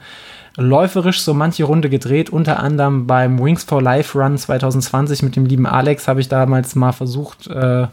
läuferisch 0.57 1.21
so 1.21 1.33
manche 1.33 1.65
Runde 1.65 1.89
gedreht, 1.89 2.29
unter 2.29 2.59
anderem 2.59 3.07
beim 3.07 3.43
Wings 3.43 3.63
for 3.63 3.81
Life 3.81 4.17
Run 4.17 4.37
2020 4.37 5.21
mit 5.23 5.35
dem 5.35 5.45
lieben 5.45 5.65
Alex 5.65 6.07
habe 6.07 6.21
ich 6.21 6.29
damals 6.29 6.75
mal 6.75 6.93
versucht, 6.93 7.47
äh, 7.47 7.87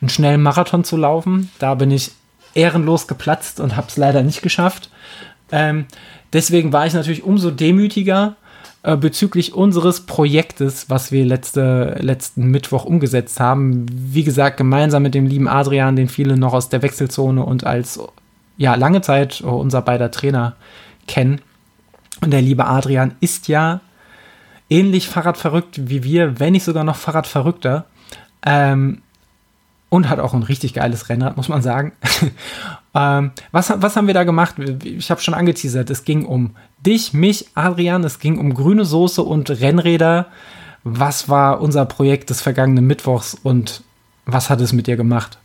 einen 0.00 0.08
schnellen 0.08 0.42
Marathon 0.42 0.84
zu 0.84 0.96
laufen. 0.96 1.50
Da 1.58 1.74
bin 1.74 1.90
ich 1.90 2.10
ehrenlos 2.54 3.06
geplatzt 3.06 3.60
und 3.60 3.76
habe 3.76 3.86
es 3.88 3.96
leider 3.96 4.22
nicht 4.22 4.42
geschafft. 4.42 4.90
Ähm, 5.52 5.86
deswegen 6.32 6.72
war 6.72 6.86
ich 6.86 6.94
natürlich 6.94 7.22
umso 7.22 7.50
demütiger 7.50 8.34
äh, 8.82 8.96
bezüglich 8.96 9.54
unseres 9.54 10.00
Projektes, 10.00 10.90
was 10.90 11.12
wir 11.12 11.24
letzte, 11.24 11.96
letzten 12.00 12.46
Mittwoch 12.46 12.84
umgesetzt 12.84 13.38
haben. 13.38 13.86
Wie 13.92 14.24
gesagt, 14.24 14.56
gemeinsam 14.56 15.04
mit 15.04 15.14
dem 15.14 15.26
lieben 15.26 15.48
Adrian, 15.48 15.94
den 15.94 16.08
viele 16.08 16.36
noch 16.36 16.52
aus 16.52 16.68
der 16.68 16.82
Wechselzone 16.82 17.44
und 17.44 17.64
als 17.64 18.00
ja 18.56 18.74
lange 18.74 19.02
Zeit 19.02 19.40
unser 19.40 19.82
beider 19.82 20.10
Trainer 20.10 20.56
kennen. 21.06 21.40
Und 22.20 22.30
der 22.30 22.42
liebe 22.42 22.66
Adrian 22.66 23.14
ist 23.20 23.48
ja 23.48 23.80
ähnlich 24.70 25.08
Fahrradverrückt 25.08 25.88
wie 25.88 26.02
wir, 26.04 26.40
wenn 26.40 26.52
nicht 26.52 26.64
sogar 26.64 26.84
noch 26.84 26.96
Fahrradverrückter. 26.96 27.86
Ähm, 28.44 29.02
und 29.90 30.08
hat 30.08 30.20
auch 30.20 30.34
ein 30.34 30.42
richtig 30.42 30.74
geiles 30.74 31.08
Rennrad, 31.08 31.36
muss 31.36 31.48
man 31.48 31.62
sagen. 31.62 31.92
ähm, 32.94 33.30
was, 33.52 33.72
was 33.76 33.96
haben 33.96 34.06
wir 34.06 34.14
da 34.14 34.24
gemacht? 34.24 34.56
Ich 34.84 35.10
habe 35.10 35.20
schon 35.20 35.34
angeteasert, 35.34 35.88
es 35.90 36.04
ging 36.04 36.26
um 36.26 36.54
dich, 36.84 37.14
mich, 37.14 37.46
Adrian, 37.54 38.04
es 38.04 38.18
ging 38.18 38.38
um 38.38 38.52
grüne 38.52 38.84
Soße 38.84 39.22
und 39.22 39.48
Rennräder. 39.48 40.26
Was 40.84 41.28
war 41.28 41.60
unser 41.60 41.86
Projekt 41.86 42.30
des 42.30 42.40
vergangenen 42.40 42.86
Mittwochs 42.86 43.34
und 43.34 43.82
was 44.26 44.50
hat 44.50 44.60
es 44.60 44.72
mit 44.72 44.86
dir 44.86 44.96
gemacht? 44.96 45.38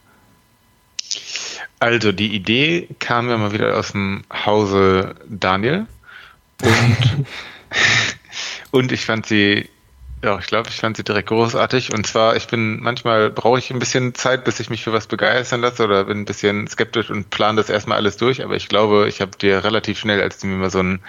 Also 1.80 2.12
die 2.12 2.34
Idee 2.34 2.90
kam 3.00 3.30
ja 3.30 3.38
mal 3.38 3.52
wieder 3.52 3.78
aus 3.78 3.92
dem 3.92 4.24
Hause 4.46 5.16
Daniel. 5.28 5.86
Und, 6.64 7.26
und 8.72 8.92
ich 8.92 9.06
fand 9.06 9.26
sie, 9.26 9.70
ja, 10.24 10.40
ich 10.40 10.46
glaube, 10.46 10.70
ich 10.70 10.78
fand 10.78 10.96
sie 10.96 11.04
direkt 11.04 11.28
großartig. 11.28 11.94
Und 11.94 12.08
zwar, 12.08 12.36
ich 12.36 12.48
bin, 12.48 12.80
manchmal 12.82 13.30
brauche 13.30 13.60
ich 13.60 13.72
ein 13.72 13.80
bisschen 13.80 14.16
Zeit, 14.16 14.46
bis 14.46 14.60
ich 14.60 14.70
mich 14.70 14.84
für 14.84 14.94
was 14.94 15.08
begeistern 15.08 15.62
lasse 15.62 15.84
oder 15.84 16.06
bin 16.06 16.20
ein 16.20 16.26
bisschen 16.26 16.68
skeptisch 16.68 17.10
und 17.10 17.30
plane 17.30 17.58
das 17.58 17.70
erstmal 17.70 17.98
alles 17.98 18.18
durch. 18.18 18.44
Aber 18.44 18.56
ich 18.56 18.70
glaube, 18.70 19.08
ich 19.10 19.20
habe 19.20 19.38
dir 19.38 19.64
relativ 19.64 20.00
schnell, 20.00 20.22
als 20.22 20.40
du 20.40 20.48
mir 20.48 20.56
mal 20.56 20.70
so 20.70 20.80
einen 20.80 21.02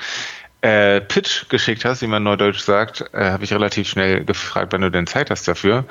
äh, 0.64 1.02
Pitch 1.02 1.50
geschickt 1.50 1.84
hast, 1.84 2.00
wie 2.00 2.06
man 2.06 2.22
neudeutsch 2.22 2.60
sagt, 2.60 3.04
äh, 3.12 3.30
habe 3.30 3.44
ich 3.44 3.52
relativ 3.52 3.86
schnell 3.86 4.24
gefragt, 4.24 4.72
wann 4.72 4.80
du 4.80 4.90
denn 4.90 5.06
Zeit 5.06 5.30
hast 5.30 5.46
dafür. 5.46 5.84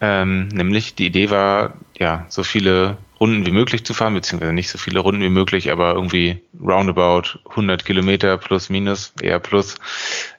Ähm, 0.00 0.48
nämlich 0.48 0.94
die 0.94 1.06
Idee 1.06 1.28
war, 1.28 1.74
ja, 1.98 2.24
so 2.30 2.42
viele 2.42 2.96
Runden 3.20 3.44
wie 3.44 3.50
möglich 3.50 3.84
zu 3.84 3.92
fahren, 3.92 4.14
beziehungsweise 4.14 4.54
nicht 4.54 4.70
so 4.70 4.78
viele 4.78 5.00
Runden 5.00 5.20
wie 5.20 5.28
möglich, 5.28 5.70
aber 5.70 5.92
irgendwie 5.92 6.40
roundabout 6.58 7.38
100 7.50 7.84
Kilometer 7.84 8.38
plus 8.38 8.70
minus, 8.70 9.12
eher 9.20 9.40
plus, 9.40 9.74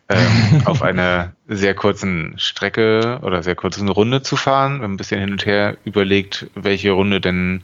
ähm, 0.10 0.62
auf 0.66 0.82
einer 0.82 1.34
sehr 1.48 1.76
kurzen 1.76 2.34
Strecke 2.38 3.20
oder 3.22 3.44
sehr 3.44 3.56
kurzen 3.56 3.90
Runde 3.90 4.22
zu 4.22 4.36
fahren. 4.36 4.84
Ein 4.84 4.98
bisschen 4.98 5.20
hin 5.20 5.32
und 5.32 5.46
her 5.46 5.78
überlegt, 5.86 6.48
welche 6.56 6.92
Runde 6.92 7.22
denn, 7.22 7.64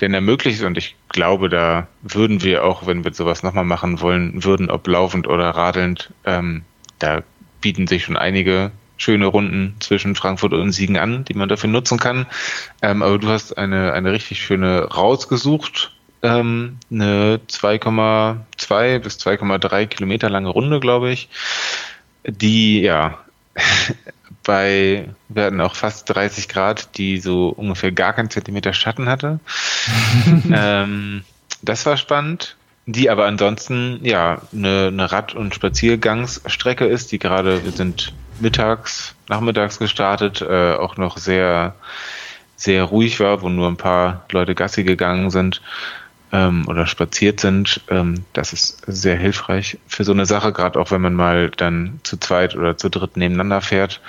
denn 0.00 0.12
ermöglicht 0.12 0.58
ist. 0.58 0.66
Und 0.66 0.76
ich 0.76 0.96
glaube, 1.08 1.48
da 1.48 1.86
würden 2.02 2.42
wir 2.42 2.64
auch, 2.64 2.86
wenn 2.86 3.04
wir 3.04 3.14
sowas 3.14 3.42
nochmal 3.42 3.64
machen 3.64 4.00
wollen 4.00 4.44
würden, 4.44 4.70
ob 4.70 4.86
laufend 4.86 5.26
oder 5.28 5.50
radelnd, 5.50 6.10
ähm, 6.24 6.62
da 6.98 7.22
bieten 7.60 7.86
sich 7.86 8.04
schon 8.04 8.16
einige 8.16 8.72
schöne 8.96 9.26
Runden 9.26 9.74
zwischen 9.80 10.14
Frankfurt 10.14 10.52
und 10.52 10.72
Siegen 10.72 10.98
an, 10.98 11.24
die 11.24 11.34
man 11.34 11.48
dafür 11.48 11.70
nutzen 11.70 11.98
kann. 11.98 12.26
Ähm, 12.82 13.02
aber 13.02 13.18
du 13.18 13.28
hast 13.28 13.56
eine, 13.58 13.92
eine 13.92 14.12
richtig 14.12 14.42
schöne 14.42 14.84
rausgesucht. 14.84 15.93
Ähm, 16.24 16.78
eine 16.90 17.38
2,2 17.50 18.98
bis 18.98 19.18
2,3 19.18 19.86
Kilometer 19.86 20.30
lange 20.30 20.48
Runde, 20.48 20.80
glaube 20.80 21.10
ich, 21.10 21.28
die 22.26 22.80
ja 22.80 23.18
bei, 24.42 25.10
wir 25.28 25.44
hatten 25.44 25.60
auch 25.60 25.74
fast 25.74 26.08
30 26.08 26.48
Grad, 26.48 26.96
die 26.96 27.18
so 27.18 27.48
ungefähr 27.48 27.92
gar 27.92 28.14
keinen 28.14 28.30
Zentimeter 28.30 28.72
Schatten 28.72 29.06
hatte. 29.06 29.38
ähm, 30.50 31.24
das 31.60 31.84
war 31.84 31.98
spannend. 31.98 32.56
Die 32.86 33.10
aber 33.10 33.26
ansonsten 33.26 34.00
ja 34.02 34.42
eine, 34.52 34.88
eine 34.88 35.12
Rad- 35.12 35.34
und 35.34 35.54
Spaziergangsstrecke 35.54 36.86
ist, 36.86 37.12
die 37.12 37.18
gerade, 37.18 37.64
wir 37.64 37.72
sind 37.72 38.14
mittags, 38.40 39.14
nachmittags 39.28 39.78
gestartet, 39.78 40.40
äh, 40.40 40.72
auch 40.74 40.96
noch 40.96 41.18
sehr, 41.18 41.74
sehr 42.56 42.84
ruhig 42.84 43.20
war, 43.20 43.42
wo 43.42 43.50
nur 43.50 43.68
ein 43.68 43.76
paar 43.76 44.24
Leute 44.32 44.54
Gassi 44.54 44.84
gegangen 44.84 45.30
sind 45.30 45.60
ähm, 46.34 46.66
oder 46.66 46.86
spaziert 46.86 47.38
sind. 47.38 47.80
Ähm, 47.88 48.24
das 48.32 48.52
ist 48.52 48.82
sehr 48.88 49.16
hilfreich 49.16 49.78
für 49.86 50.02
so 50.02 50.12
eine 50.12 50.26
Sache, 50.26 50.52
gerade 50.52 50.80
auch 50.80 50.90
wenn 50.90 51.00
man 51.00 51.14
mal 51.14 51.50
dann 51.50 52.00
zu 52.02 52.18
zweit 52.18 52.56
oder 52.56 52.76
zu 52.76 52.90
dritt 52.90 53.16
nebeneinander 53.16 53.60
fährt. 53.60 54.00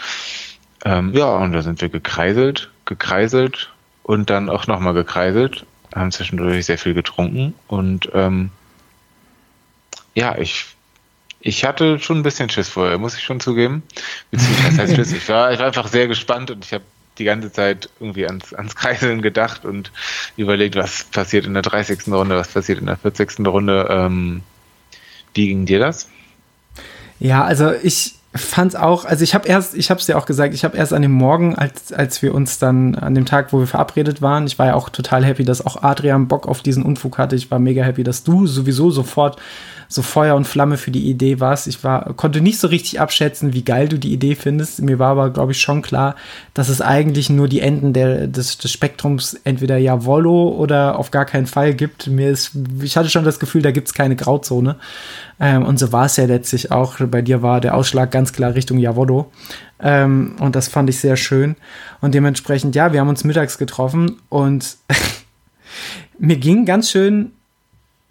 Ähm, 0.84 1.14
ja, 1.14 1.28
und 1.28 1.54
da 1.54 1.62
sind 1.62 1.82
wir 1.82 1.90
gekreiselt, 1.90 2.72
gekreiselt 2.86 3.72
und 4.02 4.32
dann 4.32 4.50
auch 4.50 4.66
nochmal 4.66 4.96
gekreiselt, 4.96 5.66
haben 5.94 6.12
zwischendurch 6.12 6.66
sehr 6.66 6.80
viel 6.80 6.96
getrunken 6.96 7.54
und 7.68 8.10
ähm, 8.14 8.50
ja, 10.16 10.38
ich, 10.38 10.66
ich 11.42 11.64
hatte 11.64 12.00
schon 12.00 12.18
ein 12.18 12.24
bisschen 12.24 12.50
Schiss 12.50 12.70
vorher, 12.70 12.98
muss 12.98 13.18
ich 13.18 13.24
schon 13.24 13.40
zugeben. 13.40 13.84
Beziehungsweise 14.32 14.82
heißt 14.82 14.96
Schiss. 14.96 15.14
Ich 15.14 15.30
war, 15.30 15.52
ich 15.52 15.60
war 15.60 15.68
einfach 15.68 15.88
sehr 15.88 16.08
gespannt 16.08 16.50
und 16.50 16.64
ich 16.66 16.74
habe 16.74 16.86
die 17.18 17.24
ganze 17.24 17.52
Zeit 17.52 17.90
irgendwie 18.00 18.28
ans, 18.28 18.54
ans 18.54 18.76
Kreiseln 18.76 19.22
gedacht 19.22 19.66
und 19.66 19.92
überlegt, 20.38 20.76
was 20.76 21.06
passiert 21.06 21.46
in 21.46 21.54
der 21.54 21.64
30. 21.64 22.08
Runde, 22.08 22.36
was 22.36 22.50
passiert 22.50 22.80
in 22.80 22.88
der 22.88 22.98
40. 22.98 23.40
Runde. 23.46 23.88
Ähm, 23.90 24.42
wie 25.34 25.48
ging 25.48 25.66
dir 25.66 25.80
das? 25.80 26.10
Ja, 27.20 27.44
also 27.44 27.72
ich 27.72 28.16
fand 28.36 28.76
auch, 28.76 29.06
also 29.06 29.24
ich 29.24 29.34
habe 29.34 29.48
erst, 29.48 29.76
ich 29.76 29.90
habe 29.90 30.00
es 30.00 30.06
dir 30.06 30.18
auch 30.18 30.26
gesagt, 30.26 30.54
ich 30.54 30.66
habe 30.66 30.76
erst 30.76 30.92
an 30.92 31.02
dem 31.02 31.12
Morgen, 31.12 31.56
als, 31.56 31.94
als 31.94 32.22
wir 32.22 32.36
uns 32.36 32.60
dann 32.60 32.96
an 32.96 33.16
dem 33.16 33.26
Tag, 33.26 33.54
wo 33.54 33.60
wir 33.60 33.68
verabredet 33.68 34.22
waren, 34.22 34.46
ich 34.46 34.60
war 34.60 34.68
ja 34.68 34.74
auch 34.76 34.90
total 34.90 35.24
happy, 35.24 35.46
dass 35.46 35.66
auch 35.66 35.84
Adrian 35.84 36.28
Bock 36.28 36.48
auf 36.48 36.62
diesen 36.62 36.84
Unfug 36.84 37.18
hatte. 37.18 37.36
Ich 37.38 37.50
war 37.50 37.60
mega 37.60 37.84
happy, 37.84 38.04
dass 38.04 38.24
du 38.24 38.46
sowieso 38.46 38.92
sofort 38.92 39.40
so 39.88 40.02
Feuer 40.02 40.36
und 40.36 40.46
Flamme 40.48 40.78
für 40.78 40.92
die 40.92 41.10
Idee 41.10 41.40
warst. 41.40 41.68
Ich 41.68 41.84
war, 41.84 42.14
konnte 42.14 42.42
nicht 42.42 42.60
so 42.60 42.68
richtig 42.68 43.00
abschätzen, 43.00 43.54
wie 43.54 43.64
geil 43.64 43.88
du 43.88 43.98
die 43.98 44.14
Idee 44.14 44.36
findest. 44.36 44.82
Mir 44.82 45.00
war 45.00 45.12
aber, 45.12 45.30
glaube 45.30 45.52
ich, 45.52 45.62
schon 45.62 45.82
klar, 45.82 46.16
dass 46.54 46.70
es 46.70 46.82
eigentlich 46.82 47.30
nur 47.30 47.48
die 47.48 47.62
Enden 47.62 47.94
der, 47.94 48.28
des, 48.28 48.58
des 48.58 48.72
Spektrums 48.72 49.36
entweder 49.44 49.78
Jawollo 49.78 50.50
oder 50.50 50.98
auf 50.98 51.12
gar 51.12 51.26
keinen 51.26 51.48
Fall 51.48 51.74
gibt. 51.74 52.08
Mir 52.08 52.30
ist, 52.30 52.52
ich 52.82 52.98
hatte 52.98 53.10
schon 53.10 53.26
das 53.26 53.40
Gefühl, 53.40 53.62
da 53.62 53.72
gibt 53.72 53.88
es 53.88 53.94
keine 53.94 54.16
Grauzone. 54.16 54.78
Ähm, 55.40 55.64
und 55.64 55.80
so 55.80 55.92
war 55.92 56.06
es 56.06 56.18
ja 56.18 56.26
letztlich 56.26 56.72
auch. 56.72 56.98
Bei 57.00 57.22
dir 57.22 57.42
war 57.42 57.62
der 57.62 57.76
Ausschlag 57.76 58.12
ganz 58.12 58.34
klar 58.34 58.56
Richtung 58.56 58.78
Jawollo. 58.78 59.32
Ähm, 59.80 60.36
und 60.40 60.56
das 60.56 60.68
fand 60.68 60.90
ich 60.90 61.00
sehr 61.00 61.18
schön. 61.18 61.56
Und 62.02 62.14
dementsprechend, 62.14 62.76
ja, 62.76 62.94
wir 62.94 63.00
haben 63.00 63.10
uns 63.10 63.24
mittags 63.24 63.58
getroffen 63.58 64.22
und 64.30 64.78
mir 66.20 66.38
ging 66.38 66.66
ganz 66.66 66.90
schön 66.90 67.32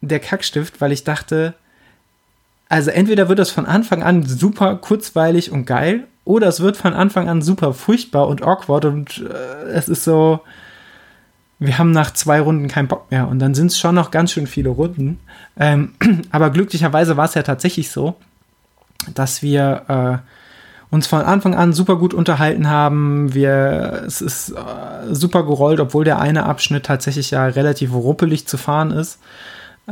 der 0.01 0.20
Kackstift, 0.20 0.80
weil 0.80 0.92
ich 0.92 1.05
dachte, 1.05 1.55
also 2.69 2.91
entweder 2.91 3.28
wird 3.28 3.39
das 3.39 3.51
von 3.51 3.66
Anfang 3.66 4.03
an 4.03 4.24
super 4.24 4.77
kurzweilig 4.77 5.51
und 5.53 5.66
geil, 5.66 6.05
oder 6.24 6.49
es 6.49 6.61
wird 6.61 6.77
von 6.77 6.95
Anfang 6.95 7.28
an 7.28 7.43
super 7.43 7.74
furchtbar 7.74 8.28
und 8.28 8.43
awkward 8.43 8.86
und 8.86 9.24
äh, 9.28 9.69
es 9.73 9.89
ist 9.89 10.05
so, 10.05 10.41
wir 11.59 11.78
haben 11.78 11.91
nach 11.91 12.12
zwei 12.12 12.41
Runden 12.41 12.69
keinen 12.69 12.89
Bock 12.89 13.11
mehr 13.11 13.28
und 13.28 13.39
dann 13.39 13.55
sind 13.55 13.69
es 13.69 13.78
schon 13.78 13.95
noch 13.95 14.11
ganz 14.11 14.32
schön 14.32 14.47
viele 14.47 14.70
Runden. 14.70 15.20
Ähm, 15.59 15.95
aber 16.31 16.51
glücklicherweise 16.51 17.16
war 17.16 17.27
es 17.27 17.35
ja 17.35 17.43
tatsächlich 17.43 17.91
so, 17.91 18.16
dass 19.15 19.43
wir 19.43 20.23
äh, 20.23 20.95
uns 20.95 21.07
von 21.07 21.23
Anfang 21.23 21.55
an 21.55 21.73
super 21.73 21.97
gut 21.97 22.15
unterhalten 22.15 22.70
haben. 22.70 23.35
Wir, 23.35 24.05
es 24.07 24.23
ist 24.23 24.51
äh, 24.51 25.12
super 25.12 25.43
gerollt, 25.43 25.81
obwohl 25.81 26.05
der 26.05 26.20
eine 26.20 26.45
Abschnitt 26.45 26.86
tatsächlich 26.86 27.32
ja 27.32 27.47
relativ 27.47 27.93
ruppelig 27.93 28.47
zu 28.47 28.57
fahren 28.57 28.93
ist. 28.93 29.19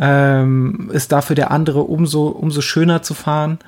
Ähm, 0.00 0.90
ist 0.92 1.12
dafür 1.12 1.36
der 1.36 1.50
andere 1.50 1.80
umso, 1.80 2.28
umso 2.28 2.60
schöner 2.60 3.02
zu 3.02 3.14
fahren. 3.14 3.58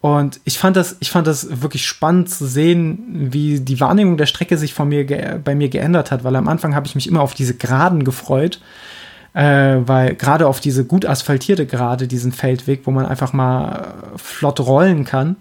Und 0.00 0.40
ich 0.44 0.58
fand 0.58 0.76
das, 0.76 0.96
ich 1.00 1.10
fand 1.10 1.26
das 1.26 1.60
wirklich 1.62 1.86
spannend 1.86 2.30
zu 2.30 2.46
sehen, 2.46 3.30
wie 3.32 3.60
die 3.60 3.80
Wahrnehmung 3.80 4.16
der 4.16 4.26
Strecke 4.26 4.56
sich 4.56 4.72
von 4.72 4.88
mir 4.88 5.04
bei 5.42 5.54
mir 5.54 5.68
geändert 5.68 6.10
hat, 6.10 6.24
weil 6.24 6.36
am 6.36 6.48
Anfang 6.48 6.74
habe 6.74 6.86
ich 6.86 6.94
mich 6.94 7.08
immer 7.08 7.20
auf 7.20 7.34
diese 7.34 7.54
Geraden 7.54 8.04
gefreut, 8.04 8.60
äh, 9.34 9.76
weil 9.80 10.14
gerade 10.14 10.46
auf 10.46 10.60
diese 10.60 10.84
gut 10.84 11.04
asphaltierte 11.04 11.66
Gerade, 11.66 12.06
diesen 12.06 12.32
Feldweg, 12.32 12.82
wo 12.84 12.92
man 12.92 13.06
einfach 13.06 13.32
mal 13.32 13.94
flott 14.16 14.60
rollen 14.60 15.04
kann 15.04 15.36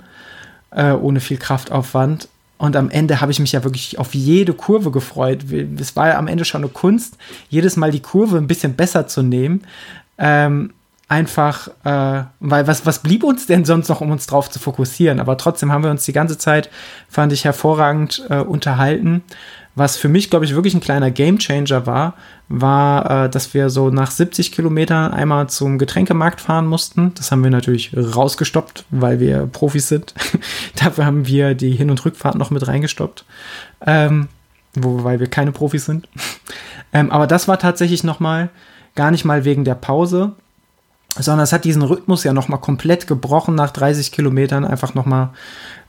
äh, 0.72 0.92
ohne 0.92 1.20
viel 1.20 1.38
Kraftaufwand. 1.38 2.30
Und 2.58 2.76
am 2.76 2.90
Ende 2.90 3.22
habe 3.22 3.32
ich 3.32 3.40
mich 3.40 3.52
ja 3.52 3.64
wirklich 3.64 4.00
auf 4.00 4.16
jede 4.16 4.54
Kurve 4.54 4.90
gefreut. 4.90 5.46
Es 5.80 5.96
war 5.96 6.08
ja 6.08 6.18
am 6.18 6.28
Ende 6.28 6.44
schon 6.44 6.64
eine 6.64 6.72
Kunst, 6.72 7.18
jedes 7.50 7.78
Mal 7.78 7.92
die 7.92 8.00
Kurve 8.00 8.38
ein 8.38 8.48
bisschen 8.48 8.74
besser 8.74 9.08
zu 9.08 9.22
nehmen. 9.22 9.62
Ähm, 10.18 10.74
einfach, 11.10 11.70
äh, 11.84 12.26
weil 12.40 12.68
was, 12.68 12.86
was 12.86 13.00
blieb 13.00 13.24
uns 13.24 13.48
denn 13.48 13.66
sonst 13.66 13.88
noch, 13.88 14.02
um 14.02 14.12
uns 14.12 14.28
drauf 14.28 14.50
zu 14.50 14.60
fokussieren? 14.60 15.20
Aber 15.20 15.38
trotzdem 15.38 15.72
haben 15.72 15.84
wir 15.84 15.92
uns 15.92 16.06
die 16.06 16.14
ganze 16.14 16.38
Zeit, 16.38 16.70
fand 17.10 17.32
ich, 17.32 17.46
hervorragend 17.46 18.26
äh, 18.30 18.40
unterhalten. 18.40 19.24
Was 19.76 19.96
für 19.96 20.10
mich, 20.10 20.32
glaube 20.32 20.44
ich, 20.44 20.56
wirklich 20.56 20.74
ein 20.74 20.80
kleiner 20.80 21.12
Gamechanger 21.12 21.86
war, 21.86 22.16
war, 22.50 23.26
äh, 23.26 23.30
dass 23.30 23.54
wir 23.54 23.70
so 23.70 23.90
nach 23.90 24.10
70 24.10 24.52
Kilometern 24.52 25.14
einmal 25.14 25.50
zum 25.50 25.78
Getränkemarkt 25.78 26.42
fahren 26.42 26.66
mussten. 26.66 27.14
Das 27.14 27.32
haben 27.32 27.44
wir 27.44 27.52
natürlich 27.52 27.92
rausgestoppt, 27.96 28.86
weil 28.90 29.20
wir 29.20 29.46
Profis 29.46 29.88
sind. 29.88 30.14
Dafür 30.84 31.06
haben 31.06 31.28
wir 31.28 31.54
die 31.54 31.72
Hin- 31.72 31.92
und 31.92 32.04
Rückfahrt 32.04 32.36
noch 32.36 32.50
mit 32.50 32.68
reingestoppt, 32.68 33.24
ähm, 33.86 34.30
wobei 34.74 35.20
wir 35.20 35.28
keine 35.28 35.52
Profis 35.52 35.86
sind. 35.86 36.10
ähm, 36.92 37.12
aber 37.12 37.28
das 37.28 37.48
war 37.48 37.60
tatsächlich 37.60 38.04
noch 38.04 38.20
mal 38.20 38.50
gar 38.98 39.12
nicht 39.12 39.24
mal 39.24 39.46
wegen 39.46 39.64
der 39.64 39.76
Pause, 39.76 40.34
sondern 41.18 41.46
es 41.46 41.54
hat 41.54 41.64
diesen 41.64 41.82
Rhythmus 41.82 42.26
ja 42.26 42.34
noch 42.34 42.50
mal 42.50 42.58
komplett 42.58 43.08
gebrochen 43.08 43.56
nach 43.56 43.72
30 43.72 44.12
Kilometern 44.12 44.66
einfach 44.66 44.94
noch 44.94 45.06
mal 45.06 45.30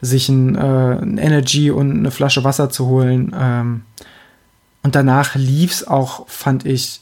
sich 0.00 0.28
ein, 0.28 0.54
äh, 0.54 0.60
ein 1.02 1.18
Energy 1.18 1.72
und 1.72 1.90
eine 1.90 2.12
Flasche 2.12 2.44
Wasser 2.44 2.70
zu 2.70 2.86
holen. 2.86 3.34
Ähm, 3.36 3.82
und 4.84 4.94
danach 4.94 5.34
lief 5.34 5.72
es 5.72 5.88
auch, 5.88 6.28
fand 6.28 6.64
ich, 6.64 7.00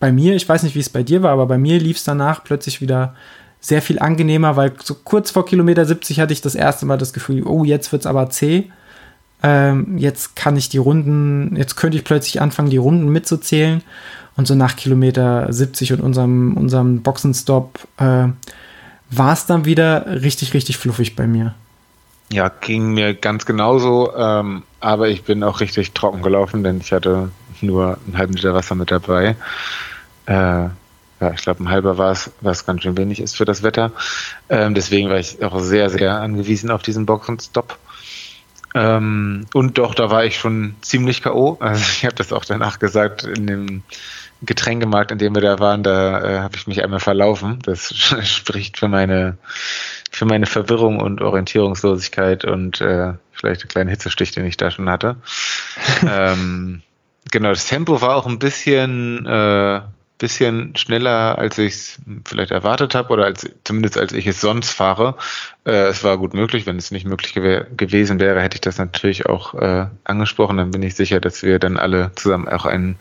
bei 0.00 0.10
mir, 0.10 0.34
ich 0.34 0.48
weiß 0.48 0.62
nicht, 0.62 0.74
wie 0.74 0.80
es 0.80 0.88
bei 0.88 1.02
dir 1.02 1.22
war, 1.22 1.32
aber 1.32 1.46
bei 1.46 1.58
mir 1.58 1.78
lief 1.78 1.98
es 1.98 2.04
danach 2.04 2.42
plötzlich 2.42 2.80
wieder 2.80 3.14
sehr 3.60 3.82
viel 3.82 3.98
angenehmer, 3.98 4.56
weil 4.56 4.72
so 4.82 4.94
kurz 4.94 5.30
vor 5.30 5.46
Kilometer 5.46 5.84
70 5.84 6.20
hatte 6.20 6.32
ich 6.32 6.40
das 6.40 6.54
erste 6.54 6.86
Mal 6.86 6.98
das 6.98 7.12
Gefühl, 7.12 7.44
oh, 7.44 7.64
jetzt 7.64 7.92
wird 7.92 8.02
es 8.02 8.06
aber 8.06 8.30
zäh. 8.30 8.70
Ähm, 9.42 9.98
jetzt 9.98 10.36
kann 10.36 10.56
ich 10.56 10.68
die 10.68 10.78
Runden, 10.78 11.56
jetzt 11.56 11.76
könnte 11.76 11.96
ich 11.96 12.04
plötzlich 12.04 12.40
anfangen, 12.40 12.70
die 12.70 12.78
Runden 12.78 13.08
mitzuzählen. 13.08 13.82
Und 14.36 14.46
so 14.46 14.54
nach 14.54 14.76
Kilometer 14.76 15.52
70 15.52 15.92
und 15.94 16.00
unserem, 16.00 16.56
unserem 16.56 17.02
Boxenstopp 17.02 17.86
äh, 17.98 18.28
war 19.10 19.32
es 19.32 19.46
dann 19.46 19.64
wieder 19.64 20.22
richtig, 20.22 20.54
richtig 20.54 20.76
fluffig 20.76 21.14
bei 21.14 21.26
mir. 21.26 21.54
Ja, 22.32 22.48
ging 22.48 22.94
mir 22.94 23.14
ganz 23.14 23.46
genauso, 23.46 24.12
ähm, 24.16 24.62
aber 24.80 25.08
ich 25.08 25.22
bin 25.22 25.42
auch 25.44 25.60
richtig 25.60 25.92
trocken 25.92 26.22
gelaufen, 26.22 26.64
denn 26.64 26.80
ich 26.80 26.92
hatte 26.92 27.30
nur 27.60 27.98
einen 28.06 28.18
halben 28.18 28.34
Liter 28.34 28.54
Wasser 28.54 28.74
mit 28.74 28.90
dabei. 28.90 29.36
Äh, 30.26 30.68
ja, 31.20 31.32
ich 31.32 31.42
glaube, 31.42 31.62
ein 31.62 31.68
halber 31.68 31.96
war 31.96 32.10
es, 32.10 32.30
was 32.40 32.66
ganz 32.66 32.82
schön 32.82 32.96
wenig 32.96 33.20
ist 33.20 33.36
für 33.36 33.44
das 33.44 33.62
Wetter. 33.62 33.92
Ähm, 34.48 34.74
deswegen 34.74 35.10
war 35.10 35.18
ich 35.18 35.42
auch 35.44 35.60
sehr, 35.60 35.90
sehr 35.90 36.20
angewiesen 36.20 36.70
auf 36.70 36.82
diesen 36.82 37.06
Boxenstopp. 37.06 37.78
Ähm, 38.74 39.46
und 39.54 39.78
doch, 39.78 39.94
da 39.94 40.10
war 40.10 40.24
ich 40.24 40.36
schon 40.36 40.74
ziemlich 40.80 41.22
K.O. 41.22 41.58
Also 41.60 41.84
ich 41.92 42.04
habe 42.04 42.16
das 42.16 42.32
auch 42.32 42.44
danach 42.44 42.80
gesagt, 42.80 43.22
in 43.22 43.46
dem 43.46 43.82
Getränkemarkt, 44.46 45.10
in 45.10 45.18
dem 45.18 45.34
wir 45.34 45.42
da 45.42 45.58
waren, 45.58 45.82
da 45.82 46.20
äh, 46.22 46.38
habe 46.40 46.56
ich 46.56 46.66
mich 46.66 46.82
einmal 46.82 47.00
verlaufen. 47.00 47.58
Das 47.64 47.94
spricht 48.22 48.78
für 48.78 48.88
meine 48.88 49.38
für 50.14 50.26
meine 50.26 50.46
Verwirrung 50.46 51.00
und 51.00 51.20
Orientierungslosigkeit 51.20 52.44
und 52.44 52.80
äh, 52.80 53.14
vielleicht 53.32 53.62
einen 53.62 53.68
kleinen 53.68 53.90
Hitzestich, 53.90 54.30
den 54.30 54.44
ich 54.46 54.56
da 54.56 54.70
schon 54.70 54.88
hatte. 54.88 55.16
ähm, 56.08 56.82
genau, 57.30 57.50
das 57.50 57.66
Tempo 57.66 58.00
war 58.00 58.14
auch 58.16 58.26
ein 58.26 58.38
bisschen, 58.38 59.26
äh, 59.26 59.80
bisschen 60.24 60.74
schneller, 60.74 61.36
als 61.36 61.58
ich 61.58 61.74
es 61.74 61.98
vielleicht 62.24 62.50
erwartet 62.50 62.94
habe 62.94 63.12
oder 63.12 63.26
als 63.26 63.46
zumindest 63.62 63.98
als 63.98 64.14
ich 64.14 64.26
es 64.26 64.40
sonst 64.40 64.70
fahre. 64.70 65.16
Äh, 65.66 65.88
es 65.88 66.02
war 66.02 66.16
gut 66.16 66.32
möglich. 66.32 66.64
Wenn 66.64 66.78
es 66.78 66.90
nicht 66.90 67.04
möglich 67.04 67.34
gew 67.34 67.66
gewesen 67.76 68.18
wäre, 68.20 68.40
hätte 68.40 68.54
ich 68.54 68.62
das 68.62 68.78
natürlich 68.78 69.26
auch 69.26 69.52
äh, 69.52 69.86
angesprochen. 70.04 70.56
Dann 70.56 70.70
bin 70.70 70.82
ich 70.82 70.94
sicher, 70.94 71.20
dass 71.20 71.42
wir 71.42 71.58
dann 71.58 71.76
alle 71.76 72.10
zusammen 72.14 72.48
auch 72.48 72.64
einen, 72.64 72.96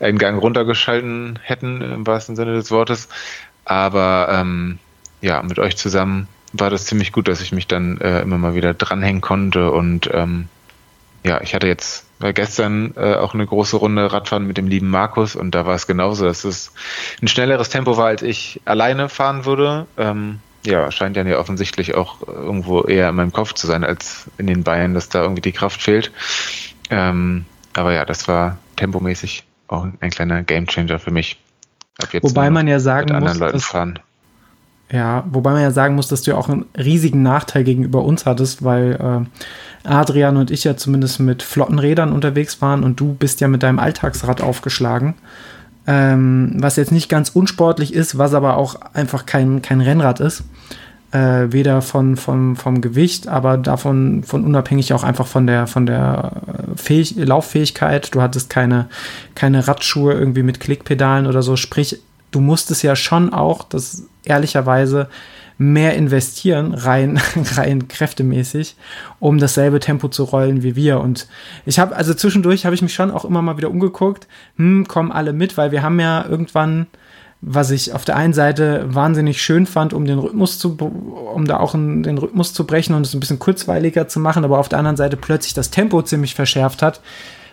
einen 0.00 0.18
Gang 0.18 0.42
runtergeschalten 0.42 1.38
hätten, 1.40 1.82
im 1.82 2.04
wahrsten 2.04 2.34
Sinne 2.34 2.54
des 2.54 2.72
Wortes. 2.72 3.08
Aber 3.64 4.28
ähm, 4.32 4.80
ja, 5.20 5.40
mit 5.44 5.60
euch 5.60 5.76
zusammen 5.76 6.26
war 6.52 6.70
das 6.70 6.86
ziemlich 6.86 7.12
gut, 7.12 7.28
dass 7.28 7.40
ich 7.40 7.52
mich 7.52 7.68
dann 7.68 8.00
äh, 8.00 8.22
immer 8.22 8.38
mal 8.38 8.56
wieder 8.56 8.74
dranhängen 8.74 9.20
konnte 9.20 9.70
und 9.70 10.10
ähm, 10.12 10.48
ja, 11.26 11.40
ich 11.40 11.54
hatte 11.54 11.66
jetzt 11.66 12.06
war 12.18 12.32
gestern 12.32 12.94
äh, 12.96 13.14
auch 13.14 13.34
eine 13.34 13.44
große 13.44 13.76
Runde 13.76 14.10
Radfahren 14.10 14.46
mit 14.46 14.56
dem 14.56 14.68
lieben 14.68 14.88
Markus 14.88 15.36
und 15.36 15.54
da 15.54 15.66
war 15.66 15.74
es 15.74 15.86
genauso, 15.86 16.24
dass 16.24 16.44
es 16.44 16.72
ein 17.20 17.28
schnelleres 17.28 17.68
Tempo 17.68 17.96
war, 17.96 18.06
als 18.06 18.22
ich 18.22 18.60
alleine 18.64 19.08
fahren 19.08 19.44
würde. 19.44 19.86
Ähm, 19.98 20.38
ja, 20.64 20.90
scheint 20.90 21.16
ja 21.16 21.38
offensichtlich 21.38 21.94
auch 21.94 22.26
irgendwo 22.26 22.82
eher 22.82 23.10
in 23.10 23.16
meinem 23.16 23.32
Kopf 23.32 23.52
zu 23.52 23.66
sein 23.66 23.84
als 23.84 24.30
in 24.38 24.46
den 24.46 24.64
Beinen, 24.64 24.94
dass 24.94 25.08
da 25.08 25.22
irgendwie 25.22 25.42
die 25.42 25.52
Kraft 25.52 25.82
fehlt. 25.82 26.10
Ähm, 26.90 27.44
aber 27.74 27.92
ja, 27.92 28.04
das 28.04 28.26
war 28.28 28.58
tempomäßig 28.76 29.44
auch 29.68 29.86
ein 30.00 30.10
kleiner 30.10 30.42
Gamechanger 30.42 30.98
für 30.98 31.10
mich. 31.10 31.38
Wobei 32.22 32.50
man 32.50 32.66
ja 32.66 32.78
sagen 32.78 33.12
mit 33.12 33.22
muss, 33.22 33.38
Leuten 33.38 33.60
fahren. 33.60 33.98
Ja, 34.90 35.24
wobei 35.30 35.52
man 35.52 35.62
ja 35.62 35.72
sagen 35.72 35.96
muss, 35.96 36.08
dass 36.08 36.22
du 36.22 36.30
ja 36.30 36.36
auch 36.36 36.48
einen 36.48 36.64
riesigen 36.76 37.22
Nachteil 37.22 37.64
gegenüber 37.64 38.04
uns 38.04 38.24
hattest, 38.24 38.62
weil 38.62 39.26
äh, 39.84 39.88
Adrian 39.88 40.36
und 40.36 40.50
ich 40.50 40.62
ja 40.64 40.76
zumindest 40.76 41.18
mit 41.18 41.42
flotten 41.42 41.80
Rädern 41.80 42.12
unterwegs 42.12 42.62
waren 42.62 42.84
und 42.84 43.00
du 43.00 43.14
bist 43.14 43.40
ja 43.40 43.48
mit 43.48 43.62
deinem 43.64 43.80
Alltagsrad 43.80 44.40
aufgeschlagen. 44.40 45.14
Ähm, 45.88 46.52
was 46.58 46.76
jetzt 46.76 46.92
nicht 46.92 47.08
ganz 47.08 47.30
unsportlich 47.30 47.94
ist, 47.94 48.18
was 48.18 48.34
aber 48.34 48.56
auch 48.56 48.76
einfach 48.92 49.26
kein, 49.26 49.62
kein 49.62 49.80
Rennrad 49.80 50.20
ist. 50.20 50.44
Äh, 51.12 51.52
weder 51.52 51.82
von, 51.82 52.16
von, 52.16 52.56
vom 52.56 52.80
Gewicht, 52.80 53.28
aber 53.28 53.56
davon 53.56 54.24
von 54.24 54.44
unabhängig 54.44 54.92
auch 54.92 55.04
einfach 55.04 55.28
von 55.28 55.46
der, 55.46 55.68
von 55.68 55.86
der 55.86 56.32
äh, 56.48 56.76
Fähig 56.76 57.14
Lauffähigkeit. 57.16 58.12
Du 58.14 58.20
hattest 58.20 58.50
keine, 58.50 58.86
keine 59.36 59.68
Radschuhe 59.68 60.14
irgendwie 60.14 60.42
mit 60.42 60.58
Klickpedalen 60.58 61.26
oder 61.26 61.42
so. 61.42 61.54
Sprich, 61.54 62.00
du 62.32 62.40
musstest 62.40 62.82
ja 62.82 62.96
schon 62.96 63.32
auch, 63.32 63.62
das 63.62 64.02
ehrlicherweise, 64.26 65.08
mehr 65.58 65.94
investieren, 65.94 66.74
rein, 66.74 67.20
rein 67.54 67.88
kräftemäßig, 67.88 68.76
um 69.20 69.38
dasselbe 69.38 69.80
Tempo 69.80 70.08
zu 70.08 70.24
rollen 70.24 70.62
wie 70.62 70.76
wir. 70.76 71.00
Und 71.00 71.28
ich 71.64 71.78
habe, 71.78 71.96
also 71.96 72.12
zwischendurch 72.14 72.64
habe 72.66 72.74
ich 72.74 72.82
mich 72.82 72.94
schon 72.94 73.10
auch 73.10 73.24
immer 73.24 73.42
mal 73.42 73.56
wieder 73.56 73.70
umgeguckt, 73.70 74.26
hm, 74.56 74.86
kommen 74.86 75.12
alle 75.12 75.32
mit, 75.32 75.56
weil 75.56 75.72
wir 75.72 75.82
haben 75.82 75.98
ja 75.98 76.26
irgendwann, 76.28 76.86
was 77.40 77.70
ich 77.70 77.92
auf 77.92 78.04
der 78.04 78.16
einen 78.16 78.32
Seite 78.32 78.84
wahnsinnig 78.88 79.40
schön 79.40 79.66
fand, 79.66 79.92
um 79.92 80.04
den 80.04 80.18
Rhythmus 80.18 80.58
zu, 80.58 80.76
um 80.76 81.46
da 81.46 81.58
auch 81.58 81.74
in, 81.74 82.02
den 82.02 82.18
Rhythmus 82.18 82.52
zu 82.52 82.66
brechen 82.66 82.94
und 82.94 83.06
es 83.06 83.14
ein 83.14 83.20
bisschen 83.20 83.38
kurzweiliger 83.38 84.08
zu 84.08 84.20
machen, 84.20 84.44
aber 84.44 84.58
auf 84.58 84.68
der 84.68 84.78
anderen 84.78 84.96
Seite 84.96 85.16
plötzlich 85.16 85.54
das 85.54 85.70
Tempo 85.70 86.02
ziemlich 86.02 86.34
verschärft 86.34 86.82
hat, 86.82 87.00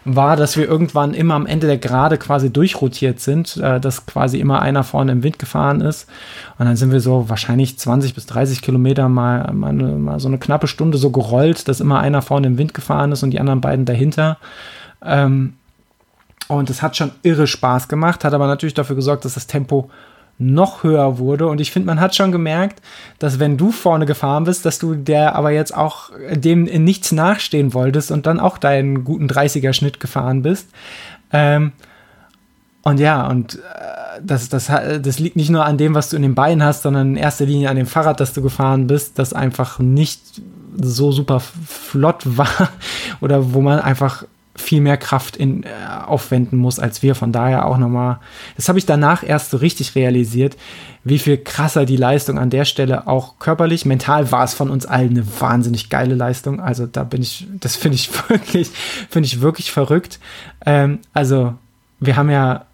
war, 0.06 0.36
dass 0.36 0.58
wir 0.58 0.68
irgendwann 0.68 1.14
immer 1.14 1.36
am 1.36 1.46
Ende 1.46 1.68
der 1.68 1.78
Gerade 1.78 2.18
quasi 2.18 2.52
durchrotiert 2.52 3.20
sind, 3.20 3.58
äh, 3.58 3.80
dass 3.80 4.06
quasi 4.06 4.40
immer 4.40 4.62
einer 4.62 4.84
vorne 4.84 5.12
im 5.12 5.24
Wind 5.24 5.40
gefahren 5.40 5.82
ist. 5.82 6.10
Und 6.58 6.66
dann 6.66 6.76
sind 6.76 6.92
wir 6.92 7.00
so 7.00 7.30
wahrscheinlich 7.30 7.80
20 7.80 8.14
bis 8.14 8.26
30 8.26 8.62
Kilometer 8.62 9.08
mal, 9.10 9.54
mal, 9.54 9.74
mal 9.74 10.20
so 10.20 10.28
eine 10.28 10.38
knappe 10.38 10.68
Stunde 10.68 10.98
so 10.98 11.10
gerollt, 11.12 11.68
dass 11.68 11.80
immer 11.80 12.00
einer 12.00 12.22
vorne 12.22 12.48
im 12.48 12.58
Wind 12.58 12.74
gefahren 12.74 13.12
ist 13.12 13.24
und 13.24 13.32
die 13.32 13.40
anderen 13.40 13.62
beiden 13.62 13.86
dahinter. 13.86 14.38
Ähm, 15.04 15.54
und 16.48 16.70
es 16.70 16.82
hat 16.82 16.98
schon 16.98 17.12
irre 17.24 17.48
Spaß 17.48 17.88
gemacht, 17.88 18.26
hat 18.26 18.34
aber 18.34 18.48
natürlich 18.48 18.74
dafür 18.74 18.96
gesorgt, 18.96 19.24
dass 19.26 19.36
das 19.36 19.48
Tempo 19.48 19.90
noch 20.38 20.84
höher 20.84 21.18
wurde. 21.18 21.48
Und 21.48 21.62
ich 21.62 21.72
finde, 21.72 21.88
man 21.88 22.00
hat 22.00 22.16
schon 22.16 22.32
gemerkt, 22.32 22.82
dass 23.20 23.40
wenn 23.40 23.58
du 23.58 23.72
vorne 23.72 24.06
gefahren 24.06 24.44
bist, 24.44 24.66
dass 24.66 24.80
du 24.80 24.96
der 24.96 25.36
aber 25.36 25.52
jetzt 25.52 25.76
auch 25.76 26.10
dem 26.32 26.68
in 26.68 26.84
nichts 26.84 27.12
nachstehen 27.12 27.74
wolltest 27.74 28.12
und 28.12 28.26
dann 28.26 28.40
auch 28.40 28.58
deinen 28.58 29.04
guten 29.04 29.28
30er-Schnitt 29.28 30.00
gefahren 30.00 30.42
bist. 30.42 30.70
Ähm, 31.32 31.72
und 32.84 33.00
ja, 33.00 33.28
und 33.28 33.56
äh, 33.56 33.60
das, 34.22 34.50
das, 34.50 34.68
das 34.68 35.20
liegt 35.20 35.36
nicht 35.36 35.50
nur 35.50 35.66
an 35.66 35.78
dem, 35.78 35.96
was 35.96 36.10
du 36.10 36.18
in 36.18 36.22
den 36.22 36.36
Beinen 36.36 36.64
hast, 36.64 36.84
sondern 36.84 37.12
in 37.12 37.16
erster 37.16 37.46
Linie 37.46 37.70
an 37.70 37.78
dem 37.78 37.86
Fahrrad, 37.86 38.20
das 38.20 38.34
du 38.34 38.42
gefahren 38.42 38.88
bist, 38.88 39.18
das 39.20 39.34
einfach 39.34 39.80
nicht 39.80 40.42
so 40.82 41.12
super 41.12 41.40
flott 41.40 42.22
war 42.38 42.70
oder 43.22 43.54
wo 43.54 43.62
man 43.62 43.80
einfach 43.80 44.26
viel 44.56 44.82
mehr 44.82 44.98
Kraft 44.98 45.36
in, 45.36 45.64
äh, 45.64 45.68
aufwenden 46.06 46.58
muss 46.58 46.80
als 46.80 47.02
wir. 47.02 47.16
Von 47.16 47.32
daher 47.32 47.66
auch 47.66 47.78
nochmal, 47.78 48.20
das 48.56 48.70
habe 48.70 48.78
ich 48.78 48.86
danach 48.86 49.24
erst 49.24 49.52
so 49.52 49.58
richtig 49.58 49.96
realisiert, 49.96 50.58
wie 51.04 51.20
viel 51.20 51.38
krasser 51.38 51.86
die 51.86 51.98
Leistung 51.98 52.38
an 52.38 52.50
der 52.50 52.66
Stelle 52.66 53.08
auch 53.08 53.40
körperlich, 53.40 53.86
mental 53.86 54.32
war 54.32 54.44
es 54.44 54.54
von 54.54 54.70
uns 54.70 54.86
allen 54.86 55.12
eine 55.12 55.26
wahnsinnig 55.40 55.90
geile 55.90 56.16
Leistung. 56.16 56.60
Also 56.60 56.86
da 56.86 57.04
bin 57.04 57.22
ich, 57.22 57.48
das 57.60 57.76
finde 57.76 57.96
ich 57.96 58.10
wirklich, 58.30 58.70
finde 59.10 59.26
ich 59.26 59.42
wirklich 59.42 59.72
verrückt. 59.72 60.20
Ähm, 60.66 61.00
also 61.14 61.56
wir 62.00 62.16
haben 62.16 62.30
ja 62.30 62.66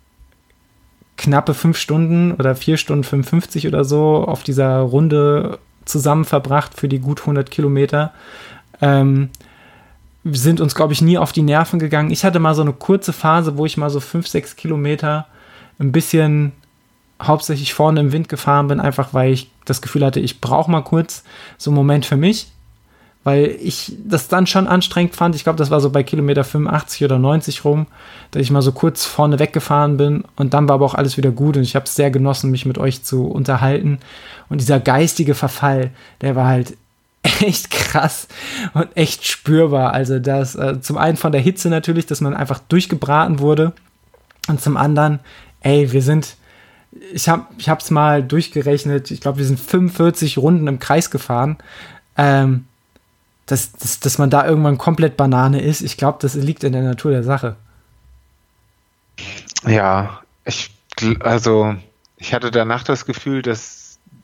knappe 1.18 1.54
fünf 1.54 1.78
Stunden 1.78 2.34
oder 2.34 2.56
vier 2.56 2.78
Stunden 2.78 3.04
55 3.04 3.68
oder 3.68 3.84
so 3.84 4.24
auf 4.26 4.44
dieser 4.44 4.80
Runde 4.80 5.60
zusammen 5.86 6.26
verbracht 6.26 6.74
für 6.76 6.88
die 6.88 7.00
gut 7.00 7.22
100 7.22 7.50
Kilometer. 7.52 8.14
Ähm, 8.82 9.30
sind 10.26 10.60
uns, 10.62 10.76
glaube 10.76 10.94
ich, 10.94 11.02
nie 11.02 11.18
auf 11.18 11.32
die 11.32 11.42
Nerven 11.42 11.80
gegangen. 11.80 12.12
Ich 12.12 12.24
hatte 12.24 12.40
mal 12.40 12.56
so 12.56 12.62
eine 12.62 12.74
kurze 12.74 13.14
Phase, 13.14 13.58
wo 13.58 13.66
ich 13.66 13.78
mal 13.78 13.90
so 13.90 14.00
fünf, 14.00 14.28
sechs 14.28 14.56
Kilometer 14.56 15.28
ein 15.80 15.92
bisschen 15.92 16.52
hauptsächlich 17.22 17.74
vorne 17.74 18.00
im 18.00 18.12
Wind 18.12 18.30
gefahren 18.30 18.68
bin, 18.68 18.80
einfach 18.80 19.14
weil 19.14 19.34
ich 19.34 19.52
das 19.66 19.82
Gefühl 19.82 20.06
hatte, 20.06 20.20
ich 20.20 20.42
brauche 20.42 20.72
mal 20.72 20.82
kurz 20.82 21.24
so 21.58 21.70
einen 21.70 21.76
Moment 21.76 22.06
für 22.06 22.18
mich, 22.18 22.52
weil 23.24 23.58
ich 23.62 23.94
das 24.06 24.30
dann 24.30 24.48
schon 24.48 24.68
anstrengend 24.68 25.16
fand. 25.16 25.36
Ich 25.36 25.44
glaube, 25.44 25.58
das 25.58 25.70
war 25.70 25.82
so 25.82 25.90
bei 25.90 26.04
Kilometer 26.04 26.44
85 26.44 27.04
oder 27.04 27.20
90 27.20 27.66
rum, 27.66 27.88
dass 28.32 28.42
ich 28.42 28.52
mal 28.52 28.62
so 28.62 28.72
kurz 28.72 29.06
vorne 29.06 29.40
weggefahren 29.40 29.98
bin 29.98 30.24
und 30.38 30.54
dann 30.54 30.68
war 30.68 30.76
aber 30.76 30.86
auch 30.86 30.96
alles 30.96 31.18
wieder 31.18 31.32
gut 31.32 31.58
und 31.58 31.64
ich 31.64 31.76
habe 31.76 31.86
es 31.86 31.96
sehr 31.96 32.12
genossen, 32.12 32.52
mich 32.52 32.66
mit 32.66 32.78
euch 32.78 33.04
zu 33.04 33.28
unterhalten. 33.28 34.00
Und 34.48 34.62
dieser 34.62 34.80
geistige 34.80 35.36
Verfall, 35.36 35.92
der 36.22 36.36
war 36.36 36.48
halt 36.48 36.78
echt 37.42 37.70
krass 37.70 38.28
und 38.74 38.96
echt 38.96 39.26
spürbar. 39.26 39.94
Also 39.94 40.20
das 40.20 40.56
äh, 40.56 40.82
zum 40.82 40.98
einen 40.98 41.18
von 41.18 41.32
der 41.32 41.42
Hitze 41.42 41.70
natürlich, 41.70 42.06
dass 42.06 42.22
man 42.22 42.34
einfach 42.34 42.60
durchgebraten 42.60 43.40
wurde 43.40 43.74
und 44.48 44.62
zum 44.62 44.78
anderen, 44.78 45.20
ey, 45.62 45.92
wir 45.92 46.02
sind 46.02 46.36
ich 47.14 47.30
habe 47.30 47.46
ich 47.58 47.70
hab's 47.70 47.92
mal 47.92 48.24
durchgerechnet, 48.24 49.12
ich 49.12 49.22
glaube, 49.22 49.38
wir 49.38 49.46
sind 49.46 49.60
45 49.60 50.40
Runden 50.40 50.68
im 50.68 50.80
Kreis 50.80 51.12
gefahren. 51.12 51.58
Ähm, 52.18 52.66
dass, 53.46 53.72
dass, 53.74 54.00
dass 54.00 54.18
man 54.18 54.30
da 54.30 54.46
irgendwann 54.46 54.78
komplett 54.78 55.18
Banane 55.18 55.62
ist, 55.62 55.82
ich 55.82 55.98
glaube, 55.98 56.20
das 56.22 56.36
liegt 56.36 56.64
in 56.64 56.74
der 56.74 56.84
Natur 56.84 57.12
der 57.12 57.24
Sache. 57.24 57.56
Ja, 59.66 60.22
ich 60.46 60.72
also 61.20 61.76
ich 62.18 62.34
hatte 62.34 62.52
danach 62.52 62.84
das 62.84 63.06
Gefühl, 63.06 63.42
dass 63.42 63.79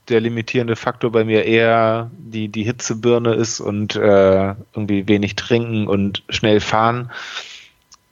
der 0.08 0.20
limitierende 0.20 0.76
Faktor 0.76 1.10
bei 1.10 1.24
mir 1.24 1.44
eher 1.44 2.10
die, 2.16 2.48
die 2.48 2.64
Hitzebirne 2.64 3.34
ist 3.34 3.60
und 3.60 3.96
äh, 3.96 4.54
irgendwie 4.74 5.08
wenig 5.08 5.36
trinken 5.36 5.88
und 5.88 6.22
schnell 6.28 6.60
fahren. 6.60 7.10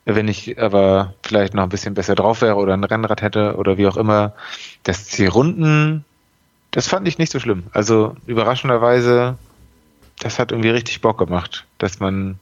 Wenn 0.04 0.28
ich 0.28 0.60
aber 0.60 1.14
vielleicht 1.22 1.54
noch 1.54 1.62
ein 1.62 1.68
bisschen 1.68 1.94
besser 1.94 2.14
drauf 2.14 2.42
wäre 2.42 2.56
oder 2.56 2.74
ein 2.74 2.84
Rennrad 2.84 3.22
hätte 3.22 3.56
oder 3.56 3.78
wie 3.78 3.86
auch 3.86 3.96
immer, 3.96 4.34
dass 4.82 5.06
die 5.06 5.26
Runden, 5.26 6.04
das 6.72 6.88
fand 6.88 7.08
ich 7.08 7.18
nicht 7.18 7.32
so 7.32 7.40
schlimm. 7.40 7.64
Also 7.72 8.14
überraschenderweise, 8.26 9.38
das 10.20 10.38
hat 10.38 10.52
irgendwie 10.52 10.70
richtig 10.70 11.00
Bock 11.00 11.18
gemacht, 11.18 11.64
dass 11.78 12.00
man 12.00 12.38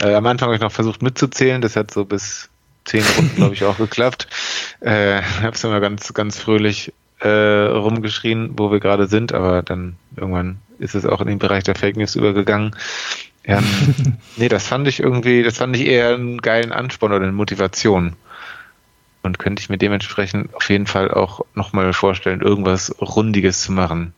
äh, 0.00 0.14
am 0.14 0.26
Anfang 0.26 0.52
ich 0.54 0.60
noch 0.60 0.72
versucht 0.72 1.02
mitzuzählen, 1.02 1.60
das 1.60 1.76
hat 1.76 1.90
so 1.90 2.04
bis 2.04 2.48
zehn 2.84 3.04
Runden, 3.16 3.36
glaube 3.36 3.54
ich, 3.54 3.64
auch 3.64 3.76
geklappt. 3.76 4.28
Äh, 4.80 5.22
habe 5.42 5.54
es 5.54 5.64
immer 5.64 5.80
ganz, 5.80 6.14
ganz 6.14 6.38
fröhlich 6.38 6.92
äh, 7.22 7.28
rumgeschrien, 7.28 8.52
wo 8.56 8.72
wir 8.72 8.80
gerade 8.80 9.06
sind, 9.06 9.32
aber 9.32 9.62
dann 9.62 9.96
irgendwann 10.16 10.58
ist 10.78 10.94
es 10.94 11.06
auch 11.06 11.20
in 11.20 11.28
den 11.28 11.38
Bereich 11.38 11.62
der 11.62 11.76
Fake 11.76 11.96
News 11.96 12.16
übergegangen. 12.16 12.74
Ähm, 13.44 13.64
nee, 14.36 14.48
das 14.48 14.66
fand 14.66 14.88
ich 14.88 15.00
irgendwie, 15.00 15.42
das 15.42 15.58
fand 15.58 15.76
ich 15.76 15.86
eher 15.86 16.14
einen 16.14 16.38
geilen 16.38 16.72
Ansporn 16.72 17.12
oder 17.12 17.22
eine 17.22 17.32
Motivation. 17.32 18.14
Und 19.22 19.38
könnte 19.38 19.60
ich 19.62 19.68
mir 19.68 19.78
dementsprechend 19.78 20.52
auf 20.54 20.68
jeden 20.68 20.88
Fall 20.88 21.12
auch 21.12 21.42
nochmal 21.54 21.92
vorstellen, 21.92 22.40
irgendwas 22.40 22.92
Rundiges 23.00 23.62
zu 23.62 23.70
machen. 23.70 24.12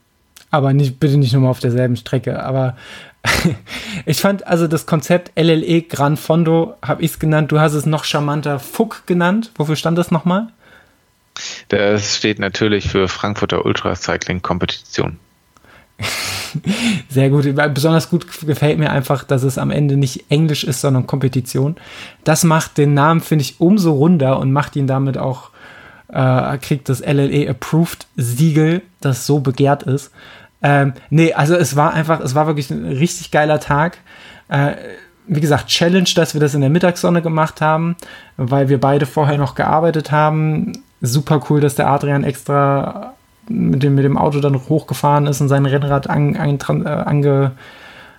Aber 0.50 0.72
nicht, 0.72 0.98
bitte 0.98 1.18
nicht 1.18 1.34
nochmal 1.34 1.50
auf 1.50 1.60
derselben 1.60 1.96
Strecke. 1.96 2.42
Aber 2.42 2.76
ich 4.06 4.18
fand 4.18 4.46
also 4.46 4.66
das 4.66 4.86
Konzept 4.86 5.38
LLE 5.38 5.82
Gran 5.82 6.16
Fondo, 6.16 6.74
habe 6.80 7.02
ich 7.02 7.10
es 7.10 7.18
genannt. 7.18 7.52
Du 7.52 7.60
hast 7.60 7.74
es 7.74 7.84
noch 7.84 8.04
charmanter 8.04 8.58
Fuck 8.58 9.06
genannt. 9.06 9.50
Wofür 9.56 9.76
stand 9.76 9.98
das 9.98 10.10
nochmal? 10.10 10.48
Das 11.68 12.16
steht 12.16 12.38
natürlich 12.38 12.88
für 12.88 13.08
Frankfurter 13.08 13.64
Ultracycling 13.64 14.42
Kompetition. 14.42 15.18
Sehr 17.08 17.30
gut. 17.30 17.46
Besonders 17.74 18.10
gut 18.10 18.26
gefällt 18.46 18.78
mir 18.78 18.90
einfach, 18.90 19.24
dass 19.24 19.42
es 19.42 19.58
am 19.58 19.70
Ende 19.70 19.96
nicht 19.96 20.30
Englisch 20.30 20.64
ist, 20.64 20.80
sondern 20.80 21.06
Kompetition. 21.06 21.76
Das 22.24 22.44
macht 22.44 22.78
den 22.78 22.94
Namen, 22.94 23.20
finde 23.20 23.42
ich, 23.42 23.60
umso 23.60 23.92
runder 23.92 24.38
und 24.38 24.52
macht 24.52 24.76
ihn 24.76 24.86
damit 24.86 25.18
auch, 25.18 25.50
äh, 26.08 26.58
kriegt 26.58 26.88
das 26.88 27.00
LLE 27.00 27.48
Approved 27.48 28.06
Siegel, 28.16 28.82
das 29.00 29.26
so 29.26 29.40
begehrt 29.40 29.84
ist. 29.84 30.10
Ähm, 30.62 30.94
nee, 31.10 31.32
also 31.32 31.54
es 31.54 31.76
war 31.76 31.92
einfach, 31.92 32.20
es 32.20 32.34
war 32.34 32.46
wirklich 32.46 32.70
ein 32.70 32.86
richtig 32.86 33.30
geiler 33.30 33.60
Tag. 33.60 33.98
Äh, 34.48 34.74
wie 35.26 35.40
gesagt, 35.40 35.68
Challenge, 35.68 36.08
dass 36.14 36.34
wir 36.34 36.40
das 36.40 36.54
in 36.54 36.60
der 36.60 36.70
Mittagssonne 36.70 37.22
gemacht 37.22 37.60
haben, 37.60 37.96
weil 38.36 38.68
wir 38.68 38.78
beide 38.78 39.06
vorher 39.06 39.38
noch 39.38 39.54
gearbeitet 39.54 40.10
haben 40.10 40.72
super 41.04 41.40
cool, 41.48 41.60
dass 41.60 41.74
der 41.74 41.88
Adrian 41.88 42.24
extra 42.24 43.14
mit 43.48 43.82
dem, 43.82 43.94
mit 43.94 44.04
dem 44.04 44.16
Auto 44.16 44.40
dann 44.40 44.68
hochgefahren 44.68 45.26
ist 45.26 45.40
und 45.40 45.48
sein 45.48 45.66
Rennrad 45.66 46.08
an, 46.08 46.36
an, 46.36 46.58
äh, 46.84 46.88
ange, 46.88 47.52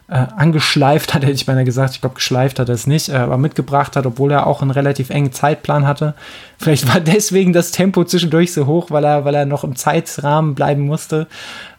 äh, 0.07 0.25
angeschleift 0.35 1.13
hat, 1.13 1.23
hätte 1.23 1.33
ich 1.33 1.45
beinahe 1.45 1.65
gesagt. 1.65 1.93
Ich 1.93 2.01
glaube, 2.01 2.15
geschleift 2.15 2.59
hat 2.59 2.69
er 2.69 2.75
es 2.75 2.87
nicht, 2.87 3.09
äh, 3.09 3.15
aber 3.15 3.37
mitgebracht 3.37 3.95
hat, 3.95 4.05
obwohl 4.05 4.31
er 4.31 4.47
auch 4.47 4.61
einen 4.61 4.71
relativ 4.71 5.09
engen 5.09 5.31
Zeitplan 5.31 5.87
hatte. 5.87 6.13
Vielleicht 6.57 6.87
war 6.93 6.99
deswegen 7.01 7.53
das 7.53 7.71
Tempo 7.71 8.03
zwischendurch 8.03 8.53
so 8.53 8.65
hoch, 8.65 8.91
weil 8.91 9.03
er, 9.03 9.25
weil 9.25 9.35
er 9.35 9.45
noch 9.45 9.63
im 9.63 9.75
Zeitrahmen 9.75 10.55
bleiben 10.55 10.85
musste. 10.85 11.27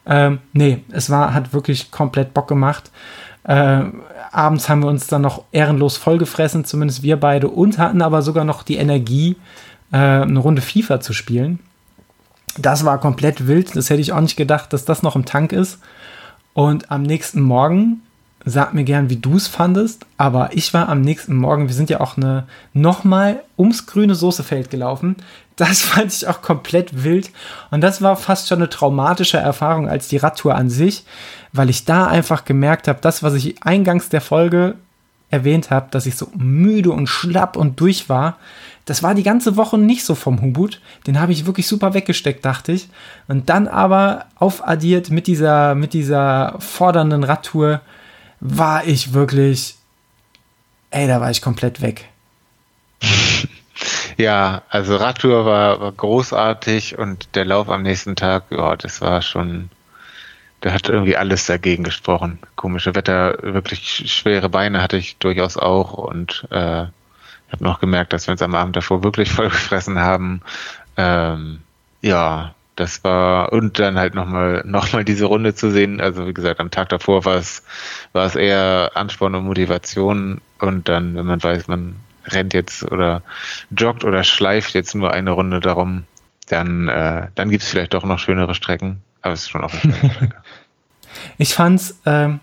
Ähm, 0.07 0.39
nee, 0.53 0.85
es 0.91 1.11
war, 1.11 1.35
hat 1.35 1.53
wirklich 1.53 1.91
komplett 1.91 2.35
Bock 2.35 2.49
gemacht. 2.49 2.91
Äh, 3.45 3.83
abends 4.33 4.69
haben 4.69 4.83
wir 4.83 4.89
uns 4.89 5.07
dann 5.07 5.23
noch 5.23 5.45
ehrenlos 5.53 5.97
vollgefressen, 5.97 6.65
zumindest 6.65 7.03
wir 7.03 7.19
beide, 7.19 7.49
und 7.49 7.79
hatten 7.79 8.03
aber 8.03 8.23
sogar 8.23 8.45
noch 8.45 8.63
die 8.63 8.77
Energie, 8.77 9.37
äh, 9.93 9.97
eine 9.97 10.39
Runde 10.39 10.63
FIFA 10.63 11.01
zu 11.01 11.13
spielen. 11.13 11.61
Das 12.59 12.85
war 12.85 12.99
komplett 12.99 13.47
wild. 13.47 13.77
Das 13.77 13.91
hätte 13.91 14.01
ich 14.01 14.13
auch 14.13 14.21
nicht 14.21 14.37
gedacht, 14.37 14.73
dass 14.73 14.85
das 14.85 15.03
noch 15.03 15.17
im 15.17 15.25
Tank 15.25 15.53
ist. 15.53 15.79
Und 16.55 16.91
am 16.91 17.03
nächsten 17.03 17.41
Morgen, 17.41 18.03
sag 18.45 18.73
mir 18.73 18.85
gern, 18.85 19.11
wie 19.11 19.17
du 19.17 19.37
es 19.37 19.47
fandest, 19.47 20.07
aber 20.17 20.51
ich 20.55 20.73
war 20.73 20.89
am 20.89 21.03
nächsten 21.03 21.37
Morgen, 21.37 21.69
wir 21.69 21.75
sind 21.75 21.91
ja 21.91 22.01
auch 22.01 22.17
eine 22.17 22.47
nochmal 22.73 23.43
ums 23.59 23.87
grüne 23.87 24.15
Soßefeld 24.15 24.71
gelaufen. 24.71 25.17
Das 25.57 25.83
fand 25.83 26.13
ich 26.13 26.27
auch 26.27 26.41
komplett 26.41 27.05
wild. 27.05 27.31
Und 27.71 27.83
das 27.83 28.01
war 28.01 28.17
fast 28.17 28.49
schon 28.49 28.59
eine 28.59 28.71
traumatische 28.71 29.39
Erfahrung 29.39 29.89
als 29.89 30.09
die 30.09 30.17
Radtour 30.17 30.55
an 30.55 30.71
sich, 30.71 31.05
weil 31.53 31.69
ich 31.69 31.85
da 31.85 32.07
einfach 32.07 32.45
gemerkt 32.45 32.89
habe, 32.89 33.01
das, 33.03 33.23
was 33.23 33.35
ich 33.35 33.63
eingangs 33.63 34.09
der 34.09 34.21
Folge 34.21 34.77
erwähnt 35.31 35.71
habe, 35.71 35.89
dass 35.91 36.07
ich 36.07 36.17
so 36.17 36.29
müde 36.37 36.91
und 36.91 37.09
schlapp 37.09 37.57
und 37.57 37.81
durch 37.81 38.09
war, 38.09 38.39
das 38.87 39.03
war 39.03 39.15
die 39.15 39.25
ganze 39.25 39.57
Woche 39.57 39.79
nicht 39.79 40.05
so 40.05 40.15
vom 40.15 40.41
Hubut. 40.41 40.81
Den 41.09 41.19
habe 41.21 41.33
ich 41.33 41.45
wirklich 41.45 41.67
super 41.67 41.93
weggesteckt, 41.93 42.45
dachte 42.45 42.71
ich. 42.71 42.89
Und 43.27 43.49
dann 43.49 43.67
aber 43.67 44.27
aufaddiert 44.37 45.11
mit 45.11 45.27
dieser, 45.27 45.75
mit 45.75 45.93
dieser 45.93 46.55
fordernden 46.61 47.25
Radtour 47.25 47.81
war 48.39 48.87
ich 48.87 49.13
wirklich, 49.13 49.75
ey, 50.91 51.09
da 51.09 51.21
war 51.21 51.31
ich 51.31 51.43
komplett 51.43 51.83
weg. 51.83 52.07
Ja, 54.17 54.63
also 54.71 54.97
Radtour 54.97 55.45
war, 55.45 55.81
war 55.81 55.93
großartig 55.93 56.99
und 56.99 57.29
der 57.35 57.45
Lauf 57.45 57.69
am 57.69 57.83
nächsten 57.83 58.17
Tag, 58.17 58.45
ja, 58.49 58.75
das 58.75 59.03
war 59.03 59.21
schon, 59.21 59.69
da 60.61 60.73
hat 60.73 60.89
irgendwie 60.89 61.17
alles 61.17 61.47
dagegen 61.47 61.85
gesprochen. 61.85 62.39
Komische 62.57 62.95
Wetter, 62.95 63.39
wirklich 63.43 64.11
schwere 64.13 64.49
Beine 64.49 64.83
hatte 64.83 64.97
ich 64.97 65.17
durchaus 65.19 65.57
auch 65.57 65.93
und 65.93 66.47
äh, 66.51 66.87
habe 67.53 67.65
noch 67.65 67.81
gemerkt, 67.81 68.13
dass 68.13 68.27
wir 68.27 68.33
uns 68.33 68.43
am 68.43 68.55
Abend 68.55 68.77
davor 68.77 69.05
wirklich 69.05 69.31
voll 69.33 69.49
gefressen 69.49 69.99
haben. 69.99 70.41
Ähm, 70.97 71.61
ja, 72.01 72.55
das 72.77 73.03
war 73.05 73.53
und 73.53 73.79
dann 73.79 73.99
halt 73.99 74.15
nochmal 74.15 74.63
noch 74.67 74.93
mal 74.93 75.05
diese 75.05 75.27
Runde 75.27 75.55
zu 75.55 75.71
sehen. 75.71 76.01
Also 76.01 76.27
wie 76.27 76.35
gesagt, 76.35 76.61
am 76.61 76.71
Tag 76.71 76.89
davor 76.91 77.25
war 77.25 77.37
es 77.37 77.65
war 78.13 78.27
es 78.27 78.37
eher 78.37 78.93
Ansporn 78.95 79.35
und 79.35 79.45
Motivation 79.45 80.41
und 80.59 80.89
dann, 80.89 81.17
wenn 81.17 81.27
man 81.27 81.43
weiß, 81.43 81.69
man 81.69 81.97
rennt 82.27 82.55
jetzt 82.55 82.83
oder 82.91 83.23
joggt 83.71 84.05
oder 84.05 84.25
schleift 84.25 84.75
jetzt 84.75 84.95
nur 84.95 85.13
eine 85.13 85.31
Runde 85.31 85.61
darum, 85.61 86.05
dann 86.49 86.89
äh, 86.89 87.29
dann 87.35 87.51
gibt 87.51 87.63
es 87.63 87.69
vielleicht 87.69 87.95
doch 87.95 88.05
noch 88.05 88.19
schönere 88.19 88.55
Strecken. 88.55 89.03
Aber 89.23 89.33
es 89.33 89.43
ist 89.43 89.51
schon 89.51 89.65
auch 89.65 89.73
eine 89.73 89.81
schöne 89.81 90.13
Strecke. 90.13 90.37
ich 91.39 91.55
fand's 91.55 92.01
ähm, 92.07 92.41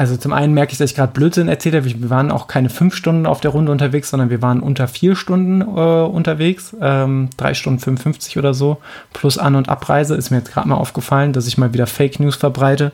also 0.00 0.16
zum 0.16 0.32
einen 0.32 0.54
merke 0.54 0.72
ich, 0.72 0.78
dass 0.78 0.92
ich 0.92 0.96
gerade 0.96 1.12
Blödsinn 1.12 1.48
erzählt 1.48 1.74
habe. 1.74 1.84
Wir 1.84 2.08
waren 2.08 2.30
auch 2.30 2.46
keine 2.46 2.70
fünf 2.70 2.94
Stunden 2.94 3.26
auf 3.26 3.42
der 3.42 3.50
Runde 3.50 3.70
unterwegs, 3.70 4.08
sondern 4.08 4.30
wir 4.30 4.40
waren 4.40 4.60
unter 4.60 4.88
vier 4.88 5.14
Stunden 5.14 5.60
äh, 5.60 5.64
unterwegs. 5.64 6.74
Ähm, 6.80 7.28
drei 7.36 7.52
Stunden 7.52 7.80
55 7.80 8.38
oder 8.38 8.54
so. 8.54 8.78
Plus 9.12 9.36
An- 9.36 9.56
und 9.56 9.68
Abreise 9.68 10.14
ist 10.14 10.30
mir 10.30 10.38
jetzt 10.38 10.52
gerade 10.52 10.66
mal 10.66 10.76
aufgefallen, 10.76 11.34
dass 11.34 11.46
ich 11.46 11.58
mal 11.58 11.74
wieder 11.74 11.86
Fake 11.86 12.18
News 12.18 12.36
verbreite. 12.36 12.92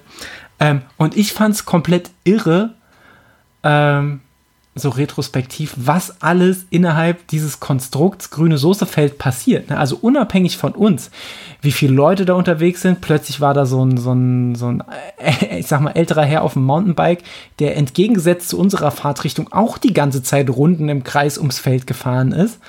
Ähm, 0.59 0.83
und 0.97 1.17
ich 1.17 1.33
fand 1.33 1.55
es 1.55 1.65
komplett 1.65 2.11
irre, 2.25 2.71
ähm, 3.63 4.23
so 4.79 4.91
retrospektiv, 4.91 5.75
was 5.77 6.21
alles 6.21 6.67
innerhalb 6.69 7.27
dieses 7.29 7.61
Konstrukts 7.61 8.31
grüne 8.31 8.59
Soßefeld 8.59 9.17
passiert. 9.17 9.71
Ne? 9.71 9.79
Also 9.79 9.99
unabhängig 10.01 10.59
von 10.59 10.73
uns, 10.73 11.11
wie 11.63 11.73
viele 11.73 11.95
Leute 11.95 12.27
da 12.27 12.35
unterwegs 12.35 12.83
sind. 12.83 13.01
Plötzlich 13.01 13.41
war 13.41 13.55
da 13.55 13.65
so 13.65 13.83
ein, 13.83 13.97
so 13.97 14.13
ein, 14.13 14.55
so 14.55 14.67
ein 14.67 14.85
ich 15.59 15.67
sag 15.67 15.81
mal, 15.81 15.93
älterer 15.93 16.25
Herr 16.25 16.43
auf 16.43 16.53
dem 16.53 16.65
Mountainbike, 16.65 17.23
der 17.59 17.77
entgegengesetzt 17.77 18.51
zu 18.51 18.59
unserer 18.59 18.91
Fahrtrichtung 18.91 19.51
auch 19.51 19.79
die 19.79 19.95
ganze 19.95 20.23
Zeit 20.23 20.51
Runden 20.51 20.91
im 20.91 21.05
Kreis 21.05 21.39
ums 21.39 21.59
Feld 21.59 21.87
gefahren 21.87 22.33
ist. 22.33 22.61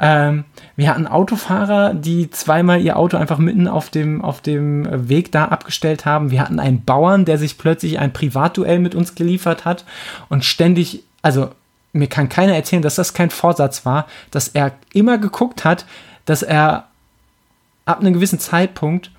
Ähm, 0.00 0.44
wir 0.76 0.90
hatten 0.90 1.06
Autofahrer, 1.06 1.92
die 1.94 2.30
zweimal 2.30 2.80
ihr 2.80 2.96
Auto 2.96 3.16
einfach 3.16 3.38
mitten 3.38 3.66
auf 3.66 3.90
dem, 3.90 4.22
auf 4.22 4.40
dem 4.40 4.86
Weg 5.08 5.32
da 5.32 5.46
abgestellt 5.46 6.04
haben. 6.04 6.30
Wir 6.30 6.40
hatten 6.40 6.60
einen 6.60 6.84
Bauern, 6.84 7.24
der 7.24 7.38
sich 7.38 7.58
plötzlich 7.58 7.98
ein 7.98 8.12
Privatduell 8.12 8.78
mit 8.78 8.94
uns 8.94 9.14
geliefert 9.14 9.64
hat 9.64 9.84
und 10.28 10.44
ständig 10.44 11.04
also 11.22 11.50
mir 11.92 12.08
kann 12.08 12.28
keiner 12.28 12.54
erzählen, 12.54 12.82
dass 12.82 12.96
das 12.96 13.14
kein 13.14 13.30
Vorsatz 13.30 13.84
war, 13.84 14.06
dass 14.30 14.48
er 14.48 14.72
immer 14.92 15.18
geguckt 15.18 15.64
hat, 15.64 15.86
dass 16.24 16.42
er 16.42 16.88
ab 17.86 18.00
einem 18.00 18.12
gewissen 18.12 18.38
Zeitpunkt 18.38 19.10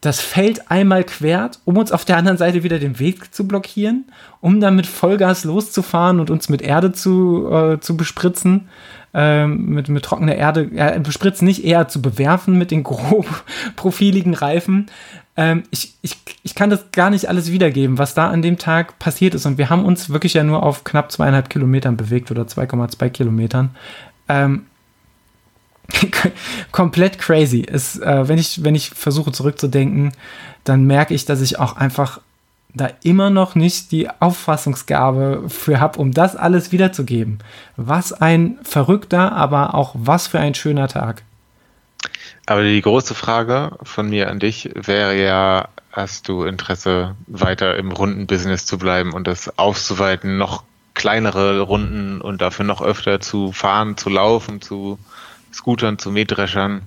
das 0.00 0.20
Feld 0.20 0.70
einmal 0.70 1.04
quert, 1.04 1.60
um 1.64 1.78
uns 1.78 1.90
auf 1.90 2.04
der 2.04 2.18
anderen 2.18 2.36
Seite 2.36 2.62
wieder 2.62 2.78
den 2.78 2.98
Weg 2.98 3.34
zu 3.34 3.48
blockieren, 3.48 4.04
um 4.40 4.60
dann 4.60 4.76
mit 4.76 4.86
Vollgas 4.86 5.44
loszufahren 5.44 6.20
und 6.20 6.30
uns 6.30 6.48
mit 6.48 6.60
Erde 6.60 6.92
zu, 6.92 7.48
äh, 7.50 7.80
zu 7.80 7.96
bespritzen, 7.96 8.68
ähm, 9.14 9.66
mit, 9.66 9.88
mit 9.88 10.04
trockener 10.04 10.34
Erde, 10.34 10.70
äh, 10.74 11.00
bespritzen 11.00 11.46
nicht 11.46 11.64
eher 11.64 11.88
zu 11.88 12.02
bewerfen 12.02 12.58
mit 12.58 12.70
den 12.70 12.82
grob 12.84 13.44
profiligen 13.76 14.34
Reifen, 14.34 14.86
ähm, 15.36 15.64
ich, 15.70 15.94
ich, 16.02 16.16
ich 16.42 16.54
kann 16.54 16.70
das 16.70 16.92
gar 16.92 17.10
nicht 17.10 17.28
alles 17.28 17.50
wiedergeben, 17.50 17.98
was 17.98 18.14
da 18.14 18.28
an 18.28 18.42
dem 18.42 18.58
Tag 18.58 18.98
passiert 18.98 19.34
ist. 19.34 19.46
Und 19.46 19.58
wir 19.58 19.68
haben 19.68 19.84
uns 19.84 20.10
wirklich 20.10 20.34
ja 20.34 20.44
nur 20.44 20.62
auf 20.62 20.84
knapp 20.84 21.10
zweieinhalb 21.10 21.50
Kilometern 21.50 21.96
bewegt 21.96 22.30
oder 22.30 22.42
2,2 22.42 23.08
Kilometern. 23.10 23.70
Ähm, 24.28 24.66
komplett 26.72 27.18
crazy. 27.18 27.60
Ist, 27.60 28.00
äh, 28.00 28.28
wenn, 28.28 28.38
ich, 28.38 28.62
wenn 28.62 28.74
ich 28.74 28.90
versuche 28.90 29.32
zurückzudenken, 29.32 30.12
dann 30.62 30.84
merke 30.84 31.14
ich, 31.14 31.24
dass 31.24 31.40
ich 31.40 31.58
auch 31.58 31.76
einfach 31.76 32.20
da 32.74 32.90
immer 33.02 33.30
noch 33.30 33.54
nicht 33.54 33.92
die 33.92 34.08
Auffassungsgabe 34.20 35.44
für 35.48 35.80
habe, 35.80 35.98
um 35.98 36.12
das 36.12 36.36
alles 36.36 36.72
wiederzugeben. 36.72 37.38
Was 37.76 38.12
ein 38.12 38.58
verrückter, 38.62 39.32
aber 39.32 39.74
auch 39.74 39.94
was 39.96 40.26
für 40.26 40.40
ein 40.40 40.54
schöner 40.54 40.88
Tag. 40.88 41.22
Aber 42.46 42.62
die 42.62 42.80
große 42.80 43.14
Frage 43.14 43.72
von 43.82 44.10
mir 44.10 44.30
an 44.30 44.38
dich 44.38 44.70
wäre 44.74 45.16
ja, 45.16 45.68
hast 45.92 46.28
du 46.28 46.44
Interesse, 46.44 47.14
weiter 47.26 47.76
im 47.76 47.90
Rundenbusiness 47.90 48.66
zu 48.66 48.78
bleiben 48.78 49.12
und 49.12 49.26
das 49.26 49.58
auszuweiten, 49.58 50.36
noch 50.36 50.64
kleinere 50.92 51.60
Runden 51.60 52.20
und 52.20 52.40
dafür 52.40 52.64
noch 52.64 52.82
öfter 52.82 53.20
zu 53.20 53.52
fahren, 53.52 53.96
zu 53.96 54.10
laufen, 54.10 54.60
zu 54.60 54.98
Scootern, 55.52 55.98
zu 55.98 56.10
Mähdreschern? 56.10 56.82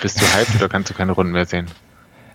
Bist 0.00 0.20
du 0.20 0.24
hyped 0.24 0.56
oder 0.56 0.68
kannst 0.68 0.90
du 0.90 0.94
keine 0.94 1.12
Runden 1.12 1.32
mehr 1.32 1.46
sehen? 1.46 1.66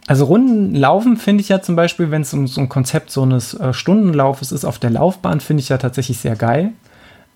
Also 0.08 0.26
Runden 0.26 0.76
laufen 0.76 1.18
finde 1.18 1.42
ich 1.42 1.50
ja 1.50 1.62
zum 1.62 1.76
Beispiel, 1.76 2.12
wenn 2.12 2.22
es 2.22 2.34
um 2.34 2.48
so 2.48 2.62
ein 2.62 2.70
Konzept 2.70 3.10
so 3.10 3.24
eines 3.24 3.56
äh, 3.56 3.74
Stundenlaufes 3.74 4.52
ist 4.52 4.64
auf 4.64 4.78
der 4.78 4.92
Laufbahn, 4.92 5.40
finde 5.40 5.62
ich 5.62 5.70
ja 5.70 5.78
tatsächlich 5.78 6.20
sehr 6.20 6.36
geil. 6.36 6.74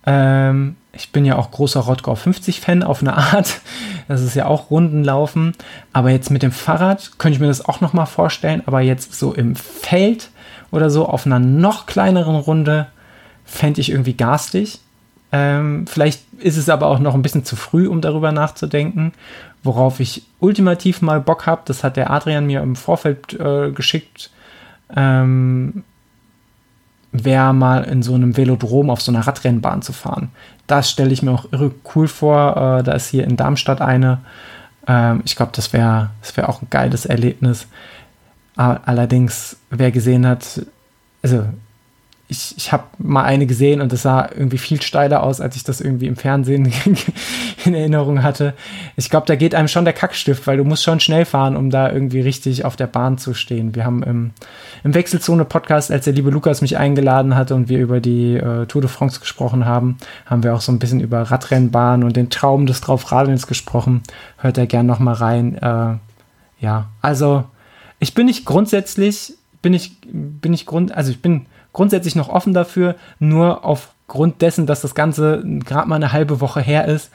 Ähm, 0.06 0.76
ich 0.91 1.11
bin 1.11 1.24
ja 1.24 1.38
auch 1.38 1.52
großer 1.52 1.82
Rottgau 1.82 2.16
50 2.16 2.61
Fan 2.61 2.84
auf 2.84 3.02
eine 3.02 3.16
Art. 3.16 3.61
Das 4.07 4.22
ist 4.22 4.36
ja 4.36 4.48
auch 4.48 4.72
Rundenlaufen. 4.72 5.53
Aber 5.94 6.10
jetzt 6.10 6.32
mit 6.32 6.41
dem 6.41 6.52
Fahrrad 6.52 7.20
könnte 7.20 7.36
ich 7.36 7.40
mir 7.40 7.48
das 7.48 7.64
auch 7.64 7.80
noch 7.80 7.94
mal 7.94 8.07
vorstellen. 8.07 8.64
Aber 8.66 8.82
jetzt 8.82 9.14
so 9.14 9.34
im 9.34 9.56
Feld 9.56 10.30
oder 10.72 10.90
so 10.90 11.07
auf 11.07 11.26
einer 11.26 11.40
noch 11.40 11.86
kleineren 11.86 12.36
Runde 12.36 12.88
fände 13.45 13.82
ich 13.82 13.91
irgendwie 13.91 14.14
garstig. 14.14 14.80
Ähm, 15.32 15.86
vielleicht 15.88 16.22
ist 16.40 16.57
es 16.57 16.70
aber 16.70 16.88
auch 16.88 16.99
noch 16.99 17.14
ein 17.14 17.22
bisschen 17.22 17.45
zu 17.45 17.56
früh, 17.56 17.88
um 17.88 18.02
darüber 18.02 18.32
nachzudenken. 18.32 19.14
Worauf 19.61 19.99
ich 19.99 20.24
ultimativ 20.40 21.02
mal 21.02 21.22
Bock 21.22 21.45
habe, 21.45 21.61
das 21.66 21.84
hat 21.84 21.98
der 21.98 22.10
Adrian 22.10 22.48
mir 22.48 22.61
im 22.61 22.76
Vorfeld 22.76 23.40
äh, 23.40 23.72
geschickt. 23.72 24.32
Ähm, 24.95 25.84
wäre 27.11 27.53
mal 27.53 27.84
in 27.84 28.03
so 28.03 28.14
einem 28.14 28.38
Velodrom 28.38 28.90
auf 28.90 29.02
so 29.02 29.11
einer 29.11 29.26
Radrennbahn 29.26 29.81
zu 29.81 29.94
fahren. 29.94 30.30
Das 30.68 30.90
stelle 30.90 31.11
ich 31.11 31.23
mir 31.23 31.31
auch 31.31 31.45
irre 31.52 31.72
cool 31.95 32.07
vor. 32.07 32.80
Äh, 32.80 32.84
da 32.84 32.94
ist 32.94 33.07
hier 33.10 33.23
in 33.23 33.38
Darmstadt 33.38 33.81
eine. 33.81 34.19
Ähm, 34.88 35.22
ich 35.26 35.36
glaube, 35.36 35.52
das 35.56 35.73
wäre 35.73 36.11
das 36.22 36.36
wär 36.38 36.49
auch 36.49 36.61
ein 36.61 36.68
geiles 36.69 37.06
Erlebnis. 37.06 37.68
Allerdings, 38.56 39.56
wer 39.69 39.90
gesehen 39.90 40.27
hat, 40.27 40.61
also 41.23 41.45
ich, 42.31 42.53
ich 42.57 42.72
habe 42.72 42.84
mal 42.99 43.23
eine 43.23 43.47
gesehen 43.47 43.81
und 43.81 43.91
das 43.91 44.03
sah 44.03 44.30
irgendwie 44.31 44.60
viel 44.60 44.80
steiler 44.84 45.23
aus, 45.23 45.41
als 45.41 45.56
ich 45.56 45.64
das 45.64 45.81
irgendwie 45.81 46.06
im 46.06 46.15
Fernsehen 46.15 46.72
in 47.65 47.73
Erinnerung 47.73 48.22
hatte. 48.22 48.53
Ich 48.97 49.10
glaube, 49.10 49.26
da 49.26 49.35
geht 49.35 49.56
einem 49.56 49.68
schon 49.68 49.84
der 49.84 49.95
Kackstift, 49.95 50.45
weil 50.45 50.57
du 50.57 50.64
musst 50.64 50.84
schon 50.84 50.99
schnell 50.99 51.26
fahren, 51.26 51.57
um 51.57 51.72
da 51.72 51.91
irgendwie 51.91 52.22
richtig 52.22 52.65
auf 52.65 52.76
der 52.76 52.85
Bahn 52.85 53.18
zu 53.18 53.34
stehen. 53.34 53.73
Wir 53.73 53.84
haben 53.84 54.03
im, 54.03 54.31
im 54.84 54.93
Wechselzone-Podcast, 54.93 55.91
als 55.91 56.06
der 56.06 56.14
liebe 56.14 56.30
Lukas 56.30 56.61
mich 56.61 56.77
eingeladen 56.77 57.35
hatte 57.35 57.56
und 57.56 57.68
wir 57.68 57.80
über 57.80 57.99
die 57.99 58.35
äh, 58.35 58.68
Tour 58.68 58.81
de 58.81 58.91
France 58.91 59.19
gesprochen 59.19 59.65
haben, 59.65 59.97
haben 60.27 60.43
wir 60.43 60.53
auch 60.53 60.61
so 60.61 60.72
ein 60.72 60.77
bisschen 60.77 60.99
über 60.99 61.23
Radrennbahn 61.23 62.03
und 62.03 62.15
den 62.15 62.30
Traum 62.30 62.68
des 62.68 62.80
Draufradelns 62.81 63.47
gesprochen. 63.47 64.03
Hört 64.38 64.60
da 64.60 64.65
gern 64.65 64.85
noch 64.85 64.99
mal 64.99 65.15
rein. 65.15 65.56
Äh, 65.56 65.95
ja, 66.64 66.89
also 67.01 67.45
ich 67.97 68.14
bin 68.14 68.27
nicht 68.27 68.45
grundsätzlich, 68.45 69.34
bin 69.64 69.73
ich, 69.73 69.97
bin 70.03 70.53
ich 70.53 70.68
grund, 70.68 70.95
also 70.95 71.10
ich 71.10 71.23
bin 71.23 71.47
grundsätzlich 71.80 72.14
noch 72.14 72.27
offen 72.27 72.53
dafür, 72.53 72.95
nur 73.19 73.64
aufgrund 73.64 74.41
dessen, 74.41 74.68
dass 74.68 74.81
das 74.81 74.95
Ganze 74.95 75.41
gerade 75.65 75.88
mal 75.88 75.95
eine 75.95 76.11
halbe 76.11 76.41
Woche 76.41 76.60
her 76.60 76.89
ist, 76.89 77.10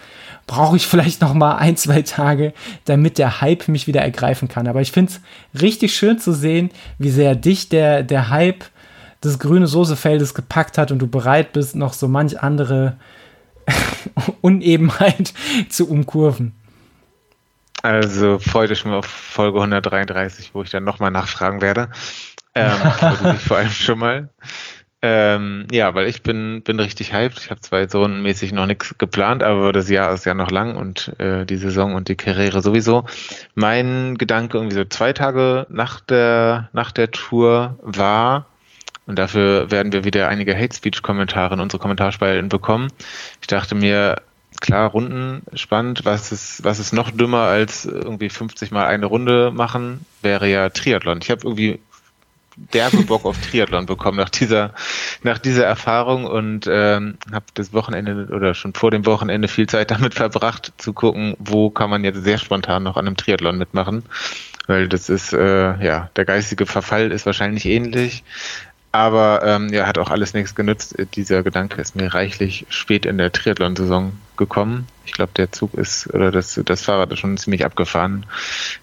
brauche 0.47 0.79
ich 0.79 0.87
vielleicht 0.87 1.21
noch 1.21 1.35
mal 1.35 1.57
ein, 1.57 1.77
zwei 1.77 2.01
Tage, 2.01 2.55
damit 2.87 3.19
der 3.19 3.43
Hype 3.43 3.69
mich 3.69 3.87
wieder 3.87 4.01
ergreifen 4.01 4.49
kann. 4.49 4.67
Aber 4.67 4.81
ich 4.81 4.91
finde 4.91 5.13
es 5.13 5.61
richtig 5.61 5.95
schön 5.95 6.19
zu 6.19 6.33
sehen, 6.33 6.71
wie 6.97 7.11
sehr 7.11 7.35
dich 7.35 7.69
der, 7.69 8.03
der 8.03 8.31
Hype 8.31 8.65
des 9.23 9.39
grüne 9.39 9.67
Soßefeldes 9.67 10.33
gepackt 10.33 10.79
hat 10.79 10.91
und 10.91 10.99
du 10.99 11.09
bereit 11.09 11.53
bist, 11.53 11.77
noch 11.77 11.93
so 11.93 12.09
manch 12.09 12.41
andere 12.41 12.97
Unebenheit 14.41 15.35
zu 15.69 15.91
umkurven. 15.91 16.53
Also 17.83 18.39
freue 18.39 18.69
dich 18.69 18.79
schon 18.79 18.95
auf 18.95 19.05
Folge 19.05 19.59
133, 19.59 20.55
wo 20.55 20.63
ich 20.63 20.71
dann 20.71 20.85
nochmal 20.85 21.11
nachfragen 21.11 21.61
werde. 21.61 21.91
Ähm, 22.55 22.73
ich 23.37 23.43
vor 23.43 23.59
allem 23.59 23.71
schon 23.71 23.99
mal. 23.99 24.29
Ähm, 25.03 25.67
ja, 25.71 25.95
weil 25.95 26.07
ich 26.07 26.23
bin, 26.23 26.63
bin 26.63 26.81
richtig 26.81 27.13
hyped. 27.13 27.39
Ich 27.39 27.51
habe 27.51 27.61
zwar 27.61 27.81
jetzt 27.81 27.95
rundenmäßig 27.95 28.53
noch 28.53 28.65
nichts 28.65 28.97
geplant, 28.97 29.43
aber 29.43 29.73
das 29.73 29.91
Jahr 29.91 30.15
ist 30.15 30.25
ja 30.25 30.33
noch 30.33 30.51
lang 30.51 30.77
und 30.77 31.13
äh, 31.21 31.45
die 31.45 31.57
Saison 31.57 31.95
und 31.95 32.09
die 32.09 32.17
Karriere 32.17 32.63
sowieso. 32.63 33.05
Mein 33.55 34.17
Gedanke 34.17 34.57
irgendwie 34.57 34.77
so 34.77 34.85
zwei 34.87 35.13
Tage 35.13 35.67
nach 35.69 36.01
der, 36.01 36.71
nach 36.73 36.91
der 36.91 37.11
Tour 37.11 37.79
war, 37.83 38.47
und 39.07 39.19
dafür 39.19 39.71
werden 39.71 39.93
wir 39.93 40.05
wieder 40.05 40.29
einige 40.29 40.57
Hate 40.57 40.75
Speech 40.75 41.03
Kommentare 41.03 41.55
in 41.55 41.61
unsere 41.61 41.81
Kommentarspalten 41.81 42.49
bekommen. 42.49 42.89
Ich 43.41 43.47
dachte 43.47 43.75
mir, 43.75 44.23
klar, 44.61 44.89
Runden 44.89 45.43
spannend. 45.55 46.05
Was 46.05 46.33
ist, 46.33 46.65
was 46.65 46.79
ist 46.79 46.93
noch 46.93 47.11
dümmer 47.11 47.43
als 47.43 47.85
irgendwie 47.85 48.31
50 48.31 48.71
mal 48.71 48.87
eine 48.87 49.07
Runde 49.07 49.51
machen? 49.51 50.07
Wäre 50.23 50.49
ja 50.49 50.71
Triathlon. 50.71 51.21
Ich 51.23 51.31
habe 51.31 51.43
irgendwie 51.45 51.81
derbe 52.57 53.03
Bock 53.03 53.25
auf 53.25 53.39
Triathlon 53.41 53.87
bekommen 53.87 54.17
nach 54.17 54.29
dieser, 54.29 54.73
nach 55.23 55.39
dieser 55.39 55.65
Erfahrung 55.65 56.25
und 56.25 56.67
ähm, 56.71 57.19
habe 57.33 57.47
das 57.55 57.73
Wochenende 57.73 58.29
oder 58.33 58.55
schon 58.55 58.75
vor 58.75 58.91
dem 58.91 59.07
Wochenende 59.07 59.49
viel 59.49 59.67
Zeit 59.67 59.91
damit 59.91 60.15
verbracht, 60.15 60.73
zu 60.79 60.93
gucken, 60.93 61.37
wo 61.39 61.71
kann 61.71 61.91
man 61.91 62.05
jetzt 62.05 62.23
sehr 62.23 62.39
spontan 62.39 62.83
noch 62.83 62.97
an 62.97 63.07
einem 63.07 63.17
Triathlon 63.17 63.59
mitmachen. 63.59 64.05
Weil 64.67 64.89
das 64.89 65.09
ist, 65.09 65.33
äh, 65.33 65.85
ja, 65.85 66.11
der 66.17 66.25
geistige 66.25 66.67
Verfall 66.67 67.13
ist 67.13 67.27
wahrscheinlich 67.27 67.67
ähnlich. 67.67 68.25
Aber 68.93 69.43
ähm, 69.45 69.71
ja, 69.73 69.87
hat 69.87 69.99
auch 69.99 70.11
alles 70.11 70.35
nichts 70.35 70.55
genützt. 70.55 70.95
Dieser 71.17 71.43
Gedanke 71.43 71.81
ist 71.81 71.97
mir 71.97 72.15
reichlich 72.15 72.65
spät 72.69 73.07
in 73.07 73.19
der 73.19 73.33
Triathlon-Saison 73.33 74.13
gekommen. 74.37 74.87
Ich 75.05 75.13
glaube, 75.13 75.33
der 75.37 75.51
Zug 75.51 75.75
ist 75.75 76.15
oder 76.15 76.31
das, 76.31 76.61
das 76.65 76.83
Fahrrad 76.83 77.13
ist 77.13 77.19
schon 77.19 77.37
ziemlich 77.37 77.65
abgefahren. 77.65 78.25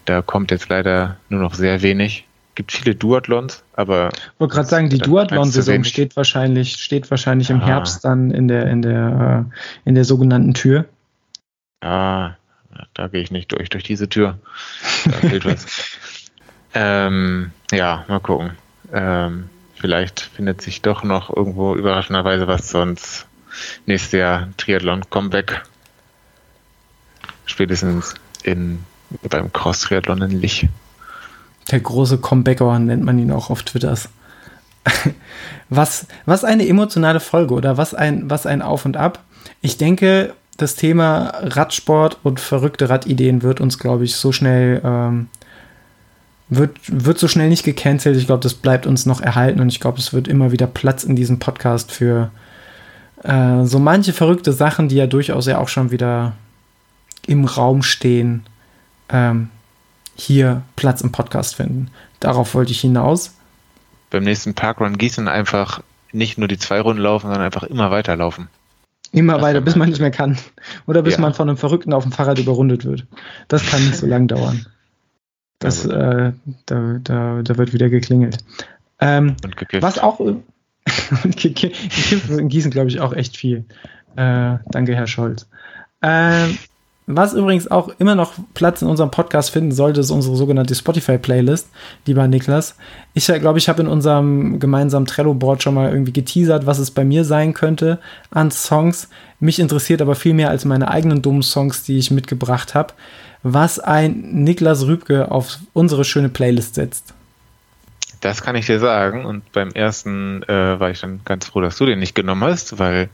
Da 0.03 0.22
kommt 0.22 0.52
jetzt 0.52 0.68
leider 0.68 1.15
nur 1.30 1.41
noch 1.41 1.53
sehr 1.53 1.81
wenig. 1.81 2.26
Gibt 2.56 2.73
viele 2.73 2.95
Duathlons, 2.95 3.64
aber. 3.73 4.10
Ich 4.14 4.40
wollte 4.40 4.56
gerade 4.56 4.68
sagen, 4.68 4.90
die 4.90 4.98
Duathlon-Saison 4.98 5.84
steht 5.86 6.18
wahrscheinlich, 6.18 6.73
steht 6.73 7.10
wahrscheinlich 7.10 7.49
im 7.49 7.61
ah. 7.61 7.65
Herbst 7.65 8.03
dann 8.03 8.32
in 8.32 8.48
der, 8.48 8.68
in 8.68 8.82
der, 8.82 9.48
äh, 9.86 9.90
in 9.90 9.95
der 9.95 10.03
sogenannten 10.03 10.53
Tür. 10.53 10.86
Ah, 11.80 12.32
da 12.94 13.07
gehe 13.07 13.22
ich 13.22 13.32
nicht 13.32 13.52
durch, 13.52 13.69
durch 13.69 13.84
diese 13.84 14.10
Tür. 14.10 14.38
Da 15.06 15.11
fehlt 15.11 15.45
was. 15.45 15.65
ähm, 16.73 17.52
ja, 17.72 18.06
mal 18.07 18.19
gucken. 18.19 18.52
Ähm, 18.91 19.49
vielleicht 19.76 20.19
findet 20.19 20.61
sich 20.61 20.82
doch 20.82 21.03
noch 21.03 21.36
irgendwo 21.36 21.76
überraschenderweise 21.76 22.48
was, 22.48 22.69
sonst 22.69 23.28
nächstes 23.86 24.11
Jahr 24.11 24.49
Triathlon-Comeback. 24.57 25.64
Spätestens 27.45 28.14
in, 28.44 28.84
beim 29.30 29.52
Cross-Triathlon 29.52 30.22
in 30.22 30.32
Lich. 30.32 30.68
Der 31.70 31.80
große 31.80 32.18
Comebacker 32.18 32.80
nennt 32.80 33.04
man 33.04 33.20
ihn 33.20 33.32
auch 33.32 33.50
auf 33.50 33.64
Twitters. 33.64 34.10
was, 35.70 36.08
was 36.26 36.44
eine 36.44 36.68
emotionale 36.68 37.20
Folge 37.20 37.54
oder 37.54 37.78
was 37.78 37.94
ein, 37.94 38.30
was 38.30 38.46
ein 38.46 38.62
Auf 38.62 38.86
und 38.86 38.98
Ab. 38.98 39.24
Ich 39.62 39.78
denke, 39.78 40.34
das 40.58 40.76
Thema 40.76 41.34
Radsport 41.42 42.18
und 42.24 42.40
verrückte 42.40 42.90
Radideen 42.90 43.44
wird 43.44 43.62
uns, 43.62 43.80
glaube 43.80 44.04
ich, 44.04 44.16
so 44.16 44.32
schnell 44.32 44.82
ähm, 44.84 45.28
wird, 46.52 46.78
wird 46.88 47.18
so 47.18 47.28
schnell 47.28 47.50
nicht 47.50 47.64
gecancelt. 47.64 48.18
Ich 48.18 48.28
glaube, 48.28 48.44
das 48.44 48.54
bleibt 48.54 48.86
uns 48.86 49.06
noch 49.06 49.22
erhalten 49.22 49.62
und 49.62 49.70
ich 49.70 49.80
glaube, 49.80 50.00
es 50.00 50.14
wird 50.14 50.28
immer 50.28 50.52
wieder 50.52 50.68
Platz 50.68 51.04
in 51.04 51.16
diesem 51.16 51.40
Podcast 51.40 51.92
für 51.92 52.30
äh, 53.24 53.64
so 53.64 53.80
manche 53.80 54.14
verrückte 54.14 54.52
Sachen, 54.52 54.90
die 54.90 54.98
ja 54.98 55.08
durchaus 55.08 55.48
ja 55.48 55.60
auch 55.60 55.70
schon 55.70 55.92
wieder 55.92 56.34
im 57.26 57.46
Raum 57.46 57.84
stehen, 57.84 58.44
ähm, 59.10 59.50
hier 60.16 60.64
Platz 60.76 61.02
im 61.02 61.12
Podcast 61.12 61.56
finden. 61.56 61.90
Darauf 62.20 62.54
wollte 62.54 62.72
ich 62.72 62.82
hinaus. 62.82 63.34
Beim 64.10 64.24
nächsten 64.24 64.54
Parkrun 64.54 64.98
Gießen 64.98 65.28
einfach 65.28 65.82
nicht 66.12 66.38
nur 66.38 66.48
die 66.48 66.58
zwei 66.58 66.82
Runden 66.82 67.02
laufen, 67.02 67.28
sondern 67.28 67.42
einfach 67.42 67.64
immer 67.64 67.92
weiterlaufen. 67.92 68.50
Immer 69.12 69.34
das 69.34 69.42
weiter, 69.42 69.62
bis 69.62 69.76
man 69.76 69.90
nicht 69.90 70.00
mehr 70.00 70.12
kann. 70.12 70.38
Oder 70.88 71.02
bis 71.02 71.16
ja. 71.16 71.22
man 71.22 71.34
von 71.34 71.50
einem 71.50 71.58
Verrückten 71.58 71.94
auf 71.94 72.04
dem 72.04 72.12
Fahrrad 72.12 72.40
überrundet 72.40 72.86
wird. 72.86 73.06
Das 73.48 73.66
kann 73.66 73.86
nicht 73.86 73.98
so 73.98 74.08
lang 74.08 74.28
dauern. 74.28 74.66
Das, 75.60 75.86
äh, 75.86 76.32
da, 76.66 76.98
da, 77.04 77.42
da 77.44 77.58
wird 77.60 77.72
wieder 77.72 77.88
geklingelt. 77.88 78.40
Ähm, 79.00 79.36
und 79.44 79.58
gekifft. 79.58 79.84
Was 79.84 80.00
auch. 80.00 80.20
und 80.20 81.38
gekifft 81.38 82.30
wird 82.30 82.40
in 82.40 82.50
Gießen, 82.50 82.72
glaube 82.72 82.90
ich, 82.90 83.00
auch 83.00 83.14
echt 83.14 83.38
viel. 83.38 83.66
Äh, 84.16 84.58
danke, 84.72 84.96
Herr 84.96 85.06
Scholz. 85.06 85.48
Ähm, 86.02 86.58
was 87.16 87.34
übrigens 87.34 87.70
auch 87.70 87.92
immer 88.00 88.16
noch 88.16 88.34
Platz 88.54 88.82
in 88.82 88.88
unserem 88.88 89.12
Podcast 89.12 89.52
finden 89.52 89.72
sollte, 89.72 90.00
ist 90.00 90.12
unsere 90.12 90.36
sogenannte 90.36 90.76
Spotify-Playlist, 90.76 91.70
lieber 92.06 92.28
Niklas. 92.28 92.76
Ich 93.14 93.26
glaube, 93.26 93.60
ich 93.60 93.70
habe 93.70 93.82
in 93.82 93.88
unserem 93.88 94.60
gemeinsamen 94.60 95.06
Trello-Board 95.06 95.64
schon 95.64 95.74
mal 95.74 95.92
irgendwie 95.92 96.14
geteasert, 96.14 96.66
was 96.66 96.80
es 96.80 96.92
bei 96.92 97.04
mir 97.04 97.24
sein 97.24 97.54
könnte 97.54 98.00
an 98.30 98.52
Songs. 98.52 99.10
Mich 99.40 99.60
interessiert 99.60 100.02
aber 100.02 100.16
viel 100.16 100.34
mehr 100.34 100.50
als 100.50 100.66
meine 100.66 100.90
eigenen 100.90 101.22
dummen 101.22 101.44
Songs, 101.44 101.84
die 101.84 101.98
ich 101.98 102.12
mitgebracht 102.12 102.76
habe 102.76 102.94
was 103.44 103.80
ein 103.80 104.44
Niklas 104.44 104.86
Rübke 104.86 105.32
auf 105.32 105.60
unsere 105.74 106.04
schöne 106.04 106.30
Playlist 106.30 106.76
setzt. 106.76 107.14
Das 108.22 108.43
kann 108.43 108.56
ich 108.56 108.68
dir 108.68 108.80
sagen. 108.80 109.26
Und 109.26 109.52
beim 109.52 109.72
ersten 109.72 110.43
äh, 110.43 110.80
war 110.80 110.91
ich 110.91 111.02
dann 111.02 111.22
ganz 111.26 111.48
froh, 111.48 111.61
dass 111.61 111.77
du 111.77 111.85
den 111.85 111.99
nicht 111.99 112.15
genommen 112.15 112.43
hast, 112.43 112.80
weil 112.80 113.10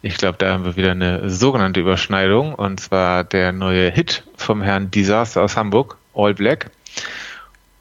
ich 0.00 0.16
glaube, 0.16 0.38
da 0.38 0.52
haben 0.52 0.64
wir 0.64 0.76
wieder 0.76 0.92
eine 0.92 1.28
sogenannte 1.28 1.80
Überschneidung. 1.80 2.54
Und 2.54 2.80
zwar 2.80 3.24
der 3.24 3.52
neue 3.52 3.90
Hit 3.90 4.24
vom 4.36 4.62
Herrn 4.62 4.90
Disaster 4.90 5.42
aus 5.42 5.56
Hamburg, 5.56 5.96
All 6.14 6.34
Black. 6.34 6.70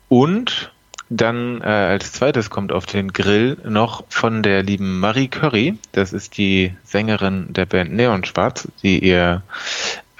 Und 0.10 0.72
dann 1.10 1.62
äh, 1.62 1.66
als 1.66 2.14
zweites 2.14 2.50
kommt 2.50 2.72
auf 2.72 2.86
den 2.86 3.12
Grill 3.12 3.58
noch 3.66 4.06
von 4.10 4.42
der 4.44 4.64
lieben 4.64 5.00
Marie 5.00 5.28
Curry. 5.28 5.78
Das 5.92 6.14
ist 6.14 6.38
die 6.38 6.74
Sängerin 6.84 7.54
der 7.54 7.66
Band 7.66 7.94
Neon 7.94 8.24
Schwarz, 8.24 8.68
die 8.82 9.00
ihr 9.00 9.44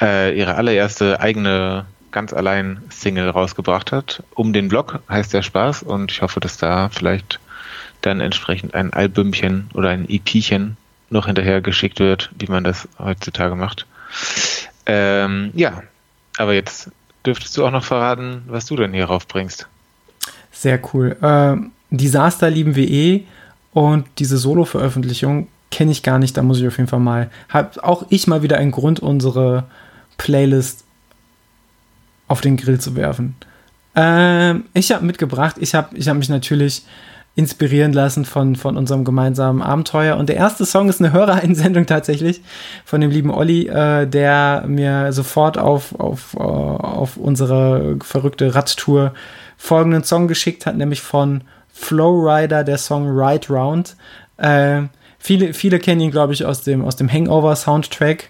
äh, 0.02 0.38
ihre 0.38 0.56
allererste 0.56 1.20
eigene 1.22 1.86
ganz 2.12 2.34
allein 2.34 2.82
Single 2.90 3.30
rausgebracht 3.30 3.92
hat. 3.92 4.24
Um 4.36 4.54
den 4.54 4.68
Blog 4.68 5.00
heißt 5.10 5.34
der 5.34 5.42
Spaß 5.42 5.84
und 5.84 6.12
ich 6.12 6.22
hoffe, 6.22 6.40
dass 6.40 6.58
da 6.58 6.90
vielleicht 6.90 7.40
dann 8.02 8.20
entsprechend 8.20 8.74
ein 8.74 8.94
Albümchen 8.94 9.70
oder 9.74 9.90
ein 9.90 10.10
EPchen 10.10 10.78
noch 11.10 11.28
hinterher 11.28 11.62
geschickt 11.62 12.00
wird, 12.00 12.32
wie 12.38 12.48
man 12.48 12.64
das 12.64 12.88
heutzutage 12.98 13.56
macht. 13.56 13.86
Ähm, 14.86 15.52
ja, 15.54 15.84
aber 16.38 16.54
jetzt 16.54 16.90
dürftest 17.26 17.58
du 17.58 17.66
auch 17.66 17.72
noch 17.72 17.84
verraten, 17.84 18.44
was 18.48 18.66
du 18.66 18.76
denn 18.76 18.94
hier 18.94 19.06
raufbringst. 19.06 19.68
Sehr 20.52 20.80
cool. 20.94 21.16
Ähm, 21.22 21.72
Disaster 21.90 22.50
lieben 22.50 22.76
wir 22.76 22.90
eh 22.90 23.26
und 23.74 24.08
diese 24.18 24.38
Solo-Veröffentlichung 24.38 25.48
kenne 25.70 25.92
ich 25.92 26.04
gar 26.04 26.20
nicht, 26.20 26.36
da 26.36 26.42
muss 26.42 26.60
ich 26.60 26.68
auf 26.68 26.78
jeden 26.78 26.90
Fall 26.90 27.00
mal, 27.00 27.30
habe 27.50 27.84
auch 27.84 28.06
ich 28.10 28.28
mal 28.28 28.42
wieder 28.42 28.58
einen 28.58 28.72
Grund, 28.72 29.00
unsere 29.00 29.66
Playlist 30.18 30.84
auf 32.32 32.40
den 32.40 32.56
Grill 32.56 32.80
zu 32.80 32.96
werfen. 32.96 33.36
Ähm, 33.94 34.64
ich 34.74 34.92
habe 34.94 35.06
mitgebracht, 35.06 35.58
ich 35.60 35.76
habe 35.76 35.98
ich 35.98 36.08
hab 36.08 36.16
mich 36.16 36.30
natürlich 36.30 36.84
inspirieren 37.36 37.92
lassen 37.92 38.24
von, 38.26 38.56
von 38.56 38.78
unserem 38.78 39.04
gemeinsamen 39.04 39.62
Abenteuer. 39.62 40.16
Und 40.16 40.30
der 40.30 40.38
erste 40.38 40.66
Song 40.66 40.88
ist 40.88 41.02
eine 41.02 41.12
Hörereinsendung 41.12 41.86
tatsächlich 41.86 42.42
von 42.86 43.02
dem 43.02 43.12
lieben 43.12 43.32
Olli, 43.32 43.68
äh, 43.68 44.06
der 44.08 44.64
mir 44.66 45.12
sofort 45.12 45.58
auf, 45.58 45.98
auf, 46.00 46.34
uh, 46.36 46.40
auf 46.40 47.18
unsere 47.18 47.98
verrückte 48.02 48.56
Radtour 48.56 49.14
folgenden 49.58 50.04
Song 50.04 50.28
geschickt 50.28 50.66
hat, 50.66 50.78
nämlich 50.78 51.02
von 51.02 51.44
Flowrider, 51.74 52.64
der 52.64 52.78
Song 52.78 53.08
Ride 53.08 53.48
Round. 53.50 53.96
Äh, 54.38 54.84
viele, 55.20 55.54
viele 55.54 55.80
kennen 55.80 56.02
ihn, 56.02 56.12
glaube 56.12 56.34
ich, 56.34 56.46
aus 56.46 56.64
dem, 56.64 56.84
aus 56.84 56.96
dem 56.96 57.12
Hangover-Soundtrack. 57.12 58.30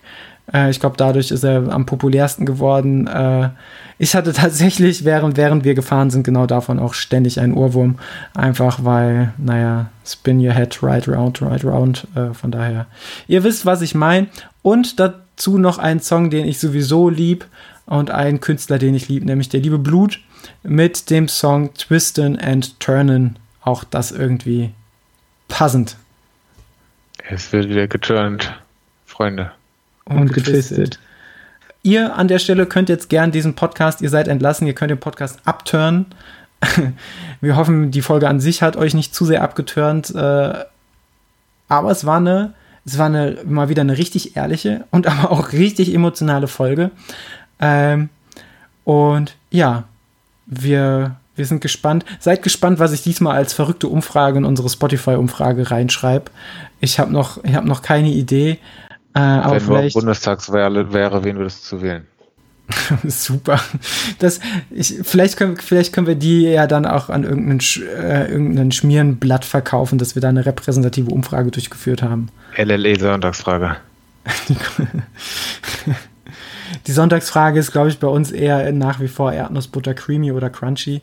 Äh, 0.54 0.70
ich 0.70 0.80
glaube, 0.80 0.98
dadurch 0.98 1.32
ist 1.32 1.44
er 1.44 1.72
am 1.72 1.86
populärsten 1.86 2.46
geworden. 2.46 3.08
Äh, 3.08 3.50
ich 3.98 4.16
hatte 4.16 4.34
tatsächlich, 4.34 5.06
während, 5.06 5.38
während 5.38 5.64
wir 5.64 5.74
gefahren 5.74 6.10
sind, 6.10 6.24
genau 6.24 6.46
davon 6.46 6.80
auch 6.80 6.94
ständig 6.94 7.40
einen 7.40 7.54
Ohrwurm. 7.54 8.00
Einfach 8.34 8.84
weil, 8.84 9.34
naja, 9.38 9.90
spin 10.06 10.46
your 10.46 10.54
head 10.54 10.82
right 10.84 11.08
round, 11.08 11.42
right 11.42 11.64
round. 11.64 12.08
Äh, 12.16 12.34
von 12.34 12.52
daher, 12.52 12.88
ihr 13.28 13.44
wisst, 13.44 13.66
was 13.66 13.82
ich 13.82 13.96
meine. 13.96 14.28
Und 14.62 15.00
dazu 15.00 15.58
noch 15.58 15.78
ein 15.78 16.00
Song, 16.00 16.30
den 16.30 16.46
ich 16.46 16.60
sowieso 16.60 17.10
lieb 17.10 17.46
und 17.86 18.12
ein 18.12 18.40
Künstler, 18.40 18.78
den 18.78 18.96
ich 18.96 19.10
lieb, 19.10 19.26
nämlich 19.26 19.50
der 19.50 19.62
liebe 19.62 19.80
Blut 19.80 20.20
mit 20.64 21.10
dem 21.10 21.28
Song 21.28 21.74
Twisten 21.74 22.40
and 22.40 22.80
Turnen. 22.80 23.38
Auch 23.64 23.84
das 23.84 24.12
irgendwie 24.12 24.72
passend. 25.48 25.98
Es 27.30 27.54
wird 27.54 27.70
wieder 27.70 27.88
geturnt, 27.88 28.60
Freunde 29.06 29.52
und, 30.06 30.34
getwistet. 30.34 31.00
Ihr 31.84 32.16
an 32.16 32.28
der 32.28 32.40
Stelle 32.40 32.66
könnt 32.66 32.90
jetzt 32.90 33.10
gern 33.10 33.32
diesen 33.32 33.56
Podcast, 33.56 34.02
ihr 34.02 34.10
seid 34.10 34.28
entlassen, 34.28 34.68
ihr 34.68 34.76
könnt 34.76 34.92
den 34.92 35.00
Podcast 35.00 35.40
abturnen. 35.46 36.06
Wir 37.42 37.56
hoffen, 37.56 37.90
die 37.90 38.04
Folge 38.04 38.30
an 38.30 38.40
sich 38.40 38.62
hat 38.62 38.76
euch 38.76 38.94
nicht 38.94 39.16
zu 39.16 39.26
sehr 39.26 39.42
abgeturnt. 39.42 40.14
Äh, 40.14 40.54
aber 41.68 41.90
es 41.90 42.06
war 42.06 42.18
eine, 42.18 42.54
es 42.86 43.00
war 43.00 43.08
eine, 43.08 43.38
mal 43.46 43.70
wieder 43.70 43.82
eine 43.82 43.98
richtig 43.98 44.36
ehrliche 44.36 44.86
und 44.92 45.08
aber 45.12 45.32
auch 45.32 45.54
richtig 45.54 45.94
emotionale 45.94 46.48
Folge. 46.48 46.92
Ähm, 47.60 48.10
und 48.84 49.36
ja, 49.50 49.86
wir, 50.46 51.16
wir 51.36 51.46
sind 51.46 51.62
gespannt. 51.62 52.06
Seid 52.20 52.44
gespannt, 52.44 52.78
was 52.80 52.92
ich 52.92 53.02
diesmal 53.02 53.38
als 53.38 53.54
verrückte 53.54 53.88
Umfrage 53.88 54.38
in 54.38 54.46
unsere 54.46 54.70
Spotify-Umfrage 54.70 55.72
reinschreibe. 55.72 56.26
Ich 56.80 57.00
habe 57.00 57.12
noch, 57.12 57.44
hab 57.44 57.66
noch 57.66 57.82
keine 57.82 58.10
Idee. 58.10 58.60
Äh, 59.14 59.20
aber 59.20 59.56
Wenn 59.56 59.62
vielleicht 59.62 59.96
Bundestagswahl 59.96 60.94
wäre, 60.94 61.24
wen 61.24 61.38
würdest 61.38 61.72
du 61.72 61.82
wählen? 61.82 62.08
Super. 63.08 63.60
Das, 64.20 64.40
ich, 64.70 65.00
vielleicht, 65.04 65.38
können, 65.38 65.58
vielleicht 65.58 65.94
können 65.94 66.08
wir 66.08 66.16
die 66.16 66.44
ja 66.44 66.68
dann 66.68 66.86
auch 66.86 67.10
an 67.10 67.24
irgendein, 67.24 67.60
äh, 67.98 68.32
irgendein 68.32 68.72
Schmierenblatt 68.72 69.46
verkaufen, 69.46 69.98
dass 69.98 70.16
wir 70.16 70.22
da 70.22 70.30
eine 70.30 70.46
repräsentative 70.46 71.12
Umfrage 71.12 71.52
durchgeführt 71.52 72.02
haben. 72.02 72.30
LLE-Sonntagsfrage. 72.56 73.78
die 76.88 76.92
Sonntagsfrage 76.92 77.60
ist, 77.60 77.72
glaube 77.72 77.90
ich, 77.90 78.00
bei 78.00 78.08
uns 78.08 78.32
eher 78.32 78.72
nach 78.72 79.00
wie 79.00 79.08
vor 79.08 79.34
Erdnussbutter 79.34 79.94
Creamy 79.94 80.32
oder 80.32 80.50
Crunchy. 80.50 81.02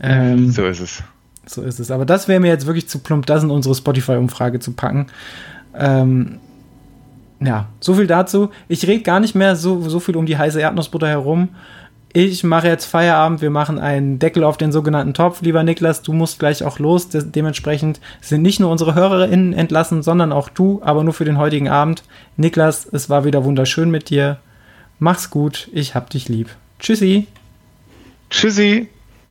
Ähm, 0.00 0.50
so 0.50 0.66
ist 0.66 0.80
es. 0.80 1.02
So 1.46 1.62
ist 1.62 1.80
es. 1.80 1.90
Aber 1.90 2.06
das 2.06 2.28
wäre 2.28 2.40
mir 2.40 2.48
jetzt 2.48 2.66
wirklich 2.66 2.88
zu 2.88 3.00
plump, 3.00 3.26
das 3.26 3.42
in 3.42 3.50
unsere 3.50 3.74
Spotify-Umfrage 3.74 4.60
zu 4.60 4.72
packen. 4.72 5.08
Ähm, 5.74 6.38
ja, 7.40 7.66
so 7.80 7.94
viel 7.94 8.06
dazu. 8.06 8.50
Ich 8.68 8.86
rede 8.86 9.02
gar 9.02 9.20
nicht 9.20 9.34
mehr 9.34 9.56
so, 9.56 9.80
so 9.88 9.98
viel 10.00 10.16
um 10.16 10.26
die 10.26 10.36
heiße 10.36 10.60
Erdnussbutter 10.60 11.08
herum. 11.08 11.50
Ich 12.12 12.42
mache 12.42 12.66
jetzt 12.66 12.86
Feierabend. 12.86 13.40
Wir 13.40 13.50
machen 13.50 13.78
einen 13.78 14.18
Deckel 14.18 14.42
auf 14.42 14.56
den 14.56 14.72
sogenannten 14.72 15.14
Topf. 15.14 15.42
Lieber 15.42 15.62
Niklas, 15.62 16.02
du 16.02 16.12
musst 16.12 16.38
gleich 16.40 16.64
auch 16.64 16.78
los. 16.78 17.08
De 17.08 17.22
dementsprechend 17.24 18.00
sind 18.20 18.42
nicht 18.42 18.58
nur 18.58 18.70
unsere 18.70 18.94
HörerInnen 18.94 19.52
entlassen, 19.52 20.02
sondern 20.02 20.32
auch 20.32 20.48
du, 20.48 20.80
aber 20.82 21.04
nur 21.04 21.14
für 21.14 21.24
den 21.24 21.38
heutigen 21.38 21.68
Abend. 21.68 22.02
Niklas, 22.36 22.86
es 22.90 23.08
war 23.08 23.24
wieder 23.24 23.44
wunderschön 23.44 23.90
mit 23.90 24.10
dir. 24.10 24.38
Mach's 24.98 25.30
gut. 25.30 25.68
Ich 25.72 25.94
hab 25.94 26.10
dich 26.10 26.28
lieb. 26.28 26.50
Tschüssi. 26.80 27.28
Tschüssi. 28.28 28.88